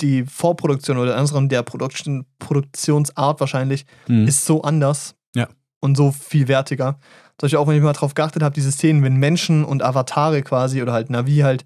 die 0.00 0.24
Vorproduktion 0.24 0.98
oder 0.98 1.12
andersrum 1.16 1.48
der 1.48 1.62
Production, 1.62 2.26
Produktionsart 2.38 3.40
wahrscheinlich 3.40 3.86
Mhm. 4.08 4.26
ist 4.26 4.44
so 4.44 4.62
anders 4.62 5.14
Ja. 5.34 5.48
und 5.80 5.96
so 5.96 6.10
viel 6.12 6.48
wertiger. 6.48 6.98
Zum 7.38 7.46
Beispiel 7.46 7.58
auch, 7.58 7.66
wenn 7.66 7.76
ich 7.76 7.82
mal 7.82 7.92
drauf 7.92 8.14
geachtet 8.14 8.42
habe, 8.42 8.54
diese 8.54 8.70
Szenen, 8.72 9.02
wenn 9.02 9.16
Menschen 9.16 9.64
und 9.64 9.82
Avatare 9.82 10.42
quasi 10.42 10.82
oder 10.82 10.92
halt 10.92 11.08
Navi 11.10 11.38
halt 11.38 11.64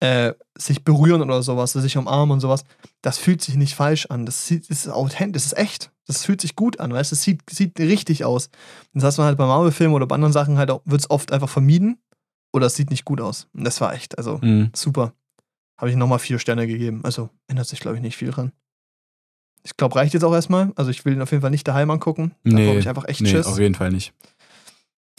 äh, 0.00 0.32
sich 0.58 0.82
berühren 0.82 1.22
oder 1.22 1.42
sowas, 1.44 1.72
sich 1.74 1.96
umarmen 1.96 2.32
und 2.32 2.40
sowas, 2.40 2.64
das 3.02 3.18
fühlt 3.18 3.40
sich 3.40 3.54
nicht 3.54 3.76
falsch 3.76 4.06
an. 4.06 4.26
Das 4.26 4.50
ist 4.50 4.88
authentisch, 4.88 5.44
das 5.44 5.52
ist 5.52 5.58
echt. 5.58 5.91
Das 6.06 6.24
fühlt 6.24 6.40
sich 6.40 6.56
gut 6.56 6.80
an, 6.80 6.92
weißt 6.92 7.12
du? 7.12 7.14
Das 7.16 7.22
sieht, 7.22 7.42
sieht 7.50 7.78
richtig 7.78 8.24
aus. 8.24 8.50
Das 8.92 9.04
heißt 9.04 9.18
man 9.18 9.26
halt 9.28 9.38
bei 9.38 9.46
Marvel-Filmen 9.46 9.94
oder 9.94 10.06
bei 10.06 10.14
anderen 10.16 10.32
Sachen 10.32 10.58
halt 10.58 10.70
auch, 10.70 10.82
wird 10.84 11.00
es 11.00 11.10
oft 11.10 11.32
einfach 11.32 11.48
vermieden 11.48 11.98
oder 12.52 12.66
es 12.66 12.74
sieht 12.74 12.90
nicht 12.90 13.04
gut 13.04 13.20
aus. 13.20 13.48
Und 13.52 13.64
das 13.64 13.80
war 13.80 13.94
echt, 13.94 14.18
also 14.18 14.38
Mhm. 14.42 14.70
super. 14.74 15.14
Habe 15.78 15.90
ich 15.90 15.96
nochmal 15.96 16.18
vier 16.18 16.38
Sterne 16.38 16.66
gegeben. 16.66 17.00
Also 17.04 17.30
ändert 17.46 17.66
sich, 17.68 17.80
glaube 17.80 17.96
ich, 17.96 18.02
nicht 18.02 18.16
viel 18.16 18.30
dran. 18.30 18.52
Ich 19.64 19.76
glaube, 19.76 19.94
reicht 19.94 20.12
jetzt 20.14 20.24
auch 20.24 20.34
erstmal. 20.34 20.72
Also 20.76 20.90
ich 20.90 21.04
will 21.04 21.12
ihn 21.14 21.22
auf 21.22 21.30
jeden 21.30 21.40
Fall 21.42 21.50
nicht 21.50 21.66
daheim 21.68 21.90
angucken. 21.90 22.34
Da 22.44 22.50
Nee, 22.52 22.78
ich 22.78 22.88
einfach 22.88 23.06
echt 23.06 23.20
Nee, 23.20 23.30
Schiss. 23.30 23.46
auf 23.46 23.58
jeden 23.58 23.74
Fall 23.76 23.90
nicht. 23.90 24.12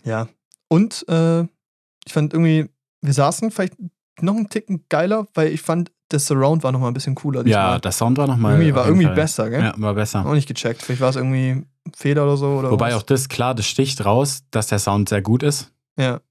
Ja. 0.04 0.28
Und 0.68 1.06
äh, 1.08 1.42
ich 2.06 2.12
fand 2.14 2.34
irgendwie, 2.34 2.70
wir 3.02 3.14
saßen 3.14 3.52
vielleicht 3.52 3.76
noch 4.22 4.36
einen 4.36 4.50
Ticken 4.50 4.86
geiler, 4.90 5.28
weil 5.34 5.48
ich 5.54 5.62
fand, 5.62 5.92
das 6.14 6.26
Surround 6.28 6.64
war 6.64 6.72
nochmal 6.72 6.92
ein 6.92 6.94
bisschen 6.94 7.16
cooler. 7.16 7.40
Ja, 7.42 7.44
diesmal. 7.46 7.82
der 7.82 7.92
Sound 7.92 8.18
war 8.18 8.28
nochmal. 8.28 8.54
irgendwie 8.54 8.76
war 8.76 8.86
irgendwie 8.86 9.06
Fall- 9.06 9.16
besser, 9.16 9.50
gell? 9.50 9.62
Ja, 9.62 9.74
war 9.78 9.94
besser. 9.94 10.26
Auch 10.26 10.34
nicht 10.34 10.48
gecheckt. 10.48 10.82
Vielleicht 10.82 11.02
war 11.02 11.10
es 11.10 11.16
irgendwie 11.16 11.50
ein 11.52 11.66
Fehler 11.96 12.24
oder 12.24 12.38
so. 12.38 12.48
Oder 12.48 12.72
Wobei 12.72 12.90
was. 12.90 12.96
auch 12.96 13.04
das, 13.04 13.28
klar, 13.30 13.56
das 13.56 13.66
sticht 13.66 14.06
raus, 14.06 14.44
dass 14.52 14.68
der 14.68 14.80
Sound 14.80 15.10
sehr 15.10 15.22
gut 15.22 15.44
ist. 15.44 15.72
Ja, 16.00 16.22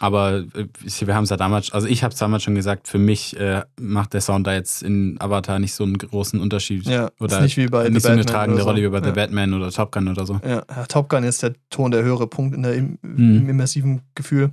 Aber 0.00 0.44
äh, 0.54 0.66
wir 1.04 1.14
haben 1.14 1.24
es 1.24 1.30
ja 1.30 1.36
damals, 1.36 1.72
also 1.72 1.86
ich 1.88 2.02
habe 2.04 2.12
es 2.14 2.18
damals 2.20 2.42
schon 2.44 2.54
gesagt, 2.54 2.86
für 2.88 2.98
mich 2.98 3.36
äh, 3.38 3.62
macht 3.78 4.14
der 4.14 4.20
Sound 4.20 4.46
da 4.46 4.54
jetzt 4.54 4.82
in 4.82 5.16
Avatar 5.20 5.58
nicht 5.58 5.74
so 5.74 5.84
einen 5.84 5.98
großen 5.98 6.40
Unterschied. 6.40 6.86
ja. 6.86 7.10
Oder 7.20 7.36
ist 7.38 7.42
nicht 7.42 7.56
wie 7.56 7.66
bei 7.66 7.88
nicht 7.88 7.94
The 7.94 8.00
so 8.00 8.08
eine 8.08 8.18
Batman 8.18 8.34
tragende 8.34 8.54
oder 8.54 8.62
so. 8.64 8.68
Rolle 8.70 8.82
wie 8.82 8.88
bei 8.88 8.98
ja. 8.98 9.04
The 9.04 9.10
Batman 9.12 9.52
oder 9.54 9.70
Top 9.70 9.92
Gun 9.92 10.08
oder 10.08 10.24
so. 10.26 10.40
Ja, 10.44 10.62
ja, 10.70 10.86
Top 10.86 11.08
Gun 11.10 11.24
ist 11.24 11.42
der 11.42 11.52
Ton 11.70 11.90
der 11.90 12.02
höhere 12.02 12.26
Punkt 12.28 12.54
in 12.54 12.62
der 12.62 12.74
im, 12.74 12.98
Mhm. 13.02 13.36
im 13.36 13.48
immersiven 13.50 14.02
Gefühl. 14.14 14.50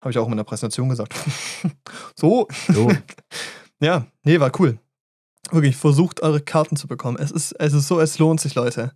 Habe 0.00 0.10
ich 0.12 0.18
auch 0.18 0.28
in 0.30 0.36
der 0.36 0.44
Präsentation 0.44 0.88
gesagt. 0.88 1.14
so. 2.16 2.46
So. 2.72 2.90
Ja, 3.80 4.06
nee, 4.24 4.40
war 4.40 4.50
cool. 4.60 4.78
Wirklich, 5.50 5.76
versucht 5.76 6.20
eure 6.22 6.40
Karten 6.40 6.76
zu 6.76 6.88
bekommen. 6.88 7.16
Es 7.18 7.30
ist, 7.30 7.52
es 7.52 7.72
ist 7.72 7.88
so, 7.88 8.00
es 8.00 8.18
lohnt 8.18 8.40
sich, 8.40 8.54
Leute. 8.54 8.92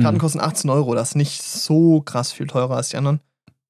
Karten 0.00 0.16
Mhm. 0.16 0.20
kosten 0.20 0.40
18 0.40 0.70
Euro, 0.70 0.94
das 0.94 1.10
ist 1.10 1.14
nicht 1.14 1.40
so 1.42 2.00
krass 2.00 2.32
viel 2.32 2.46
teurer 2.48 2.76
als 2.76 2.88
die 2.88 2.96
anderen. 2.96 3.20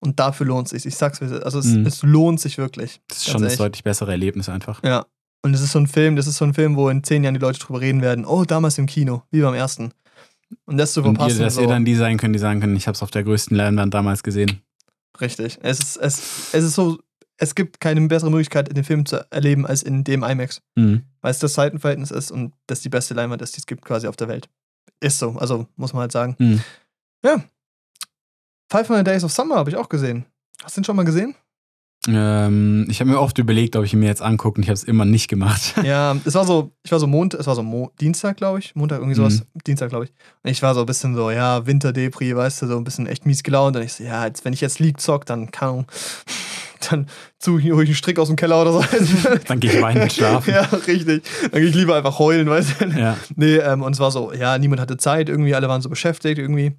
Und 0.01 0.21
dafür 0.21 0.47
lohnt 0.47 0.67
es 0.67 0.71
sich. 0.71 0.87
Ich 0.87 0.97
sag's, 0.97 1.21
also 1.21 1.59
es, 1.59 1.67
Mhm. 1.67 1.87
es 1.87 2.03
lohnt 2.03 2.41
sich 2.41 2.57
wirklich. 2.59 3.01
Das 3.09 3.19
ist 3.19 3.29
schon 3.31 3.43
das 3.43 3.57
deutlich 3.57 3.85
bessere 3.85 4.11
Erlebnis 4.13 4.49
einfach. 4.49 4.83
Ja. 4.85 5.05
Und 5.43 5.53
es 5.53 5.61
ist 5.61 5.73
so 5.73 5.79
ein 5.79 5.87
Film, 5.87 6.17
das 6.17 6.27
ist 6.27 6.39
so 6.39 6.45
ein 6.47 6.55
Film, 6.55 6.77
wo 6.77 6.89
in 6.89 7.03
zehn 7.05 7.23
Jahren 7.25 7.35
die 7.35 7.41
Leute 7.41 7.59
drüber 7.59 7.81
reden 7.81 8.01
werden, 8.01 8.25
oh, 8.25 8.45
damals 8.45 8.79
im 8.79 8.87
Kino, 8.87 9.23
wie 9.31 9.43
beim 9.43 9.53
ersten. 9.55 9.93
Und 10.67 10.79
das 10.79 10.93
zu 10.95 11.01
Und 11.01 11.07
ihr, 11.07 11.15
verpassen, 11.17 11.41
dass 11.41 11.55
so, 11.57 11.61
ihr 11.63 11.67
dann 11.67 11.85
die 11.85 11.95
sein 11.97 12.17
könnt, 12.17 12.35
die 12.35 12.39
sagen 12.39 12.61
können, 12.61 12.77
ich 12.77 12.87
habe 12.87 12.95
es 12.95 13.03
auf 13.03 13.11
der 13.11 13.25
größten 13.25 13.55
Leinwand 13.57 13.93
damals 13.93 14.23
gesehen. 14.23 14.63
richtig. 15.21 15.59
Es 15.63 15.79
ist, 15.81 15.97
es, 15.99 16.19
es 16.53 16.65
ist 16.65 16.75
so, 16.75 16.99
es 17.37 17.55
gibt 17.55 17.81
keine 17.81 18.01
bessere 18.09 18.31
Möglichkeit, 18.31 18.75
den 18.75 18.85
Film 18.85 19.07
zu 19.07 19.27
erleben, 19.31 19.67
als 19.67 19.83
in 19.83 20.05
dem 20.05 20.23
IMAX. 20.23 20.63
Mhm. 20.77 21.03
Weil 21.21 21.31
es 21.31 21.39
das 21.39 21.55
Seitenverhältnis 21.55 22.11
ist 22.11 22.31
und 22.31 22.55
das 22.67 22.81
die 22.81 22.89
beste 22.89 23.15
Leinwand 23.15 23.43
ist, 23.43 23.57
die 23.57 23.61
es 23.61 23.67
gibt 23.67 23.85
quasi 23.85 24.07
auf 24.07 24.17
der 24.17 24.29
Welt. 24.29 24.49
Ist 25.01 25.19
so, 25.19 25.37
also 25.37 25.67
muss 25.77 25.93
man 25.93 26.03
halt 26.03 26.13
sagen. 26.13 26.37
Mhm. 26.39 26.61
Ja. 27.25 27.43
500 28.71 29.07
Days 29.07 29.25
of 29.25 29.33
Summer 29.33 29.57
habe 29.57 29.71
ich 29.71 29.77
auch 29.77 29.89
gesehen. 29.89 30.27
Hast 30.63 30.77
du 30.77 30.81
den 30.81 30.85
schon 30.85 30.97
mal 30.97 31.05
gesehen? 31.05 31.35
Ähm, 32.09 32.87
ich 32.91 33.01
habe 33.01 33.11
mir 33.11 33.21
oft 33.21 33.39
überlegt, 33.39 33.77
ob 33.77 33.85
ich 33.85 33.93
ihn 33.93 34.01
mir 34.01 34.07
jetzt 34.07 34.23
angucke 34.23 34.59
und 34.59 34.63
ich 34.63 34.69
habe 34.69 34.75
es 34.75 34.85
immer 34.85 35.05
nicht 35.05 35.29
gemacht. 35.29 35.75
ja, 35.85 36.17
es 36.25 36.35
war 36.35 36.45
so, 36.45 36.73
ich 36.83 36.93
war 36.93 36.99
so 36.99 37.07
Montag, 37.07 37.41
es 37.41 37.47
war 37.47 37.55
so 37.55 37.63
Mo 37.63 37.91
Dienstag, 38.01 38.37
glaube 38.37 38.59
ich. 38.59 38.75
Montag, 38.75 38.99
irgendwie 38.99 39.15
sowas. 39.15 39.41
Mhm. 39.41 39.61
Dienstag, 39.67 39.89
glaube 39.89 40.07
ich. 40.07 40.13
Und 40.43 40.51
ich 40.51 40.63
war 40.63 40.75
so 40.75 40.81
ein 40.81 40.87
bisschen 40.87 41.15
so, 41.15 41.31
ja, 41.31 41.67
Winterdepri, 41.67 42.37
weißt 42.37 42.63
du, 42.63 42.67
so 42.67 42.77
ein 42.77 42.85
bisschen 42.85 43.07
echt 43.07 43.27
mies 43.27 43.43
gelaunt. 43.43 43.77
Und 43.77 43.83
ich 43.83 43.95
so, 43.95 44.05
ja, 44.05 44.27
jetzt, 44.27 44.45
wenn 44.45 44.53
ich 44.53 44.61
jetzt 44.61 44.79
League 44.79 45.01
zock, 45.01 45.27
dann 45.27 45.51
kann 45.51 45.87
dann 46.91 47.07
suche 47.39 47.63
ich 47.63 47.73
einen 47.73 47.95
Strick 47.95 48.19
aus 48.19 48.29
dem 48.29 48.37
Keller 48.37 48.61
oder 48.61 48.73
so. 48.73 48.85
Dann 49.49 49.59
gehe 49.59 49.73
ich 49.73 49.83
weinend 49.83 50.13
schlafen. 50.13 50.53
ja, 50.53 50.63
richtig. 50.87 51.23
Dann 51.51 51.61
gehe 51.61 51.71
ich 51.71 51.75
lieber 51.75 51.97
einfach 51.97 52.19
heulen, 52.19 52.49
weißt 52.49 52.81
du. 52.81 52.85
Ja. 52.89 53.17
Nee, 53.37 53.57
ähm, 53.57 53.83
und 53.83 53.95
es 53.95 54.01
war 54.01 54.11
so, 54.11 54.33
ja, 54.33 54.59
niemand 54.59 54.83
hatte 54.83 54.99
Zeit, 54.99 55.31
irgendwie, 55.31 55.55
alle 55.55 55.69
waren 55.69 55.81
so 55.81 55.89
beschäftigt, 55.89 56.39
irgendwie. 56.39 56.73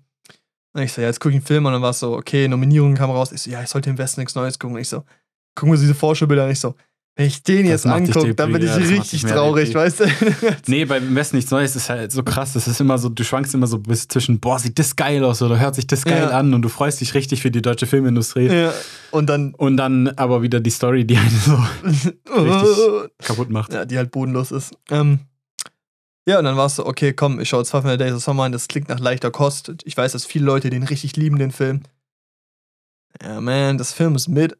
Und 0.75 0.81
ich 0.83 0.91
so, 0.93 1.01
ja, 1.01 1.07
jetzt 1.07 1.19
gucke 1.19 1.29
ich 1.33 1.37
einen 1.37 1.45
Film 1.45 1.65
und 1.65 1.71
dann 1.73 1.81
war 1.81 1.91
es 1.91 1.99
so, 1.99 2.13
okay, 2.15 2.47
Nominierung 2.47 2.95
kam 2.95 3.09
raus. 3.09 3.31
Ich 3.31 3.41
so, 3.41 3.49
ja, 3.49 3.63
ich 3.63 3.69
sollte 3.69 3.89
im 3.89 3.97
Westen 3.97 4.19
nichts 4.21 4.35
Neues 4.35 4.59
gucken. 4.59 4.75
Und 4.75 4.81
ich 4.81 4.89
so, 4.89 5.03
gucken 5.55 5.73
wir 5.73 5.79
diese 5.79 5.95
Vorschaubilder 5.95 6.45
und 6.45 6.51
ich 6.51 6.59
so, 6.59 6.75
wenn 7.17 7.27
ich 7.27 7.43
den 7.43 7.61
Das 7.69 7.85
jetzt 7.85 7.85
angucke, 7.85 8.35
dann 8.35 8.51
bin 8.51 8.61
ich 8.61 8.67
ja, 8.67 8.75
richtig 8.75 9.21
traurig, 9.23 9.69
depri. 9.69 9.79
weißt 9.85 9.99
du? 10.01 10.05
Nee, 10.67 10.83
beim 10.83 11.15
Westen 11.15 11.37
nichts 11.37 11.49
Neues 11.49 11.73
ist 11.77 11.89
halt 11.89 12.11
so 12.11 12.23
krass. 12.23 12.51
Das 12.51 12.67
ist 12.67 12.81
immer 12.81 12.97
so, 12.97 13.07
du 13.07 13.23
schwankst 13.23 13.53
immer 13.53 13.67
so 13.67 13.79
bis 13.79 14.09
zwischen, 14.09 14.41
boah, 14.41 14.59
sieht 14.59 14.77
das 14.77 14.97
geil 14.97 15.23
aus 15.23 15.41
oder 15.41 15.57
hört 15.57 15.75
sich 15.75 15.87
das 15.87 16.03
geil 16.03 16.23
Ja. 16.23 16.37
an 16.37 16.53
und 16.53 16.61
du 16.61 16.67
freust 16.67 16.99
dich 16.99 17.13
richtig 17.13 17.41
für 17.41 17.51
die 17.51 17.61
deutsche 17.61 17.85
Filmindustrie. 17.85 18.47
ja, 18.47 18.73
und 19.11 19.27
dann, 19.29 19.53
Und 19.55 19.77
dann 19.77 20.09
aber 20.17 20.41
wieder 20.41 20.59
die 20.59 20.71
Story, 20.71 21.05
die 21.07 21.15
einen 21.15 21.29
so 21.29 21.57
kaputt 23.23 23.49
macht. 23.49 23.71
ja, 23.73 23.85
die 23.85 23.97
halt 23.97 24.11
bodenlos 24.11 24.51
ist. 24.51 24.73
Ähm, 24.91 25.19
ja, 26.27 26.39
und 26.39 26.45
dann 26.45 26.57
war 26.57 26.65
es 26.65 26.75
so, 26.75 26.85
okay, 26.85 27.13
komm, 27.13 27.39
ich 27.39 27.49
schaue 27.49 27.61
jetzt 27.61 27.71
500 27.71 27.99
Days 27.99 28.13
of 28.13 28.23
Summer 28.23 28.43
an, 28.43 28.51
das 28.51 28.67
klingt 28.67 28.89
nach 28.89 28.99
leichter 28.99 29.31
Kost. 29.31 29.71
Ich 29.83 29.95
weiß, 29.95 30.11
dass 30.13 30.25
viele 30.25 30.45
Leute 30.45 30.69
den 30.69 30.83
richtig 30.83 31.15
lieben, 31.15 31.37
den 31.39 31.51
Film. 31.51 31.83
Ja, 33.23 33.39
man, 33.39 33.77
das 33.77 33.93
Film 33.93 34.15
ist 34.15 34.27
mit. 34.27 34.57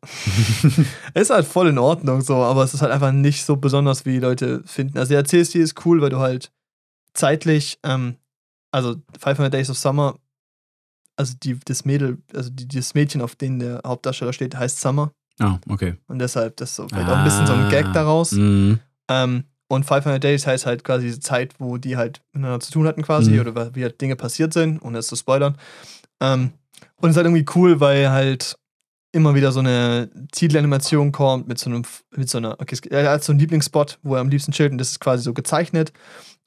ist 1.13 1.29
halt 1.29 1.45
voll 1.45 1.67
in 1.67 1.77
Ordnung 1.77 2.21
so, 2.21 2.35
aber 2.37 2.63
es 2.63 2.73
ist 2.73 2.81
halt 2.81 2.91
einfach 2.91 3.11
nicht 3.11 3.43
so 3.45 3.57
besonders, 3.57 4.05
wie 4.05 4.13
die 4.13 4.19
Leute 4.19 4.63
finden. 4.65 4.97
Also 4.97 5.09
der 5.13 5.25
CSD 5.25 5.59
ist 5.59 5.85
cool, 5.85 6.01
weil 6.01 6.09
du 6.09 6.19
halt 6.19 6.51
zeitlich, 7.13 7.79
ähm, 7.83 8.15
also 8.71 8.95
500 9.19 9.53
Days 9.53 9.69
of 9.69 9.77
Summer, 9.77 10.17
also 11.17 11.33
die, 11.41 11.59
das 11.65 11.83
Mädel, 11.85 12.17
also 12.33 12.49
die, 12.49 12.67
das 12.67 12.93
Mädchen, 12.93 13.21
auf 13.21 13.35
dem 13.35 13.59
der 13.59 13.81
Hauptdarsteller 13.85 14.33
steht, 14.33 14.55
heißt 14.55 14.79
Summer. 14.79 15.11
Ah, 15.39 15.59
okay. 15.67 15.95
Und 16.07 16.19
deshalb, 16.19 16.55
das 16.57 16.69
ist 16.71 16.75
so 16.77 16.87
vielleicht 16.87 17.09
auch 17.09 17.17
ein 17.17 17.23
bisschen 17.25 17.47
so 17.47 17.53
ein 17.53 17.69
Gag 17.69 17.87
Ah. 17.87 17.91
daraus. 17.91 18.31
Mhm. 18.31 18.79
Ähm, 19.09 19.43
und 19.67 19.85
500 19.85 20.23
Days 20.23 20.45
heißt 20.45 20.65
halt 20.65 20.83
quasi 20.83 21.07
diese 21.07 21.19
Zeit, 21.19 21.53
wo 21.59 21.77
die 21.77 21.97
halt 21.97 22.21
miteinander 22.33 22.59
zu 22.59 22.71
tun 22.71 22.87
hatten 22.87 23.01
quasi 23.01 23.31
Mhm. 23.31 23.39
oder 23.39 23.75
wie 23.75 23.83
halt 23.83 23.99
Dinge 24.01 24.15
passiert 24.15 24.53
sind, 24.53 24.79
ohne 24.81 24.99
es 24.99 25.07
zu 25.07 25.15
spoilern. 25.15 25.57
Ähm, 26.21 26.51
und 26.97 27.09
es 27.09 27.15
ist 27.15 27.17
halt 27.17 27.25
irgendwie 27.27 27.45
cool, 27.55 27.79
weil 27.79 28.09
halt 28.11 28.55
immer 29.11 29.33
wieder 29.33 29.51
so 29.51 29.61
eine 29.61 30.09
Titelanimation 30.31 31.11
kommt 31.11 31.47
mit 31.47 31.57
so 31.57 31.69
einem, 31.69 31.83
mit 32.15 32.29
so 32.29 32.37
einer, 32.37 32.59
okay, 32.59 32.77
er 32.89 33.09
hat 33.11 33.23
so 33.23 33.31
einen 33.31 33.39
Lieblingsspot, 33.39 33.97
wo 34.03 34.15
er 34.15 34.21
am 34.21 34.29
liebsten 34.29 34.51
chillt 34.51 34.71
und 34.73 34.77
das 34.77 34.91
ist 34.91 34.99
quasi 34.99 35.23
so 35.23 35.33
gezeichnet. 35.33 35.93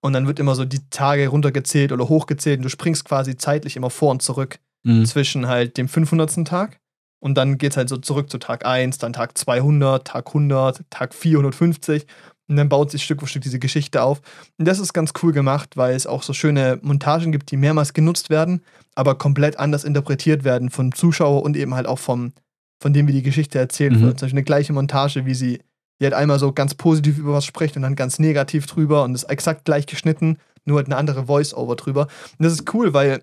Und 0.01 0.13
dann 0.13 0.27
wird 0.29 0.39
immer 0.39 0.55
so 0.55 0.65
die 0.65 0.89
Tage 0.91 1.27
runtergezählt 1.29 1.91
oder 1.93 2.09
hochgezählt 2.09 2.59
und 2.59 2.63
du 2.65 2.69
springst 2.69 3.05
quasi 3.05 3.37
zeitlich 3.37 3.75
immer 3.77 3.91
vor 3.91 4.11
und 4.11 4.23
zurück 4.23 4.59
Mhm. 4.85 5.07
zwischen 5.07 5.49
halt 5.49 5.77
dem 5.77 5.89
500. 5.89 6.45
Tag 6.45 6.79
und 7.21 7.35
dann 7.37 7.59
geht 7.59 7.73
es 7.73 7.77
halt 7.77 7.89
so 7.89 7.97
zurück 7.97 8.31
zu 8.31 8.39
Tag 8.39 8.65
1, 8.65 8.99
dann 8.99 9.13
Tag 9.13 9.37
200, 9.37 10.07
Tag 10.07 10.33
100, 10.33 10.83
Tag 10.89 11.15
450 11.15 12.07
und 12.49 12.57
dann 12.57 12.69
baut 12.69 12.91
sich 12.91 13.05
Stück 13.05 13.21
für 13.21 13.27
Stück 13.27 13.43
diese 13.43 13.59
Geschichte 13.59 14.03
auf. 14.03 14.21
Und 14.59 14.67
das 14.67 14.79
ist 14.79 14.93
ganz 14.93 15.13
cool 15.23 15.33
gemacht, 15.33 15.77
weil 15.77 15.95
es 15.95 16.07
auch 16.07 16.23
so 16.23 16.33
schöne 16.33 16.79
Montagen 16.83 17.31
gibt, 17.33 17.51
die 17.51 17.57
mehrmals 17.57 17.93
genutzt 17.93 18.31
werden, 18.31 18.63
aber 18.95 19.17
komplett 19.17 19.59
anders 19.59 19.85
interpretiert 19.85 20.45
werden 20.45 20.71
vom 20.71 20.95
Zuschauer 20.95 21.43
und 21.43 21.57
eben 21.57 21.75
halt 21.75 21.87
auch 21.87 21.99
vom, 21.99 22.33
von 22.81 22.93
dem, 22.93 23.07
wie 23.07 23.13
die 23.13 23.23
Geschichte 23.23 23.59
erzählt 23.59 23.93
Mhm. 23.93 24.01
wird. 24.01 24.19
Zum 24.19 24.27
Beispiel 24.27 24.39
eine 24.39 24.45
gleiche 24.45 24.73
Montage, 24.73 25.27
wie 25.27 25.35
sie 25.35 25.61
die 26.01 26.05
halt 26.05 26.15
einmal 26.15 26.39
so 26.39 26.53
ganz 26.53 26.75
positiv 26.75 27.19
über 27.19 27.33
was 27.33 27.45
spricht 27.45 27.75
und 27.77 27.83
dann 27.83 27.97
ganz 27.97 28.19
negativ 28.21 28.67
drüber 28.67 29.03
und 29.03 29.15
ist 29.15 29.25
exakt 29.25 29.65
gleich 29.65 29.87
geschnitten, 29.87 30.39
nur 30.65 30.77
halt 30.77 30.87
eine 30.87 30.97
andere 30.97 31.27
Voice-Over 31.27 31.75
drüber. 31.75 32.03
Und 32.39 32.45
das 32.45 32.53
ist 32.53 32.73
cool, 32.73 32.95
weil 32.95 33.23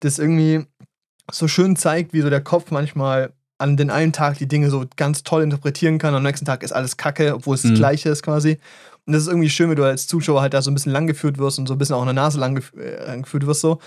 das 0.00 0.18
irgendwie 0.18 0.66
so 1.32 1.48
schön 1.48 1.76
zeigt, 1.76 2.12
wie 2.12 2.20
so 2.20 2.28
der 2.28 2.42
Kopf 2.42 2.70
manchmal 2.72 3.32
an 3.60 3.76
den 3.76 3.90
einen 3.90 4.12
Tag 4.12 4.38
die 4.38 4.48
Dinge 4.48 4.70
so 4.70 4.84
ganz 4.96 5.22
toll 5.22 5.42
interpretieren 5.42 5.98
kann 5.98 6.14
am 6.14 6.22
nächsten 6.22 6.46
Tag 6.46 6.62
ist 6.62 6.72
alles 6.72 6.96
Kacke, 6.96 7.34
obwohl 7.34 7.54
es 7.54 7.62
das 7.62 7.72
Mhm. 7.72 7.76
Gleiche 7.76 8.08
ist 8.08 8.22
quasi. 8.22 8.58
Und 9.06 9.12
das 9.12 9.22
ist 9.22 9.28
irgendwie 9.28 9.50
schön, 9.50 9.68
wenn 9.70 9.76
du 9.76 9.84
als 9.84 10.06
Zuschauer 10.06 10.40
halt 10.40 10.54
da 10.54 10.62
so 10.62 10.70
ein 10.70 10.74
bisschen 10.74 10.92
langgeführt 10.92 11.38
wirst 11.38 11.58
und 11.58 11.66
so 11.66 11.74
ein 11.74 11.78
bisschen 11.78 11.94
auch 11.96 12.02
in 12.02 12.06
der 12.06 12.14
Nase 12.14 12.38
äh, 12.38 13.06
langgeführt 13.06 13.46
wirst 13.46 13.60
so. 13.60 13.78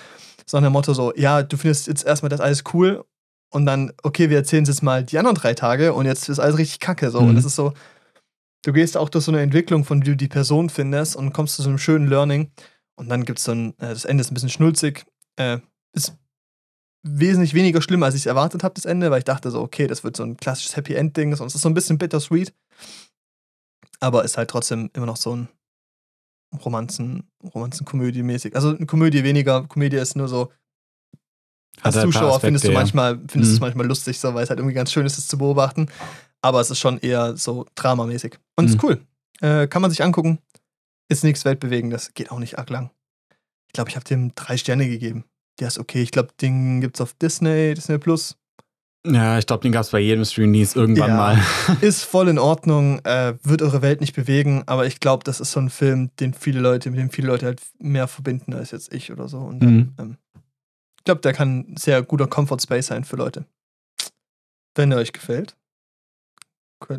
So 0.46 0.58
nach 0.58 0.68
dem 0.68 0.74
Motto 0.74 0.94
so, 0.94 1.14
ja, 1.16 1.44
du 1.44 1.58
findest 1.58 1.88
jetzt 1.88 2.06
erstmal 2.06 2.30
das 2.30 2.42
alles 2.42 2.64
cool 2.74 3.04
und 3.52 3.66
dann, 3.66 3.94
okay, 4.04 4.30
wir 4.30 4.38
erzählen 4.38 4.64
es 4.64 4.70
jetzt 4.70 4.84
mal 4.84 5.04
die 5.04 5.18
anderen 5.18 5.36
drei 5.36 5.54
Tage 5.54 5.94
und 5.94 6.06
jetzt 6.06 6.28
ist 6.30 6.40
alles 6.40 6.58
richtig 6.58 6.80
kacke 6.80 7.10
so. 7.12 7.22
Mhm. 7.22 7.30
Und 7.30 7.36
das 7.36 7.46
ist 7.46 7.56
so, 7.56 7.74
du 8.66 8.74
gehst 8.74 8.98
auch 8.98 9.10
durch 9.10 9.26
so 9.26 9.32
eine 9.32 9.42
Entwicklung, 9.42 9.86
von 9.86 10.02
wie 10.02 10.10
du 10.12 10.16
die 10.18 10.28
Person 10.28 10.70
findest 10.70 11.16
und 11.16 11.34
kommst 11.34 11.56
zu 11.56 11.62
so 11.62 11.70
einem 11.70 11.78
schönen 11.78 12.08
Learning 12.08 12.52
und 12.96 13.10
dann 13.10 13.24
gibt 13.26 13.40
es 13.40 13.46
dann, 13.46 13.70
äh, 13.80 13.90
das 13.90 14.06
Ende 14.06 14.22
ist 14.22 14.32
ein 14.32 14.34
bisschen 14.36 14.50
schnulzig, 14.50 15.06
äh, 15.38 15.60
ist 15.96 16.14
wesentlich 17.04 17.54
weniger 17.54 17.82
schlimm, 17.82 18.02
als 18.04 18.16
ich 18.16 18.22
es 18.22 18.26
erwartet 18.26 18.64
habe, 18.64 18.74
das 18.76 18.86
Ende, 18.86 19.12
weil 19.12 19.20
ich 19.20 19.24
dachte 19.26 19.52
so, 19.52 19.62
okay, 19.62 19.88
das 19.88 20.04
wird 20.04 20.16
so 20.18 20.24
ein 20.24 20.38
klassisches 20.38 20.76
Happy 20.76 20.94
End-Ding, 20.96 21.36
sonst 21.36 21.52
ist 21.52 21.56
es 21.58 21.62
so 21.62 21.70
ein 21.70 21.74
bisschen 21.74 21.98
bittersweet. 21.98 22.54
Aber 24.00 24.24
ist 24.24 24.38
halt 24.38 24.50
trotzdem 24.50 24.90
immer 24.94 25.06
noch 25.06 25.18
so 25.18 25.36
ein 25.36 25.48
Romanzen, 26.64 27.30
Romanzen-Komödie-mäßig. 27.54 28.56
Also 28.56 28.76
eine 28.76 28.86
Komödie 28.86 29.24
weniger, 29.24 29.64
Komödie 29.68 29.98
ist 29.98 30.16
nur 30.16 30.28
so, 30.28 30.52
als 31.82 31.96
Hat 31.96 32.04
Zuschauer 32.04 32.40
findest 32.40 32.66
du 32.66 32.70
Aspekte, 32.70 32.74
ja. 32.74 32.80
manchmal, 32.80 33.16
findest 33.28 33.36
du 33.52 33.56
es 33.56 33.60
Mhm. 33.60 33.66
manchmal 33.66 33.88
lustig, 33.88 34.20
so, 34.20 34.34
weil 34.34 34.44
es 34.44 34.50
halt 34.50 34.60
irgendwie 34.60 34.76
ganz 34.76 34.92
schön 34.92 35.06
ist, 35.06 35.18
es 35.18 35.28
zu 35.28 35.38
beobachten. 35.38 35.90
Aber 36.42 36.60
es 36.62 36.70
ist 36.70 36.80
schon 36.80 37.00
eher 37.00 37.36
so 37.36 37.66
dramamäßig. 37.76 38.38
Und 38.56 38.66
ist 38.66 38.76
Mhm. 38.76 38.80
cool. 38.84 39.08
Äh, 39.42 39.68
kann 39.68 39.82
man 39.82 39.90
sich 39.90 40.04
angucken. 40.04 40.40
Ist 41.10 41.24
nichts 41.24 41.44
Weltbewegendes. 41.46 42.14
Geht 42.14 42.32
auch 42.32 42.40
nicht 42.40 42.60
arg 42.60 42.70
lang. 42.70 42.92
Ich 43.68 43.74
glaube, 43.74 43.90
ich 43.90 43.96
habe 43.96 44.06
dem 44.06 44.36
drei 44.36 44.58
Sterne 44.58 44.88
gegeben. 44.88 45.24
Der 45.60 45.68
ist 45.68 45.78
okay. 45.80 46.02
Ich 46.02 46.12
glaube, 46.12 46.30
den 46.42 46.82
gibt's 46.82 47.00
auf 47.02 47.14
Disney, 47.14 47.74
Disney 47.74 47.98
Plus. 47.98 48.38
Ja, 49.06 49.38
ich 49.38 49.46
glaube, 49.46 49.62
den 49.64 49.74
gab 49.74 49.82
es 49.82 49.90
bei 49.90 50.00
jedem 50.00 50.24
Stream 50.24 50.52
Release 50.52 50.80
irgendwann 50.80 51.10
Ja. 51.10 51.16
mal. 51.18 51.44
Ist 51.82 52.04
voll 52.04 52.30
in 52.30 52.40
Ordnung, 52.40 53.00
äh, 53.06 53.36
wird 53.44 53.62
eure 53.62 53.82
Welt 53.82 54.00
nicht 54.00 54.16
bewegen, 54.16 54.64
aber 54.66 54.86
ich 54.88 55.02
glaube, 55.02 55.26
das 55.26 55.42
ist 55.42 55.52
so 55.52 55.60
ein 55.60 55.70
Film, 55.70 56.10
den 56.22 56.34
viele 56.34 56.62
Leute, 56.62 56.90
mit 56.90 57.00
dem 57.00 57.10
viele 57.10 57.28
Leute 57.28 57.46
halt 57.48 57.62
mehr 57.80 58.08
verbinden 58.08 58.54
als 58.54 58.72
jetzt 58.72 58.94
ich 58.94 59.12
oder 59.12 59.28
so. 59.28 59.40
Und 59.40 59.62
Mhm. 59.62 59.94
ähm, 60.00 60.18
ich 60.98 61.04
glaube, 61.04 61.20
der 61.20 61.34
kann 61.34 61.66
ein 61.74 61.76
sehr 61.78 62.02
guter 62.02 62.28
Comfort 62.28 62.60
Space 62.62 62.88
sein 62.88 63.04
für 63.04 63.18
Leute. 63.18 63.46
Wenn 64.76 64.90
er 64.94 65.00
euch 65.00 65.12
gefällt 65.12 65.58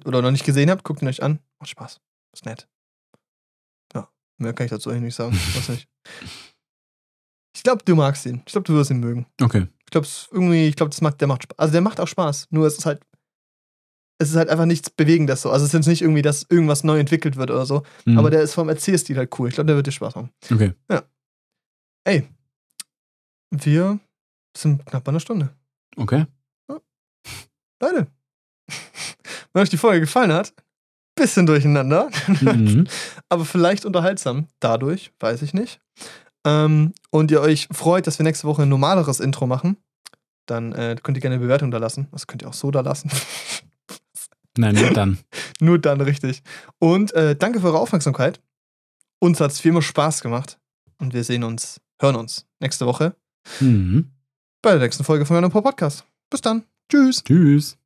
oder 0.05 0.20
noch 0.20 0.30
nicht 0.30 0.44
gesehen 0.44 0.70
habt, 0.70 0.84
guckt 0.84 1.00
ihn 1.00 1.09
euch 1.09 1.22
an. 1.22 1.38
Macht 1.59 1.70
Spaß. 1.70 2.00
Ist 2.34 2.44
nett. 2.44 2.68
Ja, 3.94 4.09
mehr 4.36 4.52
kann 4.52 4.66
ich 4.66 4.70
dazu 4.70 4.90
eigentlich 4.90 5.02
nicht 5.05 5.14
sagen. 5.14 5.32
Weiß 5.55 5.70
nicht. 5.70 5.88
Ich 7.57 7.62
glaube, 7.62 7.82
du 7.84 7.94
magst 7.94 8.26
ihn. 8.26 8.42
Ich 8.46 8.52
glaube, 8.52 8.64
du 8.66 8.74
wirst 8.74 8.90
ihn 8.90 8.98
mögen. 9.00 9.26
Okay. 9.40 9.68
Ich 9.84 9.90
glaube, 9.90 10.07
irgendwie, 10.32 10.66
ich 10.68 10.76
glaube, 10.76 10.90
das 10.90 11.00
macht, 11.00 11.20
der 11.20 11.28
macht 11.28 11.44
Spaß. 11.44 11.59
Also 11.59 11.72
der 11.72 11.80
macht 11.80 12.00
auch 12.00 12.09
Spaß. 12.09 12.48
Nur 12.50 12.66
es 12.66 12.78
ist 12.78 12.86
halt, 12.86 13.02
es 14.18 14.30
ist 14.30 14.36
halt 14.36 14.48
einfach 14.48 14.66
nichts 14.66 14.90
Bewegendes 14.90 15.42
so. 15.42 15.50
Also 15.50 15.64
es 15.64 15.70
ist 15.70 15.74
jetzt 15.78 15.86
nicht 15.86 16.02
irgendwie, 16.02 16.22
dass 16.22 16.46
irgendwas 16.48 16.82
neu 16.84 16.98
entwickelt 16.98 17.36
wird 17.36 17.50
oder 17.50 17.64
so. 17.66 17.82
Mhm. 18.05 18.18
Aber 18.18 18.30
der 18.30 18.42
ist 18.42 18.55
vom 18.55 18.68
Erzählstil 18.68 19.16
halt 19.16 19.38
cool. 19.38 19.48
Ich 19.48 19.55
glaube, 19.55 19.66
der 19.68 19.76
wird 19.76 19.86
dir 19.86 19.92
Spaß 19.92 20.14
machen. 20.16 20.30
Okay. 20.52 20.72
Ey, 22.07 22.28
wir 23.50 23.98
sind 24.57 24.84
knapp 24.86 25.05
bei 25.05 25.11
einer 25.11 25.20
Stunde. 25.20 25.55
Okay. 25.96 26.26
Leute, 27.80 28.07
wenn 29.52 29.62
euch 29.62 29.70
die 29.70 29.76
Folge 29.78 30.00
gefallen 30.00 30.32
hat, 30.32 30.52
bisschen 31.16 31.46
durcheinander, 31.46 32.11
Mhm. 32.40 32.86
aber 33.28 33.44
vielleicht 33.44 33.84
unterhaltsam. 33.84 34.48
Dadurch, 34.61 35.12
weiß 35.20 35.42
ich 35.42 35.55
nicht. 35.55 35.80
Ähm, 36.45 36.92
und 37.11 37.30
ihr 37.30 37.40
euch 37.40 37.68
freut, 37.72 38.07
dass 38.07 38.18
wir 38.18 38.24
nächste 38.24 38.47
Woche 38.47 38.62
ein 38.62 38.68
normaleres 38.68 39.20
Intro 39.20 39.47
machen, 39.47 39.76
dann 40.47 40.72
äh, 40.72 40.97
könnt 41.03 41.16
ihr 41.16 41.20
gerne 41.22 41.36
eine 41.36 41.42
Bewertung 41.45 41.70
da 41.70 41.78
lassen. 41.78 42.09
Das 42.12 42.26
könnt 42.26 42.42
ihr 42.42 42.49
auch 42.49 42.55
so 42.55 42.70
da 42.70 42.80
lassen. 42.80 43.11
Nein, 44.59 44.74
nur 44.74 44.90
dann. 44.90 45.18
Nur 45.61 45.78
dann 45.78 46.01
richtig. 46.01 46.42
Und 46.78 47.12
äh, 47.14 47.34
danke 47.34 47.61
für 47.61 47.66
eure 47.68 47.78
Aufmerksamkeit. 47.80 48.40
Uns 49.20 49.40
hat 49.40 49.51
es 49.53 49.64
wie 49.64 49.68
immer 49.68 49.82
Spaß 49.82 50.20
gemacht. 50.20 50.59
Und 50.99 51.14
wir 51.14 51.24
sehen 51.24 51.45
uns, 51.45 51.80
hören 52.01 52.16
uns 52.16 52.47
nächste 52.61 52.86
Woche 52.86 53.16
Mhm. 53.61 54.11
bei 54.62 54.70
der 54.72 54.80
nächsten 54.80 55.05
Folge 55.05 55.26
von 55.26 55.36
meinem 55.36 55.51
Podcast. 55.51 56.05
Bis 56.30 56.40
dann. 56.40 56.64
Tschüss. 56.90 57.22
Tschüss. 57.24 57.76